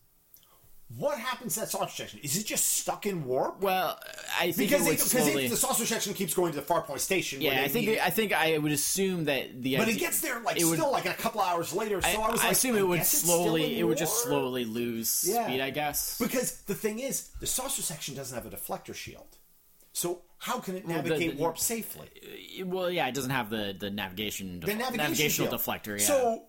What 0.96 1.18
happens 1.18 1.54
to 1.54 1.60
that 1.60 1.68
saucer 1.68 1.90
section? 1.96 2.20
Is 2.22 2.36
it 2.38 2.46
just 2.46 2.64
stuck 2.76 3.06
in 3.06 3.24
warp? 3.24 3.60
Well, 3.60 3.98
I 4.38 4.52
think 4.52 4.70
because 4.70 4.86
it 4.86 5.00
slowly. 5.00 5.46
it, 5.46 5.48
the 5.50 5.56
saucer 5.56 5.84
section 5.84 6.14
keeps 6.14 6.32
going 6.32 6.52
to 6.52 6.60
the 6.60 6.64
Farpoint 6.64 7.00
station. 7.00 7.40
yeah, 7.42 7.62
I 7.64 7.68
think 7.68 7.88
need- 7.88 7.98
I 7.98 8.10
think 8.10 8.32
I 8.32 8.56
would 8.58 8.70
assume 8.70 9.24
that 9.24 9.62
the 9.64 9.78
but 9.78 9.88
it 9.88 9.98
gets 9.98 10.20
there 10.20 10.38
like 10.40 10.60
it 10.60 10.64
would- 10.64 10.78
still 10.78 10.92
like 10.92 11.06
a 11.06 11.14
couple 11.14 11.40
hours 11.40 11.72
later. 11.72 12.00
So 12.00 12.08
I, 12.22 12.30
was 12.30 12.40
like, 12.42 12.52
assume 12.52 12.76
it 12.76 12.86
would 12.86 13.04
still 13.04 13.26
slowly. 13.44 13.80
It 13.80 13.82
would 13.82 13.98
just 13.98 14.22
slowly 14.22 14.64
lose 14.64 15.24
Yeah. 15.28 15.46
speed, 15.48 15.60
I 15.60 15.70
guess. 15.70 16.18
Because 16.20 16.60
the 16.62 16.74
thing 16.74 17.00
is, 17.00 17.30
the 17.40 17.46
saucer 17.48 17.82
section 17.82 18.14
doesn't 18.14 18.40
have 18.40 18.46
a 18.50 18.56
deflector 18.56 18.94
shield. 18.94 19.36
So 19.92 20.22
how 20.38 20.60
can 20.60 20.76
it 20.76 20.86
the- 20.86 20.92
navigate 20.92 21.32
the- 21.36 21.42
warp 21.42 21.58
safely? 21.58 22.08
well, 22.64 22.90
yeah, 22.92 23.08
it 23.08 23.14
doesn't 23.14 23.30
have 23.32 23.50
the 23.50 23.74
the 23.76 23.90
navigation 23.90 24.60
The 24.60 24.68
navigation 24.68 24.96
navigational 24.98 25.48
shield. 25.50 25.60
deflector. 25.60 25.98
Yeah. 25.98 26.06
So 26.06 26.42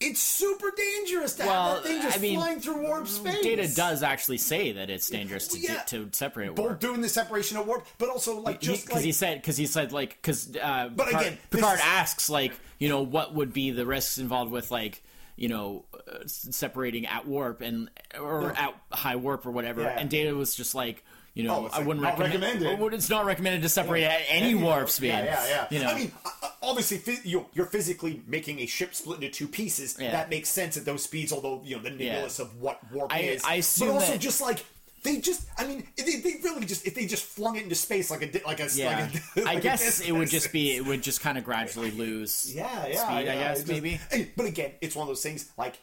it's 0.00 0.20
super 0.20 0.70
dangerous 0.76 1.34
to 1.34 1.46
Well, 1.46 1.74
have 1.76 1.82
that 1.82 1.88
thing 1.88 2.02
just 2.02 2.18
I 2.18 2.20
mean, 2.20 2.38
flying 2.38 2.60
through 2.60 2.82
warp 2.82 3.06
space. 3.08 3.42
Data 3.42 3.68
does 3.74 4.02
actually 4.02 4.38
say 4.38 4.72
that 4.72 4.90
it's 4.90 5.08
dangerous 5.08 5.48
to 5.48 5.58
Yeah. 5.58 5.80
to 5.84 6.08
separate 6.12 6.48
both 6.54 6.58
warp. 6.58 6.80
doing 6.80 7.00
the 7.00 7.08
separation 7.08 7.56
of 7.56 7.66
warp, 7.66 7.86
but 7.98 8.08
also 8.08 8.38
like 8.40 8.60
because 8.60 8.78
just 8.80 8.92
like 8.92 9.04
he 9.04 9.12
said 9.12 9.40
because 9.40 9.56
he 9.56 9.66
said 9.66 9.92
like 9.92 10.10
because 10.20 10.54
uh, 10.56 10.88
But 10.94 11.06
Picard, 11.06 11.26
again, 11.26 11.38
Picard 11.50 11.78
is- 11.78 11.84
asks 11.84 12.28
like 12.28 12.52
you 12.78 12.88
know 12.88 13.02
what 13.02 13.34
would 13.34 13.52
be 13.52 13.70
the 13.70 13.86
risks 13.86 14.18
involved 14.18 14.50
with 14.52 14.70
like 14.70 15.02
you 15.36 15.48
know 15.48 15.84
uh, 15.94 16.18
separating 16.26 17.06
at 17.06 17.26
warp 17.26 17.60
and 17.60 17.90
or 18.20 18.52
Yeah. 18.54 18.66
at 18.90 18.96
high 18.98 19.16
warp 19.16 19.46
or 19.46 19.50
whatever 19.50 19.82
Yeah. 19.82 19.96
and 19.98 20.10
Data 20.10 20.34
was 20.34 20.54
just 20.54 20.74
like 20.74 21.04
you 21.34 21.42
know 21.44 21.54
Oh, 21.54 21.70
I 21.72 21.78
like 21.78 21.86
wouldn't 21.86 22.04
recommend 22.18 22.60
well, 22.62 22.94
it's 22.94 23.10
not 23.10 23.24
recommended 23.26 23.62
to 23.62 23.68
separate 23.68 24.04
at 24.04 24.20
any 24.28 24.54
warp 24.54 24.88
speed 24.88 25.08
Yeah, 25.08 25.24
yeah, 25.24 25.46
yeah. 25.48 25.66
you 25.70 25.78
know 25.80 25.90
I 25.90 25.98
mean, 25.98 26.12
uh, 26.24 26.30
uh, 26.42 26.48
obviously, 26.62 27.18
you- 27.24 27.46
you're 27.54 27.66
physically 27.66 28.22
making 28.26 28.60
a 28.60 28.66
ship 28.66 28.94
split 28.94 29.22
into 29.22 29.30
two 29.36 29.48
pieces. 29.48 29.96
Yeah. 30.00 30.12
That 30.12 30.30
makes 30.30 30.48
sense 30.48 30.76
at 30.76 30.84
those 30.84 31.02
speeds, 31.02 31.32
although 31.32 31.60
you 31.64 31.76
know 31.76 31.82
the 31.82 31.90
nebulous 31.90 32.38
of 32.38 32.60
what 32.60 32.78
warp 32.92 33.12
I- 33.12 33.20
is. 33.20 33.42
I 33.44 33.54
assume 33.56 33.88
but 33.88 33.94
also 33.94 34.12
that- 34.12 34.20
just 34.20 34.40
like 34.40 34.64
they 35.02 35.18
just, 35.18 35.46
I 35.58 35.66
mean, 35.66 35.86
they, 35.98 36.04
they 36.16 36.36
really 36.42 36.64
just 36.64 36.86
if 36.86 36.94
they 36.94 37.04
just 37.04 37.24
flung 37.24 37.56
it 37.56 37.62
into 37.64 37.74
space 37.74 38.10
like 38.10 38.22
a 38.22 38.46
like 38.46 38.60
a 38.60 38.68
yeah 38.74 39.00
like 39.12 39.14
a, 39.36 39.40
I 39.40 39.44
like 39.54 39.58
a 39.58 39.60
guess 39.60 40.00
it 40.00 40.12
would 40.12 40.30
just 40.30 40.50
be 40.52 40.76
it 40.76 40.86
would 40.86 41.02
just 41.02 41.20
kind 41.20 41.36
of 41.36 41.44
gradually 41.44 41.90
lose 41.90 42.54
yeah, 42.54 42.86
yeah, 42.86 43.04
speed 43.04 43.12
I 43.14 43.24
guess 43.24 43.58
it 43.58 43.66
just- 43.66 43.82
maybe 43.82 44.00
But 44.36 44.46
again, 44.46 44.70
it's 44.80 44.96
one 44.96 45.02
of 45.02 45.08
those 45.08 45.22
things 45.22 45.50
like 45.58 45.74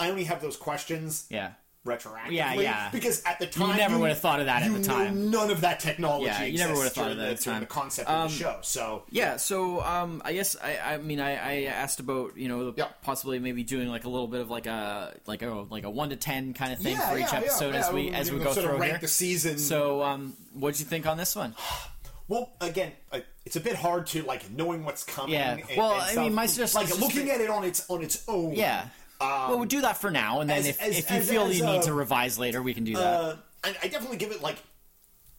I 0.00 0.08
only 0.10 0.24
have 0.24 0.40
those 0.42 0.56
questions. 0.56 1.26
yeah 1.30 1.52
retroactively. 1.86 2.32
Yeah, 2.32 2.54
yeah. 2.54 2.88
Because 2.92 3.22
at 3.24 3.38
the 3.38 3.46
time, 3.46 3.70
you 3.70 3.76
never 3.76 3.98
would 3.98 4.10
have 4.10 4.18
thought 4.20 4.40
of 4.40 4.46
that 4.46 4.62
at 4.62 4.72
the 4.72 4.82
time. 4.82 5.30
None 5.30 5.50
of 5.50 5.62
that 5.62 5.80
technology. 5.80 6.26
Yeah, 6.26 6.44
you 6.44 6.58
never 6.58 6.74
would 6.74 6.84
have 6.84 6.92
thought 6.92 7.10
of 7.10 7.16
that 7.16 7.28
at 7.30 7.36
the 7.38 7.42
time. 7.44 7.60
the 7.60 7.66
concept 7.66 8.08
of 8.08 8.30
the 8.30 8.36
show. 8.36 8.58
So 8.62 9.04
Yeah, 9.10 9.36
so 9.36 9.80
um, 9.82 10.20
I 10.24 10.32
guess 10.34 10.56
I, 10.62 10.78
I 10.78 10.98
mean 10.98 11.20
I, 11.20 11.30
I 11.36 11.62
asked 11.64 12.00
about 12.00 12.36
you 12.36 12.48
know 12.48 12.74
Yeah. 12.76 12.88
possibly 13.02 13.38
maybe 13.38 13.62
doing 13.62 13.88
like 13.88 14.04
a 14.04 14.08
little 14.08 14.28
bit 14.28 14.40
of 14.40 14.50
like 14.50 14.66
a 14.66 15.14
like 15.26 15.42
a 15.42 15.66
like 15.70 15.84
a 15.84 15.90
one 15.90 16.10
to 16.10 16.16
ten 16.16 16.52
kind 16.52 16.72
of 16.72 16.78
thing 16.80 16.96
yeah, 16.96 17.10
for 17.10 17.16
each 17.18 17.32
yeah, 17.32 17.38
episode 17.38 17.74
yeah, 17.74 17.80
as 17.80 17.92
we 17.92 18.10
as 18.10 18.30
we 18.30 18.38
go 18.38 18.52
sort 18.52 18.64
through 18.66 18.74
of 18.74 18.80
rank 18.80 18.92
here. 18.92 19.00
the 19.00 19.08
season. 19.08 19.58
So 19.58 20.02
um, 20.02 20.34
what 20.52 20.72
did 20.72 20.80
you 20.80 20.86
think 20.86 21.06
on 21.06 21.16
this 21.16 21.34
one? 21.34 21.54
Well, 22.28 22.52
again, 22.60 22.92
it's 23.44 23.56
a 23.56 23.60
bit 23.60 23.74
hard 23.74 24.06
to 24.08 24.22
like 24.22 24.48
knowing 24.52 24.84
what's 24.84 25.02
coming. 25.02 25.32
Yeah. 25.32 25.54
and- 25.54 25.64
Well, 25.76 26.00
and 26.00 26.16
I 26.16 26.22
mean, 26.22 26.32
my 26.32 26.46
suggestion 26.46 26.80
like 26.82 27.00
looking 27.00 27.28
at 27.28 27.40
it 27.40 27.50
on 27.50 27.64
its 27.64 27.90
on 27.90 28.04
its 28.04 28.22
own. 28.28 28.52
Yeah. 28.54 28.86
Well, 29.20 29.56
we'll 29.58 29.64
do 29.66 29.82
that 29.82 29.98
for 29.98 30.10
now, 30.10 30.40
and 30.40 30.48
then 30.50 30.58
as- 30.58 30.66
if, 30.68 30.80
as- 30.80 30.98
if 30.98 31.10
you 31.10 31.16
as- 31.18 31.28
feel 31.30 31.52
you 31.52 31.64
a- 31.64 31.72
need 31.72 31.82
to 31.82 31.94
revise 31.94 32.38
later, 32.38 32.62
we 32.62 32.74
can 32.74 32.84
do 32.84 32.94
that. 32.94 33.04
Uh, 33.06 33.36
I, 33.64 33.76
I 33.82 33.88
definitely 33.88 34.16
give 34.16 34.30
it 34.32 34.40
like, 34.42 34.56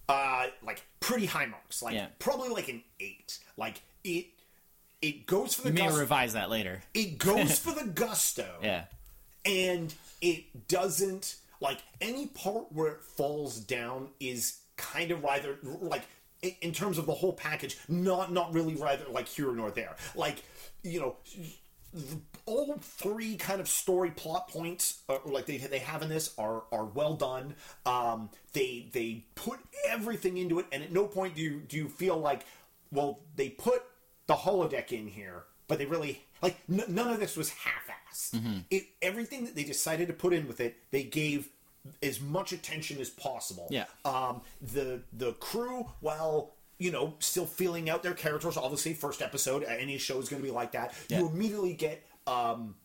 uh, 0.09 0.45
like 0.63 0.81
pretty 0.99 1.25
high 1.25 1.45
marks. 1.47 1.81
Like 1.81 1.95
Yeah. 1.95 2.07
probably 2.19 2.49
like 2.49 2.67
an 2.69 2.83
eight. 2.99 3.39
Like 3.57 3.81
it, 4.03 4.27
it 5.01 5.25
goes 5.25 5.55
for 5.55 5.63
the 5.63 5.69
you 5.69 5.73
may 5.75 5.85
gusto. 5.87 5.99
revise 5.99 6.33
that 6.33 6.49
later. 6.49 6.81
it 6.93 7.17
goes 7.17 7.57
for 7.59 7.71
the 7.71 7.85
gusto. 7.85 8.47
Yeah. 8.61 8.83
and 9.45 9.93
it 10.21 10.67
doesn't 10.67 11.37
like 11.61 11.79
any 11.99 12.27
part 12.27 12.71
where 12.71 12.91
it 12.91 13.01
falls 13.03 13.59
down 13.59 14.09
is 14.19 14.59
kind 14.77 15.09
of 15.11 15.23
rather 15.23 15.57
like 15.63 16.03
in, 16.43 16.51
in 16.61 16.71
terms 16.73 16.97
of 16.99 17.05
the 17.07 17.13
whole 17.13 17.33
package 17.33 17.77
not 17.87 18.31
not 18.31 18.53
really 18.53 18.75
rather 18.75 19.05
like 19.09 19.27
here 19.27 19.51
nor 19.53 19.69
there 19.71 19.95
like 20.15 20.43
you 20.83 20.99
know 20.99 21.15
all 22.51 22.77
three 22.81 23.35
kind 23.37 23.61
of 23.61 23.67
story 23.67 24.11
plot 24.11 24.47
points 24.49 25.01
uh, 25.09 25.17
like 25.25 25.45
they, 25.45 25.57
they 25.57 25.79
have 25.79 26.01
in 26.01 26.09
this 26.09 26.33
are 26.37 26.63
are 26.71 26.85
well 26.85 27.13
done 27.15 27.55
um 27.85 28.29
they 28.53 28.87
they 28.91 29.23
put 29.35 29.59
everything 29.89 30.37
into 30.37 30.59
it 30.59 30.65
and 30.71 30.83
at 30.83 30.91
no 30.91 31.05
point 31.05 31.35
do 31.35 31.41
you 31.41 31.59
do 31.67 31.77
you 31.77 31.87
feel 31.87 32.17
like 32.17 32.45
well 32.91 33.19
they 33.35 33.49
put 33.49 33.81
the 34.27 34.35
holodeck 34.35 34.91
in 34.91 35.07
here 35.07 35.43
but 35.67 35.77
they 35.79 35.85
really 35.85 36.21
like 36.41 36.57
n- 36.69 36.83
none 36.89 37.09
of 37.09 37.19
this 37.19 37.37
was 37.37 37.49
half-assed 37.51 38.63
it 38.69 38.83
everything 39.01 39.45
that 39.45 39.55
they 39.55 39.63
decided 39.63 40.07
to 40.07 40.13
put 40.13 40.33
in 40.33 40.47
with 40.47 40.59
it 40.59 40.75
they 40.91 41.03
gave 41.03 41.47
as 42.03 42.19
much 42.21 42.51
attention 42.51 42.99
as 42.99 43.09
possible 43.09 43.67
Yeah. 43.71 43.85
um 44.05 44.41
the 44.61 45.01
the 45.13 45.33
crew 45.33 45.87
while 46.01 46.51
you 46.77 46.91
know 46.91 47.13
still 47.19 47.45
feeling 47.45 47.89
out 47.89 48.03
their 48.03 48.13
characters 48.13 48.57
obviously 48.57 48.93
first 48.93 49.21
episode 49.21 49.63
any 49.63 49.97
show 49.97 50.19
is 50.19 50.29
going 50.29 50.41
to 50.41 50.47
be 50.47 50.53
like 50.53 50.71
that 50.73 50.93
Yeah. 51.09 51.19
you 51.19 51.29
immediately 51.29 51.73
get 51.73 52.03
um 52.27 52.75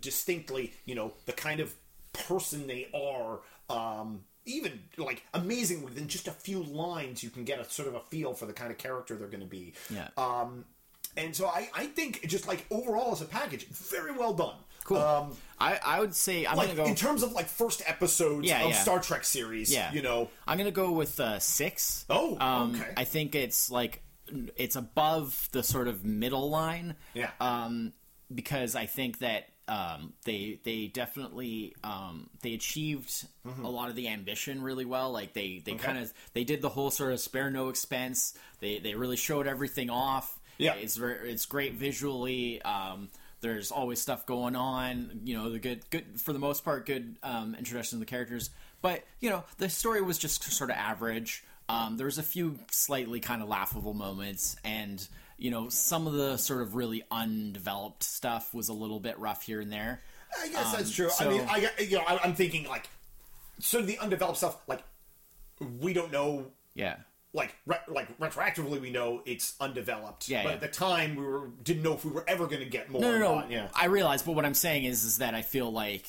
distinctly 0.00 0.72
you 0.84 0.94
know 0.94 1.12
the 1.26 1.32
kind 1.32 1.60
of 1.60 1.74
person 2.12 2.66
they 2.66 2.88
are 2.94 3.40
um 3.70 4.20
even 4.44 4.80
like 4.96 5.22
amazing 5.34 5.82
within 5.82 6.08
just 6.08 6.26
a 6.28 6.32
few 6.32 6.62
lines 6.62 7.22
you 7.22 7.30
can 7.30 7.44
get 7.44 7.58
a 7.58 7.64
sort 7.64 7.88
of 7.88 7.94
a 7.94 8.00
feel 8.00 8.34
for 8.34 8.46
the 8.46 8.52
kind 8.52 8.70
of 8.70 8.78
character 8.78 9.16
they're 9.16 9.28
going 9.28 9.40
to 9.40 9.46
be 9.46 9.72
Yeah. 9.90 10.08
um 10.16 10.64
and 11.16 11.34
so 11.34 11.46
I, 11.46 11.68
I 11.74 11.86
think 11.86 12.26
just 12.28 12.46
like 12.46 12.66
overall 12.70 13.12
as 13.12 13.22
a 13.22 13.24
package 13.24 13.66
very 13.68 14.12
well 14.12 14.32
done 14.34 14.56
Cool. 14.84 14.98
um 14.98 15.36
I, 15.60 15.78
I 15.84 16.00
would 16.00 16.14
say 16.14 16.46
I'm 16.46 16.56
like 16.56 16.68
gonna 16.68 16.82
go. 16.82 16.86
in 16.86 16.94
terms 16.94 17.22
of 17.22 17.32
like 17.32 17.46
first 17.46 17.82
episodes 17.86 18.46
Yeah, 18.46 18.64
of 18.64 18.70
yeah. 18.70 18.76
Star 18.76 19.00
Trek 19.00 19.24
series 19.24 19.72
Yeah. 19.72 19.92
you 19.92 20.02
know 20.02 20.30
I'm 20.46 20.58
gonna 20.58 20.70
go 20.70 20.92
with 20.92 21.18
uh, 21.20 21.38
six. 21.38 22.04
Oh, 22.10 22.36
um, 22.40 22.74
okay. 22.74 22.92
I 22.96 23.04
think 23.04 23.34
it's 23.34 23.70
like 23.70 24.02
it's 24.56 24.76
above 24.76 25.48
the 25.52 25.62
sort 25.62 25.88
of 25.88 26.04
middle 26.04 26.48
line. 26.50 26.94
Yeah. 27.14 27.30
Um, 27.40 27.92
because 28.34 28.74
I 28.76 28.86
think 28.86 29.18
that 29.20 29.48
um, 29.68 30.12
they 30.24 30.58
they 30.64 30.86
definitely 30.86 31.74
um, 31.84 32.30
they 32.42 32.54
achieved 32.54 33.26
Mm-hmm. 33.46 33.64
a 33.64 33.70
lot 33.70 33.88
of 33.88 33.96
the 33.96 34.08
ambition 34.08 34.60
really 34.62 34.84
well. 34.84 35.10
Like 35.10 35.32
they 35.32 35.62
they 35.64 35.72
kind 35.72 35.96
of 35.98 36.12
they 36.34 36.44
did 36.44 36.60
the 36.60 36.68
whole 36.68 36.90
sort 36.90 37.12
of 37.12 37.20
spare 37.20 37.50
no 37.50 37.70
expense. 37.70 38.34
They 38.60 38.78
they 38.78 38.94
really 38.94 39.16
showed 39.16 39.46
everything 39.46 39.88
off. 39.88 40.38
Yeah. 40.58 40.74
It's 40.74 40.96
very, 40.96 41.30
it's 41.30 41.46
great 41.46 41.74
visually. 41.74 42.60
Um, 42.62 43.08
there's 43.40 43.70
always 43.70 44.00
stuff 44.02 44.26
going 44.26 44.54
on. 44.56 45.20
You 45.24 45.36
know, 45.38 45.50
the 45.50 45.58
good, 45.58 45.88
good 45.88 46.20
for 46.20 46.32
the 46.34 46.38
most 46.38 46.62
part, 46.64 46.84
good 46.84 47.16
um, 47.22 47.54
introduction 47.54 47.98
to 47.98 48.00
the 48.04 48.10
characters. 48.10 48.50
But 48.82 49.04
you 49.20 49.30
know, 49.30 49.44
the 49.56 49.68
story 49.70 50.02
was 50.02 50.18
just 50.18 50.42
sort 50.42 50.68
of 50.70 50.76
average. 50.76 51.42
Um, 51.70 51.96
there 51.96 52.06
was 52.06 52.18
a 52.18 52.22
few 52.22 52.58
slightly 52.70 53.20
kind 53.20 53.40
of 53.42 53.48
laughable 53.48 53.94
moments, 53.94 54.56
and 54.64 55.06
you 55.38 55.50
know, 55.50 55.68
some 55.68 56.06
of 56.06 56.12
the 56.14 56.36
sort 56.36 56.60
of 56.62 56.74
really 56.74 57.02
undeveloped 57.10 58.02
stuff 58.02 58.52
was 58.52 58.68
a 58.68 58.72
little 58.72 59.00
bit 59.00 59.18
rough 59.18 59.42
here 59.42 59.60
and 59.60 59.72
there. 59.72 60.02
I 60.38 60.48
guess 60.48 60.72
that's 60.72 60.88
Um, 60.88 60.92
true. 60.94 61.10
so- 61.10 61.24
I 61.24 61.28
mean, 61.32 61.46
I 61.48 61.82
you 61.82 61.96
know, 61.96 62.04
I, 62.06 62.18
I'm 62.24 62.34
thinking 62.34 62.66
like 62.68 62.88
sort 63.60 63.82
of 63.82 63.86
the 63.86 63.98
undeveloped 63.98 64.38
stuff. 64.38 64.56
Like 64.66 64.82
we 65.80 65.92
don't 65.92 66.12
know, 66.12 66.50
Yeah. 66.74 66.96
like 67.32 67.54
re- 67.66 67.78
like 67.88 68.18
retroactively, 68.18 68.80
we 68.80 68.90
know 68.90 69.22
it's 69.26 69.54
undeveloped. 69.60 70.28
Yeah, 70.28 70.42
but 70.42 70.48
yeah. 70.50 70.54
at 70.56 70.60
the 70.60 70.68
time, 70.68 71.16
we 71.16 71.22
were 71.24 71.48
didn't 71.62 71.82
know 71.82 71.94
if 71.94 72.04
we 72.04 72.10
were 72.10 72.24
ever 72.28 72.46
going 72.46 72.60
to 72.60 72.68
get 72.68 72.90
more. 72.90 73.00
No, 73.00 73.10
no, 73.10 73.16
or 73.16 73.18
no. 73.20 73.34
not, 73.36 73.50
Yeah. 73.50 73.68
I 73.74 73.86
realize, 73.86 74.22
but 74.22 74.32
what 74.32 74.44
I'm 74.44 74.54
saying 74.54 74.84
is, 74.84 75.04
is 75.04 75.18
that 75.18 75.34
I 75.34 75.42
feel 75.42 75.70
like 75.70 76.06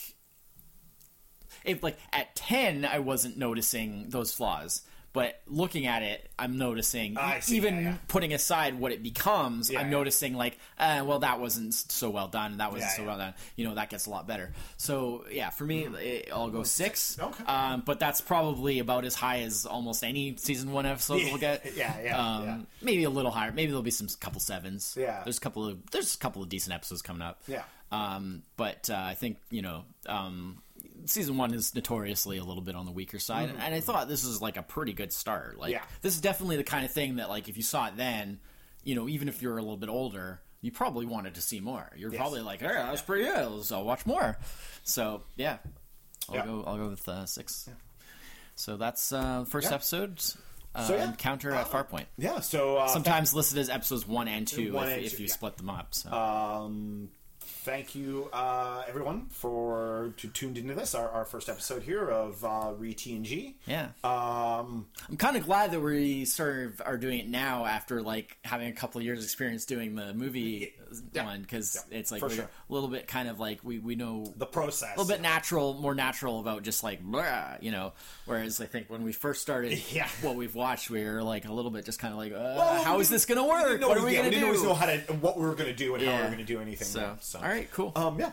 if 1.64 1.84
like 1.84 1.98
at 2.14 2.36
ten, 2.36 2.86
I 2.86 3.00
wasn't 3.00 3.38
noticing 3.38 4.10
those 4.10 4.34
flaws, 4.34 4.82
But 5.12 5.42
looking 5.48 5.88
at 5.88 6.04
it, 6.04 6.30
I'm 6.38 6.58
noticing, 6.58 7.18
I 7.18 7.40
see, 7.40 7.58
even 7.58 7.76
yeah, 7.76 7.82
yeah. 7.82 7.96
putting 8.08 8.32
aside 8.34 8.80
what 8.80 8.92
it 8.92 9.02
becomes, 9.02 9.72
Yeah, 9.72 9.82
I'm 9.82 9.90
noticing 9.90 10.36
like, 10.36 10.60
uh, 10.78 11.04
well, 11.06 11.20
that 11.20 11.40
wasn't 11.40 11.74
so 11.74 12.12
well 12.12 12.28
done, 12.28 12.58
that 12.58 12.72
wasn't 12.72 12.92
so 12.92 13.06
well 13.06 13.18
done. 13.18 13.34
You 13.56 13.68
know, 13.68 13.76
that 13.76 13.90
gets 13.90 14.06
a 14.06 14.12
lot 14.12 14.28
better. 14.28 14.52
So 14.78 15.26
yeah, 15.32 15.50
for 15.50 15.66
me, 15.66 15.86
it, 15.86 16.30
I'll 16.32 16.52
go 16.52 16.64
six. 16.64 17.18
Okay. 17.20 17.44
Um, 17.46 17.82
but 17.86 18.00
that's 18.00 18.22
probably 18.22 18.80
about 18.80 19.04
as 19.04 19.16
high 19.16 19.40
as 19.42 19.66
almost 19.66 20.04
any 20.04 20.36
season 20.38 20.72
one 20.72 20.86
episode 20.86 21.24
will 21.32 21.38
get. 21.40 21.66
Yeah, 21.76 21.96
yeah, 22.04 22.18
Um, 22.18 22.44
yeah. 22.46 22.58
Maybe 22.82 23.04
a 23.04 23.10
little 23.10 23.32
higher. 23.32 23.52
Maybe 23.52 23.68
there'll 23.68 23.82
be 23.84 23.92
some 23.92 24.08
couple 24.20 24.40
sevens. 24.42 24.96
Yeah. 25.00 25.22
There's 25.24 25.38
a 25.38 25.42
couple 25.42 25.66
of 25.68 25.90
there's 25.92 26.14
a 26.16 26.18
couple 26.18 26.42
of 26.44 26.50
decent 26.50 26.74
episodes 26.74 27.02
coming 27.02 27.22
up. 27.22 27.42
Yeah. 27.48 27.64
Um, 27.92 28.44
but 28.58 28.90
uh, 28.90 28.96
I 28.98 29.16
think 29.16 29.38
you 29.50 29.62
know, 29.62 29.84
um, 30.08 30.62
season 31.10 31.38
one 31.38 31.54
is 31.54 31.74
notoriously 31.76 32.38
a 32.38 32.44
little 32.44 32.62
bit 32.62 32.76
on 32.76 32.86
the 32.86 32.92
weaker 32.92 33.20
side, 33.20 33.50
and 33.60 33.74
I 33.76 33.80
thought 33.80 34.08
this 34.08 34.26
was 34.26 34.42
like 34.42 34.58
a 34.58 34.64
pretty 34.64 34.94
good 34.94 35.12
start. 35.12 35.58
Like, 35.58 35.74
Mm-hmm. 35.74 35.84
Yeah. 35.84 35.98
this 36.02 36.16
is 36.16 36.22
definitely 36.22 36.58
the 36.58 36.64
kind 36.64 36.86
of 36.86 36.92
thing 36.92 37.18
that, 37.18 37.30
like, 37.30 37.50
if 37.50 37.58
you 37.58 37.64
saw 37.64 37.88
it 37.88 37.98
then, 37.98 38.40
you 38.84 38.96
know, 38.96 39.08
even 39.10 39.28
if 39.28 39.42
you're 39.42 39.58
a 39.58 39.62
little 39.62 39.78
bit 39.78 39.90
older, 39.90 40.40
you 40.62 40.72
probably 40.72 41.06
wanted 41.06 41.36
to 41.36 41.42
see 41.42 41.60
more. 41.60 41.90
You're 41.96 42.12
probably 42.12 42.42
like, 42.42 42.60
"Hey, 42.62 42.68
that 42.68 42.92
was 42.92 43.02
pretty 43.02 43.24
good. 43.26 43.64
So 43.64 43.78
I'll 43.78 43.86
watch 43.86 44.06
more." 44.06 44.38
So 44.84 45.24
yeah, 45.38 45.58
I'll 46.30 46.36
Yeah. 46.36 46.46
go. 46.46 46.64
I'll 46.68 46.78
go 46.78 46.90
with 46.90 47.08
uh, 47.08 47.26
six. 47.26 47.70
So 48.56 48.76
that's 48.78 49.12
uh, 49.14 49.46
first 49.46 49.70
Yeah. 49.70 49.76
episode. 49.76 50.22
Uh, 50.76 50.86
So, 50.88 50.96
yeah. 50.96 51.10
Encounter 51.10 51.52
at 51.52 51.68
Farpoint. 51.68 52.06
Yeah. 52.18 52.42
So 52.42 52.78
uh, 52.78 52.88
Sometimes 52.88 53.34
listed 53.34 53.58
as 53.58 53.70
episodes 53.70 54.06
one 54.08 54.28
and 54.28 54.48
two 54.48 54.74
One 54.74 54.88
if, 54.90 54.94
and 54.98 55.06
if 55.06 55.12
two, 55.18 55.24
you 55.24 55.28
yeah. 55.28 55.34
split 55.34 55.58
them 55.58 55.70
up. 55.70 55.96
So. 55.96 56.12
Um, 56.12 57.10
thank 57.64 57.94
you, 57.94 58.30
uh, 58.32 58.84
everyone, 58.88 59.28
for 59.30 60.14
to 60.18 60.28
tuned 60.30 60.58
into 60.58 60.74
this 60.74 60.96
our, 60.96 61.10
our 61.10 61.26
first 61.26 61.50
episode 61.50 61.84
here 61.84 62.08
of 62.08 62.44
uh, 62.44 62.74
Re 62.78 62.94
TNG. 62.94 63.56
yeah. 63.66 63.90
Um, 64.04 64.88
I'm 65.10 65.18
kind 65.18 65.36
of 65.36 65.46
glad 65.46 65.72
that 65.72 65.82
we 65.82 66.26
sort 66.26 66.66
of 66.66 66.82
are 66.86 66.98
doing 66.98 67.20
it 67.20 67.28
now 67.28 67.66
after 67.66 68.02
like 68.02 68.38
having 68.44 68.70
a 68.70 68.74
couple 68.74 69.00
of 69.00 69.06
years 69.06 69.24
experience 69.24 69.66
doing 69.66 69.96
the 69.96 70.14
movie 70.14 70.74
Yeah. 71.14 71.26
one 71.26 71.42
because 71.42 71.84
Yeah, 71.92 71.98
it's 72.00 72.12
like 72.12 72.22
sure. 72.32 72.44
a 72.46 72.74
little 72.74 72.90
bit 72.90 73.08
kind 73.08 73.28
of 73.30 73.40
like 73.40 73.60
we, 73.64 73.80
we 73.80 73.96
know 73.96 74.32
the 74.38 74.46
process. 74.46 74.96
a 74.96 75.00
little 75.00 75.14
bit 75.16 75.22
natural, 75.22 75.74
more 75.76 75.96
natural 75.96 76.40
about 76.40 76.64
just 76.64 76.84
like 76.84 77.02
blah, 77.02 77.56
you 77.62 77.72
know. 77.72 77.94
Whereas 78.26 78.60
I 78.62 78.66
think 78.66 78.90
when 78.90 79.04
we 79.04 79.12
first 79.12 79.42
started, 79.42 79.82
Yeah. 79.92 80.08
what 80.22 80.36
we've 80.36 80.56
watched, 80.56 80.90
we 80.90 81.04
were 81.04 81.22
like 81.24 81.46
a 81.46 81.54
little 81.54 81.72
bit 81.72 81.86
just 81.86 82.00
kind 82.00 82.14
of 82.14 82.18
like, 82.20 82.32
uh, 82.32 82.56
Well, 82.58 82.84
how 82.84 83.00
is 83.00 83.10
this 83.10 83.26
going 83.26 83.38
to 83.38 83.44
work? 83.44 83.82
What 83.82 83.98
are 83.98 84.06
we 84.06 84.16
to 84.16 84.22
We 84.24 84.30
didn't 84.30 84.44
always 84.46 84.64
know 84.64 84.74
how 84.74 84.86
to 84.86 84.98
what 85.22 85.38
we 85.38 85.44
were 85.46 85.56
going 85.56 85.70
to 85.70 85.76
do 85.76 85.96
and 85.96 86.04
how 86.04 86.16
we 86.16 86.22
were 86.22 86.26
going 86.28 86.38
to 86.40 86.44
do 86.44 86.60
anything. 86.62 86.88
So, 86.88 87.18
so. 87.22 87.40
all 87.40 87.46
right, 87.46 87.70
cool. 87.72 87.92
Um, 87.96 88.20
yeah. 88.20 88.32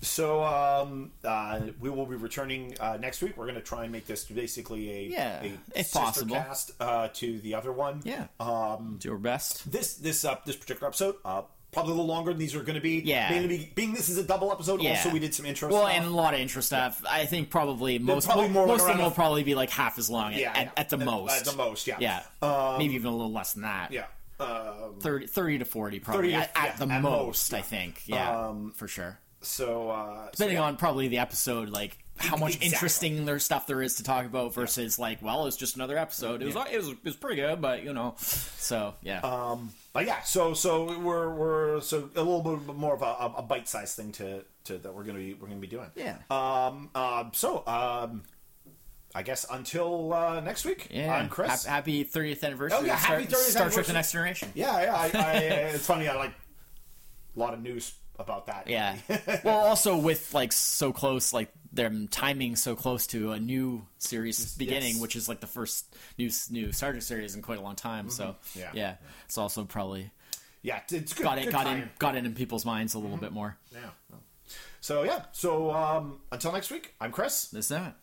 So 0.00 0.44
um, 0.44 1.12
uh, 1.24 1.60
we 1.80 1.88
will 1.88 2.04
be 2.04 2.16
returning 2.16 2.76
uh, 2.78 2.98
next 3.00 3.22
week. 3.22 3.38
We're 3.38 3.46
going 3.46 3.54
to 3.54 3.62
try 3.62 3.84
and 3.84 3.92
make 3.92 4.06
this 4.06 4.24
basically 4.26 4.90
a 4.90 5.02
Yeah, 5.08 5.42
a 5.42 5.46
if 5.74 5.86
sister 5.86 5.98
possible. 5.98 6.36
cast 6.36 6.72
uh, 6.78 7.08
to 7.14 7.38
the 7.38 7.54
other 7.54 7.72
one. 7.72 8.02
yeah, 8.04 8.26
Um, 8.38 8.96
do 9.00 9.12
our 9.12 9.18
best. 9.18 9.70
this 9.72 9.94
this 9.94 10.22
uh, 10.26 10.36
this 10.44 10.56
particular 10.56 10.88
episode 10.88 11.14
uh, 11.24 11.42
probably 11.74 11.92
a 11.92 11.94
little 11.96 12.06
longer. 12.06 12.30
than 12.32 12.38
These 12.38 12.54
are 12.54 12.62
going 12.62 12.74
to 12.76 12.80
be 12.80 13.02
Yeah. 13.04 13.30
Mainly 13.30 13.70
being 13.74 13.92
this 13.92 14.08
is 14.08 14.16
a 14.18 14.22
double 14.24 14.50
episode. 14.52 14.80
Yeah. 14.82 14.90
Also, 14.90 15.10
we 15.10 15.18
did 15.18 15.34
some 15.34 15.44
intro. 15.46 15.68
Well, 15.68 15.82
stuff. 15.82 15.92
and 15.96 16.06
a 16.06 16.10
lot 16.10 16.32
of 16.34 16.40
intro 16.40 16.62
stuff. 16.62 17.02
I 17.08 17.26
think 17.26 17.50
probably 17.50 17.98
most 17.98 18.26
probably 18.26 18.48
more 18.48 18.66
most 18.66 18.82
of 18.82 18.88
them 18.88 18.98
will 18.98 19.10
probably 19.10 19.42
be 19.42 19.54
like 19.54 19.70
half 19.70 19.98
as 19.98 20.08
long 20.08 20.32
Yeah, 20.32 20.50
at, 20.52 20.56
yeah. 20.66 20.70
at 20.76 20.88
the 20.88 20.98
At- 20.98 21.04
most. 21.04 21.32
at 21.40 21.44
the 21.44 21.56
most, 21.56 21.86
yeah. 21.86 21.96
Yeah, 22.00 22.22
Um, 22.40 22.78
maybe 22.78 22.94
even 22.94 23.08
a 23.08 23.16
little 23.16 23.32
less 23.32 23.52
than 23.52 23.62
that. 23.62 23.92
yeah. 23.92 24.06
Um, 24.40 24.96
30, 25.00 25.26
30 25.28 25.58
to 25.60 25.64
forty 25.64 26.00
probably 26.00 26.32
30 26.32 26.44
to- 26.52 26.58
at, 26.58 26.66
at 26.72 26.76
the 26.78 26.86
most. 26.86 27.02
most, 27.02 27.54
I 27.54 27.60
think. 27.62 28.02
Yeah, 28.06 28.46
Um, 28.48 28.72
for 28.74 28.88
sure. 28.88 29.18
so 29.42 29.90
uh, 29.90 30.24
so, 30.26 30.30
Depending 30.32 30.56
yeah. 30.56 30.62
on 30.64 30.76
probably 30.76 31.06
the 31.08 31.18
episode, 31.18 31.68
like 31.70 31.96
how 32.16 32.36
much 32.36 32.54
Exactly. 32.56 32.66
interesting 32.68 33.24
their 33.26 33.38
stuff 33.38 33.66
there 33.66 33.80
is 33.82 33.96
to 33.96 34.02
talk 34.02 34.24
about 34.26 34.54
versus 34.54 34.98
like, 34.98 35.20
well, 35.22 35.46
it's 35.46 35.56
just 35.56 35.76
another 35.76 35.96
episode. 35.98 36.42
It 36.42 36.46
was 36.46 36.56
it 36.70 36.76
was 36.76 36.88
it 36.88 37.04
was 37.04 37.16
pretty 37.16 37.40
good, 37.42 37.60
but 37.60 37.82
you 37.84 37.92
know, 37.92 38.14
so 38.18 38.94
yeah. 39.02 39.20
Um, 39.20 39.72
but 39.94 40.04
yeah, 40.06 40.20
so 40.22 40.52
so 40.52 40.98
we're 40.98 41.32
we're 41.32 41.80
so 41.80 42.10
a 42.16 42.22
little 42.22 42.42
bit 42.42 42.76
more 42.76 42.94
of 42.94 43.02
a, 43.02 43.38
a 43.38 43.42
bite 43.42 43.68
sized 43.68 43.96
thing 43.96 44.12
to, 44.12 44.44
to 44.64 44.76
that 44.78 44.92
we're 44.92 45.04
gonna 45.04 45.20
be 45.20 45.34
we're 45.34 45.46
gonna 45.46 45.60
be 45.60 45.68
doing. 45.68 45.90
Yeah. 45.94 46.16
Um. 46.30 46.90
Um. 46.94 47.30
So 47.32 47.66
um. 47.66 48.24
I 49.16 49.22
guess 49.22 49.46
until 49.48 50.12
uh, 50.12 50.40
next 50.40 50.64
week. 50.64 50.88
yeah, 50.90 51.14
I'm 51.14 51.28
Chris. 51.28 51.64
Hap- 51.64 51.70
happy 51.70 52.02
thirtieth 52.02 52.42
anniversary. 52.42 52.78
Oh, 52.82 52.84
yeah, 52.84 52.94
of 52.94 53.00
Star, 53.00 53.20
happy 53.20 53.26
30th 53.32 53.36
Star 53.36 53.70
Trek. 53.70 53.86
The 53.86 53.92
Next 53.92 54.10
Generation. 54.10 54.50
yeah, 54.56 54.82
yeah. 54.82 54.96
I, 54.96 55.10
I, 55.14 55.32
it's 55.74 55.86
funny. 55.86 56.08
I 56.08 56.16
like 56.16 56.32
a 57.36 57.38
lot 57.38 57.54
of 57.54 57.62
news 57.62 57.94
about 58.18 58.46
that. 58.46 58.68
Yeah. 58.68 58.96
well, 59.44 59.66
also 59.66 59.96
with 59.96 60.32
like 60.34 60.52
so 60.52 60.92
close, 60.92 61.32
like 61.32 61.52
them 61.72 62.06
timing 62.08 62.54
so 62.56 62.76
close 62.76 63.06
to 63.08 63.32
a 63.32 63.40
new 63.40 63.84
series 63.98 64.54
beginning, 64.56 64.94
yes. 64.94 65.00
which 65.00 65.16
is 65.16 65.28
like 65.28 65.40
the 65.40 65.46
first 65.46 65.94
new 66.18 66.30
new 66.50 66.72
Star 66.72 66.92
Trek 66.92 67.02
series 67.02 67.34
in 67.34 67.42
quite 67.42 67.58
a 67.58 67.62
long 67.62 67.74
time. 67.76 68.10
So 68.10 68.24
Mm-hmm. 68.24 68.58
Yeah. 68.60 68.70
yeah, 68.74 68.94
it's 69.26 69.36
also 69.38 69.64
probably 69.64 70.10
yeah. 70.62 70.80
It's 70.90 71.12
good. 71.12 71.22
got 71.24 71.38
it 71.38 71.50
got 71.50 71.64
time. 71.64 71.82
in 71.82 71.90
got 71.98 72.16
it 72.16 72.24
in 72.24 72.34
people's 72.34 72.64
minds 72.64 72.94
a 72.94 72.98
little 72.98 73.16
Mm-hmm. 73.16 73.24
bit 73.24 73.32
more. 73.32 73.56
Yeah. 73.72 73.78
So 74.80 75.02
yeah. 75.02 75.24
So 75.32 75.70
um, 75.72 76.20
until 76.30 76.52
next 76.52 76.70
week, 76.70 76.94
I'm 77.00 77.10
Chris, 77.10 77.46
This 77.48 77.66
is 77.66 77.68
that. 77.70 77.96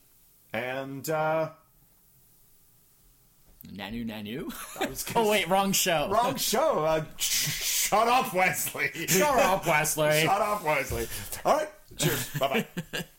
and 0.52 1.10
uh, 1.10 1.50
Nanu 3.68 4.06
Nanu. 4.06 4.52
I 4.80 4.86
was 4.88 5.04
gonna 5.04 5.26
oh 5.28 5.32
wait, 5.32 5.48
wrong 5.50 5.72
show. 5.72 6.10
wrong 6.10 6.36
show. 6.36 6.84
Uh, 6.86 7.04
shut 7.18 8.08
up, 8.08 8.34
Wesley. 8.34 8.90
Shut 9.08 9.38
up, 9.40 9.66
Wesley. 9.66 10.22
Shut 10.24 10.42
up, 10.42 10.64
Wesley. 10.64 11.08
All 11.46 11.58
right. 11.58 11.70
Cheers. 11.98 12.30
bye 12.40 12.66
bye. 12.94 13.06